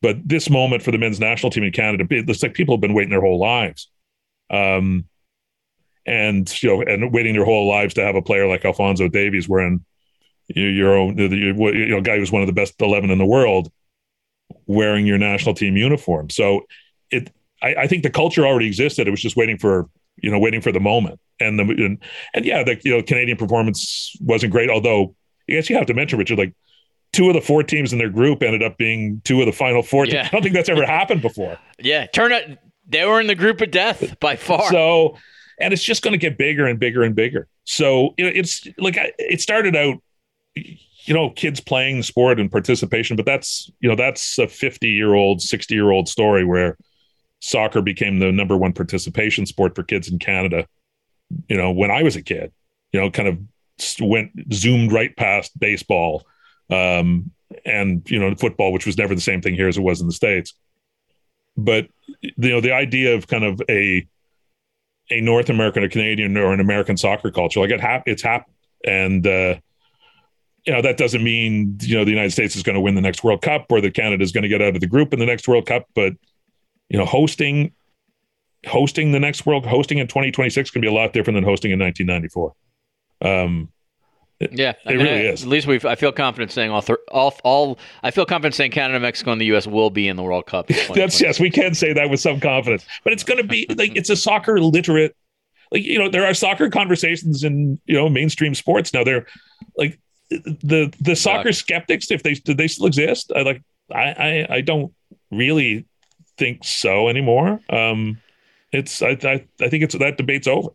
But 0.00 0.16
this 0.26 0.48
moment 0.48 0.82
for 0.82 0.90
the 0.90 0.98
men's 0.98 1.20
national 1.20 1.50
team 1.50 1.64
in 1.64 1.72
Canada, 1.72 2.06
it's 2.10 2.42
like 2.42 2.54
people 2.54 2.74
have 2.74 2.80
been 2.80 2.94
waiting 2.94 3.10
their 3.10 3.20
whole 3.20 3.38
lives, 3.38 3.90
um, 4.48 5.04
and 6.06 6.62
you 6.62 6.68
know, 6.68 6.82
and 6.82 7.12
waiting 7.12 7.34
their 7.34 7.44
whole 7.44 7.68
lives 7.68 7.94
to 7.94 8.04
have 8.04 8.14
a 8.14 8.22
player 8.22 8.46
like 8.46 8.64
Alfonso 8.64 9.08
Davies 9.08 9.48
wearing 9.48 9.84
your 10.48 10.96
own, 10.96 11.18
you 11.18 11.86
know, 11.86 12.00
guy 12.00 12.18
who's 12.18 12.32
one 12.32 12.42
of 12.42 12.46
the 12.46 12.52
best 12.52 12.80
eleven 12.80 13.10
in 13.10 13.18
the 13.18 13.26
world, 13.26 13.70
wearing 14.66 15.06
your 15.06 15.18
national 15.18 15.54
team 15.54 15.76
uniform. 15.76 16.30
So 16.30 16.66
it, 17.10 17.32
I, 17.62 17.74
I 17.74 17.86
think 17.86 18.02
the 18.02 18.10
culture 18.10 18.46
already 18.46 18.66
existed. 18.66 19.06
It 19.06 19.10
was 19.10 19.20
just 19.20 19.36
waiting 19.36 19.58
for 19.58 19.88
you 20.22 20.30
know, 20.30 20.38
waiting 20.38 20.60
for 20.60 20.72
the 20.72 20.80
moment. 20.80 21.20
And 21.40 21.58
the 21.58 21.62
and, 21.62 21.98
and 22.34 22.44
yeah, 22.44 22.64
the 22.64 22.80
you 22.84 22.96
know 22.96 23.02
Canadian 23.02 23.38
performance 23.38 24.16
wasn't 24.20 24.52
great. 24.52 24.70
Although 24.70 25.14
I 25.48 25.52
guess 25.52 25.70
you 25.70 25.76
have 25.76 25.86
to 25.86 25.94
mention 25.94 26.18
Richard, 26.18 26.38
like 26.38 26.54
two 27.12 27.28
of 27.28 27.34
the 27.34 27.40
four 27.40 27.62
teams 27.62 27.92
in 27.92 27.98
their 27.98 28.10
group 28.10 28.42
ended 28.42 28.62
up 28.62 28.76
being 28.76 29.20
two 29.24 29.40
of 29.40 29.46
the 29.46 29.52
final 29.52 29.82
four. 29.82 30.06
Yeah. 30.06 30.26
I 30.26 30.28
don't 30.28 30.42
think 30.42 30.54
that's 30.54 30.68
ever 30.68 30.84
happened 30.84 31.22
before. 31.22 31.58
Yeah, 31.80 32.06
turn 32.06 32.32
it. 32.32 32.58
They 32.88 33.04
were 33.04 33.20
in 33.20 33.28
the 33.28 33.36
group 33.36 33.60
of 33.60 33.70
death 33.70 34.18
by 34.18 34.34
far. 34.34 34.68
So, 34.68 35.16
and 35.60 35.72
it's 35.72 35.84
just 35.84 36.02
going 36.02 36.10
to 36.10 36.18
get 36.18 36.36
bigger 36.36 36.66
and 36.66 36.76
bigger 36.76 37.04
and 37.04 37.14
bigger. 37.14 37.46
So 37.62 38.14
it's 38.18 38.66
like 38.78 38.96
it 39.16 39.40
started 39.40 39.76
out, 39.76 40.02
you 41.04 41.14
know, 41.14 41.30
kids 41.30 41.60
playing 41.60 41.98
the 41.98 42.02
sport 42.02 42.38
and 42.38 42.50
participation, 42.50 43.16
but 43.16 43.26
that's 43.26 43.70
you 43.80 43.88
know 43.88 43.96
that's 43.96 44.38
a 44.38 44.46
fifty 44.46 44.90
year 44.90 45.14
old, 45.14 45.40
sixty 45.40 45.74
year 45.74 45.90
old 45.90 46.08
story 46.08 46.44
where 46.44 46.76
soccer 47.40 47.80
became 47.80 48.18
the 48.18 48.32
number 48.32 48.56
one 48.56 48.72
participation 48.72 49.46
sport 49.46 49.74
for 49.74 49.82
kids 49.82 50.08
in 50.08 50.18
Canada. 50.18 50.66
You 51.48 51.56
know, 51.56 51.70
when 51.70 51.90
I 51.90 52.02
was 52.02 52.16
a 52.16 52.22
kid, 52.22 52.52
you 52.92 53.00
know, 53.00 53.10
kind 53.10 53.28
of 53.28 53.38
went 54.00 54.32
zoomed 54.52 54.92
right 54.92 55.16
past 55.16 55.58
baseball 55.58 56.26
um, 56.70 57.30
and 57.64 58.08
you 58.10 58.18
know 58.18 58.34
football, 58.34 58.72
which 58.72 58.86
was 58.86 58.98
never 58.98 59.14
the 59.14 59.20
same 59.20 59.40
thing 59.40 59.54
here 59.54 59.68
as 59.68 59.78
it 59.78 59.82
was 59.82 60.00
in 60.00 60.06
the 60.06 60.12
states. 60.12 60.54
But 61.56 61.88
you 62.20 62.50
know, 62.50 62.60
the 62.60 62.72
idea 62.72 63.14
of 63.14 63.26
kind 63.26 63.44
of 63.44 63.60
a 63.68 64.06
a 65.10 65.20
North 65.20 65.48
American 65.48 65.82
or 65.84 65.88
Canadian 65.88 66.36
or 66.36 66.52
an 66.52 66.60
American 66.60 66.96
soccer 66.96 67.30
culture, 67.30 67.60
like 67.60 67.70
it 67.70 67.80
ha- 67.80 68.02
it's 68.04 68.22
happened, 68.22 68.54
and 68.84 69.26
uh, 69.26 69.56
you 70.68 70.74
know 70.74 70.82
that 70.82 70.98
doesn't 70.98 71.24
mean 71.24 71.78
you 71.80 71.96
know 71.96 72.04
the 72.04 72.10
United 72.10 72.30
States 72.30 72.54
is 72.54 72.62
going 72.62 72.74
to 72.74 72.80
win 72.80 72.94
the 72.94 73.00
next 73.00 73.24
World 73.24 73.40
Cup 73.40 73.64
or 73.70 73.80
that 73.80 73.94
Canada 73.94 74.22
is 74.22 74.32
going 74.32 74.42
to 74.42 74.48
get 74.48 74.60
out 74.60 74.74
of 74.74 74.82
the 74.82 74.86
group 74.86 75.14
in 75.14 75.18
the 75.18 75.24
next 75.24 75.48
World 75.48 75.64
Cup, 75.64 75.86
but 75.94 76.12
you 76.90 76.98
know, 76.98 77.06
hosting 77.06 77.72
hosting 78.66 79.12
the 79.12 79.18
next 79.18 79.46
world 79.46 79.64
hosting 79.64 79.96
in 79.96 80.06
2026 80.06 80.70
can 80.70 80.82
be 80.82 80.86
a 80.86 80.92
lot 80.92 81.14
different 81.14 81.36
than 81.36 81.44
hosting 81.44 81.70
in 81.70 81.78
1994. 81.78 82.54
Um, 83.22 83.70
it, 84.40 84.52
yeah, 84.52 84.74
it 84.84 84.94
really 84.94 85.08
I, 85.08 85.32
is. 85.32 85.42
At 85.42 85.48
least 85.48 85.66
we 85.66 85.80
I 85.84 85.94
feel 85.94 86.12
confident 86.12 86.52
saying 86.52 86.70
all, 86.70 86.82
th- 86.82 86.98
all, 87.10 87.34
all. 87.44 87.78
I 88.02 88.10
feel 88.10 88.26
confident 88.26 88.54
saying 88.54 88.72
Canada, 88.72 89.00
Mexico, 89.00 89.32
and 89.32 89.40
the 89.40 89.46
U.S. 89.46 89.66
will 89.66 89.88
be 89.88 90.06
in 90.06 90.16
the 90.16 90.22
World 90.22 90.44
Cup. 90.44 90.68
That's 90.94 91.18
yes, 91.18 91.40
we 91.40 91.48
can 91.48 91.74
say 91.74 91.94
that 91.94 92.10
with 92.10 92.20
some 92.20 92.40
confidence. 92.40 92.84
But 93.04 93.14
it's 93.14 93.24
going 93.24 93.38
to 93.38 93.48
be 93.48 93.66
like 93.74 93.96
it's 93.96 94.10
a 94.10 94.16
soccer 94.16 94.60
literate. 94.60 95.16
Like 95.72 95.82
you 95.82 95.98
know, 95.98 96.10
there 96.10 96.26
are 96.26 96.34
soccer 96.34 96.68
conversations 96.68 97.42
in 97.42 97.80
you 97.86 97.94
know 97.94 98.10
mainstream 98.10 98.54
sports 98.54 98.92
now. 98.92 99.02
They're 99.02 99.26
like 99.78 99.98
the 100.30 100.92
the 101.00 101.16
soccer 101.16 101.52
skeptics, 101.52 102.10
if 102.10 102.22
they 102.22 102.34
do 102.34 102.54
they 102.54 102.68
still 102.68 102.86
exist. 102.86 103.32
I 103.34 103.42
like 103.42 103.62
I 103.90 104.02
I, 104.02 104.46
I 104.56 104.60
don't 104.60 104.92
really 105.30 105.86
think 106.36 106.64
so 106.64 107.08
anymore. 107.08 107.60
Um, 107.70 108.20
it's 108.72 109.02
I, 109.02 109.18
I 109.22 109.44
I 109.60 109.68
think 109.68 109.84
it's 109.84 109.96
that 109.96 110.16
debate's 110.16 110.46
over. 110.46 110.70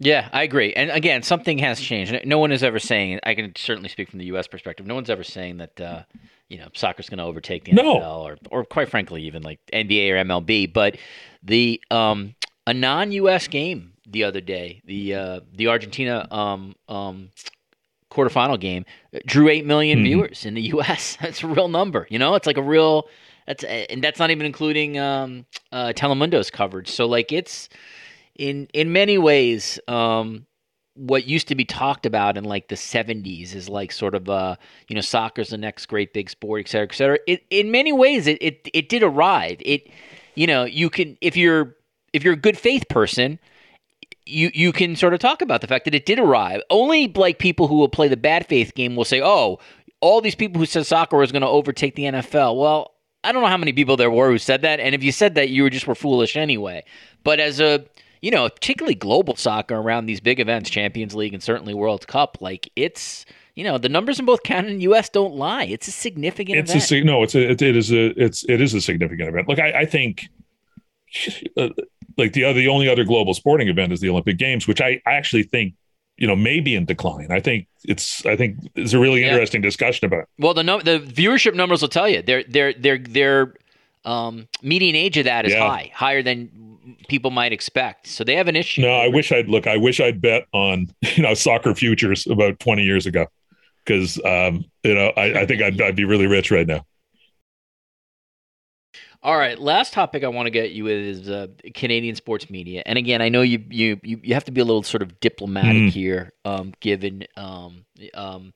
Yeah, 0.00 0.28
I 0.32 0.44
agree. 0.44 0.72
And 0.74 0.90
again, 0.90 1.22
something 1.22 1.58
has 1.58 1.80
changed. 1.80 2.14
No 2.24 2.38
one 2.38 2.52
is 2.52 2.62
ever 2.62 2.78
saying. 2.78 3.18
I 3.24 3.34
can 3.34 3.52
certainly 3.56 3.88
speak 3.88 4.10
from 4.10 4.20
the 4.20 4.26
U.S. 4.26 4.46
perspective. 4.46 4.86
No 4.86 4.94
one's 4.94 5.10
ever 5.10 5.24
saying 5.24 5.56
that 5.56 5.80
uh, 5.80 6.02
you 6.48 6.58
know 6.58 6.68
soccer's 6.74 7.08
going 7.08 7.18
to 7.18 7.24
overtake 7.24 7.64
the 7.64 7.72
no. 7.72 7.96
NFL 7.96 8.20
or 8.20 8.38
or 8.50 8.64
quite 8.64 8.88
frankly 8.88 9.22
even 9.22 9.42
like 9.42 9.58
NBA 9.72 10.10
or 10.10 10.24
MLB. 10.24 10.72
But 10.72 10.98
the 11.42 11.82
um, 11.90 12.36
a 12.66 12.74
non-U.S. 12.74 13.48
game 13.48 13.94
the 14.10 14.24
other 14.24 14.40
day, 14.40 14.80
the 14.84 15.14
uh, 15.14 15.40
the 15.54 15.68
Argentina 15.68 16.26
um, 16.30 16.74
um, 16.88 17.30
quarterfinal 18.10 18.58
game 18.58 18.84
drew 19.26 19.48
eight 19.48 19.66
million 19.66 19.98
mm-hmm. 19.98 20.06
viewers 20.06 20.44
in 20.44 20.54
the 20.54 20.62
U.S. 20.74 21.16
That's 21.20 21.42
a 21.42 21.46
real 21.46 21.68
number. 21.68 22.06
You 22.10 22.18
know, 22.18 22.34
it's 22.34 22.46
like 22.46 22.56
a 22.56 22.62
real 22.62 23.08
that's 23.46 23.64
and 23.64 24.02
that's 24.02 24.18
not 24.18 24.30
even 24.30 24.46
including 24.46 24.98
um, 24.98 25.46
uh, 25.72 25.92
Telemundo's 25.94 26.50
coverage. 26.50 26.90
So 26.90 27.06
like 27.06 27.32
it's 27.32 27.68
in 28.34 28.68
in 28.74 28.92
many 28.92 29.18
ways 29.18 29.80
um, 29.88 30.46
what 30.98 31.26
used 31.26 31.48
to 31.48 31.54
be 31.54 31.64
talked 31.64 32.06
about 32.06 32.36
in 32.36 32.44
like 32.44 32.68
the 32.68 32.74
70s 32.74 33.54
is 33.54 33.68
like 33.68 33.92
sort 33.92 34.16
of 34.16 34.28
uh 34.28 34.56
you 34.88 34.96
know 34.96 35.00
soccer's 35.00 35.50
the 35.50 35.56
next 35.56 35.86
great 35.86 36.12
big 36.12 36.28
sport 36.28 36.60
et 36.60 36.68
cetera 36.68 36.86
et 36.86 36.94
cetera 36.94 37.18
it, 37.28 37.44
in 37.50 37.70
many 37.70 37.92
ways 37.92 38.26
it, 38.26 38.36
it 38.40 38.68
it 38.74 38.88
did 38.88 39.04
arrive 39.04 39.58
it 39.60 39.88
you 40.34 40.46
know 40.46 40.64
you 40.64 40.90
can 40.90 41.16
if 41.20 41.36
you're 41.36 41.76
if 42.12 42.24
you're 42.24 42.34
a 42.34 42.38
good 42.38 42.58
faith 42.58 42.88
person 42.88 43.38
you 44.28 44.50
you 44.54 44.72
can 44.72 44.94
sort 44.96 45.14
of 45.14 45.20
talk 45.20 45.42
about 45.42 45.60
the 45.60 45.66
fact 45.66 45.84
that 45.84 45.94
it 45.94 46.06
did 46.06 46.18
arrive 46.18 46.60
only 46.70 47.08
like 47.08 47.38
people 47.38 47.66
who 47.66 47.76
will 47.76 47.88
play 47.88 48.08
the 48.08 48.16
bad 48.16 48.46
faith 48.46 48.74
game 48.74 48.94
will 48.94 49.04
say 49.04 49.20
oh 49.22 49.58
all 50.00 50.20
these 50.20 50.34
people 50.34 50.58
who 50.60 50.66
said 50.66 50.86
soccer 50.86 51.16
was 51.16 51.32
going 51.32 51.42
to 51.42 51.48
overtake 51.48 51.94
the 51.94 52.04
NFL 52.04 52.60
well 52.60 52.92
I 53.24 53.32
don't 53.32 53.42
know 53.42 53.48
how 53.48 53.56
many 53.56 53.72
people 53.72 53.96
there 53.96 54.10
were 54.10 54.30
who 54.30 54.38
said 54.38 54.62
that, 54.62 54.78
and 54.80 54.94
if 54.94 55.02
you 55.02 55.10
said 55.10 55.34
that, 55.34 55.50
you 55.50 55.64
were 55.64 55.70
just 55.70 55.86
were 55.86 55.94
foolish 55.94 56.36
anyway. 56.36 56.84
But 57.24 57.40
as 57.40 57.60
a 57.60 57.84
you 58.20 58.30
know, 58.30 58.48
particularly 58.48 58.94
global 58.94 59.36
soccer 59.36 59.76
around 59.76 60.06
these 60.06 60.20
big 60.20 60.40
events, 60.40 60.70
Champions 60.70 61.14
League 61.14 61.34
and 61.34 61.42
certainly 61.42 61.74
World 61.74 62.06
Cup, 62.06 62.38
like 62.40 62.70
it's 62.76 63.24
you 63.54 63.64
know 63.64 63.78
the 63.78 63.88
numbers 63.88 64.18
in 64.18 64.26
both 64.26 64.42
Canada 64.42 64.72
and 64.72 64.82
U.S. 64.82 65.08
don't 65.08 65.34
lie. 65.34 65.64
It's 65.64 65.88
a 65.88 65.92
significant. 65.92 66.58
It's 66.58 66.70
event. 66.70 66.92
a 66.92 67.04
no. 67.04 67.22
It's 67.22 67.34
a 67.34 67.50
it, 67.50 67.62
it 67.62 67.76
is 67.76 67.92
a 67.92 68.06
it's 68.22 68.44
it 68.48 68.60
is 68.60 68.74
a 68.74 68.80
significant 68.80 69.28
event. 69.28 69.48
Like 69.48 69.58
I, 69.58 69.80
I 69.80 69.84
think. 69.84 70.28
Uh, 71.56 71.70
like 72.18 72.32
the 72.32 72.44
other, 72.44 72.58
the 72.58 72.68
only 72.68 72.88
other 72.88 73.04
global 73.04 73.32
sporting 73.32 73.68
event 73.68 73.92
is 73.92 74.00
the 74.00 74.10
Olympic 74.10 74.36
Games, 74.36 74.66
which 74.66 74.80
I, 74.80 75.00
I 75.06 75.12
actually 75.12 75.44
think 75.44 75.74
you 76.18 76.26
know 76.26 76.36
may 76.36 76.60
be 76.60 76.74
in 76.74 76.84
decline. 76.84 77.28
I 77.30 77.40
think 77.40 77.68
it's 77.84 78.26
I 78.26 78.36
think 78.36 78.58
it's 78.74 78.92
a 78.92 78.98
really 78.98 79.22
yeah. 79.22 79.28
interesting 79.28 79.62
discussion 79.62 80.04
about. 80.06 80.22
It. 80.22 80.28
Well, 80.38 80.52
the 80.52 80.64
no, 80.64 80.80
the 80.80 80.98
viewership 80.98 81.54
numbers 81.54 81.80
will 81.80 81.88
tell 81.88 82.08
you 82.08 82.20
their 82.20 82.42
their 82.44 82.74
their 82.74 82.98
their 82.98 83.54
um, 84.04 84.48
median 84.62 84.96
age 84.96 85.16
of 85.16 85.24
that 85.24 85.46
is 85.46 85.52
yeah. 85.52 85.66
high, 85.66 85.90
higher 85.94 86.22
than 86.22 86.96
people 87.08 87.30
might 87.30 87.52
expect. 87.52 88.08
So 88.08 88.24
they 88.24 88.34
have 88.34 88.48
an 88.48 88.56
issue. 88.56 88.82
No, 88.82 88.90
I 88.90 89.08
wish 89.08 89.32
I'd 89.32 89.48
look. 89.48 89.66
I 89.66 89.76
wish 89.76 90.00
I'd 90.00 90.20
bet 90.20 90.46
on 90.52 90.88
you 91.14 91.22
know 91.22 91.34
soccer 91.34 91.74
futures 91.74 92.26
about 92.26 92.58
twenty 92.58 92.82
years 92.82 93.06
ago 93.06 93.26
because 93.84 94.20
um, 94.24 94.64
you 94.82 94.94
know 94.94 95.12
I, 95.16 95.40
I 95.40 95.46
think 95.46 95.62
I'd, 95.62 95.80
I'd 95.80 95.96
be 95.96 96.04
really 96.04 96.26
rich 96.26 96.50
right 96.50 96.66
now. 96.66 96.84
All 99.20 99.36
right, 99.36 99.58
last 99.58 99.92
topic 99.92 100.22
I 100.22 100.28
want 100.28 100.46
to 100.46 100.50
get 100.50 100.70
you 100.70 100.84
with 100.84 100.96
is 100.96 101.28
uh, 101.28 101.48
Canadian 101.74 102.14
sports 102.14 102.48
media. 102.48 102.84
And 102.86 102.96
again, 102.96 103.20
I 103.20 103.28
know 103.28 103.42
you 103.42 103.64
you 103.68 103.98
you 104.04 104.34
have 104.34 104.44
to 104.44 104.52
be 104.52 104.60
a 104.60 104.64
little 104.64 104.84
sort 104.84 105.02
of 105.02 105.18
diplomatic 105.18 105.82
mm. 105.82 105.90
here, 105.90 106.32
um, 106.44 106.72
given 106.78 107.24
um, 107.36 107.84
um, 108.14 108.52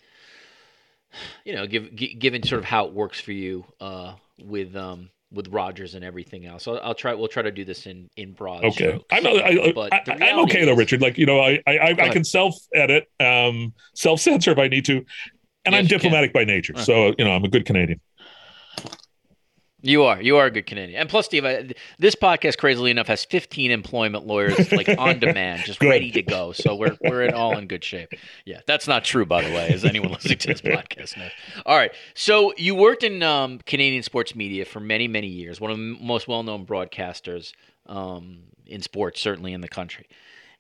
you 1.45 1.55
know, 1.55 1.67
give, 1.67 1.93
g- 1.95 2.15
given 2.15 2.45
sort 2.45 2.61
of 2.61 2.65
how 2.65 2.87
it 2.87 2.93
works 2.93 3.21
for 3.21 3.33
you 3.33 3.65
uh, 3.81 4.15
with 4.41 4.77
um, 4.77 5.11
with 5.33 5.49
Rogers 5.49 5.95
and 5.97 6.05
everything 6.05 6.47
else. 6.47 6.63
So 6.63 6.77
I'll 6.77 6.95
try. 6.95 7.15
We'll 7.15 7.27
try 7.27 7.43
to 7.43 7.51
do 7.51 7.65
this 7.65 7.87
in 7.87 8.09
in 8.17 8.33
broad. 8.33 8.65
Okay, 8.65 8.89
strokes. 8.89 9.05
I'm 9.11 9.27
I, 9.27 9.73
but 9.75 9.93
I, 9.93 10.29
am 10.29 10.39
okay 10.45 10.61
is, 10.61 10.67
though, 10.67 10.77
Richard. 10.77 11.03
Like 11.03 11.19
you 11.19 11.27
know, 11.27 11.41
I 11.41 11.61
I, 11.67 11.97
I 11.99 12.09
can 12.11 12.23
self 12.23 12.55
edit, 12.73 13.09
um, 13.19 13.73
self 13.95 14.21
censor 14.21 14.53
if 14.53 14.59
I 14.59 14.69
need 14.69 14.85
to, 14.85 14.99
and 15.65 15.73
yes, 15.73 15.81
I'm 15.81 15.87
diplomatic 15.87 16.33
by 16.33 16.45
nature. 16.45 16.75
Uh-huh. 16.77 16.85
So 16.85 17.15
you 17.19 17.25
know, 17.25 17.33
I'm 17.33 17.45
a 17.45 17.49
good 17.49 17.67
Canadian. 17.67 18.01
You 19.85 20.05
are. 20.05 20.23
You 20.23 20.37
are 20.37 20.47
a 20.47 20.51
good 20.51 20.67
Canadian. 20.67 21.01
And 21.01 21.09
plus, 21.09 21.27
Steve, 21.27 21.45
I, 21.45 21.75
this 21.99 22.15
podcast, 22.15 22.57
crazily 22.57 22.93
enough, 22.93 23.09
has 23.09 23.25
15 23.25 23.73
employment 23.73 24.27
lawyers 24.27 24.71
like 24.71 24.89
on 24.99 25.19
demand, 25.19 25.63
just 25.65 25.83
ready 25.83 26.13
to 26.13 26.23
go. 26.23 26.53
So 26.53 26.77
we're 26.77 26.97
we're 27.01 27.25
in 27.25 27.35
all 27.35 27.59
in 27.59 27.67
good 27.67 27.83
shape. 27.83 28.13
Yeah, 28.45 28.61
that's 28.67 28.87
not 28.87 29.05
true, 29.05 29.27
by 29.27 29.43
the 29.43 29.51
way, 29.51 29.71
as 29.71 29.85
anyone 29.85 30.13
listening 30.13 30.39
to 30.39 30.49
this 30.49 30.61
podcast 30.61 31.17
knows. 31.17 31.33
All 31.67 31.77
right. 31.77 31.93
So 32.15 32.55
you 32.57 32.77
worked 32.77 33.03
in 33.03 33.25
um, 33.25 33.59
Canadian 33.67 34.05
sports 34.05 34.37
media 34.37 34.65
for 34.65 34.79
many, 34.79 35.09
many 35.09 35.27
years. 35.27 35.61
One 35.61 35.73
of 35.73 35.77
the 35.77 35.83
most 35.83 36.29
well-known 36.29 36.65
broadcasters 36.65 37.53
um, 37.87 38.39
in 38.67 38.83
sports, 38.83 39.21
certainly 39.21 39.53
in 39.53 39.63
the 39.63 39.69
country. 39.69 40.07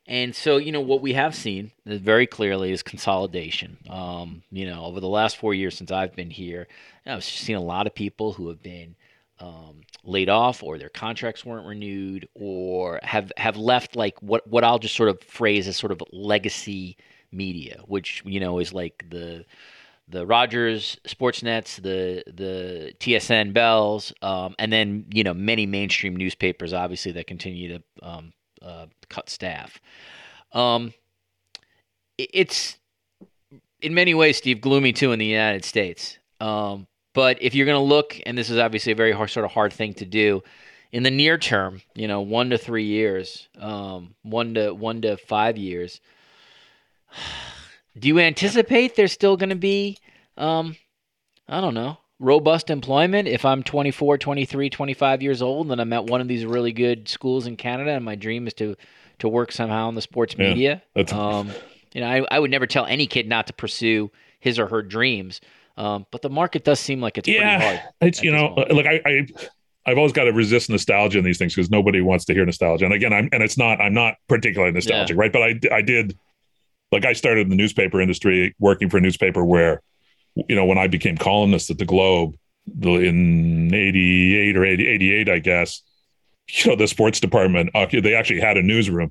And 0.08 0.34
so, 0.34 0.56
you 0.56 0.72
know, 0.72 0.80
what 0.80 1.00
we 1.00 1.12
have 1.12 1.32
seen 1.32 1.70
very 1.86 2.26
clearly 2.26 2.72
is 2.72 2.82
consolidation. 2.82 3.78
Um, 3.88 4.42
you 4.50 4.66
know, 4.66 4.84
over 4.84 4.98
the 4.98 5.08
last 5.08 5.36
four 5.36 5.54
years 5.54 5.76
since 5.76 5.92
I've 5.92 6.16
been 6.16 6.30
here, 6.30 6.66
I've 7.06 7.22
seen 7.22 7.54
a 7.54 7.60
lot 7.60 7.86
of 7.86 7.94
people 7.94 8.32
who 8.32 8.48
have 8.48 8.60
been 8.60 8.96
um, 9.42 9.80
laid 10.04 10.28
off 10.28 10.62
or 10.62 10.78
their 10.78 10.88
contracts 10.88 11.44
weren't 11.44 11.66
renewed 11.66 12.28
or 12.34 13.00
have 13.02 13.32
have 13.36 13.56
left 13.56 13.96
like 13.96 14.20
what 14.22 14.46
what 14.46 14.62
I'll 14.62 14.78
just 14.78 14.94
sort 14.94 15.08
of 15.08 15.20
phrase 15.22 15.66
as 15.66 15.76
sort 15.76 15.90
of 15.90 16.00
legacy 16.12 16.96
media, 17.32 17.80
which 17.86 18.22
you 18.24 18.38
know 18.38 18.60
is 18.60 18.72
like 18.72 19.04
the 19.10 19.44
the 20.08 20.24
Rogers 20.24 20.96
Sportsnets, 21.08 21.82
the 21.82 22.22
the 22.32 22.94
TSN 23.00 23.52
Bells, 23.52 24.12
um, 24.22 24.54
and 24.60 24.72
then 24.72 25.06
you 25.12 25.24
know 25.24 25.34
many 25.34 25.66
mainstream 25.66 26.14
newspapers, 26.14 26.72
obviously 26.72 27.12
that 27.12 27.26
continue 27.26 27.78
to 27.78 27.82
um, 28.02 28.32
uh, 28.62 28.86
cut 29.08 29.28
staff. 29.28 29.80
Um, 30.52 30.94
it's 32.16 32.76
in 33.80 33.94
many 33.94 34.14
ways, 34.14 34.36
Steve, 34.36 34.60
gloomy 34.60 34.92
too 34.92 35.10
in 35.10 35.18
the 35.18 35.26
United 35.26 35.64
States. 35.64 36.18
Um, 36.40 36.86
but 37.14 37.38
if 37.42 37.54
you're 37.54 37.66
going 37.66 37.78
to 37.78 37.84
look, 37.84 38.18
and 38.26 38.36
this 38.36 38.50
is 38.50 38.58
obviously 38.58 38.92
a 38.92 38.96
very 38.96 39.12
hard, 39.12 39.30
sort 39.30 39.44
of 39.44 39.52
hard 39.52 39.72
thing 39.72 39.94
to 39.94 40.04
do, 40.04 40.42
in 40.92 41.02
the 41.02 41.10
near 41.10 41.38
term, 41.38 41.82
you 41.94 42.06
know, 42.06 42.20
one 42.20 42.50
to 42.50 42.58
three 42.58 42.84
years, 42.84 43.48
um, 43.58 44.14
one 44.22 44.54
to 44.54 44.72
one 44.72 45.02
to 45.02 45.16
five 45.16 45.56
years, 45.56 46.00
do 47.98 48.08
you 48.08 48.18
anticipate 48.18 48.96
there's 48.96 49.12
still 49.12 49.36
going 49.36 49.50
to 49.50 49.56
be, 49.56 49.98
um, 50.36 50.76
I 51.48 51.60
don't 51.60 51.74
know, 51.74 51.98
robust 52.18 52.70
employment 52.70 53.26
if 53.26 53.44
I'm 53.44 53.62
24, 53.62 54.18
23, 54.18 54.70
25 54.70 55.22
years 55.22 55.42
old 55.42 55.72
and 55.72 55.80
I'm 55.80 55.92
at 55.92 56.06
one 56.06 56.20
of 56.20 56.28
these 56.28 56.46
really 56.46 56.72
good 56.72 57.08
schools 57.08 57.46
in 57.46 57.56
Canada 57.56 57.90
and 57.90 58.04
my 58.04 58.14
dream 58.14 58.46
is 58.46 58.54
to 58.54 58.76
to 59.18 59.28
work 59.28 59.52
somehow 59.52 59.88
in 59.88 59.94
the 59.94 60.02
sports 60.02 60.34
yeah, 60.36 60.48
media? 60.48 60.82
Um, 61.12 61.50
you 61.92 62.00
know, 62.00 62.08
I, 62.08 62.26
I 62.30 62.38
would 62.38 62.50
never 62.50 62.66
tell 62.66 62.86
any 62.86 63.06
kid 63.06 63.28
not 63.28 63.46
to 63.46 63.52
pursue 63.52 64.10
his 64.40 64.58
or 64.58 64.66
her 64.66 64.82
dreams. 64.82 65.40
Um, 65.76 66.06
but 66.10 66.22
the 66.22 66.30
market 66.30 66.64
does 66.64 66.80
seem 66.80 67.00
like 67.00 67.18
it's 67.18 67.28
yeah, 67.28 67.58
pretty 67.58 67.64
hard. 67.64 67.94
It's 68.02 68.22
you 68.22 68.32
know, 68.32 68.54
look, 68.70 68.86
I, 68.86 69.00
I 69.04 69.26
I've 69.86 69.98
always 69.98 70.12
got 70.12 70.24
to 70.24 70.32
resist 70.32 70.70
nostalgia 70.70 71.18
in 71.18 71.24
these 71.24 71.38
things 71.38 71.54
because 71.54 71.70
nobody 71.70 72.00
wants 72.00 72.24
to 72.26 72.34
hear 72.34 72.44
nostalgia. 72.44 72.84
And 72.84 72.94
again, 72.94 73.12
I'm 73.12 73.28
and 73.32 73.42
it's 73.42 73.58
not 73.58 73.80
I'm 73.80 73.94
not 73.94 74.14
particularly 74.28 74.72
nostalgic, 74.72 75.16
yeah. 75.16 75.20
right? 75.20 75.32
But 75.32 75.42
I 75.42 75.60
I 75.72 75.82
did 75.82 76.16
like 76.92 77.04
I 77.04 77.14
started 77.14 77.42
in 77.42 77.48
the 77.48 77.56
newspaper 77.56 78.00
industry 78.00 78.54
working 78.58 78.88
for 78.90 78.98
a 78.98 79.00
newspaper 79.00 79.44
where 79.44 79.82
you 80.34 80.54
know 80.54 80.64
when 80.64 80.78
I 80.78 80.86
became 80.86 81.16
columnist 81.16 81.70
at 81.70 81.78
the 81.78 81.84
Globe 81.84 82.36
in 82.80 83.74
88 83.74 84.56
or 84.56 84.64
80, 84.64 84.86
88 84.86 85.28
I 85.28 85.38
guess 85.40 85.82
you 86.48 86.70
know 86.70 86.76
the 86.76 86.86
sports 86.86 87.18
department 87.18 87.70
they 87.92 88.14
actually 88.14 88.40
had 88.40 88.56
a 88.56 88.62
newsroom 88.62 89.10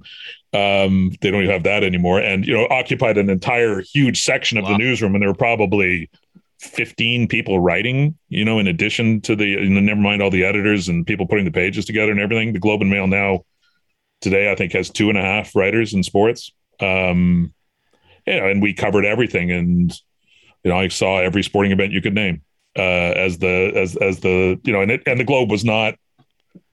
um, 0.54 1.12
they 1.22 1.32
don't 1.32 1.44
even 1.44 1.52
have 1.52 1.64
that 1.64 1.84
anymore 1.84 2.20
and 2.20 2.46
you 2.46 2.54
know 2.54 2.68
occupied 2.70 3.18
an 3.18 3.30
entire 3.30 3.82
huge 3.82 4.22
section 4.22 4.58
of 4.58 4.66
wow. 4.66 4.72
the 4.72 4.78
newsroom 4.78 5.16
and 5.16 5.22
there 5.22 5.30
were 5.30 5.36
probably 5.36 6.10
15 6.62 7.28
people 7.28 7.60
writing, 7.60 8.18
you 8.30 8.46
know, 8.46 8.60
in 8.60 8.68
addition 8.68 9.20
to 9.22 9.36
the, 9.36 9.58
never 9.68 10.00
mind 10.00 10.22
all 10.22 10.30
the 10.30 10.44
editors 10.44 10.88
and 10.90 11.08
people 11.08 11.26
putting 11.26 11.46
the 11.46 11.52
pages 11.52 11.86
together 11.86 12.12
and 12.12 12.20
everything. 12.20 12.54
The 12.54 12.60
Globe 12.60 12.82
and 12.82 12.90
Mail 12.90 13.08
now 13.08 13.46
today, 14.22 14.52
I 14.52 14.56
think, 14.56 14.74
has 14.74 14.90
two 14.90 15.10
and 15.10 15.18
a 15.18 15.22
half 15.22 15.56
writers 15.56 15.94
in 15.94 16.04
sports. 16.04 16.52
Um, 16.80 17.54
know, 18.28 18.48
and 18.48 18.62
we 18.62 18.76
covered 18.76 19.06
everything. 19.06 19.52
And, 19.52 19.92
you 20.64 20.70
know, 20.70 20.78
I 20.78 20.88
saw 20.90 21.18
every 21.18 21.42
sporting 21.42 21.72
event 21.72 21.94
you 21.94 22.02
could 22.02 22.14
name 22.14 22.44
uh, 22.78 22.82
as 22.82 23.40
the, 23.40 23.72
as, 23.76 23.98
as 23.98 24.20
the, 24.20 24.60
you 24.64 24.72
know, 24.72 24.82
and 24.82 24.92
it, 24.92 25.02
and 25.08 25.20
the 25.20 25.24
Globe 25.24 25.50
was 25.50 25.66
not 25.66 25.96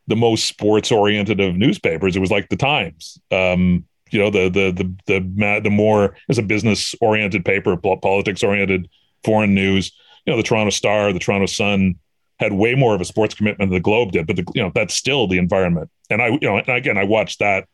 the 0.06 0.16
most 0.16 0.46
sports 0.46 0.92
oriented 0.92 1.40
of 1.40 1.56
newspapers. 1.56 2.14
It 2.14 2.20
was 2.20 2.30
like 2.30 2.50
the 2.50 2.56
Times. 2.56 3.18
Um, 3.30 3.86
you 4.10 4.18
know, 4.18 4.30
the, 4.30 4.50
the, 4.50 4.72
the, 5.06 5.20
the, 5.20 5.60
the 5.64 5.70
more 5.70 6.14
as 6.28 6.36
a 6.36 6.42
business 6.42 6.94
oriented 7.00 7.44
paper, 7.44 7.76
politics 7.76 8.42
oriented 8.42 8.88
foreign 9.24 9.54
news. 9.54 9.92
You 10.24 10.32
know, 10.32 10.36
the 10.36 10.42
Toronto 10.42 10.70
Star, 10.70 11.12
the 11.12 11.18
Toronto 11.18 11.46
Sun 11.46 11.96
had 12.38 12.52
way 12.52 12.74
more 12.74 12.94
of 12.94 13.00
a 13.00 13.04
sports 13.04 13.34
commitment 13.34 13.70
than 13.70 13.76
the 13.76 13.82
Globe 13.82 14.12
did, 14.12 14.26
but 14.26 14.36
the, 14.36 14.44
you 14.54 14.62
know 14.62 14.70
that's 14.74 14.94
still 14.94 15.26
the 15.26 15.38
environment. 15.38 15.90
And 16.10 16.22
I, 16.22 16.28
you 16.28 16.40
know, 16.42 16.58
and 16.58 16.68
again, 16.68 16.98
I 16.98 17.04
watched 17.04 17.40
that 17.40 17.68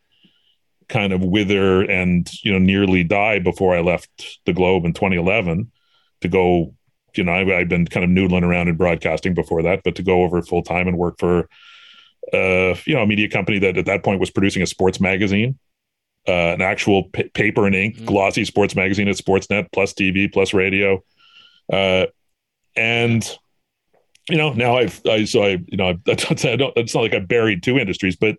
kind 0.89 1.13
of 1.13 1.23
wither 1.23 1.83
and 1.83 2.31
you 2.43 2.53
know 2.53 2.59
nearly 2.59 3.05
die 3.05 3.39
before 3.39 3.77
I 3.77 3.81
left 3.81 4.41
the 4.47 4.53
Globe 4.53 4.85
in 4.85 4.93
2011 4.93 5.71
to 6.23 6.29
go. 6.29 6.75
You 7.17 7.25
know, 7.25 7.33
I, 7.33 7.61
I've 7.61 7.69
been 7.69 7.87
kind 7.87 8.05
of 8.05 8.11
noodling 8.11 8.43
around 8.43 8.69
in 8.69 8.77
broadcasting 8.77 9.35
before 9.35 9.63
that, 9.63 9.83
but 9.85 9.95
to 9.97 10.03
go 10.03 10.23
over 10.23 10.43
full 10.43 10.63
time 10.63 10.89
and 10.89 10.99
work 10.99 11.17
for, 11.21 11.49
uh, 12.33 12.75
you 12.87 12.95
know, 12.95 13.03
a 13.03 13.07
media 13.07 13.29
company 13.29 13.61
that 13.61 13.77
at 13.77 13.87
that 13.87 14.03
point 14.03 14.19
was 14.19 14.31
producing 14.31 14.63
a 14.63 14.67
sports 14.67 15.01
magazine 15.01 15.57
uh, 16.27 16.55
an 16.55 16.63
actual 16.63 17.05
p- 17.05 17.29
paper 17.31 17.67
and 17.67 17.75
ink, 17.75 17.97
mm-hmm. 17.97 18.07
glossy 18.07 18.45
sports 18.45 18.75
magazine 18.75 19.09
at 19.09 19.17
Sportsnet, 19.17 19.71
plus 19.73 19.93
TV, 19.93 20.33
plus 20.33 20.55
radio. 20.55 21.03
Uh, 21.73 22.07
and 22.77 23.39
you 24.29 24.37
know, 24.37 24.53
now 24.53 24.77
I've 24.77 25.01
I 25.07 25.25
so 25.25 25.43
I 25.43 25.59
you 25.67 25.77
know 25.77 25.89
I, 25.89 25.99
I 26.09 26.57
don't 26.57 26.73
it's 26.77 26.95
not 26.95 27.03
like 27.03 27.15
I 27.15 27.21
buried 27.21 27.63
two 27.63 27.79
industries, 27.79 28.17
but 28.17 28.37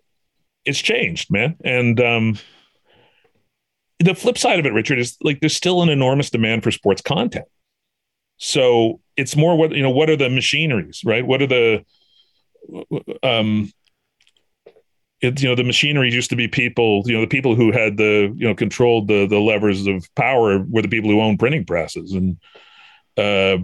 it's 0.64 0.80
changed, 0.80 1.30
man. 1.30 1.56
And 1.64 2.00
um, 2.00 2.38
the 4.00 4.14
flip 4.14 4.36
side 4.36 4.58
of 4.58 4.66
it, 4.66 4.72
Richard, 4.72 4.98
is 4.98 5.16
like 5.22 5.40
there's 5.40 5.56
still 5.56 5.82
an 5.82 5.88
enormous 5.88 6.30
demand 6.30 6.64
for 6.64 6.70
sports 6.70 7.02
content. 7.02 7.46
So 8.38 9.00
it's 9.16 9.36
more 9.36 9.56
what 9.56 9.72
you 9.72 9.82
know. 9.82 9.90
What 9.90 10.10
are 10.10 10.16
the 10.16 10.28
machineries, 10.28 11.02
right? 11.04 11.26
What 11.26 11.40
are 11.40 11.46
the 11.46 11.84
um, 13.22 13.70
it, 15.20 15.40
you 15.40 15.48
know 15.48 15.54
the 15.54 15.64
machinery 15.64 16.12
used 16.12 16.30
to 16.30 16.36
be 16.36 16.48
people 16.48 17.02
you 17.06 17.14
know 17.14 17.20
the 17.20 17.26
people 17.26 17.54
who 17.54 17.72
had 17.72 17.96
the 17.96 18.32
you 18.36 18.46
know 18.46 18.54
controlled 18.54 19.08
the 19.08 19.26
the 19.26 19.38
levers 19.38 19.86
of 19.86 20.12
power 20.14 20.64
were 20.68 20.82
the 20.82 20.88
people 20.88 21.10
who 21.10 21.20
owned 21.20 21.38
printing 21.38 21.64
presses 21.64 22.12
and 22.12 22.36
uh, 23.16 23.58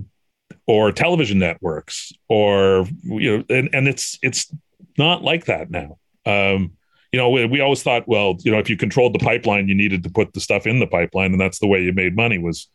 or 0.67 0.93
television 0.93 1.39
networks 1.39 2.13
or 2.29 2.87
you 3.05 3.39
know 3.39 3.45
and, 3.49 3.71
and 3.73 3.89
it's 3.89 4.19
it's 4.23 4.53
not 4.99 5.23
like 5.23 5.47
that 5.47 5.71
now. 5.71 5.99
Um, 6.25 6.73
you 7.13 7.19
know 7.19 7.31
we, 7.31 7.45
we 7.47 7.61
always 7.61 7.83
thought 7.83 8.09
well 8.09 8.37
you 8.41 8.51
know 8.51 8.59
if 8.59 8.71
you 8.71 8.77
controlled 8.77 9.15
the 9.15 9.19
pipeline 9.19 9.69
you 9.69 9.75
needed 9.75 10.03
to 10.03 10.11
put 10.11 10.33
the 10.33 10.41
stuff 10.41 10.67
in 10.67 10.79
the 10.79 10.87
pipeline 10.87 11.33
and 11.33 11.41
that's 11.41 11.59
the 11.59 11.67
way 11.67 11.83
you 11.83 11.93
made 11.93 12.17
money 12.17 12.39
was 12.39 12.69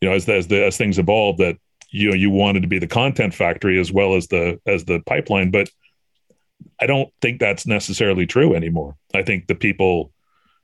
you 0.00 0.08
know 0.08 0.14
as 0.14 0.28
as 0.28 0.46
the 0.46 0.64
as 0.64 0.76
things 0.76 0.98
evolved 0.98 1.38
that 1.38 1.56
you 1.90 2.10
know 2.10 2.14
you 2.14 2.30
wanted 2.30 2.62
to 2.62 2.68
be 2.68 2.78
the 2.78 2.86
content 2.86 3.34
factory 3.34 3.78
as 3.80 3.92
well 3.92 4.14
as 4.14 4.28
the 4.28 4.60
as 4.66 4.84
the 4.84 5.00
pipeline. 5.06 5.50
But 5.50 5.70
i 6.80 6.86
don't 6.86 7.10
think 7.20 7.38
that's 7.38 7.66
necessarily 7.66 8.26
true 8.26 8.54
anymore. 8.54 8.96
I 9.14 9.22
think 9.22 9.46
the 9.46 9.54
people 9.54 10.12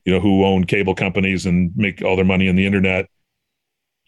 you 0.05 0.13
know 0.13 0.21
who 0.21 0.45
own 0.45 0.65
cable 0.65 0.95
companies 0.95 1.47
and 1.47 1.73
make 1.77 2.03
all 2.03 2.17
their 2.17 2.25
money 2.25 2.49
in 2.49 2.57
the 2.57 2.67
internet 2.67 3.09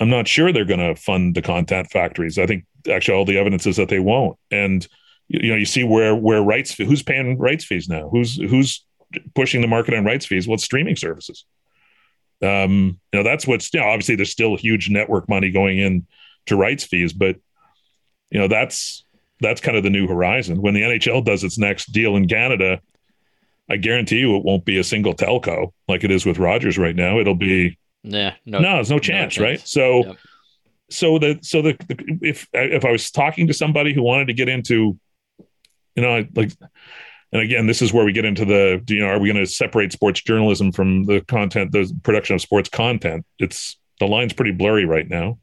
I'm 0.00 0.10
not 0.10 0.28
sure 0.28 0.52
they're 0.52 0.64
going 0.64 0.80
to 0.80 1.00
fund 1.00 1.34
the 1.34 1.42
content 1.42 1.90
factories. 1.90 2.38
I 2.38 2.46
think 2.46 2.64
actually 2.90 3.16
all 3.16 3.24
the 3.24 3.38
evidence 3.38 3.66
is 3.66 3.76
that 3.76 3.88
they 3.88 4.00
won't. 4.00 4.38
And 4.50 4.86
you 5.28 5.50
know, 5.50 5.56
you 5.56 5.64
see 5.64 5.84
where 5.84 6.14
where 6.14 6.42
rights 6.42 6.74
who's 6.74 7.02
paying 7.02 7.38
rights 7.38 7.64
fees 7.64 7.88
now? 7.88 8.08
Who's 8.10 8.36
who's 8.36 8.84
pushing 9.34 9.60
the 9.60 9.68
market 9.68 9.94
on 9.94 10.04
rights 10.04 10.26
fees? 10.26 10.46
Well, 10.46 10.54
it's 10.54 10.64
streaming 10.64 10.96
services. 10.96 11.44
Um, 12.42 13.00
you 13.12 13.18
know, 13.18 13.22
that's 13.22 13.46
what's 13.46 13.72
you 13.72 13.80
know, 13.80 13.86
obviously 13.86 14.16
there's 14.16 14.30
still 14.30 14.56
huge 14.56 14.90
network 14.90 15.28
money 15.28 15.50
going 15.50 15.78
in 15.78 16.06
to 16.46 16.56
rights 16.56 16.84
fees, 16.84 17.12
but 17.12 17.36
you 18.30 18.38
know, 18.38 18.48
that's 18.48 19.04
that's 19.40 19.60
kind 19.60 19.76
of 19.76 19.82
the 19.82 19.90
new 19.90 20.06
horizon. 20.06 20.60
When 20.60 20.74
the 20.74 20.82
NHL 20.82 21.24
does 21.24 21.44
its 21.44 21.58
next 21.58 21.92
deal 21.92 22.16
in 22.16 22.28
Canada, 22.28 22.80
I 23.70 23.76
guarantee 23.76 24.18
you 24.18 24.36
it 24.36 24.44
won't 24.44 24.64
be 24.64 24.78
a 24.78 24.84
single 24.84 25.14
telco 25.14 25.72
like 25.88 26.04
it 26.04 26.10
is 26.10 26.26
with 26.26 26.38
Rogers 26.38 26.76
right 26.76 26.94
now. 26.94 27.18
It'll 27.18 27.34
be 27.34 27.78
yeah, 28.04 28.34
no, 28.44 28.58
no, 28.58 28.74
there's 28.74 28.90
no 28.90 28.98
chance, 28.98 29.38
no 29.38 29.46
chance. 29.46 29.60
right? 29.60 29.66
So, 29.68 30.06
yep. 30.06 30.16
so 30.90 31.18
the 31.18 31.38
so 31.42 31.62
the, 31.62 31.72
the 31.88 32.18
if 32.20 32.46
if 32.52 32.84
I 32.84 32.92
was 32.92 33.10
talking 33.10 33.46
to 33.46 33.54
somebody 33.54 33.94
who 33.94 34.02
wanted 34.02 34.26
to 34.26 34.34
get 34.34 34.48
into, 34.48 34.98
you 35.96 36.02
know, 36.02 36.26
like, 36.34 36.52
and 37.32 37.42
again, 37.42 37.66
this 37.66 37.80
is 37.80 37.94
where 37.94 38.04
we 38.04 38.12
get 38.12 38.26
into 38.26 38.44
the, 38.44 38.82
you 38.88 39.00
know, 39.00 39.06
are 39.06 39.18
we 39.18 39.32
going 39.32 39.42
to 39.42 39.50
separate 39.50 39.92
sports 39.92 40.20
journalism 40.20 40.70
from 40.70 41.04
the 41.04 41.22
content, 41.22 41.72
the 41.72 41.90
production 42.02 42.34
of 42.34 42.42
sports 42.42 42.68
content? 42.68 43.24
It's 43.38 43.78
the 44.00 44.06
line's 44.06 44.34
pretty 44.34 44.52
blurry 44.52 44.84
right 44.84 45.08
now. 45.08 45.38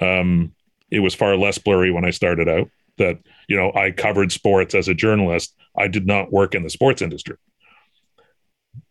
Um, 0.00 0.54
it 0.90 1.00
was 1.00 1.14
far 1.14 1.36
less 1.36 1.58
blurry 1.58 1.90
when 1.90 2.04
I 2.04 2.10
started 2.10 2.48
out. 2.48 2.70
That 2.98 3.18
you 3.48 3.56
know, 3.56 3.72
I 3.74 3.90
covered 3.90 4.30
sports 4.30 4.72
as 4.76 4.86
a 4.86 4.94
journalist. 4.94 5.52
I 5.76 5.88
did 5.88 6.06
not 6.06 6.32
work 6.32 6.54
in 6.54 6.62
the 6.62 6.70
sports 6.70 7.02
industry, 7.02 7.36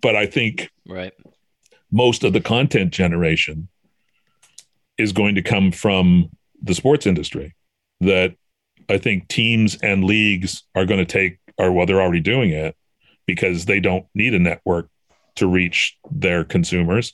but 0.02 0.18
I 0.18 0.26
think 0.26 0.70
right 0.86 1.14
most 1.94 2.24
of 2.24 2.34
the 2.34 2.42
content 2.42 2.92
generation 2.92 3.70
is 4.98 5.14
going 5.14 5.36
to 5.36 5.44
come 5.44 5.72
from 5.72 6.30
the 6.62 6.74
sports 6.74 7.06
industry 7.06 7.56
that 8.02 8.36
I 8.90 8.98
think 8.98 9.28
teams 9.28 9.78
and 9.82 10.04
leagues 10.04 10.64
are 10.76 10.86
going 10.86 11.00
to 11.00 11.06
take, 11.06 11.38
or 11.58 11.72
well, 11.72 11.86
they're 11.86 12.02
already 12.02 12.20
doing 12.20 12.50
it 12.50 12.76
because 13.28 13.66
they 13.66 13.80
don't 13.80 14.06
need 14.16 14.34
a 14.34 14.40
network 14.40 14.90
to 15.36 15.48
reach 15.48 15.98
their 16.12 16.44
consumers. 16.44 17.14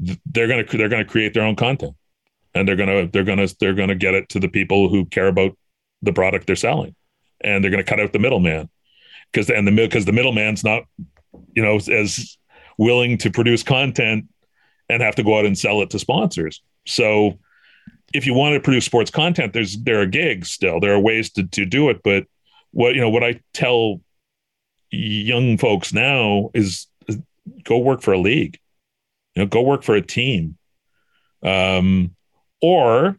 They're 0.00 0.48
going 0.48 0.66
to 0.66 0.76
they're 0.76 0.88
going 0.88 1.04
to 1.04 1.10
create 1.10 1.34
their 1.34 1.44
own 1.44 1.54
content, 1.54 1.94
and 2.54 2.66
they're 2.66 2.76
going 2.76 2.88
to 2.88 3.12
they're 3.12 3.24
going 3.24 3.46
to 3.46 3.54
they're 3.60 3.74
going 3.74 3.90
to 3.90 3.94
get 3.94 4.14
it 4.14 4.30
to 4.30 4.40
the 4.40 4.48
people 4.48 4.88
who 4.88 5.04
care 5.04 5.28
about 5.28 5.56
the 6.00 6.12
product 6.12 6.46
they're 6.46 6.56
selling, 6.56 6.96
and 7.42 7.62
they're 7.62 7.70
going 7.70 7.84
to 7.84 7.88
cut 7.88 8.00
out 8.00 8.12
the 8.12 8.18
middleman 8.18 8.70
because 9.30 9.50
and 9.50 9.68
the 9.68 9.70
because 9.70 10.06
the 10.06 10.12
middleman's 10.12 10.64
not 10.64 10.84
you 11.54 11.62
know 11.62 11.76
as 11.76 12.38
willing 12.78 13.18
to 13.18 13.30
produce 13.30 13.62
content 13.62 14.26
and 14.88 15.02
have 15.02 15.14
to 15.16 15.22
go 15.22 15.38
out 15.38 15.46
and 15.46 15.58
sell 15.58 15.82
it 15.82 15.90
to 15.90 15.98
sponsors. 15.98 16.62
So 16.86 17.38
if 18.12 18.26
you 18.26 18.34
want 18.34 18.54
to 18.54 18.60
produce 18.60 18.84
sports 18.84 19.10
content, 19.10 19.52
there's 19.52 19.78
there 19.82 20.00
are 20.00 20.06
gigs 20.06 20.50
still. 20.50 20.80
There 20.80 20.94
are 20.94 21.00
ways 21.00 21.30
to, 21.32 21.44
to 21.44 21.64
do 21.64 21.88
it. 21.90 22.02
But 22.02 22.26
what 22.72 22.94
you 22.94 23.00
know, 23.00 23.10
what 23.10 23.24
I 23.24 23.40
tell 23.54 24.00
young 24.90 25.56
folks 25.58 25.92
now 25.92 26.50
is, 26.54 26.86
is 27.08 27.18
go 27.64 27.78
work 27.78 28.02
for 28.02 28.12
a 28.12 28.18
league. 28.18 28.58
You 29.34 29.42
know, 29.42 29.46
go 29.46 29.62
work 29.62 29.82
for 29.82 29.94
a 29.94 30.02
team. 30.02 30.58
Um, 31.42 32.14
or 32.60 33.18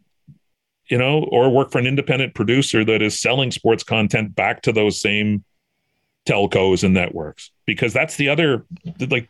you 0.90 0.98
know, 0.98 1.24
or 1.24 1.50
work 1.50 1.70
for 1.70 1.78
an 1.78 1.86
independent 1.86 2.34
producer 2.34 2.84
that 2.84 3.02
is 3.02 3.18
selling 3.18 3.50
sports 3.50 3.82
content 3.82 4.34
back 4.34 4.62
to 4.62 4.72
those 4.72 5.00
same 5.00 5.44
telcos 6.26 6.84
and 6.84 6.94
networks 6.94 7.50
because 7.66 7.92
that's 7.92 8.16
the 8.16 8.28
other 8.28 8.64
like 9.10 9.28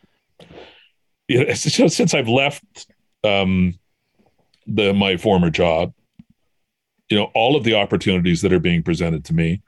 you 1.27 1.45
know, 1.45 1.53
since 1.53 2.13
I've 2.13 2.27
left 2.27 2.87
um, 3.23 3.79
the 4.67 4.93
my 4.93 5.17
former 5.17 5.49
job, 5.49 5.93
you 7.09 7.17
know, 7.17 7.31
all 7.33 7.55
of 7.55 7.63
the 7.63 7.75
opportunities 7.75 8.41
that 8.41 8.53
are 8.53 8.59
being 8.59 8.83
presented 8.83 9.25
to 9.25 9.33
me 9.33 9.61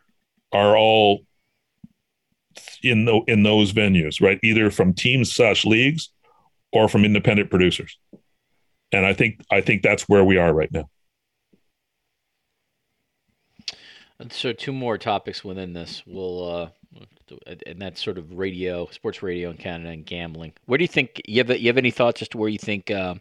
are 0.52 0.78
all 0.78 1.22
in 2.84 3.06
the, 3.06 3.22
in 3.28 3.44
those 3.44 3.74
venues, 3.74 4.22
right? 4.22 4.40
Either 4.44 4.72
from 4.72 4.94
teams 4.94 5.32
slash 5.32 5.66
leagues 5.66 6.10
or 6.72 6.88
from 6.88 7.06
independent 7.06 7.50
producers. 7.50 7.98
And 8.92 9.06
I 9.06 9.14
think 9.14 9.42
I 9.52 9.62
think 9.62 9.82
that's 9.82 10.08
where 10.08 10.24
we 10.24 10.38
are 10.38 10.54
right 10.54 10.72
now. 10.72 10.90
So 14.30 14.52
two 14.52 14.74
more 14.74 14.98
topics 14.98 15.44
within 15.44 15.74
this. 15.74 16.02
We'll 16.08 16.50
uh, 16.50 16.70
and 17.66 17.82
that's 17.82 18.04
sort 18.04 18.18
of 18.18 18.34
radio, 18.34 18.88
sports 18.88 19.22
radio 19.22 19.50
in 19.50 19.58
Canada, 19.58 19.90
and 19.90 20.06
gambling. 20.06 20.54
Where 20.66 20.78
do 20.78 20.84
you 20.84 20.88
think 20.88 21.22
you 21.26 21.44
have 21.44 21.50
you 21.60 21.68
have 21.68 21.78
any 21.78 21.92
thoughts 21.92 22.22
as 22.22 22.28
to 22.30 22.38
where 22.38 22.50
you 22.50 22.58
think 22.58 22.92
uh, 22.92 23.16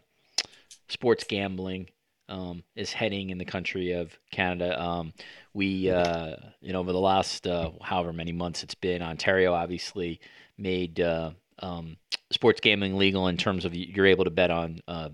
sports 0.87 1.23
gambling 1.23 1.89
um, 2.29 2.63
is 2.75 2.93
heading 2.93 3.29
in 3.29 3.37
the 3.37 3.45
country 3.45 3.93
of 3.93 4.17
Canada? 4.31 4.81
Um, 4.81 5.13
we, 5.53 5.89
uh, 5.89 6.35
you 6.61 6.73
know, 6.73 6.79
over 6.79 6.91
the 6.91 6.99
last 6.99 7.47
uh, 7.47 7.71
however 7.81 8.13
many 8.13 8.31
months 8.31 8.63
it's 8.63 8.75
been, 8.75 9.01
Ontario 9.01 9.53
obviously 9.53 10.19
made 10.57 10.99
uh, 10.99 11.31
um, 11.59 11.97
sports 12.31 12.61
gambling 12.61 12.97
legal 12.97 13.27
in 13.27 13.37
terms 13.37 13.65
of 13.65 13.73
you're 13.73 14.05
able 14.05 14.25
to 14.25 14.31
bet 14.31 14.51
on 14.51 14.81
uh, 14.87 15.09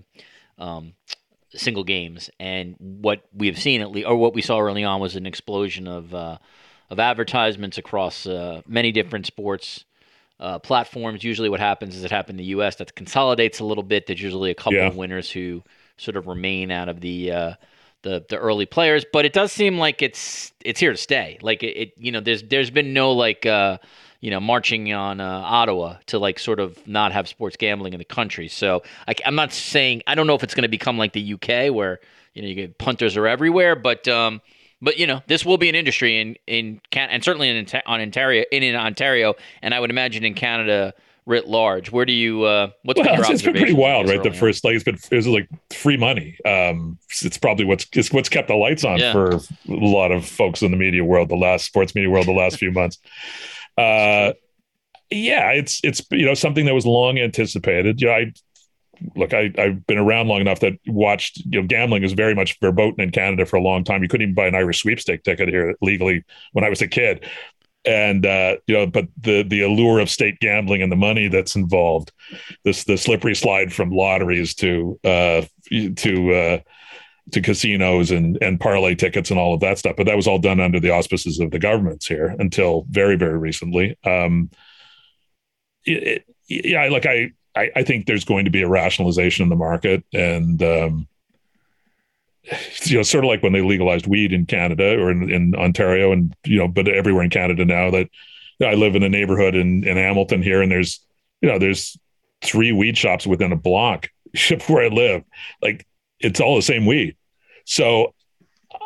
um, 0.58 0.94
single 1.54 1.84
games, 1.84 2.30
and 2.38 2.76
what 2.78 3.24
we 3.32 3.46
have 3.46 3.58
seen 3.58 3.80
at 3.80 3.90
least, 3.90 4.06
or 4.06 4.16
what 4.16 4.34
we 4.34 4.42
saw 4.42 4.60
early 4.60 4.84
on, 4.84 5.00
was 5.00 5.16
an 5.16 5.26
explosion 5.26 5.86
of 5.86 6.14
uh, 6.14 6.38
of 6.90 6.98
advertisements 6.98 7.78
across 7.78 8.26
uh, 8.26 8.62
many 8.66 8.92
different 8.92 9.26
sports 9.26 9.84
uh, 10.40 10.58
platforms. 10.58 11.24
Usually, 11.24 11.48
what 11.48 11.60
happens 11.60 11.96
is 11.96 12.04
it 12.04 12.10
happened 12.10 12.38
in 12.38 12.44
the 12.44 12.50
U.S. 12.50 12.76
that 12.76 12.94
consolidates 12.94 13.60
a 13.60 13.64
little 13.64 13.84
bit. 13.84 14.06
There's 14.06 14.22
usually 14.22 14.50
a 14.50 14.54
couple 14.54 14.74
Yeah. 14.74 14.86
of 14.88 14.96
winners 14.96 15.30
who 15.30 15.62
sort 15.96 16.16
of 16.16 16.26
remain 16.26 16.70
out 16.70 16.88
of 16.88 17.00
the 17.00 17.30
uh, 17.30 17.54
the 18.02 18.24
the 18.28 18.36
early 18.36 18.66
players. 18.66 19.04
But 19.10 19.24
it 19.24 19.32
does 19.32 19.52
seem 19.52 19.78
like 19.78 20.02
it's 20.02 20.52
it's 20.64 20.80
here 20.80 20.92
to 20.92 20.98
stay. 20.98 21.38
Like 21.40 21.62
it, 21.62 21.76
it 21.76 21.92
you 21.96 22.12
know, 22.12 22.20
there's 22.20 22.42
there's 22.44 22.70
been 22.70 22.92
no 22.92 23.12
like. 23.12 23.46
Uh, 23.46 23.78
you 24.20 24.30
know, 24.30 24.40
marching 24.40 24.90
on 24.90 25.20
uh, 25.20 25.42
Ottawa 25.44 25.96
to 26.06 26.18
like 26.18 26.38
sort 26.38 26.58
of 26.58 26.88
not 26.88 27.12
have 27.12 27.28
sports 27.28 27.58
gambling 27.58 27.92
in 27.92 27.98
the 27.98 28.06
country. 28.06 28.48
So 28.48 28.82
I, 29.06 29.14
am 29.22 29.34
not 29.34 29.52
saying 29.52 30.02
I 30.06 30.14
don't 30.14 30.26
know 30.26 30.34
if 30.34 30.42
it's 30.42 30.54
going 30.54 30.62
to 30.62 30.68
become 30.68 30.96
like 30.96 31.12
the 31.12 31.34
UK 31.34 31.70
where 31.70 32.00
you 32.32 32.40
know 32.40 32.48
you 32.48 32.54
get 32.54 32.78
punters 32.78 33.18
are 33.18 33.26
everywhere, 33.26 33.76
but 33.76 34.08
um, 34.08 34.40
but 34.82 34.98
you 34.98 35.06
know 35.06 35.22
this 35.26 35.44
will 35.44 35.58
be 35.58 35.68
an 35.68 35.74
industry 35.74 36.20
in 36.20 36.36
in 36.46 36.80
Can- 36.90 37.10
and 37.10 37.22
certainly 37.24 37.48
in 37.48 37.66
on 37.86 38.00
Ontario 38.00 38.44
in, 38.52 38.62
in 38.62 38.76
Ontario, 38.76 39.34
and 39.62 39.74
I 39.74 39.80
would 39.80 39.90
imagine 39.90 40.24
in 40.24 40.34
Canada 40.34 40.94
writ 41.26 41.46
large. 41.48 41.90
Where 41.90 42.04
do 42.04 42.12
you 42.12 42.42
uh, 42.42 42.68
what's 42.82 43.00
been 43.00 43.12
your 43.12 43.20
it's, 43.20 43.30
it's 43.30 43.42
been 43.42 43.54
pretty 43.54 43.72
wild, 43.72 44.08
right? 44.08 44.22
The 44.22 44.28
on? 44.30 44.34
first, 44.34 44.64
like, 44.64 44.74
it's 44.74 44.84
been 44.84 44.98
it 45.10 45.16
was 45.16 45.26
like 45.26 45.48
free 45.70 45.96
money. 45.96 46.36
Um, 46.44 46.98
it's 47.22 47.38
probably 47.38 47.64
what's 47.64 47.86
it's 47.92 48.12
what's 48.12 48.28
kept 48.28 48.48
the 48.48 48.54
lights 48.56 48.84
on 48.84 48.98
Yeah. 48.98 49.12
for 49.12 49.36
a 49.36 49.40
lot 49.68 50.12
of 50.12 50.26
folks 50.26 50.62
in 50.62 50.70
the 50.70 50.76
media 50.76 51.04
world, 51.04 51.28
the 51.28 51.36
last 51.36 51.64
sports 51.64 51.94
media 51.94 52.10
world, 52.10 52.26
the 52.26 52.32
last 52.32 52.58
few 52.58 52.70
months. 52.70 52.98
Uh, 53.78 54.32
yeah, 55.10 55.50
it's 55.50 55.80
it's 55.82 56.02
you 56.10 56.26
know 56.26 56.34
something 56.34 56.66
that 56.66 56.74
was 56.74 56.86
long 56.86 57.18
anticipated. 57.18 58.00
You 58.00 58.08
know, 58.08 58.12
I 58.14 58.32
look, 59.16 59.34
I 59.34 59.52
I've 59.58 59.86
been 59.86 59.98
around 59.98 60.28
long 60.28 60.40
enough 60.40 60.60
that 60.60 60.74
watched 60.86 61.38
you 61.38 61.60
know 61.60 61.66
gambling 61.66 62.02
is 62.02 62.12
very 62.12 62.34
much 62.34 62.58
verboten 62.60 63.02
in 63.02 63.10
Canada 63.10 63.46
for 63.46 63.56
a 63.56 63.62
long 63.62 63.84
time. 63.84 64.02
You 64.02 64.08
couldn't 64.08 64.24
even 64.24 64.34
buy 64.34 64.46
an 64.46 64.54
Irish 64.54 64.80
sweepstake 64.80 65.22
ticket 65.22 65.48
here 65.48 65.74
legally 65.82 66.24
when 66.52 66.64
I 66.64 66.68
was 66.68 66.82
a 66.82 66.88
kid 66.88 67.24
and 67.84 68.24
uh, 68.24 68.56
you 68.66 68.74
know, 68.74 68.86
but 68.86 69.08
the 69.20 69.42
the 69.42 69.62
allure 69.62 69.98
of 69.98 70.08
state 70.08 70.38
gambling 70.40 70.82
and 70.82 70.90
the 70.90 70.96
money 70.96 71.28
that's 71.28 71.54
involved, 71.54 72.12
this 72.64 72.84
the 72.84 72.96
slippery 72.96 73.34
slide 73.34 73.72
from 73.72 73.90
lotteries 73.90 74.54
to 74.56 74.98
uh, 75.04 75.42
to 75.96 76.34
uh, 76.34 76.58
to 77.32 77.40
casinos 77.42 78.10
and 78.10 78.38
and 78.40 78.58
parlay 78.58 78.94
tickets 78.94 79.30
and 79.30 79.38
all 79.38 79.54
of 79.54 79.60
that 79.60 79.78
stuff. 79.78 79.96
But 79.96 80.06
that 80.06 80.16
was 80.16 80.26
all 80.26 80.38
done 80.38 80.60
under 80.60 80.80
the 80.80 80.90
auspices 80.90 81.40
of 81.40 81.50
the 81.50 81.58
governments 81.58 82.06
here 82.06 82.34
until 82.38 82.86
very 82.88 83.16
very 83.16 83.38
recently. 83.38 83.98
Um, 84.04 84.50
it, 85.84 86.24
it, 86.48 86.64
yeah, 86.66 86.88
like 86.88 87.06
I, 87.06 87.32
I 87.56 87.70
I 87.76 87.82
think 87.82 88.06
there's 88.06 88.24
going 88.24 88.44
to 88.44 88.50
be 88.50 88.62
a 88.62 88.68
rationalization 88.68 89.42
in 89.44 89.48
the 89.48 89.56
market 89.56 90.04
and. 90.12 90.62
Um, 90.62 91.08
you 92.82 92.96
know, 92.98 93.02
sort 93.02 93.24
of 93.24 93.28
like 93.28 93.42
when 93.42 93.54
they 93.54 93.62
legalized 93.62 94.06
weed 94.06 94.30
in 94.30 94.44
Canada 94.44 95.00
or 95.00 95.10
in, 95.10 95.30
in 95.30 95.54
Ontario, 95.54 96.12
and 96.12 96.36
you 96.44 96.58
know, 96.58 96.68
but 96.68 96.86
everywhere 96.88 97.24
in 97.24 97.30
Canada 97.30 97.64
now. 97.64 97.90
That 97.90 98.10
you 98.58 98.66
know, 98.66 98.68
I 98.68 98.74
live 98.74 98.94
in 98.96 99.02
a 99.02 99.08
neighborhood 99.08 99.54
in 99.54 99.82
in 99.82 99.96
Hamilton 99.96 100.42
here, 100.42 100.60
and 100.60 100.70
there's 100.70 101.00
you 101.40 101.48
know, 101.48 101.58
there's 101.58 101.98
three 102.42 102.72
weed 102.72 102.96
shops 102.96 103.26
within 103.26 103.52
a 103.52 103.56
block 103.56 104.08
where 104.66 104.84
I 104.84 104.88
live. 104.88 105.24
Like 105.62 105.86
it's 106.20 106.40
all 106.40 106.56
the 106.56 106.62
same 106.62 106.86
weed. 106.86 107.16
So 107.64 108.14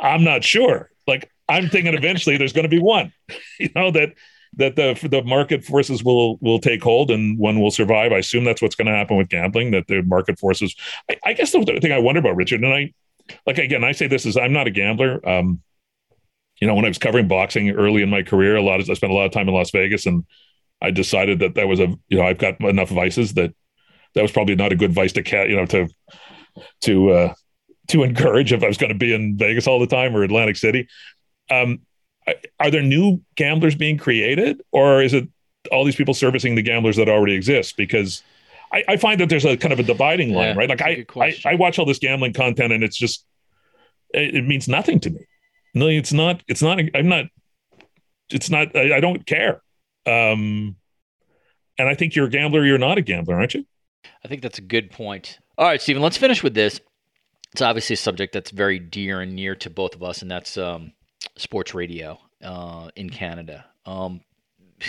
I'm 0.01 0.24
not 0.24 0.45
sure. 0.45 0.90
Like 1.07 1.31
I'm 1.49 1.69
thinking 1.69 1.95
eventually 1.95 2.36
there's 2.36 2.53
going 2.53 2.65
to 2.65 2.69
be 2.69 2.81
one. 2.81 3.12
You 3.59 3.70
know 3.74 3.90
that 3.90 4.15
that 4.57 4.77
the 4.77 4.99
the 5.09 5.23
market 5.23 5.65
forces 5.65 6.03
will 6.03 6.37
will 6.41 6.59
take 6.59 6.83
hold 6.83 7.11
and 7.11 7.39
one 7.39 7.61
will 7.61 7.70
survive. 7.70 8.12
I 8.12 8.19
assume 8.19 8.45
that's 8.45 8.62
what's 8.62 8.75
going 8.75 8.87
to 8.87 8.95
happen 8.95 9.16
with 9.16 9.29
gambling. 9.29 9.70
That 9.73 9.87
the 9.87 10.03
market 10.03 10.39
forces. 10.39 10.75
I, 11.11 11.16
I 11.25 11.33
guess 11.35 11.53
the 11.53 11.79
thing 11.81 11.93
I 11.93 11.99
wonder 11.99 12.20
about 12.20 12.37
Richard 12.37 12.62
and 12.62 12.73
I 12.73 12.93
like 13.47 13.59
again, 13.59 13.85
I 13.85 13.93
say 13.93 14.07
this 14.07 14.27
is 14.27 14.37
I'm 14.37 14.53
not 14.53 14.66
a 14.66 14.70
gambler. 14.70 15.27
Um, 15.29 15.62
you 16.61 16.66
know, 16.66 16.75
when 16.75 16.85
I 16.85 16.89
was 16.89 16.99
covering 16.99 17.29
boxing 17.29 17.70
early 17.70 18.03
in 18.03 18.11
my 18.11 18.23
career, 18.23 18.57
a 18.57 18.62
lot 18.62 18.81
of 18.81 18.91
I 18.91 18.95
spent 18.95 19.12
a 19.12 19.15
lot 19.15 19.27
of 19.27 19.33
time 19.33 19.49
in 19.49 19.55
Las 19.55 19.70
Vegas, 19.70 20.07
and 20.07 20.25
I 20.83 20.91
decided 20.91 21.39
that 21.41 21.55
that 21.55 21.69
was 21.69 21.81
a 21.81 21.89
you 22.09 22.19
know 22.19 22.23
I've 22.23 22.39
got 22.39 22.61
enough 22.61 22.91
vices 22.91 23.35
that 23.35 23.55
that 24.15 24.23
was 24.23 24.33
probably 24.33 24.57
not 24.57 24.73
a 24.73 24.77
good 24.77 24.93
vice 24.93 25.12
to 25.12 25.23
cat 25.23 25.49
you 25.49 25.57
know 25.57 25.66
to 25.66 25.89
to 26.83 27.11
uh, 27.11 27.35
to 27.89 28.03
encourage 28.03 28.53
if 28.53 28.62
I 28.62 28.69
was 28.69 28.79
going 28.79 28.93
to 28.93 28.99
be 28.99 29.15
in 29.15 29.37
Vegas 29.37 29.66
all 29.66 29.79
the 29.79 29.87
time 29.87 30.16
or 30.16 30.23
Atlantic 30.23 30.57
City. 30.57 30.89
Um, 31.51 31.81
are 32.61 32.71
there 32.71 32.83
new 32.83 33.21
gamblers 33.37 33.75
being 33.75 33.99
created, 33.99 34.63
or 34.73 35.03
is 35.03 35.15
it 35.15 35.29
all 35.73 35.85
these 35.85 35.97
people 35.97 36.15
servicing 36.15 36.55
the 36.55 36.63
gamblers 36.63 36.97
that 36.97 37.09
already 37.09 37.35
exist? 37.35 37.77
Because 37.77 38.23
I, 38.73 38.85
I 38.89 38.97
find 38.97 39.21
that 39.21 39.29
there's 39.29 39.45
a 39.45 39.57
kind 39.57 39.73
of 39.73 39.79
a 39.79 39.83
dividing 39.83 40.35
line, 40.35 40.49
Yeah, 40.49 40.59
right? 40.59 40.69
Like 40.69 40.83
I, 40.83 41.05
I. 41.17 41.37
I 41.45 41.55
watch 41.55 41.79
all 41.79 41.87
this 41.87 41.99
gambling 41.99 42.33
content, 42.33 42.73
and 42.73 42.85
it's 42.85 42.97
just 42.97 43.25
it, 44.15 44.37
it 44.37 44.47
means 44.47 44.69
nothing 44.69 45.01
to 45.01 45.11
me. 45.11 45.27
No, 45.75 45.87
it's 45.89 46.13
not. 46.13 46.43
It's 46.49 46.63
not. 46.63 46.81
I'm 46.95 47.09
not. 47.09 47.27
It's 48.31 48.51
not. 48.51 48.75
I, 48.77 48.97
I 48.97 49.01
don't 49.01 49.27
care. 49.27 49.63
Um, 50.07 50.77
and 51.79 51.89
I 51.89 51.95
think 51.95 52.15
you're 52.15 52.27
a 52.27 52.31
gambler. 52.31 52.65
You're 52.65 52.79
not 52.79 52.99
a 52.99 53.03
gambler, 53.03 53.37
aren't 53.37 53.55
you? 53.55 53.65
I 54.25 54.29
think 54.29 54.43
that's 54.43 54.59
a 54.59 54.63
good 54.63 54.91
point. 54.91 55.39
All 55.57 55.67
right, 55.67 55.81
Stephen, 55.81 56.03
let's 56.03 56.17
finish 56.17 56.43
with 56.43 56.55
this. 56.55 56.81
It's 57.53 57.63
obviously 57.63 57.95
a 57.95 57.97
subject 57.97 58.33
that's 58.33 58.51
very 58.51 58.79
dear 58.79 59.21
and 59.21 59.35
near 59.35 59.55
to 59.57 59.71
both 59.71 59.95
of 59.95 60.03
us, 60.03 60.23
and 60.23 60.31
that's 60.31 60.59
um, 60.59 60.93
sports 61.39 61.74
radio 61.74 62.19
uh, 62.43 62.90
in 62.97 63.10
Canada. 63.10 63.65
Um, 63.86 64.20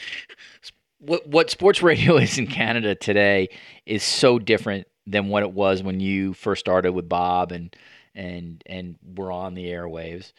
what 0.99 1.27
what 1.27 1.51
sports 1.51 1.83
radio 1.83 2.17
is 2.19 2.39
in 2.39 2.47
Canada 2.47 2.95
today 2.95 3.49
is 3.87 4.03
so 4.03 4.39
different 4.39 4.87
than 5.07 5.29
what 5.29 5.43
it 5.43 5.53
was 5.53 5.83
when 5.83 6.01
you 6.01 6.35
first 6.35 6.61
started 6.61 6.93
with 6.93 7.09
Bob 7.09 7.53
and 7.53 7.75
and 8.15 8.63
and 8.67 8.97
were 9.17 9.33
on 9.33 9.55
the 9.55 9.67
airwaves. 9.67 10.33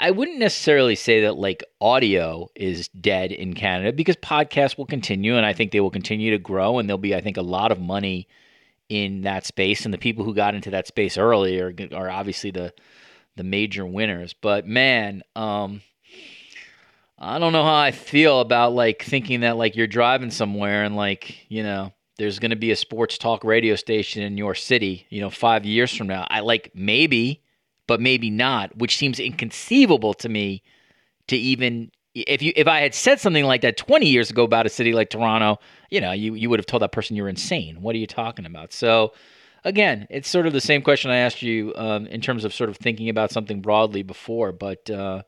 I 0.00 0.10
wouldn't 0.10 0.38
necessarily 0.38 0.96
say 0.96 1.20
that 1.22 1.36
like 1.36 1.62
audio 1.80 2.48
is 2.56 2.88
dead 2.88 3.30
in 3.30 3.54
Canada 3.54 3.92
because 3.92 4.16
podcasts 4.16 4.76
will 4.76 4.86
continue 4.86 5.36
and 5.36 5.46
I 5.46 5.52
think 5.52 5.70
they 5.70 5.80
will 5.80 5.90
continue 5.90 6.32
to 6.32 6.38
grow 6.38 6.78
and 6.78 6.88
there'll 6.88 6.98
be 6.98 7.14
I 7.14 7.20
think 7.20 7.36
a 7.36 7.42
lot 7.42 7.70
of 7.70 7.80
money 7.80 8.26
in 8.88 9.22
that 9.22 9.46
space 9.46 9.84
and 9.84 9.94
the 9.94 9.98
people 9.98 10.24
who 10.24 10.34
got 10.34 10.54
into 10.54 10.70
that 10.70 10.86
space 10.86 11.16
early 11.18 11.60
are, 11.60 11.74
are 11.94 12.10
obviously 12.10 12.50
the 12.50 12.72
the 13.38 13.44
major 13.44 13.86
winners. 13.86 14.34
But 14.34 14.66
man, 14.66 15.22
um, 15.34 15.80
I 17.18 17.38
don't 17.38 17.54
know 17.54 17.64
how 17.64 17.76
I 17.76 17.92
feel 17.92 18.40
about 18.40 18.74
like 18.74 19.02
thinking 19.02 19.40
that 19.40 19.56
like 19.56 19.74
you're 19.74 19.86
driving 19.86 20.30
somewhere 20.30 20.84
and 20.84 20.94
like 20.94 21.46
you 21.48 21.62
know 21.62 21.92
there's 22.18 22.38
going 22.38 22.50
to 22.50 22.56
be 22.56 22.70
a 22.70 22.76
sports 22.76 23.16
talk 23.16 23.44
radio 23.44 23.76
station 23.76 24.22
in 24.22 24.36
your 24.36 24.54
city, 24.54 25.06
you 25.08 25.20
know, 25.20 25.30
five 25.30 25.64
years 25.64 25.94
from 25.94 26.08
now. 26.08 26.26
I 26.28 26.40
like 26.40 26.72
maybe, 26.74 27.42
but 27.86 28.00
maybe 28.00 28.28
not, 28.28 28.76
which 28.76 28.96
seems 28.96 29.20
inconceivable 29.20 30.14
to 30.14 30.28
me 30.28 30.64
to 31.28 31.36
even 31.36 31.92
if 32.14 32.42
you 32.42 32.52
if 32.56 32.66
I 32.66 32.80
had 32.80 32.94
said 32.94 33.20
something 33.20 33.44
like 33.44 33.62
that 33.62 33.76
20 33.76 34.06
years 34.06 34.30
ago 34.30 34.42
about 34.42 34.66
a 34.66 34.68
city 34.68 34.92
like 34.92 35.10
Toronto, 35.10 35.60
you 35.90 36.00
know, 36.00 36.12
you 36.12 36.34
you 36.34 36.50
would 36.50 36.58
have 36.58 36.66
told 36.66 36.82
that 36.82 36.92
person 36.92 37.16
you're 37.16 37.28
insane. 37.28 37.80
What 37.80 37.94
are 37.94 37.98
you 37.98 38.06
talking 38.06 38.46
about? 38.46 38.72
So 38.72 39.12
again, 39.64 40.06
it's 40.10 40.28
sort 40.28 40.46
of 40.46 40.52
the 40.52 40.60
same 40.60 40.82
question 40.82 41.10
I 41.10 41.16
asked 41.18 41.42
you 41.42 41.72
um, 41.76 42.06
in 42.06 42.20
terms 42.20 42.44
of 42.44 42.54
sort 42.54 42.70
of 42.70 42.76
thinking 42.76 43.08
about 43.08 43.30
something 43.30 43.60
broadly 43.60 44.02
before, 44.02 44.52
but 44.52 44.88
uh, 44.90 45.22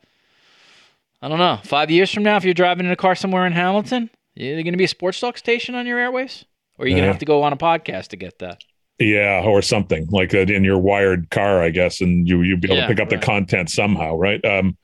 I 1.23 1.29
don't 1.29 1.39
know. 1.39 1.59
Five 1.65 1.91
years 1.91 2.11
from 2.13 2.23
now, 2.23 2.37
if 2.37 2.45
you're 2.45 2.55
driving 2.55 2.87
in 2.87 2.93
a 2.93 2.97
car 2.97 3.15
somewhere 3.15 3.47
in 3.47 3.53
Hamilton, 3.53 4.11
is 4.37 4.55
there 4.57 4.63
going 4.63 4.73
to 4.73 4.79
be 4.79 4.85
a 4.85 4.89
sports 4.89 5.21
talk 5.21 5.37
station 5.39 5.75
on 5.75 5.87
your 5.87 5.99
airways, 5.99 6.45
or 6.79 6.85
are 6.85 6.89
you 6.89 6.95
going 6.95 7.03
to 7.05 7.09
have 7.09 7.19
to 7.19 7.27
go 7.27 7.43
on 7.43 7.53
a 7.53 7.57
podcast 7.57 8.09
to 8.09 8.17
get 8.17 8.39
that? 8.39 8.63
Yeah, 8.99 9.43
or 9.47 9.63
something 9.63 10.07
like 10.11 10.31
that 10.31 10.51
in 10.51 10.63
your 10.63 10.79
wired 10.79 11.31
car, 11.31 11.63
I 11.63 11.71
guess, 11.71 12.03
and 12.03 12.29
you 12.29 12.43
you'd 12.43 12.61
be 12.61 12.69
able 12.69 12.77
Yeah, 12.77 12.83
to 12.83 12.87
pick 12.87 13.01
up 13.01 13.11
right. 13.11 13.19
the 13.21 13.27
content 13.27 13.71
somehow, 13.71 14.17
right? 14.17 14.45
Um, 14.45 14.77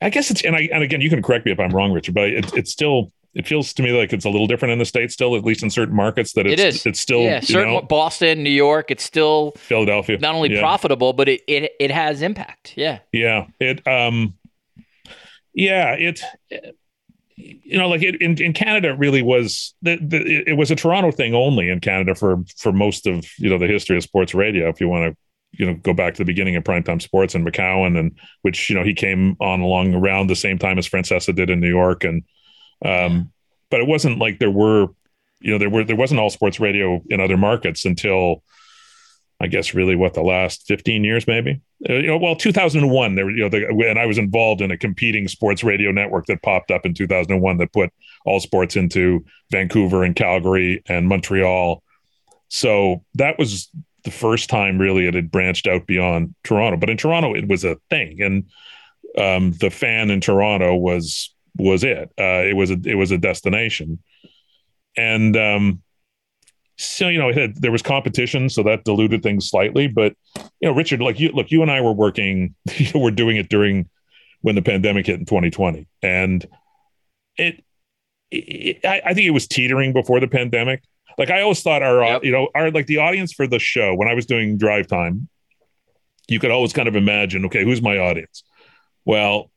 I 0.00 0.10
guess 0.10 0.30
it's 0.30 0.44
and 0.44 0.56
I 0.56 0.68
and 0.72 0.82
again, 0.82 1.00
you 1.00 1.10
can 1.10 1.22
correct 1.22 1.46
me 1.46 1.52
if 1.52 1.60
I'm 1.60 1.70
wrong, 1.70 1.92
Richard, 1.92 2.14
but 2.14 2.28
it, 2.30 2.52
it's 2.54 2.72
still 2.72 3.12
it 3.36 3.46
feels 3.46 3.74
to 3.74 3.82
me 3.82 3.92
like 3.92 4.14
it's 4.14 4.24
a 4.24 4.30
little 4.30 4.46
different 4.46 4.72
in 4.72 4.78
the 4.78 4.86
states 4.86 5.12
still, 5.12 5.36
at 5.36 5.44
least 5.44 5.62
in 5.62 5.68
certain 5.68 5.94
markets. 5.94 6.32
That 6.32 6.46
it's, 6.46 6.60
It 6.60 6.66
is. 6.66 6.86
It's 6.86 6.98
still 6.98 7.20
yeah, 7.20 7.40
certain 7.40 7.74
know, 7.74 7.82
Boston, 7.82 8.42
New 8.42 8.50
York, 8.50 8.90
it's 8.90 9.04
still 9.04 9.52
Philadelphia, 9.58 10.18
not 10.18 10.34
only 10.34 10.54
Yeah. 10.54 10.60
profitable, 10.60 11.12
but 11.12 11.28
it, 11.28 11.42
it 11.46 11.72
it 11.78 11.90
has 11.90 12.22
impact. 12.22 12.72
Yeah. 12.76 13.00
Yeah, 13.12 13.46
it 13.60 13.86
um 13.86 14.34
yeah, 15.52 15.92
it 15.92 16.20
you 17.36 17.76
know 17.76 17.88
like 17.88 18.02
it, 18.02 18.20
in 18.22 18.40
in 18.40 18.54
Canada 18.54 18.88
it 18.88 18.98
really 18.98 19.20
was 19.20 19.74
the, 19.82 19.96
the 20.00 20.16
it, 20.16 20.48
it 20.48 20.52
was 20.54 20.70
a 20.70 20.76
Toronto 20.76 21.10
thing 21.10 21.34
only 21.34 21.68
in 21.68 21.80
Canada 21.80 22.14
for 22.14 22.42
for 22.56 22.72
most 22.72 23.06
of 23.06 23.26
you 23.38 23.50
know 23.50 23.58
the 23.58 23.66
history 23.66 23.98
of 23.98 24.02
sports 24.02 24.34
radio 24.34 24.70
if 24.70 24.80
you 24.80 24.88
want 24.88 25.12
to 25.12 25.16
you 25.58 25.66
know 25.66 25.74
go 25.74 25.92
back 25.92 26.14
to 26.14 26.18
the 26.18 26.24
beginning 26.24 26.56
of 26.56 26.64
primetime 26.64 27.02
sports 27.02 27.34
and 27.34 27.46
McCown 27.46 27.98
and 27.98 28.18
which 28.40 28.70
you 28.70 28.74
know 28.76 28.82
he 28.82 28.94
came 28.94 29.36
on 29.40 29.60
along 29.60 29.94
around 29.94 30.28
the 30.28 30.36
same 30.36 30.58
time 30.58 30.78
as 30.78 30.88
Francesa 30.88 31.34
did 31.34 31.50
in 31.50 31.60
New 31.60 31.68
York 31.68 32.02
and 32.04 32.22
um 32.86 33.32
but 33.70 33.80
it 33.80 33.86
wasn't 33.86 34.18
like 34.18 34.38
there 34.38 34.50
were 34.50 34.88
you 35.40 35.52
know 35.52 35.58
there 35.58 35.70
were 35.70 35.84
there 35.84 35.96
wasn't 35.96 36.20
all 36.20 36.30
sports 36.30 36.60
radio 36.60 37.02
in 37.08 37.20
other 37.20 37.36
markets 37.36 37.84
until 37.84 38.42
I 39.38 39.48
guess 39.48 39.74
really 39.74 39.96
what 39.96 40.14
the 40.14 40.22
last 40.22 40.66
15 40.66 41.04
years 41.04 41.26
maybe 41.26 41.60
uh, 41.88 41.94
you 41.94 42.06
know, 42.06 42.16
well, 42.16 42.34
2001, 42.34 43.14
there, 43.14 43.30
you 43.30 43.42
know, 43.42 43.48
the, 43.50 43.66
and 43.88 43.98
I 43.98 44.06
was 44.06 44.16
involved 44.16 44.62
in 44.62 44.70
a 44.70 44.78
competing 44.78 45.28
sports 45.28 45.62
radio 45.62 45.92
network 45.92 46.24
that 46.26 46.42
popped 46.42 46.70
up 46.70 46.86
in 46.86 46.94
2001 46.94 47.58
that 47.58 47.72
put 47.72 47.92
all 48.24 48.40
sports 48.40 48.76
into 48.76 49.24
Vancouver 49.50 50.02
and 50.02 50.16
Calgary 50.16 50.82
and 50.88 51.06
Montreal. 51.06 51.82
So 52.48 53.04
that 53.14 53.38
was 53.38 53.68
the 54.04 54.10
first 54.10 54.48
time 54.48 54.78
really 54.78 55.06
it 55.06 55.14
had 55.14 55.30
branched 55.30 55.66
out 55.66 55.86
beyond 55.86 56.34
Toronto. 56.44 56.78
But 56.78 56.88
in 56.88 56.96
Toronto, 56.96 57.34
it 57.34 57.46
was 57.46 57.62
a 57.62 57.76
thing, 57.90 58.22
and 58.22 58.44
um, 59.18 59.52
the 59.52 59.70
fan 59.70 60.10
in 60.10 60.20
Toronto 60.22 60.74
was 60.74 61.34
was 61.58 61.84
it. 61.84 62.12
Uh, 62.18 62.44
it 62.44 62.56
was 62.56 62.70
a 62.70 62.78
it 62.84 62.94
was 62.94 63.10
a 63.10 63.18
destination, 63.18 64.02
and 64.96 65.36
um, 65.36 65.82
so 66.78 67.08
you 67.08 67.18
know, 67.18 67.30
it 67.30 67.36
had, 67.36 67.56
there 67.56 67.72
was 67.72 67.82
competition, 67.82 68.48
so 68.48 68.62
that 68.64 68.84
diluted 68.84 69.22
things 69.22 69.48
slightly. 69.48 69.86
But 69.86 70.14
you 70.60 70.68
know, 70.68 70.74
Richard, 70.74 71.00
like 71.00 71.18
you, 71.18 71.30
look, 71.30 71.50
you 71.50 71.62
and 71.62 71.70
I 71.70 71.80
were 71.80 71.92
working, 71.92 72.54
you 72.76 72.86
know, 72.94 73.00
we're 73.00 73.10
doing 73.10 73.36
it 73.36 73.48
during 73.48 73.88
when 74.42 74.54
the 74.54 74.62
pandemic 74.62 75.06
hit 75.06 75.18
in 75.18 75.26
2020, 75.26 75.86
and 76.02 76.46
it, 77.36 77.64
it 78.30 78.84
I, 78.84 79.02
I 79.06 79.14
think 79.14 79.26
it 79.26 79.30
was 79.30 79.46
teetering 79.46 79.92
before 79.92 80.20
the 80.20 80.28
pandemic. 80.28 80.82
Like 81.18 81.30
I 81.30 81.40
always 81.40 81.62
thought 81.62 81.82
our, 81.82 82.04
Yep. 82.04 82.24
you 82.24 82.32
know, 82.32 82.48
our 82.54 82.70
like 82.70 82.86
the 82.86 82.98
audience 82.98 83.32
for 83.32 83.46
the 83.46 83.58
show 83.58 83.94
when 83.94 84.08
I 84.08 84.14
was 84.14 84.26
doing 84.26 84.58
drive 84.58 84.86
time, 84.86 85.28
you 86.28 86.38
could 86.38 86.50
always 86.50 86.74
kind 86.74 86.88
of 86.88 86.96
imagine, 86.96 87.46
okay, 87.46 87.64
who's 87.64 87.80
my 87.80 87.98
audience? 87.98 88.42
Well, 89.06 89.50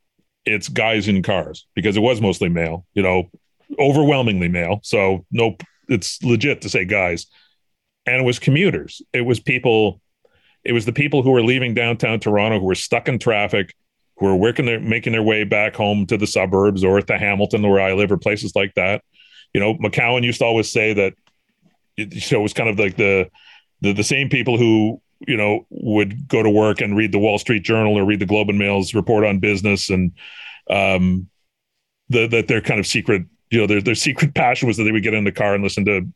it's 0.44 0.68
guys 0.68 1.08
in 1.08 1.22
cars 1.22 1.66
because 1.74 1.96
it 1.96 2.00
was 2.00 2.20
mostly 2.20 2.48
male, 2.48 2.86
you 2.94 3.02
know, 3.02 3.30
overwhelmingly 3.78 4.48
male. 4.48 4.80
So 4.82 5.24
no, 5.30 5.56
it's 5.88 6.22
legit 6.22 6.62
to 6.62 6.68
say 6.68 6.84
guys, 6.84 7.26
and 8.06 8.16
it 8.16 8.24
was 8.24 8.38
commuters. 8.38 9.02
It 9.12 9.22
was 9.22 9.40
people 9.40 10.00
it 10.64 10.72
was 10.72 10.84
the 10.84 10.92
people 10.92 11.22
who 11.22 11.30
were 11.30 11.42
leaving 11.42 11.74
downtown 11.74 12.20
Toronto 12.20 12.60
who 12.60 12.66
were 12.66 12.74
stuck 12.74 13.08
in 13.08 13.18
traffic, 13.18 13.74
who 14.16 14.26
were 14.26 14.36
working 14.36 14.66
their 14.66 14.80
making 14.80 15.12
their 15.12 15.22
way 15.22 15.44
back 15.44 15.74
home 15.74 16.06
to 16.06 16.16
the 16.16 16.26
suburbs 16.26 16.84
or 16.84 17.00
to 17.00 17.18
Hamilton, 17.18 17.62
where 17.62 17.80
I 17.80 17.94
live, 17.94 18.12
or 18.12 18.18
places 18.18 18.54
like 18.54 18.74
that. 18.74 19.02
You 19.54 19.60
know, 19.60 19.74
McCown 19.74 20.22
used 20.22 20.38
to 20.40 20.44
always 20.44 20.70
say 20.70 20.92
that 20.94 21.14
it, 21.96 22.30
know, 22.32 22.40
it 22.40 22.42
was 22.42 22.52
kind 22.52 22.68
of 22.68 22.78
like 22.78 22.96
the, 22.96 23.30
the 23.80 23.92
the 23.92 24.04
same 24.04 24.28
people 24.28 24.58
who 24.58 25.00
you 25.26 25.36
know 25.36 25.66
would 25.70 26.26
go 26.28 26.42
to 26.42 26.50
work 26.50 26.80
and 26.80 26.96
read 26.96 27.12
the 27.12 27.18
Wall 27.18 27.38
Street 27.38 27.62
Journal 27.62 27.96
or 27.98 28.04
read 28.04 28.20
the 28.20 28.26
Globe 28.26 28.48
and 28.48 28.58
Mail's 28.58 28.94
report 28.94 29.24
on 29.24 29.38
business 29.38 29.90
and 29.90 30.12
um 30.70 31.28
the 32.08 32.26
that 32.28 32.48
their 32.48 32.60
kind 32.60 32.80
of 32.80 32.86
secret 32.86 33.22
you 33.50 33.60
know 33.60 33.66
their 33.66 33.80
their 33.80 33.94
secret 33.94 34.34
passion 34.36 34.66
was 34.68 34.76
that 34.76 34.84
they 34.84 34.92
would 34.92 35.02
get 35.02 35.14
in 35.14 35.24
the 35.24 35.32
car 35.32 35.54
and 35.54 35.62
listen 35.64 35.84
to 35.84 36.06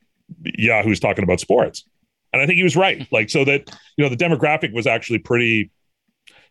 Yahoo's 0.44 1.00
talking 1.00 1.24
about 1.24 1.40
sports. 1.40 1.84
And 2.32 2.40
I 2.42 2.46
think 2.46 2.56
he 2.56 2.62
was 2.64 2.76
right. 2.76 3.06
Like 3.12 3.30
so 3.30 3.44
that 3.44 3.70
you 3.96 4.04
know 4.04 4.08
the 4.08 4.16
demographic 4.16 4.72
was 4.72 4.86
actually 4.86 5.18
pretty 5.20 5.70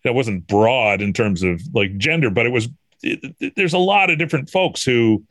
that 0.03 0.13
wasn't 0.13 0.45
broad 0.47 1.01
in 1.01 1.13
terms 1.13 1.43
of 1.43 1.61
like 1.73 1.97
gender, 1.97 2.29
but 2.29 2.45
it 2.45 2.51
was 2.51 2.67
it, 3.01 3.35
it- 3.39 3.53
there's 3.55 3.73
a 3.73 3.77
lot 3.79 4.09
of 4.09 4.17
different 4.19 4.49
folks 4.49 4.83
who 4.83 5.23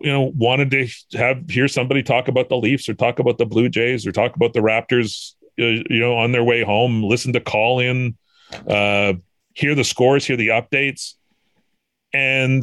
you 0.00 0.10
know 0.10 0.32
wanted 0.34 0.70
to 0.70 0.88
have 1.18 1.48
hear 1.50 1.68
somebody 1.68 2.02
talk 2.02 2.28
about 2.28 2.48
the 2.48 2.56
Leafs 2.56 2.88
or 2.88 2.94
talk 2.94 3.18
about 3.18 3.38
the 3.38 3.46
Blue 3.46 3.68
Jays 3.68 4.06
or 4.06 4.12
talk 4.12 4.36
about 4.36 4.52
the 4.52 4.60
Raptors 4.60 5.32
you 5.56 6.00
know 6.00 6.16
on 6.16 6.32
their 6.32 6.44
way 6.44 6.62
home, 6.62 7.02
listen 7.02 7.32
to 7.34 7.40
call 7.40 7.80
in, 7.80 8.16
uh 8.66 9.14
hear 9.54 9.74
the 9.74 9.84
scores, 9.84 10.24
hear 10.24 10.36
the 10.36 10.48
updates. 10.48 11.14
And 12.12 12.62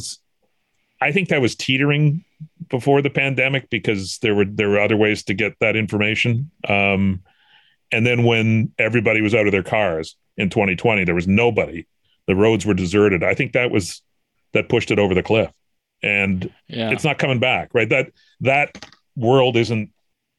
I 1.02 1.11
think 1.11 1.30
that 1.30 1.41
was 1.41 1.56
teetering 1.56 2.24
before 2.70 3.02
the 3.02 3.10
pandemic 3.10 3.70
because 3.70 4.18
there 4.22 4.36
were 4.36 4.45
there 4.45 4.70
were 4.70 4.80
other 4.80 4.98
ways 4.98 5.24
to 5.26 5.34
get 5.34 5.53
that 5.60 5.76
information. 5.76 6.52
Um, 6.68 7.22
and 7.91 8.06
then 8.06 8.24
when 8.24 8.72
everybody 8.78 9.22
was 9.22 9.34
out 9.34 9.45
of 9.48 9.52
their 9.52 9.64
cars 9.64 10.16
in 10.38 10.49
2020, 10.49 11.03
there 11.06 11.16
was 11.16 11.28
nobody. 11.28 11.88
The 12.28 12.36
roads 12.36 12.66
were 12.66 12.76
deserted. 12.76 13.24
I 13.24 13.34
think 13.34 13.53
that 13.53 13.72
was 13.72 14.02
that 14.53 14.70
pushed 14.70 14.91
it 14.91 14.99
over 14.99 15.14
the 15.16 15.24
cliff, 15.24 15.52
and 16.03 16.52
Yeah. 16.68 16.91
it's 16.91 17.03
not 17.03 17.18
coming 17.18 17.40
back. 17.40 17.70
Right 17.74 17.90
that 17.90 18.11
that 18.41 18.86
world 19.16 19.56
isn't. 19.57 19.91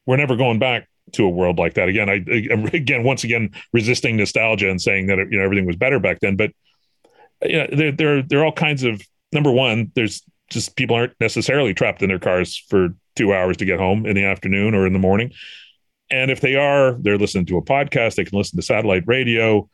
We're 0.05 0.17
never 0.17 0.35
going 0.35 0.59
back 0.59 0.87
to 1.13 1.25
a 1.25 1.29
world 1.29 1.57
like 1.59 1.75
that 1.75 1.89
again. 1.89 2.09
I 2.09 2.23
again 2.75 3.03
once 3.03 3.23
again 3.23 3.51
resisting 3.73 4.17
nostalgia 4.17 4.69
and 4.69 4.81
saying 4.81 5.07
that 5.07 5.17
you 5.29 5.37
know 5.37 5.43
everything 5.43 5.65
was 5.65 5.75
better 5.75 5.99
back 5.99 6.19
then, 6.21 6.35
but 6.35 6.51
you 7.43 7.57
know 7.57 7.67
there 7.71 7.91
there 7.91 8.21
there 8.21 8.39
are 8.39 8.45
all 8.45 8.51
kinds 8.51 8.83
of 8.83 9.01
number 9.31 9.51
one. 9.51 9.91
There's 9.95 10.23
just 10.49 10.75
people 10.75 10.95
aren't 10.95 11.13
necessarily 11.19 11.73
trapped 11.73 12.01
in 12.01 12.09
their 12.09 12.19
cars 12.19 12.57
for 12.69 12.89
two 13.15 13.33
hours 13.33 13.57
to 13.57 13.65
get 13.65 13.79
home 13.79 14.05
in 14.05 14.15
the 14.15 14.25
afternoon 14.25 14.75
or 14.75 14.85
in 14.85 14.93
the 14.93 14.99
morning. 14.99 15.31
And 16.09 16.29
if 16.29 16.41
they 16.41 16.55
are, 16.55 16.93
they're 16.93 17.17
listening 17.17 17.45
to 17.47 17.57
a 17.57 17.61
podcast. 17.61 18.15
They 18.15 18.25
can 18.25 18.37
listen 18.37 18.57
to 18.57 18.63
satellite 18.63 19.03
radio. 19.07 19.69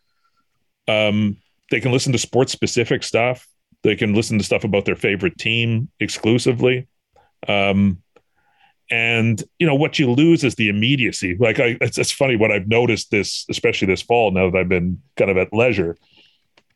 Um, 0.87 1.37
they 1.71 1.79
can 1.79 1.91
listen 1.91 2.11
to 2.11 2.17
sports 2.17 2.51
specific 2.51 3.03
stuff. 3.03 3.47
They 3.83 3.95
can 3.95 4.13
listen 4.13 4.37
to 4.37 4.43
stuff 4.43 4.63
about 4.63 4.85
their 4.85 4.95
favorite 4.95 5.37
team 5.37 5.89
exclusively. 5.99 6.87
Um, 7.47 8.01
and 8.89 9.43
you 9.59 9.67
know 9.67 9.75
what 9.75 9.99
you 9.99 10.11
lose 10.11 10.43
is 10.43 10.55
the 10.55 10.69
immediacy. 10.69 11.35
Like 11.39 11.59
I, 11.59 11.77
it's, 11.81 11.97
it's 11.97 12.11
funny 12.11 12.35
what 12.35 12.51
I've 12.51 12.67
noticed 12.67 13.11
this, 13.11 13.45
especially 13.49 13.87
this 13.87 14.01
fall. 14.01 14.31
Now 14.31 14.49
that 14.49 14.57
I've 14.57 14.69
been 14.69 15.01
kind 15.17 15.29
of 15.29 15.37
at 15.37 15.53
leisure, 15.53 15.97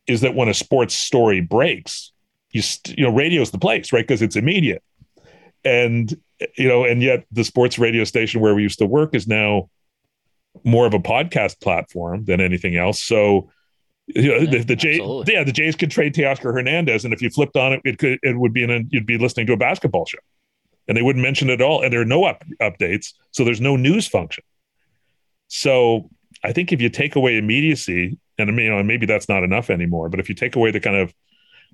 is 0.08 0.22
that 0.22 0.36
when 0.36 0.50
a 0.50 0.54
sports 0.54 0.94
story 0.94 1.42
breaks, 1.42 2.12
you 2.52 2.62
st- 2.62 2.98
you 2.98 3.04
know 3.04 3.14
radio's 3.14 3.52
the 3.52 3.60
place, 3.60 3.94
right? 3.94 4.06
Because 4.06 4.22
it's 4.22 4.36
immediate, 4.36 4.84
and 5.64 6.14
you 6.58 6.68
know, 6.68 6.84
and 6.84 7.02
yet 7.02 7.26
the 7.32 7.44
sports 7.44 7.80
radio 7.80 8.04
station 8.04 8.42
where 8.42 8.56
we 8.56 8.64
used 8.64 8.80
to 8.80 8.86
work 8.86 9.16
is 9.16 9.28
now 9.28 9.70
more 10.64 10.86
of 10.86 10.94
a 10.94 11.00
podcast 11.00 11.62
platform 11.62 12.26
than 12.26 12.42
anything 12.42 12.76
else. 12.76 13.02
So. 13.04 13.50
You 14.08 14.28
know, 14.28 14.46
the, 14.46 14.64
the 14.64 14.76
Jays, 14.76 15.00
yeah, 15.28 15.46
the 15.46 15.54
Jays 15.54 15.78
could 15.78 15.90
trade 15.90 16.14
Teoscar 16.14 16.54
Hernandez, 16.54 17.06
and 17.06 17.14
if 17.14 17.22
you 17.22 17.30
flipped 17.30 17.56
on 17.56 17.72
it, 17.72 17.82
it 17.86 17.98
could 17.98 18.20
it 18.24 18.38
would 18.38 18.52
be 18.52 18.64
in 18.64 18.70
a, 18.70 18.82
you'd 18.90 19.06
be 19.06 19.18
listening 19.18 19.46
to 19.48 19.54
a 19.54 19.58
basketball 19.58 20.06
show, 20.06 20.18
and 20.88 20.98
they 20.98 21.02
wouldn't 21.02 21.24
mention 21.24 21.50
it 21.50 21.54
at 21.54 21.62
all, 21.62 21.84
and 21.84 21.92
there 21.92 22.02
are 22.02 22.06
no 22.06 22.26
up, 22.26 22.44
updates, 22.62 23.14
so 23.32 23.44
there's 23.44 23.62
no 23.62 23.76
news 23.76 24.08
function. 24.08 24.44
So 25.48 26.10
I 26.44 26.54
think 26.54 26.72
if 26.72 26.82
you 26.82 26.90
take 26.90 27.16
away 27.16 27.38
immediacy, 27.38 28.18
and 28.38 28.58
you 28.58 28.70
know, 28.70 28.82
maybe 28.84 29.06
that's 29.06 29.30
not 29.30 29.44
enough 29.44 29.70
anymore, 29.70 30.10
but 30.10 30.20
if 30.20 30.30
you 30.30 30.36
take 30.36 30.56
away 30.56 30.72
the 30.72 30.80
kind 30.80 30.96
of 30.96 31.14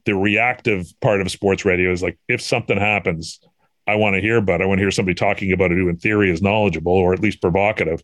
the 0.05 0.15
reactive 0.15 0.87
part 1.01 1.21
of 1.21 1.29
sports 1.29 1.65
radio 1.65 1.91
is 1.91 2.01
like 2.01 2.17
if 2.27 2.41
something 2.41 2.77
happens, 2.77 3.39
I 3.87 3.95
want 3.95 4.15
to 4.15 4.21
hear 4.21 4.37
about 4.37 4.61
it. 4.61 4.65
I 4.65 4.67
want 4.67 4.79
to 4.79 4.83
hear 4.83 4.91
somebody 4.91 5.15
talking 5.15 5.51
about 5.51 5.71
it 5.71 5.77
who, 5.77 5.87
in 5.89 5.97
theory, 5.97 6.29
is 6.31 6.41
knowledgeable 6.41 6.93
or 6.93 7.13
at 7.13 7.19
least 7.19 7.41
provocative. 7.41 8.01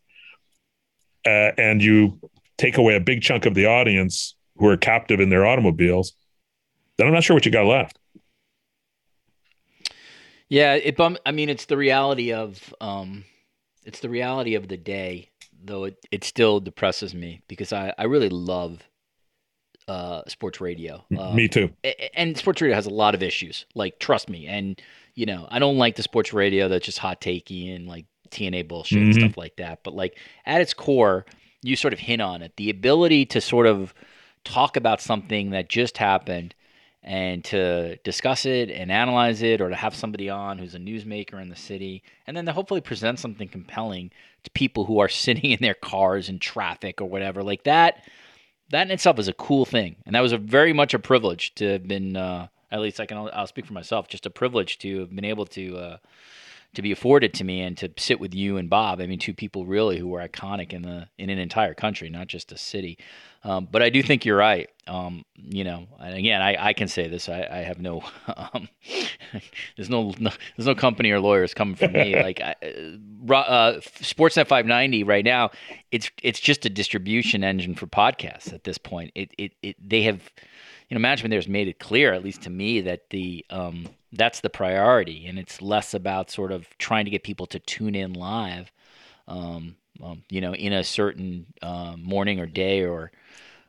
Uh, 1.25 1.51
and 1.57 1.81
you 1.81 2.19
take 2.57 2.77
away 2.77 2.95
a 2.95 2.99
big 2.99 3.21
chunk 3.21 3.45
of 3.45 3.53
the 3.53 3.65
audience 3.65 4.35
who 4.57 4.67
are 4.67 4.77
captive 4.77 5.19
in 5.19 5.29
their 5.29 5.45
automobiles, 5.45 6.13
then 6.97 7.07
I'm 7.07 7.13
not 7.13 7.23
sure 7.23 7.35
what 7.35 7.45
you 7.45 7.51
got 7.51 7.65
left. 7.65 7.97
Yeah, 10.49 10.75
it 10.75 10.95
bum. 10.97 11.17
I 11.25 11.31
mean, 11.31 11.49
it's 11.49 11.65
the 11.65 11.77
reality 11.77 12.33
of 12.33 12.73
um, 12.81 13.25
it's 13.85 13.99
the 13.99 14.09
reality 14.09 14.55
of 14.55 14.67
the 14.67 14.77
day. 14.77 15.29
Though 15.65 15.85
it, 15.85 16.05
it 16.11 16.23
still 16.25 16.59
depresses 16.59 17.15
me 17.15 17.41
because 17.47 17.71
I, 17.71 17.93
I 17.97 18.03
really 18.03 18.27
love 18.27 18.81
uh, 19.87 20.23
sports 20.27 20.59
radio. 20.59 21.03
Uh, 21.17 21.33
me 21.33 21.47
too. 21.47 21.69
And 22.15 22.37
sports 22.37 22.61
radio 22.61 22.75
has 22.75 22.85
a 22.85 22.89
lot 22.89 23.15
of 23.15 23.23
issues. 23.23 23.65
Like, 23.73 23.99
trust 23.99 24.29
me. 24.29 24.47
And 24.47 24.81
you 25.15 25.25
know, 25.25 25.47
I 25.49 25.59
don't 25.59 25.77
like 25.77 25.95
the 25.95 26.03
sports 26.03 26.33
radio 26.33 26.67
that's 26.67 26.85
just 26.85 26.97
hot 26.97 27.21
takey 27.21 27.73
and 27.75 27.87
like 27.87 28.05
TNA 28.31 28.67
bullshit 28.67 28.97
mm-hmm. 28.97 29.11
and 29.11 29.15
stuff 29.15 29.37
like 29.37 29.55
that. 29.57 29.83
But 29.83 29.95
like 29.95 30.17
at 30.45 30.61
its 30.61 30.73
core, 30.73 31.25
you 31.61 31.75
sort 31.75 31.93
of 31.93 31.99
hint 31.99 32.21
on 32.21 32.41
it. 32.41 32.53
The 32.57 32.69
ability 32.69 33.25
to 33.27 33.41
sort 33.41 33.67
of 33.67 33.93
talk 34.43 34.75
about 34.75 35.01
something 35.01 35.51
that 35.51 35.69
just 35.69 35.97
happened 35.97 36.55
and 37.03 37.43
to 37.43 37.97
discuss 37.97 38.45
it 38.45 38.69
and 38.69 38.91
analyze 38.91 39.41
it 39.41 39.59
or 39.59 39.69
to 39.69 39.75
have 39.75 39.93
somebody 39.93 40.29
on 40.29 40.57
who's 40.57 40.75
a 40.75 40.79
newsmaker 40.79 41.41
in 41.41 41.49
the 41.49 41.55
city 41.55 42.01
and 42.25 42.37
then 42.37 42.45
to 42.45 42.53
hopefully 42.53 42.81
present 42.81 43.19
something 43.19 43.47
compelling 43.47 44.09
to 44.43 44.51
people 44.51 44.85
who 44.85 44.99
are 44.99 45.09
sitting 45.09 45.51
in 45.51 45.59
their 45.61 45.73
cars 45.73 46.29
in 46.29 46.39
traffic 46.39 47.01
or 47.01 47.05
whatever. 47.05 47.43
Like 47.43 47.63
that 47.63 48.03
that 48.69 48.87
in 48.87 48.91
itself 48.91 49.19
is 49.19 49.27
a 49.27 49.33
cool 49.33 49.65
thing 49.65 49.95
and 50.05 50.15
that 50.15 50.21
was 50.21 50.31
a 50.31 50.37
very 50.37 50.73
much 50.73 50.93
a 50.93 50.99
privilege 50.99 51.53
to 51.55 51.73
have 51.73 51.87
been 51.87 52.15
uh, 52.15 52.47
at 52.71 52.79
least 52.79 52.99
i 52.99 53.05
can 53.05 53.29
i'll 53.33 53.45
speak 53.45 53.65
for 53.65 53.73
myself 53.73 54.07
just 54.07 54.25
a 54.25 54.29
privilege 54.29 54.79
to 54.79 55.01
have 55.01 55.15
been 55.15 55.25
able 55.25 55.45
to 55.45 55.77
uh, 55.77 55.97
to 56.73 56.81
be 56.81 56.91
afforded 56.91 57.33
to 57.35 57.43
me 57.43 57.61
and 57.61 57.77
to 57.77 57.91
sit 57.97 58.19
with 58.19 58.33
you 58.33 58.57
and 58.57 58.69
Bob. 58.69 58.99
I 58.99 59.05
mean, 59.05 59.19
two 59.19 59.33
people 59.33 59.65
really 59.65 59.99
who 59.99 60.07
were 60.07 60.27
iconic 60.27 60.73
in 60.73 60.81
the 60.81 61.07
in 61.17 61.29
an 61.29 61.37
entire 61.37 61.73
country, 61.73 62.09
not 62.09 62.27
just 62.27 62.51
a 62.51 62.57
city. 62.57 62.97
Um, 63.45 63.67
but 63.69 63.83
I 63.83 63.89
do 63.89 64.01
think 64.01 64.25
you're 64.25 64.37
right. 64.37 64.69
Um, 64.87 65.23
you 65.35 65.63
know, 65.65 65.87
and 65.99 66.15
again, 66.15 66.41
I, 66.41 66.67
I 66.67 66.73
can 66.73 66.87
say 66.87 67.09
this. 67.09 67.27
I, 67.27 67.45
I 67.51 67.57
have 67.57 67.79
no, 67.79 68.03
um, 68.53 68.69
there's 69.75 69.89
no, 69.89 70.13
no, 70.17 70.31
there's 70.55 70.67
no 70.67 70.75
company 70.75 71.11
or 71.11 71.19
lawyers 71.19 71.53
coming 71.53 71.75
for 71.75 71.89
me. 71.89 72.15
like 72.21 72.39
I, 72.41 72.55
uh, 72.61 73.79
Sportsnet 73.99 74.47
590 74.47 75.03
right 75.03 75.25
now, 75.25 75.51
it's 75.91 76.09
it's 76.21 76.39
just 76.39 76.65
a 76.65 76.69
distribution 76.69 77.43
engine 77.43 77.75
for 77.75 77.85
podcasts 77.85 78.53
at 78.53 78.63
this 78.63 78.77
point. 78.77 79.11
It 79.13 79.31
it, 79.37 79.51
it 79.61 79.75
they 79.81 80.03
have, 80.03 80.21
you 80.89 80.95
know, 80.95 81.01
management 81.01 81.31
there 81.31 81.39
has 81.39 81.47
made 81.47 81.67
it 81.67 81.79
clear, 81.79 82.13
at 82.13 82.23
least 82.23 82.43
to 82.43 82.49
me, 82.49 82.81
that 82.81 83.09
the 83.09 83.45
um, 83.49 83.87
that's 84.13 84.41
the 84.41 84.49
priority, 84.49 85.25
and 85.25 85.37
it's 85.39 85.61
less 85.61 85.93
about 85.93 86.29
sort 86.29 86.51
of 86.51 86.67
trying 86.77 87.05
to 87.05 87.11
get 87.11 87.23
people 87.23 87.45
to 87.47 87.59
tune 87.59 87.95
in 87.95 88.13
live, 88.13 88.71
um, 89.27 89.75
um, 90.01 90.23
you 90.29 90.41
know, 90.41 90.53
in 90.53 90.73
a 90.73 90.83
certain 90.83 91.47
uh, 91.61 91.95
morning 91.97 92.39
or 92.39 92.45
day 92.45 92.83
or 92.83 93.11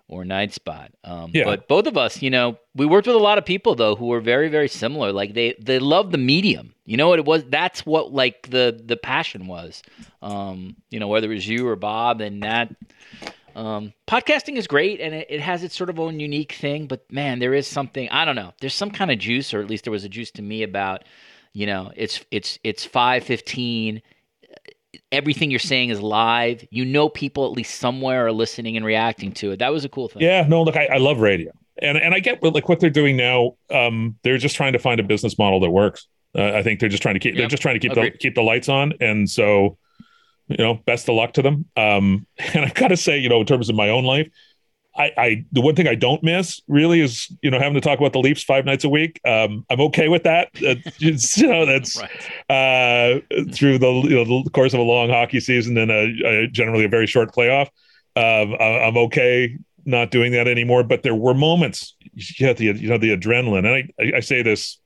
or 0.07 0.25
night 0.25 0.53
spot. 0.53 0.93
Um, 1.03 1.31
yeah. 1.33 1.45
But 1.45 1.67
both 1.67 1.87
of 1.87 1.97
us, 1.97 2.21
you 2.21 2.29
know, 2.31 2.59
we 2.75 2.85
worked 2.85 3.07
with 3.07 3.17
a 3.17 3.21
lot 3.21 3.39
of 3.39 3.47
people 3.47 3.75
though 3.75 3.97
who 3.97 4.07
were 4.07 4.21
very 4.21 4.49
very 4.49 4.69
similar. 4.69 5.13
Like 5.13 5.35
they 5.35 5.55
they 5.59 5.79
love 5.79 6.13
the 6.13 6.19
medium. 6.19 6.75
You 6.85 6.99
know 6.99 7.09
what 7.09 7.19
it 7.19 7.25
was? 7.25 7.45
That's 7.45 7.87
what 7.87 8.13
like 8.13 8.51
the 8.51 8.81
the 8.85 8.97
passion 8.97 9.47
was. 9.47 9.83
Um, 10.21 10.77
you 10.91 11.01
know, 11.01 11.09
whether 11.09 11.31
it 11.31 11.35
was 11.35 11.49
you 11.49 11.67
or 11.67 11.77
Bob, 11.77 12.21
and 12.21 12.43
that 12.43 12.75
um, 13.55 13.93
podcasting 14.09 14.57
is 14.57 14.67
great 14.67 15.01
and 15.01 15.15
it, 15.15 15.27
it, 15.31 15.41
has 15.41 15.63
its 15.63 15.77
sort 15.77 15.91
of 15.91 16.01
own 16.01 16.19
unique 16.19 16.53
thing, 16.53 16.87
but 16.87 17.11
man, 17.11 17.39
there 17.39 17.55
is 17.55 17.67
something 17.67 18.09
I 18.11 18.25
don't 18.25 18.37
know. 18.37 18.53
There's 18.61 18.75
some 18.75 18.91
kind 18.91 19.11
of 19.11 19.19
juice, 19.19 19.55
or 19.55 19.61
at 19.61 19.69
least 19.69 19.85
there 19.85 19.93
was 19.93 20.05
a 20.05 20.09
juice 20.09 20.31
to 20.33 20.43
me 20.43 20.63
about, 20.63 21.05
you 21.53 21.67
know, 21.67 21.93
it's 21.95 22.25
it's 22.31 22.59
it's 22.65 22.85
five 22.85 23.25
fifteen. 23.25 24.03
Everything 25.13 25.51
you're 25.51 25.61
saying 25.61 25.91
is 25.91 26.01
live. 26.01 26.67
You 26.71 26.85
know, 26.85 27.09
people 27.09 27.47
at 27.47 27.53
least 27.53 27.79
somewhere 27.79 28.27
are 28.27 28.33
listening 28.33 28.77
and 28.77 28.85
reacting 28.85 29.33
to 29.33 29.53
it. 29.53 29.59
That 29.61 29.73
was 29.73 29.85
a 29.85 29.89
cool 29.89 30.09
thing. 30.09 30.23
Yeah, 30.23 30.45
no, 30.49 30.63
look, 30.63 30.77
I, 30.77 30.87
I 30.87 30.97
love 30.99 31.21
radio, 31.21 31.53
and 31.81 31.97
and 31.97 32.13
I 32.13 32.19
get 32.19 32.43
like 32.43 32.69
what 32.69 32.81
they're 32.81 32.91
doing 32.91 33.17
now. 33.17 33.57
Um, 33.71 34.17
they're 34.25 34.39
just 34.39 34.57
trying 34.57 34.73
to 34.73 34.79
find 34.81 34.99
a 34.99 35.05
business 35.05 35.39
model 35.39 35.61
that 35.61 35.71
works. 35.71 36.09
Uh, 36.37 36.53
I 36.55 36.65
think 36.65 36.81
they're 36.81 36.89
just 36.89 37.03
trying 37.03 37.15
to 37.15 37.21
keep 37.21 37.35
yep. 37.35 37.43
they're 37.43 37.49
just 37.49 37.63
trying 37.63 37.77
to 37.77 37.79
keep 37.79 37.93
Agreed. 37.93 38.15
the 38.15 38.19
keep 38.19 38.35
the 38.35 38.43
lights 38.43 38.69
on, 38.69 38.95
and 39.01 39.31
so 39.31 39.79
you 40.49 40.59
know, 40.59 40.75
best 40.75 41.09
of 41.09 41.15
luck 41.15 41.35
to 41.35 41.43
them. 41.43 41.67
Um, 41.77 42.27
and 42.55 42.65
I've 42.65 42.75
got 42.75 42.89
to 42.89 42.97
say, 42.97 43.19
you 43.19 43.29
know, 43.29 43.41
in 43.41 43.47
terms 43.47 43.69
of 43.69 43.77
my 43.77 43.89
own 43.89 44.05
life, 44.05 44.29
I, 44.97 45.11
I, 45.17 45.45
the 45.51 45.61
one 45.61 45.75
thing 45.75 45.89
I 45.89 45.97
don't 45.97 46.23
miss 46.23 46.61
really 46.69 47.01
is 47.01 47.27
you 47.43 47.51
know 47.51 47.59
having 47.59 47.75
to 47.75 47.81
talk 47.81 47.99
about 47.99 48.13
the 48.13 48.21
Leafs 48.21 48.45
five 48.45 48.65
nights 48.65 48.85
a 48.85 48.89
week. 48.89 49.21
Um, 49.27 49.65
I'm 49.69 49.81
okay 49.81 50.09
with 50.09 50.23
that. 50.23 50.51
It's, 51.01 51.37
you 51.37 51.49
know 51.49 51.67
that's 51.67 52.01
right. 52.01 52.11
uh, 52.49 53.21
through 53.53 53.79
the, 53.79 53.91
you 53.91 54.25
know, 54.25 54.45
the 54.45 54.51
course 54.51 54.73
of 54.73 54.81
a 54.81 54.85
long 54.85 55.11
hockey 55.11 55.41
season 55.41 55.77
and 55.79 55.91
a, 55.91 56.45
a 56.45 56.47
generally 56.47 56.85
a 56.85 56.89
very 56.89 57.07
short 57.07 57.35
playoff. 57.35 57.69
Um, 58.17 58.55
I, 58.61 58.87
am 58.87 58.97
okay 58.97 59.59
not 59.85 60.11
doing 60.11 60.33
that 60.33 60.47
anymore. 60.49 60.83
But 60.85 61.03
there 61.03 61.15
were 61.15 61.35
moments 61.35 61.97
you 62.13 62.47
had 62.47 62.57
the 62.57 62.67
you 62.67 62.89
know 62.89 62.99
the 62.99 63.17
adrenaline, 63.17 63.67
and 63.67 63.91
I, 64.15 64.19
I 64.19 64.21
say 64.21 64.43
this 64.43 64.79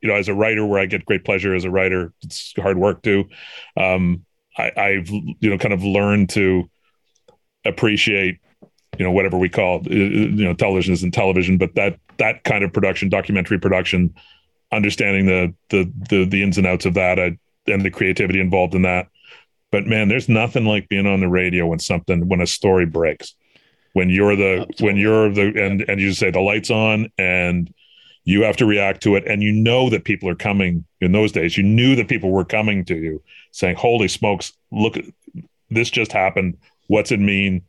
you 0.00 0.08
know 0.08 0.16
as 0.16 0.28
a 0.28 0.34
writer 0.34 0.66
where 0.66 0.80
I 0.80 0.86
get 0.86 1.04
great 1.04 1.24
pleasure 1.24 1.54
as 1.54 1.64
a 1.64 1.70
writer. 1.70 2.12
It's 2.22 2.52
hard 2.56 2.78
work 2.78 3.02
too. 3.02 3.24
Um, 3.76 4.24
I, 4.56 4.72
I've 4.76 5.08
you 5.08 5.50
know 5.50 5.58
kind 5.58 5.74
of 5.74 5.82
learned 5.82 6.30
to 6.30 6.68
appreciate 7.64 8.38
you 8.98 9.04
know 9.04 9.12
whatever 9.12 9.38
we 9.38 9.48
call 9.48 9.78
uh, 9.78 9.90
you 9.90 10.44
know 10.44 10.54
television 10.54 10.92
isn't 10.92 11.12
television 11.12 11.58
but 11.58 11.74
that 11.74 11.98
that 12.18 12.44
kind 12.44 12.64
of 12.64 12.72
production 12.72 13.08
documentary 13.08 13.58
production 13.58 14.14
understanding 14.72 15.26
the 15.26 15.54
the 15.70 15.90
the, 16.10 16.24
the 16.24 16.42
ins 16.42 16.58
and 16.58 16.66
outs 16.66 16.86
of 16.86 16.94
that 16.94 17.18
uh, 17.18 17.30
and 17.66 17.82
the 17.82 17.90
creativity 17.90 18.40
involved 18.40 18.74
in 18.74 18.82
that 18.82 19.08
but 19.70 19.86
man 19.86 20.08
there's 20.08 20.28
nothing 20.28 20.64
like 20.64 20.88
being 20.88 21.06
on 21.06 21.20
the 21.20 21.28
radio 21.28 21.66
when 21.66 21.78
something 21.78 22.28
when 22.28 22.40
a 22.40 22.46
story 22.46 22.86
breaks 22.86 23.34
when 23.94 24.10
you're 24.10 24.36
the 24.36 24.60
Absolutely. 24.60 24.86
when 24.86 24.96
you're 24.96 25.30
the 25.30 25.64
and 25.64 25.82
and 25.88 26.00
you 26.00 26.12
say 26.12 26.30
the 26.30 26.40
lights 26.40 26.70
on 26.70 27.10
and 27.18 27.72
you 28.24 28.42
have 28.42 28.56
to 28.58 28.66
react 28.66 29.02
to 29.02 29.16
it. 29.16 29.24
And 29.26 29.42
you 29.42 29.52
know 29.52 29.90
that 29.90 30.04
people 30.04 30.28
are 30.28 30.34
coming 30.34 30.84
in 31.00 31.12
those 31.12 31.32
days. 31.32 31.56
You 31.56 31.64
knew 31.64 31.96
that 31.96 32.08
people 32.08 32.30
were 32.30 32.44
coming 32.44 32.84
to 32.86 32.96
you 32.96 33.22
saying 33.50 33.76
holy 33.76 34.08
smokes 34.08 34.52
look 34.70 34.96
this 35.70 35.90
just 35.90 36.12
happened. 36.12 36.58
What's 36.86 37.12
it 37.12 37.20
mean? 37.20 37.62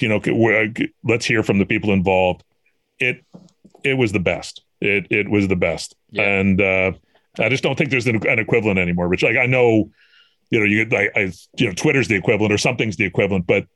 You 0.00 0.08
know 0.08 0.20
let's 1.02 1.26
hear 1.26 1.42
from 1.42 1.58
the 1.58 1.66
people 1.66 1.92
involved. 1.92 2.44
It 2.98 3.24
it 3.82 3.94
was 3.94 4.12
the 4.12 4.20
best. 4.20 4.62
It 4.80 5.06
it 5.10 5.28
was 5.28 5.48
the 5.48 5.56
best. 5.56 5.94
Yeah. 6.10 6.22
and 6.22 6.60
uh 6.60 6.92
i 7.40 7.48
just 7.48 7.64
don't 7.64 7.76
think 7.76 7.90
there's 7.90 8.06
an, 8.06 8.24
an, 8.28 8.38
equivalent 8.38 8.78
anymore 8.78 9.08
which 9.08 9.24
like 9.24 9.36
i 9.36 9.46
know 9.46 9.90
you 10.50 10.60
know 10.60 10.64
you 10.64 10.86
I, 10.92 11.10
I 11.16 11.32
you 11.56 11.66
know 11.66 11.72
twitter's 11.72 12.06
the 12.06 12.14
equivalent 12.14 12.52
or 12.52 12.58
something's 12.58 12.96
the 12.96 13.04
equivalent 13.04 13.48
but 13.48 13.66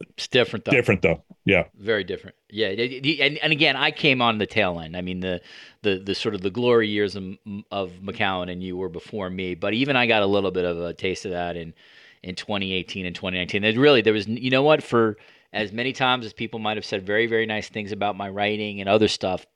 it's 0.00 0.28
different 0.28 0.64
though. 0.64 0.72
Different 0.72 1.02
though. 1.02 1.22
Yeah. 1.44 1.64
Very 1.78 2.04
different. 2.04 2.36
Yeah. 2.50 2.68
And, 2.68 3.38
and 3.38 3.52
again, 3.52 3.76
I 3.76 3.90
came 3.90 4.20
on 4.20 4.38
the 4.38 4.46
tail 4.46 4.80
end. 4.80 4.96
I 4.96 5.00
mean, 5.00 5.20
the 5.20 5.40
the 5.82 5.98
the 5.98 6.14
sort 6.14 6.34
of 6.34 6.42
the 6.42 6.50
glory 6.50 6.88
years 6.88 7.16
of, 7.16 7.24
of 7.70 7.92
McCown 8.02 8.50
and 8.50 8.62
you 8.62 8.76
were 8.76 8.88
before 8.88 9.30
me, 9.30 9.54
but 9.54 9.74
even 9.74 9.96
I 9.96 10.06
got 10.06 10.22
a 10.22 10.26
little 10.26 10.50
bit 10.50 10.64
of 10.64 10.78
a 10.80 10.92
taste 10.92 11.24
of 11.24 11.32
that 11.32 11.56
in 11.56 11.74
in 12.22 12.34
2018 12.34 13.06
and 13.06 13.14
2019. 13.14 13.64
It 13.64 13.78
really 13.78 14.02
there 14.02 14.12
was 14.12 14.26
you 14.26 14.50
know 14.50 14.62
what 14.62 14.82
for 14.82 15.16
as 15.52 15.72
many 15.72 15.92
times 15.92 16.26
as 16.26 16.32
people 16.32 16.58
might 16.58 16.76
have 16.76 16.84
said 16.84 17.06
very 17.06 17.26
very 17.26 17.46
nice 17.46 17.68
things 17.68 17.92
about 17.92 18.16
my 18.16 18.28
writing 18.28 18.80
and 18.80 18.88
other 18.88 19.08
stuff, 19.08 19.46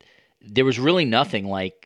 there 0.41 0.65
was 0.65 0.79
really 0.79 1.05
nothing 1.05 1.47
like 1.47 1.80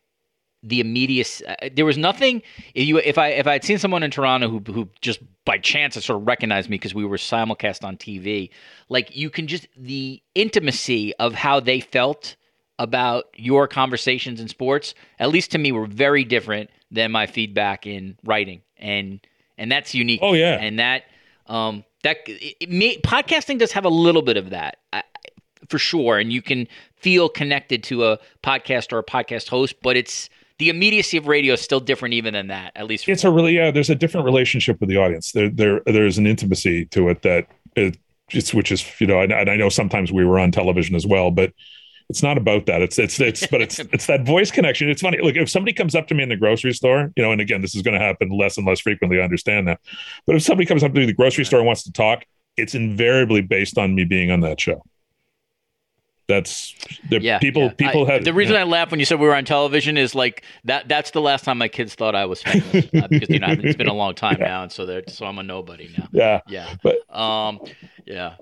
the 0.65 0.79
immediacy. 0.79 1.45
Uh, 1.45 1.69
there 1.73 1.85
was 1.85 1.97
nothing. 1.97 2.41
If 2.73 2.87
you 2.87 2.97
if 2.97 3.17
I 3.17 3.29
if 3.29 3.47
I 3.47 3.53
had 3.53 3.63
seen 3.63 3.77
someone 3.77 4.03
in 4.03 4.11
Toronto 4.11 4.49
who 4.49 4.59
who 4.71 4.89
just 5.01 5.19
by 5.45 5.57
chance 5.57 5.95
had 5.95 6.03
sort 6.03 6.21
of 6.21 6.27
recognized 6.27 6.69
me 6.69 6.75
because 6.75 6.95
we 6.95 7.05
were 7.05 7.17
simulcast 7.17 7.83
on 7.83 7.97
TV, 7.97 8.49
like 8.89 9.15
you 9.15 9.29
can 9.29 9.47
just 9.47 9.67
the 9.77 10.21
intimacy 10.33 11.15
of 11.15 11.33
how 11.33 11.59
they 11.59 11.79
felt 11.79 12.35
about 12.77 13.25
your 13.35 13.67
conversations 13.67 14.41
in 14.41 14.47
sports, 14.47 14.95
at 15.19 15.29
least 15.29 15.51
to 15.51 15.57
me, 15.57 15.71
were 15.71 15.85
very 15.85 16.25
different 16.25 16.69
than 16.91 17.11
my 17.11 17.27
feedback 17.27 17.85
in 17.85 18.17
writing, 18.25 18.61
and 18.77 19.25
and 19.57 19.71
that's 19.71 19.93
unique. 19.93 20.19
Oh 20.23 20.33
yeah, 20.33 20.57
and 20.59 20.79
that 20.79 21.03
um 21.47 21.83
that 22.03 22.17
it, 22.27 22.57
it 22.59 22.69
may, 22.69 22.97
podcasting 22.97 23.59
does 23.59 23.71
have 23.71 23.85
a 23.85 23.89
little 23.89 24.21
bit 24.21 24.37
of 24.37 24.49
that. 24.49 24.77
I, 24.91 25.03
for 25.69 25.79
sure, 25.79 26.19
and 26.19 26.31
you 26.31 26.41
can 26.41 26.67
feel 26.95 27.29
connected 27.29 27.83
to 27.83 28.05
a 28.05 28.19
podcast 28.43 28.91
or 28.91 28.99
a 28.99 29.03
podcast 29.03 29.49
host, 29.49 29.75
but 29.81 29.95
it's 29.95 30.29
the 30.57 30.69
immediacy 30.69 31.17
of 31.17 31.27
radio 31.27 31.53
is 31.53 31.61
still 31.61 31.79
different 31.79 32.13
even 32.13 32.33
than 32.33 32.47
that 32.47 32.71
at 32.75 32.85
least 32.87 33.07
it's 33.07 33.23
a 33.23 33.31
really 33.31 33.55
yeah 33.55 33.71
there's 33.71 33.89
a 33.89 33.95
different 33.95 34.25
relationship 34.25 34.79
with 34.79 34.89
the 34.89 34.97
audience 34.97 35.31
there 35.31 35.49
there 35.49 35.81
there's 35.85 36.17
an 36.17 36.27
intimacy 36.27 36.85
to 36.85 37.09
it 37.09 37.21
that 37.21 37.47
it 37.75 37.97
just 38.29 38.53
which 38.53 38.71
is 38.71 38.83
you 38.99 39.07
know 39.07 39.21
and, 39.21 39.31
and 39.31 39.49
i 39.49 39.55
know 39.55 39.69
sometimes 39.69 40.11
we 40.11 40.25
were 40.25 40.39
on 40.39 40.51
television 40.51 40.95
as 40.95 41.05
well 41.05 41.31
but 41.31 41.51
it's 42.09 42.21
not 42.21 42.37
about 42.37 42.65
that. 42.67 42.81
It's 42.81 42.99
it's 42.99 43.19
it's 43.19 43.47
but 43.47 43.61
it's 43.61 43.79
it's 43.93 44.05
that 44.07 44.25
voice 44.25 44.51
connection. 44.51 44.89
It's 44.89 45.01
funny. 45.01 45.17
Look, 45.21 45.35
if 45.35 45.49
somebody 45.49 45.73
comes 45.73 45.95
up 45.95 46.07
to 46.07 46.13
me 46.13 46.23
in 46.23 46.29
the 46.29 46.35
grocery 46.35 46.73
store, 46.73 47.11
you 47.15 47.23
know, 47.23 47.31
and 47.31 47.41
again, 47.41 47.61
this 47.61 47.75
is 47.75 47.81
going 47.81 47.97
to 47.97 48.05
happen 48.05 48.29
less 48.29 48.57
and 48.57 48.67
less 48.67 48.79
frequently. 48.79 49.19
I 49.19 49.23
understand 49.23 49.67
that, 49.67 49.79
but 50.27 50.35
if 50.35 50.43
somebody 50.43 50.65
comes 50.65 50.83
up 50.83 50.91
to 50.91 50.97
me 50.97 51.03
in 51.03 51.07
the 51.07 51.13
grocery 51.13 51.45
store 51.45 51.59
and 51.59 51.67
wants 51.67 51.83
to 51.83 51.91
talk, 51.91 52.23
it's 52.57 52.75
invariably 52.75 53.41
based 53.41 53.77
on 53.77 53.95
me 53.95 54.03
being 54.05 54.31
on 54.31 54.41
that 54.41 54.59
show. 54.59 54.83
That's 56.27 56.73
the 57.09 57.21
yeah, 57.21 57.39
people. 57.39 57.63
Yeah. 57.63 57.73
People 57.91 58.07
I, 58.07 58.13
had 58.13 58.25
the 58.25 58.33
reason 58.33 58.55
I 58.55 58.63
laughed 58.63 58.91
when 58.91 58.99
you 58.99 59.05
said 59.05 59.19
we 59.19 59.27
were 59.27 59.35
on 59.35 59.45
television 59.45 59.97
is 59.97 60.15
like 60.15 60.43
that. 60.63 60.87
That's 60.87 61.11
the 61.11 61.21
last 61.21 61.45
time 61.45 61.57
my 61.57 61.67
kids 61.67 61.93
thought 61.93 62.15
I 62.15 62.25
was 62.25 62.41
famous 62.41 62.85
uh, 62.93 63.07
because 63.07 63.29
you 63.29 63.39
know 63.39 63.47
it's 63.49 63.77
been 63.77 63.87
a 63.87 63.93
long 63.93 64.15
time 64.15 64.37
now, 64.39 64.63
and 64.63 64.71
so 64.71 64.85
they're 64.85 65.03
so 65.07 65.25
I'm 65.25 65.37
a 65.37 65.43
nobody 65.43 65.89
now. 65.97 66.07
Yeah, 66.11 66.41
yeah. 66.47 66.75
But 66.81 67.15
um, 67.15 67.59
Yeah. 68.05 68.35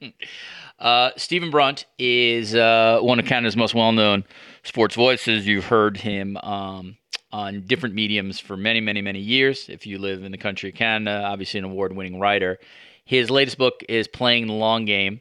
uh, 0.78 1.10
Stephen 1.16 1.50
Brunt 1.50 1.86
is 1.98 2.54
uh, 2.54 2.98
one 3.00 3.18
of 3.18 3.26
Canada's 3.26 3.56
most 3.56 3.74
well 3.74 3.92
known 3.92 4.24
sports 4.64 4.94
voices. 4.94 5.46
You've 5.46 5.66
heard 5.66 5.96
him 5.96 6.36
um, 6.38 6.96
on 7.30 7.62
different 7.66 7.94
mediums 7.94 8.40
for 8.40 8.56
many, 8.56 8.80
many, 8.80 9.00
many 9.00 9.20
years. 9.20 9.68
If 9.68 9.86
you 9.86 9.98
live 9.98 10.24
in 10.24 10.32
the 10.32 10.38
country 10.38 10.70
of 10.70 10.74
Canada, 10.74 11.24
obviously 11.24 11.58
an 11.58 11.64
award 11.64 11.94
winning 11.94 12.18
writer. 12.18 12.58
His 13.04 13.30
latest 13.30 13.58
book 13.58 13.82
is 13.88 14.06
Playing 14.06 14.46
the 14.46 14.52
Long 14.52 14.84
Game, 14.84 15.20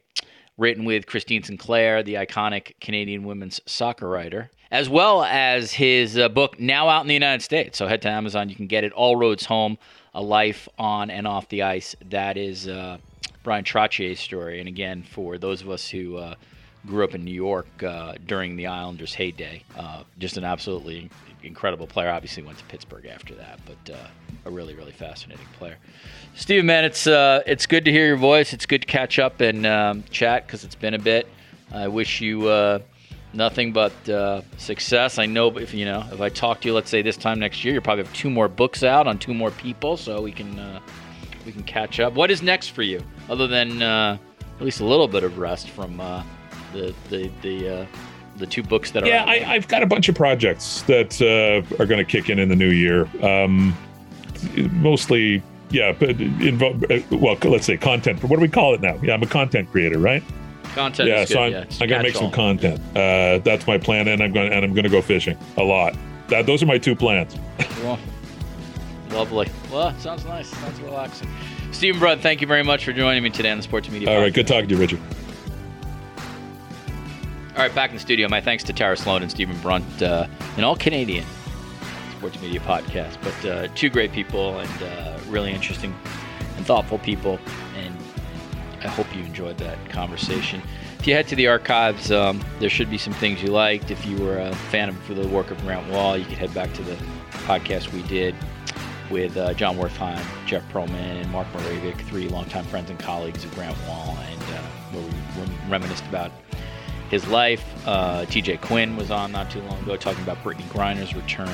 written 0.62 0.86
with 0.86 1.08
Christine 1.08 1.42
Sinclair, 1.42 2.04
the 2.04 2.14
iconic 2.14 2.74
Canadian 2.80 3.24
women's 3.24 3.60
soccer 3.66 4.08
writer, 4.08 4.52
as 4.70 4.88
well 4.88 5.24
as 5.24 5.72
his 5.72 6.20
uh, 6.20 6.30
book 6.30 6.60
now 6.60 6.88
out 6.88 7.02
in 7.02 7.08
the 7.08 7.16
United 7.16 7.42
States. 7.42 7.80
So 7.80 7.88
head 7.88 8.04
to 8.04 8.10
Amazon, 8.10 8.48
you 8.48 8.56
can 8.56 8.68
get 8.68 8.84
it. 8.84 8.94
All 8.94 9.16
Roads 9.16 9.46
Home 9.46 9.80
A 10.14 10.22
Life 10.22 10.70
on 10.78 11.10
and 11.10 11.28
Off 11.28 11.50
the 11.50 11.64
Ice. 11.64 11.96
That 12.12 12.38
is 12.38 12.68
uh, 12.68 13.00
Bryan 13.42 13.64
Trottier's 13.64 14.20
story. 14.20 14.60
And 14.60 14.68
again, 14.68 15.02
for 15.02 15.40
those 15.40 15.64
of 15.64 15.70
us 15.72 15.90
who 15.90 16.18
uh, 16.18 16.36
grew 16.86 17.04
up 17.04 17.16
in 17.16 17.26
New 17.26 17.34
York 17.34 17.82
uh, 17.82 18.14
during 18.28 18.56
the 18.56 18.68
Islanders' 18.68 19.16
heyday, 19.16 19.64
uh, 19.76 20.04
just 20.20 20.38
an 20.38 20.44
absolutely 20.44 21.10
incredible 21.44 21.88
player. 21.88 22.12
Obviously, 22.12 22.44
went 22.44 22.60
to 22.60 22.66
Pittsburgh 22.66 23.08
after 23.08 23.34
that, 23.34 23.60
but 23.66 23.94
uh, 23.94 24.08
a 24.46 24.52
really, 24.52 24.76
really 24.76 24.92
fascinating 24.92 25.48
player. 25.58 25.78
Stephen, 26.36 26.66
man, 26.66 26.86
it's 26.86 27.08
uh, 27.08 27.44
it's 27.46 27.66
good 27.66 27.86
to 27.86 27.92
hear 27.92 28.08
your 28.08 28.18
voice. 28.18 28.54
It's 28.54 28.66
good 28.66 28.82
to 28.82 28.88
catch 28.88 29.20
up 29.20 29.42
and 29.42 29.66
um, 29.66 30.04
chat 30.10 30.48
because 30.48 30.64
it's 30.64 30.76
been 30.76 30.94
a 30.94 31.00
bit. 31.00 31.28
I 31.72 31.88
wish 31.88 32.22
you 32.22 32.48
uh, 32.48 32.80
nothing 33.34 33.74
but 33.74 34.10
uh, 34.10 34.42
success. 34.58 35.18
I 35.18 35.26
know 35.26 35.58
if 35.58 35.74
you 35.74 35.86
know 35.86 36.06
if 36.12 36.22
I 36.22 36.30
talk 36.30 36.62
to 36.62 36.70
you, 36.70 36.74
let's 36.74 36.90
say 36.90 37.02
this 37.02 37.18
time 37.18 37.40
next 37.40 37.64
year, 37.64 37.74
you 37.74 37.82
probably 37.82 38.06
have 38.06 38.14
two 38.14 38.30
more 38.30 38.48
books 38.48 38.82
out 38.82 39.08
on 39.08 39.20
two 39.20 39.34
more 39.34 39.52
people, 39.52 39.98
so 39.98 40.22
we 40.22 40.32
can 40.32 40.58
uh, 40.58 40.80
we 41.46 41.52
can 41.52 41.64
catch 41.64 42.00
up. 42.00 42.14
What 42.14 42.32
is 42.32 42.42
next 42.42 42.70
for 42.70 42.82
you, 42.82 43.04
other 43.30 43.48
than 43.48 43.82
uh, 43.82 44.18
at 44.58 44.62
least 44.62 44.80
a 44.80 44.86
little 44.86 45.10
bit 45.10 45.24
of 45.24 45.38
rest 45.38 45.70
from 45.70 46.00
uh, 46.00 46.24
the 46.72 46.96
the 47.10 47.30
the 47.42 47.88
the 48.38 48.48
two 48.48 48.64
books 48.64 48.92
that 48.92 49.04
are 49.04 49.08
yeah 49.08 49.26
I, 49.26 49.40
have 49.40 49.68
got 49.68 49.84
a 49.84 49.86
bunch 49.86 50.08
of 50.08 50.16
projects 50.16 50.84
that 50.84 51.22
uh, 51.22 51.76
are 51.82 51.86
going 51.86 52.04
to 52.04 52.10
kick 52.10 52.30
in 52.30 52.40
in 52.40 52.48
the 52.48 52.56
new 52.56 52.70
year 52.70 53.10
um, 53.22 53.78
mostly 54.72 55.44
yeah 55.72 55.92
but 55.92 56.10
involve 56.10 56.84
well 57.12 57.38
let's 57.46 57.66
say 57.66 57.78
content 57.78 58.22
what 58.24 58.36
do 58.36 58.42
we 58.42 58.48
call 58.48 58.74
it 58.74 58.82
now? 58.82 58.98
Yeah 59.02 59.14
i'm 59.14 59.24
a 59.24 59.28
content 59.28 59.70
creator 59.72 60.00
right? 60.00 60.24
Content 60.76 61.10
yeah 61.10 61.26
so 61.26 61.42
i'm, 61.42 61.52
yeah, 61.52 61.66
I'm 61.80 61.88
gonna 61.88 62.04
make 62.04 62.16
some 62.16 62.32
content. 62.32 62.80
Uh, 62.96 63.40
that's 63.40 63.68
my 63.68 63.78
plan 63.78 64.08
and 64.08 64.22
i'm 64.22 64.32
going 64.34 64.52
and 64.52 64.64
i'm 64.64 64.74
gonna 64.74 64.90
go 64.90 65.02
fishing 65.02 65.38
a 65.58 65.64
lot. 65.64 65.96
That 66.28 66.46
those 66.46 66.64
are 66.64 66.66
my 66.68 66.78
two 66.78 66.96
plans. 66.96 67.36
Well, 67.84 68.00
lovely. 69.10 69.50
Well 69.72 69.98
sounds 70.00 70.24
nice. 70.26 70.48
Sounds 70.48 70.80
relaxing. 70.82 71.30
Stephen 71.72 72.00
Brunt, 72.00 72.22
thank 72.22 72.42
you 72.42 72.48
very 72.48 72.64
much 72.64 72.86
for 72.86 72.94
joining 72.94 73.24
me 73.24 73.30
today 73.30 73.50
on 73.52 73.58
the 73.58 73.64
Sports 73.64 73.90
Media. 73.90 74.10
All 74.10 74.16
Podcast. 74.16 74.22
right, 74.22 74.34
good 74.34 74.48
talking 74.48 74.70
to 74.70 74.76
you, 74.76 74.80
Richard. 74.80 75.00
All 77.56 77.58
right, 77.58 77.76
back 77.76 77.90
in 77.90 77.98
the 77.98 78.02
studio. 78.02 78.30
My 78.30 78.40
thanks 78.40 78.64
to 78.66 78.74
Tara 78.74 78.96
Slone 78.96 79.22
and 79.22 79.30
Stephen 79.30 79.58
Brunt, 79.60 80.02
uh, 80.02 80.28
an 80.58 80.64
all 80.64 80.76
Canadian 80.76 81.26
sports 82.18 82.40
media 82.40 82.60
podcast, 82.60 83.18
but 83.22 83.46
uh, 83.50 83.68
two 83.74 83.90
great 83.90 84.12
people 84.12 84.60
and 84.60 84.84
uh, 84.84 85.18
really 85.32 85.52
interesting 85.52 85.96
and 86.58 86.66
thoughtful 86.66 87.00
people. 87.00 87.40
And 87.78 87.96
I 88.84 88.88
hope 88.88 89.14
you 89.16 89.24
enjoyed 89.24 89.58
that 89.60 89.78
conversation. 89.90 90.62
If 91.00 91.08
you 91.08 91.14
head 91.14 91.28
to 91.30 91.36
the 91.36 91.48
archives, 91.48 92.12
um, 92.12 92.44
there 92.60 92.70
should 92.70 92.90
be 92.90 92.98
some 92.98 93.14
things 93.14 93.42
you 93.42 93.50
liked. 93.50 93.90
If 93.90 94.06
you 94.06 94.18
were 94.18 94.38
a 94.38 94.54
fan 94.70 94.90
of 94.90 95.08
the 95.08 95.28
work 95.28 95.50
of 95.50 95.60
Grant 95.62 95.92
Wahl, 95.92 96.18
you 96.18 96.26
could 96.26 96.38
head 96.38 96.54
back 96.54 96.72
to 96.74 96.84
the 96.84 96.96
podcast 97.46 97.92
we 97.92 98.04
did 98.04 98.36
with 99.10 99.36
uh, 99.36 99.54
Jon 99.54 99.78
Wertheim, 99.78 100.24
Jeff 100.46 100.64
Pearlman, 100.72 101.22
and 101.22 101.30
Mark 101.32 101.48
Mravic, 101.54 102.00
three 102.02 102.30
longtime 102.30 102.66
friends 102.66 102.90
and 102.90 103.00
colleagues 103.00 103.44
of 103.44 103.54
Grant 103.56 103.78
Wahl, 103.88 104.18
and 104.30 104.42
uh, 104.44 104.62
where 104.92 105.04
we 105.04 105.70
reminisced 105.70 106.06
about 106.06 106.32
his 107.10 107.28
life. 107.28 107.66
Uh, 107.86 108.26
TJ 108.26 108.62
Quinn 108.62 108.96
was 108.96 109.12
on 109.12 109.32
not 109.32 109.52
too 109.52 109.62
long 109.64 109.82
ago 109.84 109.98
talking 109.98 110.24
about 110.24 110.38
Brittney 110.44 110.64
Griner's 110.70 111.14
return 111.14 111.50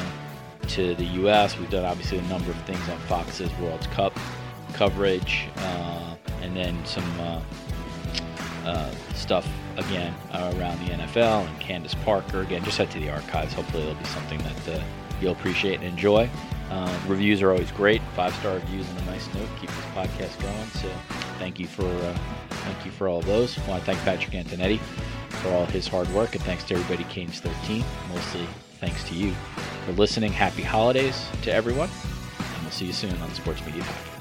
to 0.69 0.95
the 0.95 1.05
U.S. 1.05 1.57
We've 1.57 1.69
done 1.69 1.85
obviously 1.85 2.17
a 2.17 2.23
number 2.23 2.51
of 2.51 2.61
things 2.63 2.87
on 2.89 2.97
Fox's 2.99 3.51
World 3.59 3.81
Cup 3.91 4.17
coverage, 4.73 5.47
uh, 5.57 6.15
and 6.41 6.55
then 6.55 6.85
some 6.85 7.19
uh, 7.19 7.41
uh 8.65 8.91
stuff 9.15 9.47
again 9.77 10.13
around 10.33 10.79
the 10.85 10.93
NFL 10.93 11.47
and 11.47 11.59
Candace 11.59 11.95
Parker. 11.95 12.41
Again, 12.41 12.63
just 12.63 12.77
head 12.77 12.91
to 12.91 12.99
the 12.99 13.09
archives. 13.09 13.53
Hopefully, 13.53 13.83
it'll 13.83 13.95
be 13.95 14.05
something 14.05 14.39
that 14.39 14.79
uh, 14.79 14.83
you'll 15.21 15.31
appreciate 15.31 15.75
and 15.75 15.85
enjoy. 15.85 16.29
Uh, 16.69 16.99
reviews 17.07 17.41
are 17.41 17.51
always 17.51 17.71
great. 17.71 18.01
Five 18.15 18.35
star 18.35 18.55
reviews 18.55 18.89
and 18.89 18.99
a 18.99 19.05
nice 19.05 19.33
note 19.33 19.47
keep 19.59 19.69
this 19.69 19.85
podcast 19.95 20.41
going. 20.41 20.67
So, 20.81 20.89
thank 21.39 21.59
you 21.59 21.67
for 21.67 21.89
thank 22.49 22.85
you 22.85 22.91
for 22.91 23.07
all 23.07 23.21
those. 23.21 23.57
I 23.57 23.67
want 23.67 23.85
to 23.85 23.85
thank 23.85 23.99
Patrick 23.99 24.33
Antonetti 24.33 24.79
for 25.41 25.49
all 25.53 25.65
his 25.65 25.87
hard 25.87 26.09
work, 26.13 26.35
and 26.35 26.43
thanks 26.43 26.63
to 26.65 26.75
everybody 26.75 27.03
Canes 27.05 27.39
13. 27.39 27.83
Mostly 28.09 28.47
thanks 28.79 29.03
to 29.09 29.13
you 29.13 29.33
for 29.85 29.91
listening. 29.93 30.31
Happy 30.31 30.61
holidays 30.61 31.27
to 31.43 31.51
everyone, 31.51 31.89
and 32.39 32.61
we'll 32.63 32.71
see 32.71 32.85
you 32.85 32.93
soon 32.93 33.15
on 33.21 33.29
the 33.29 33.35
Sports 33.35 33.65
Media 33.65 33.81
Podcast. 33.81 34.16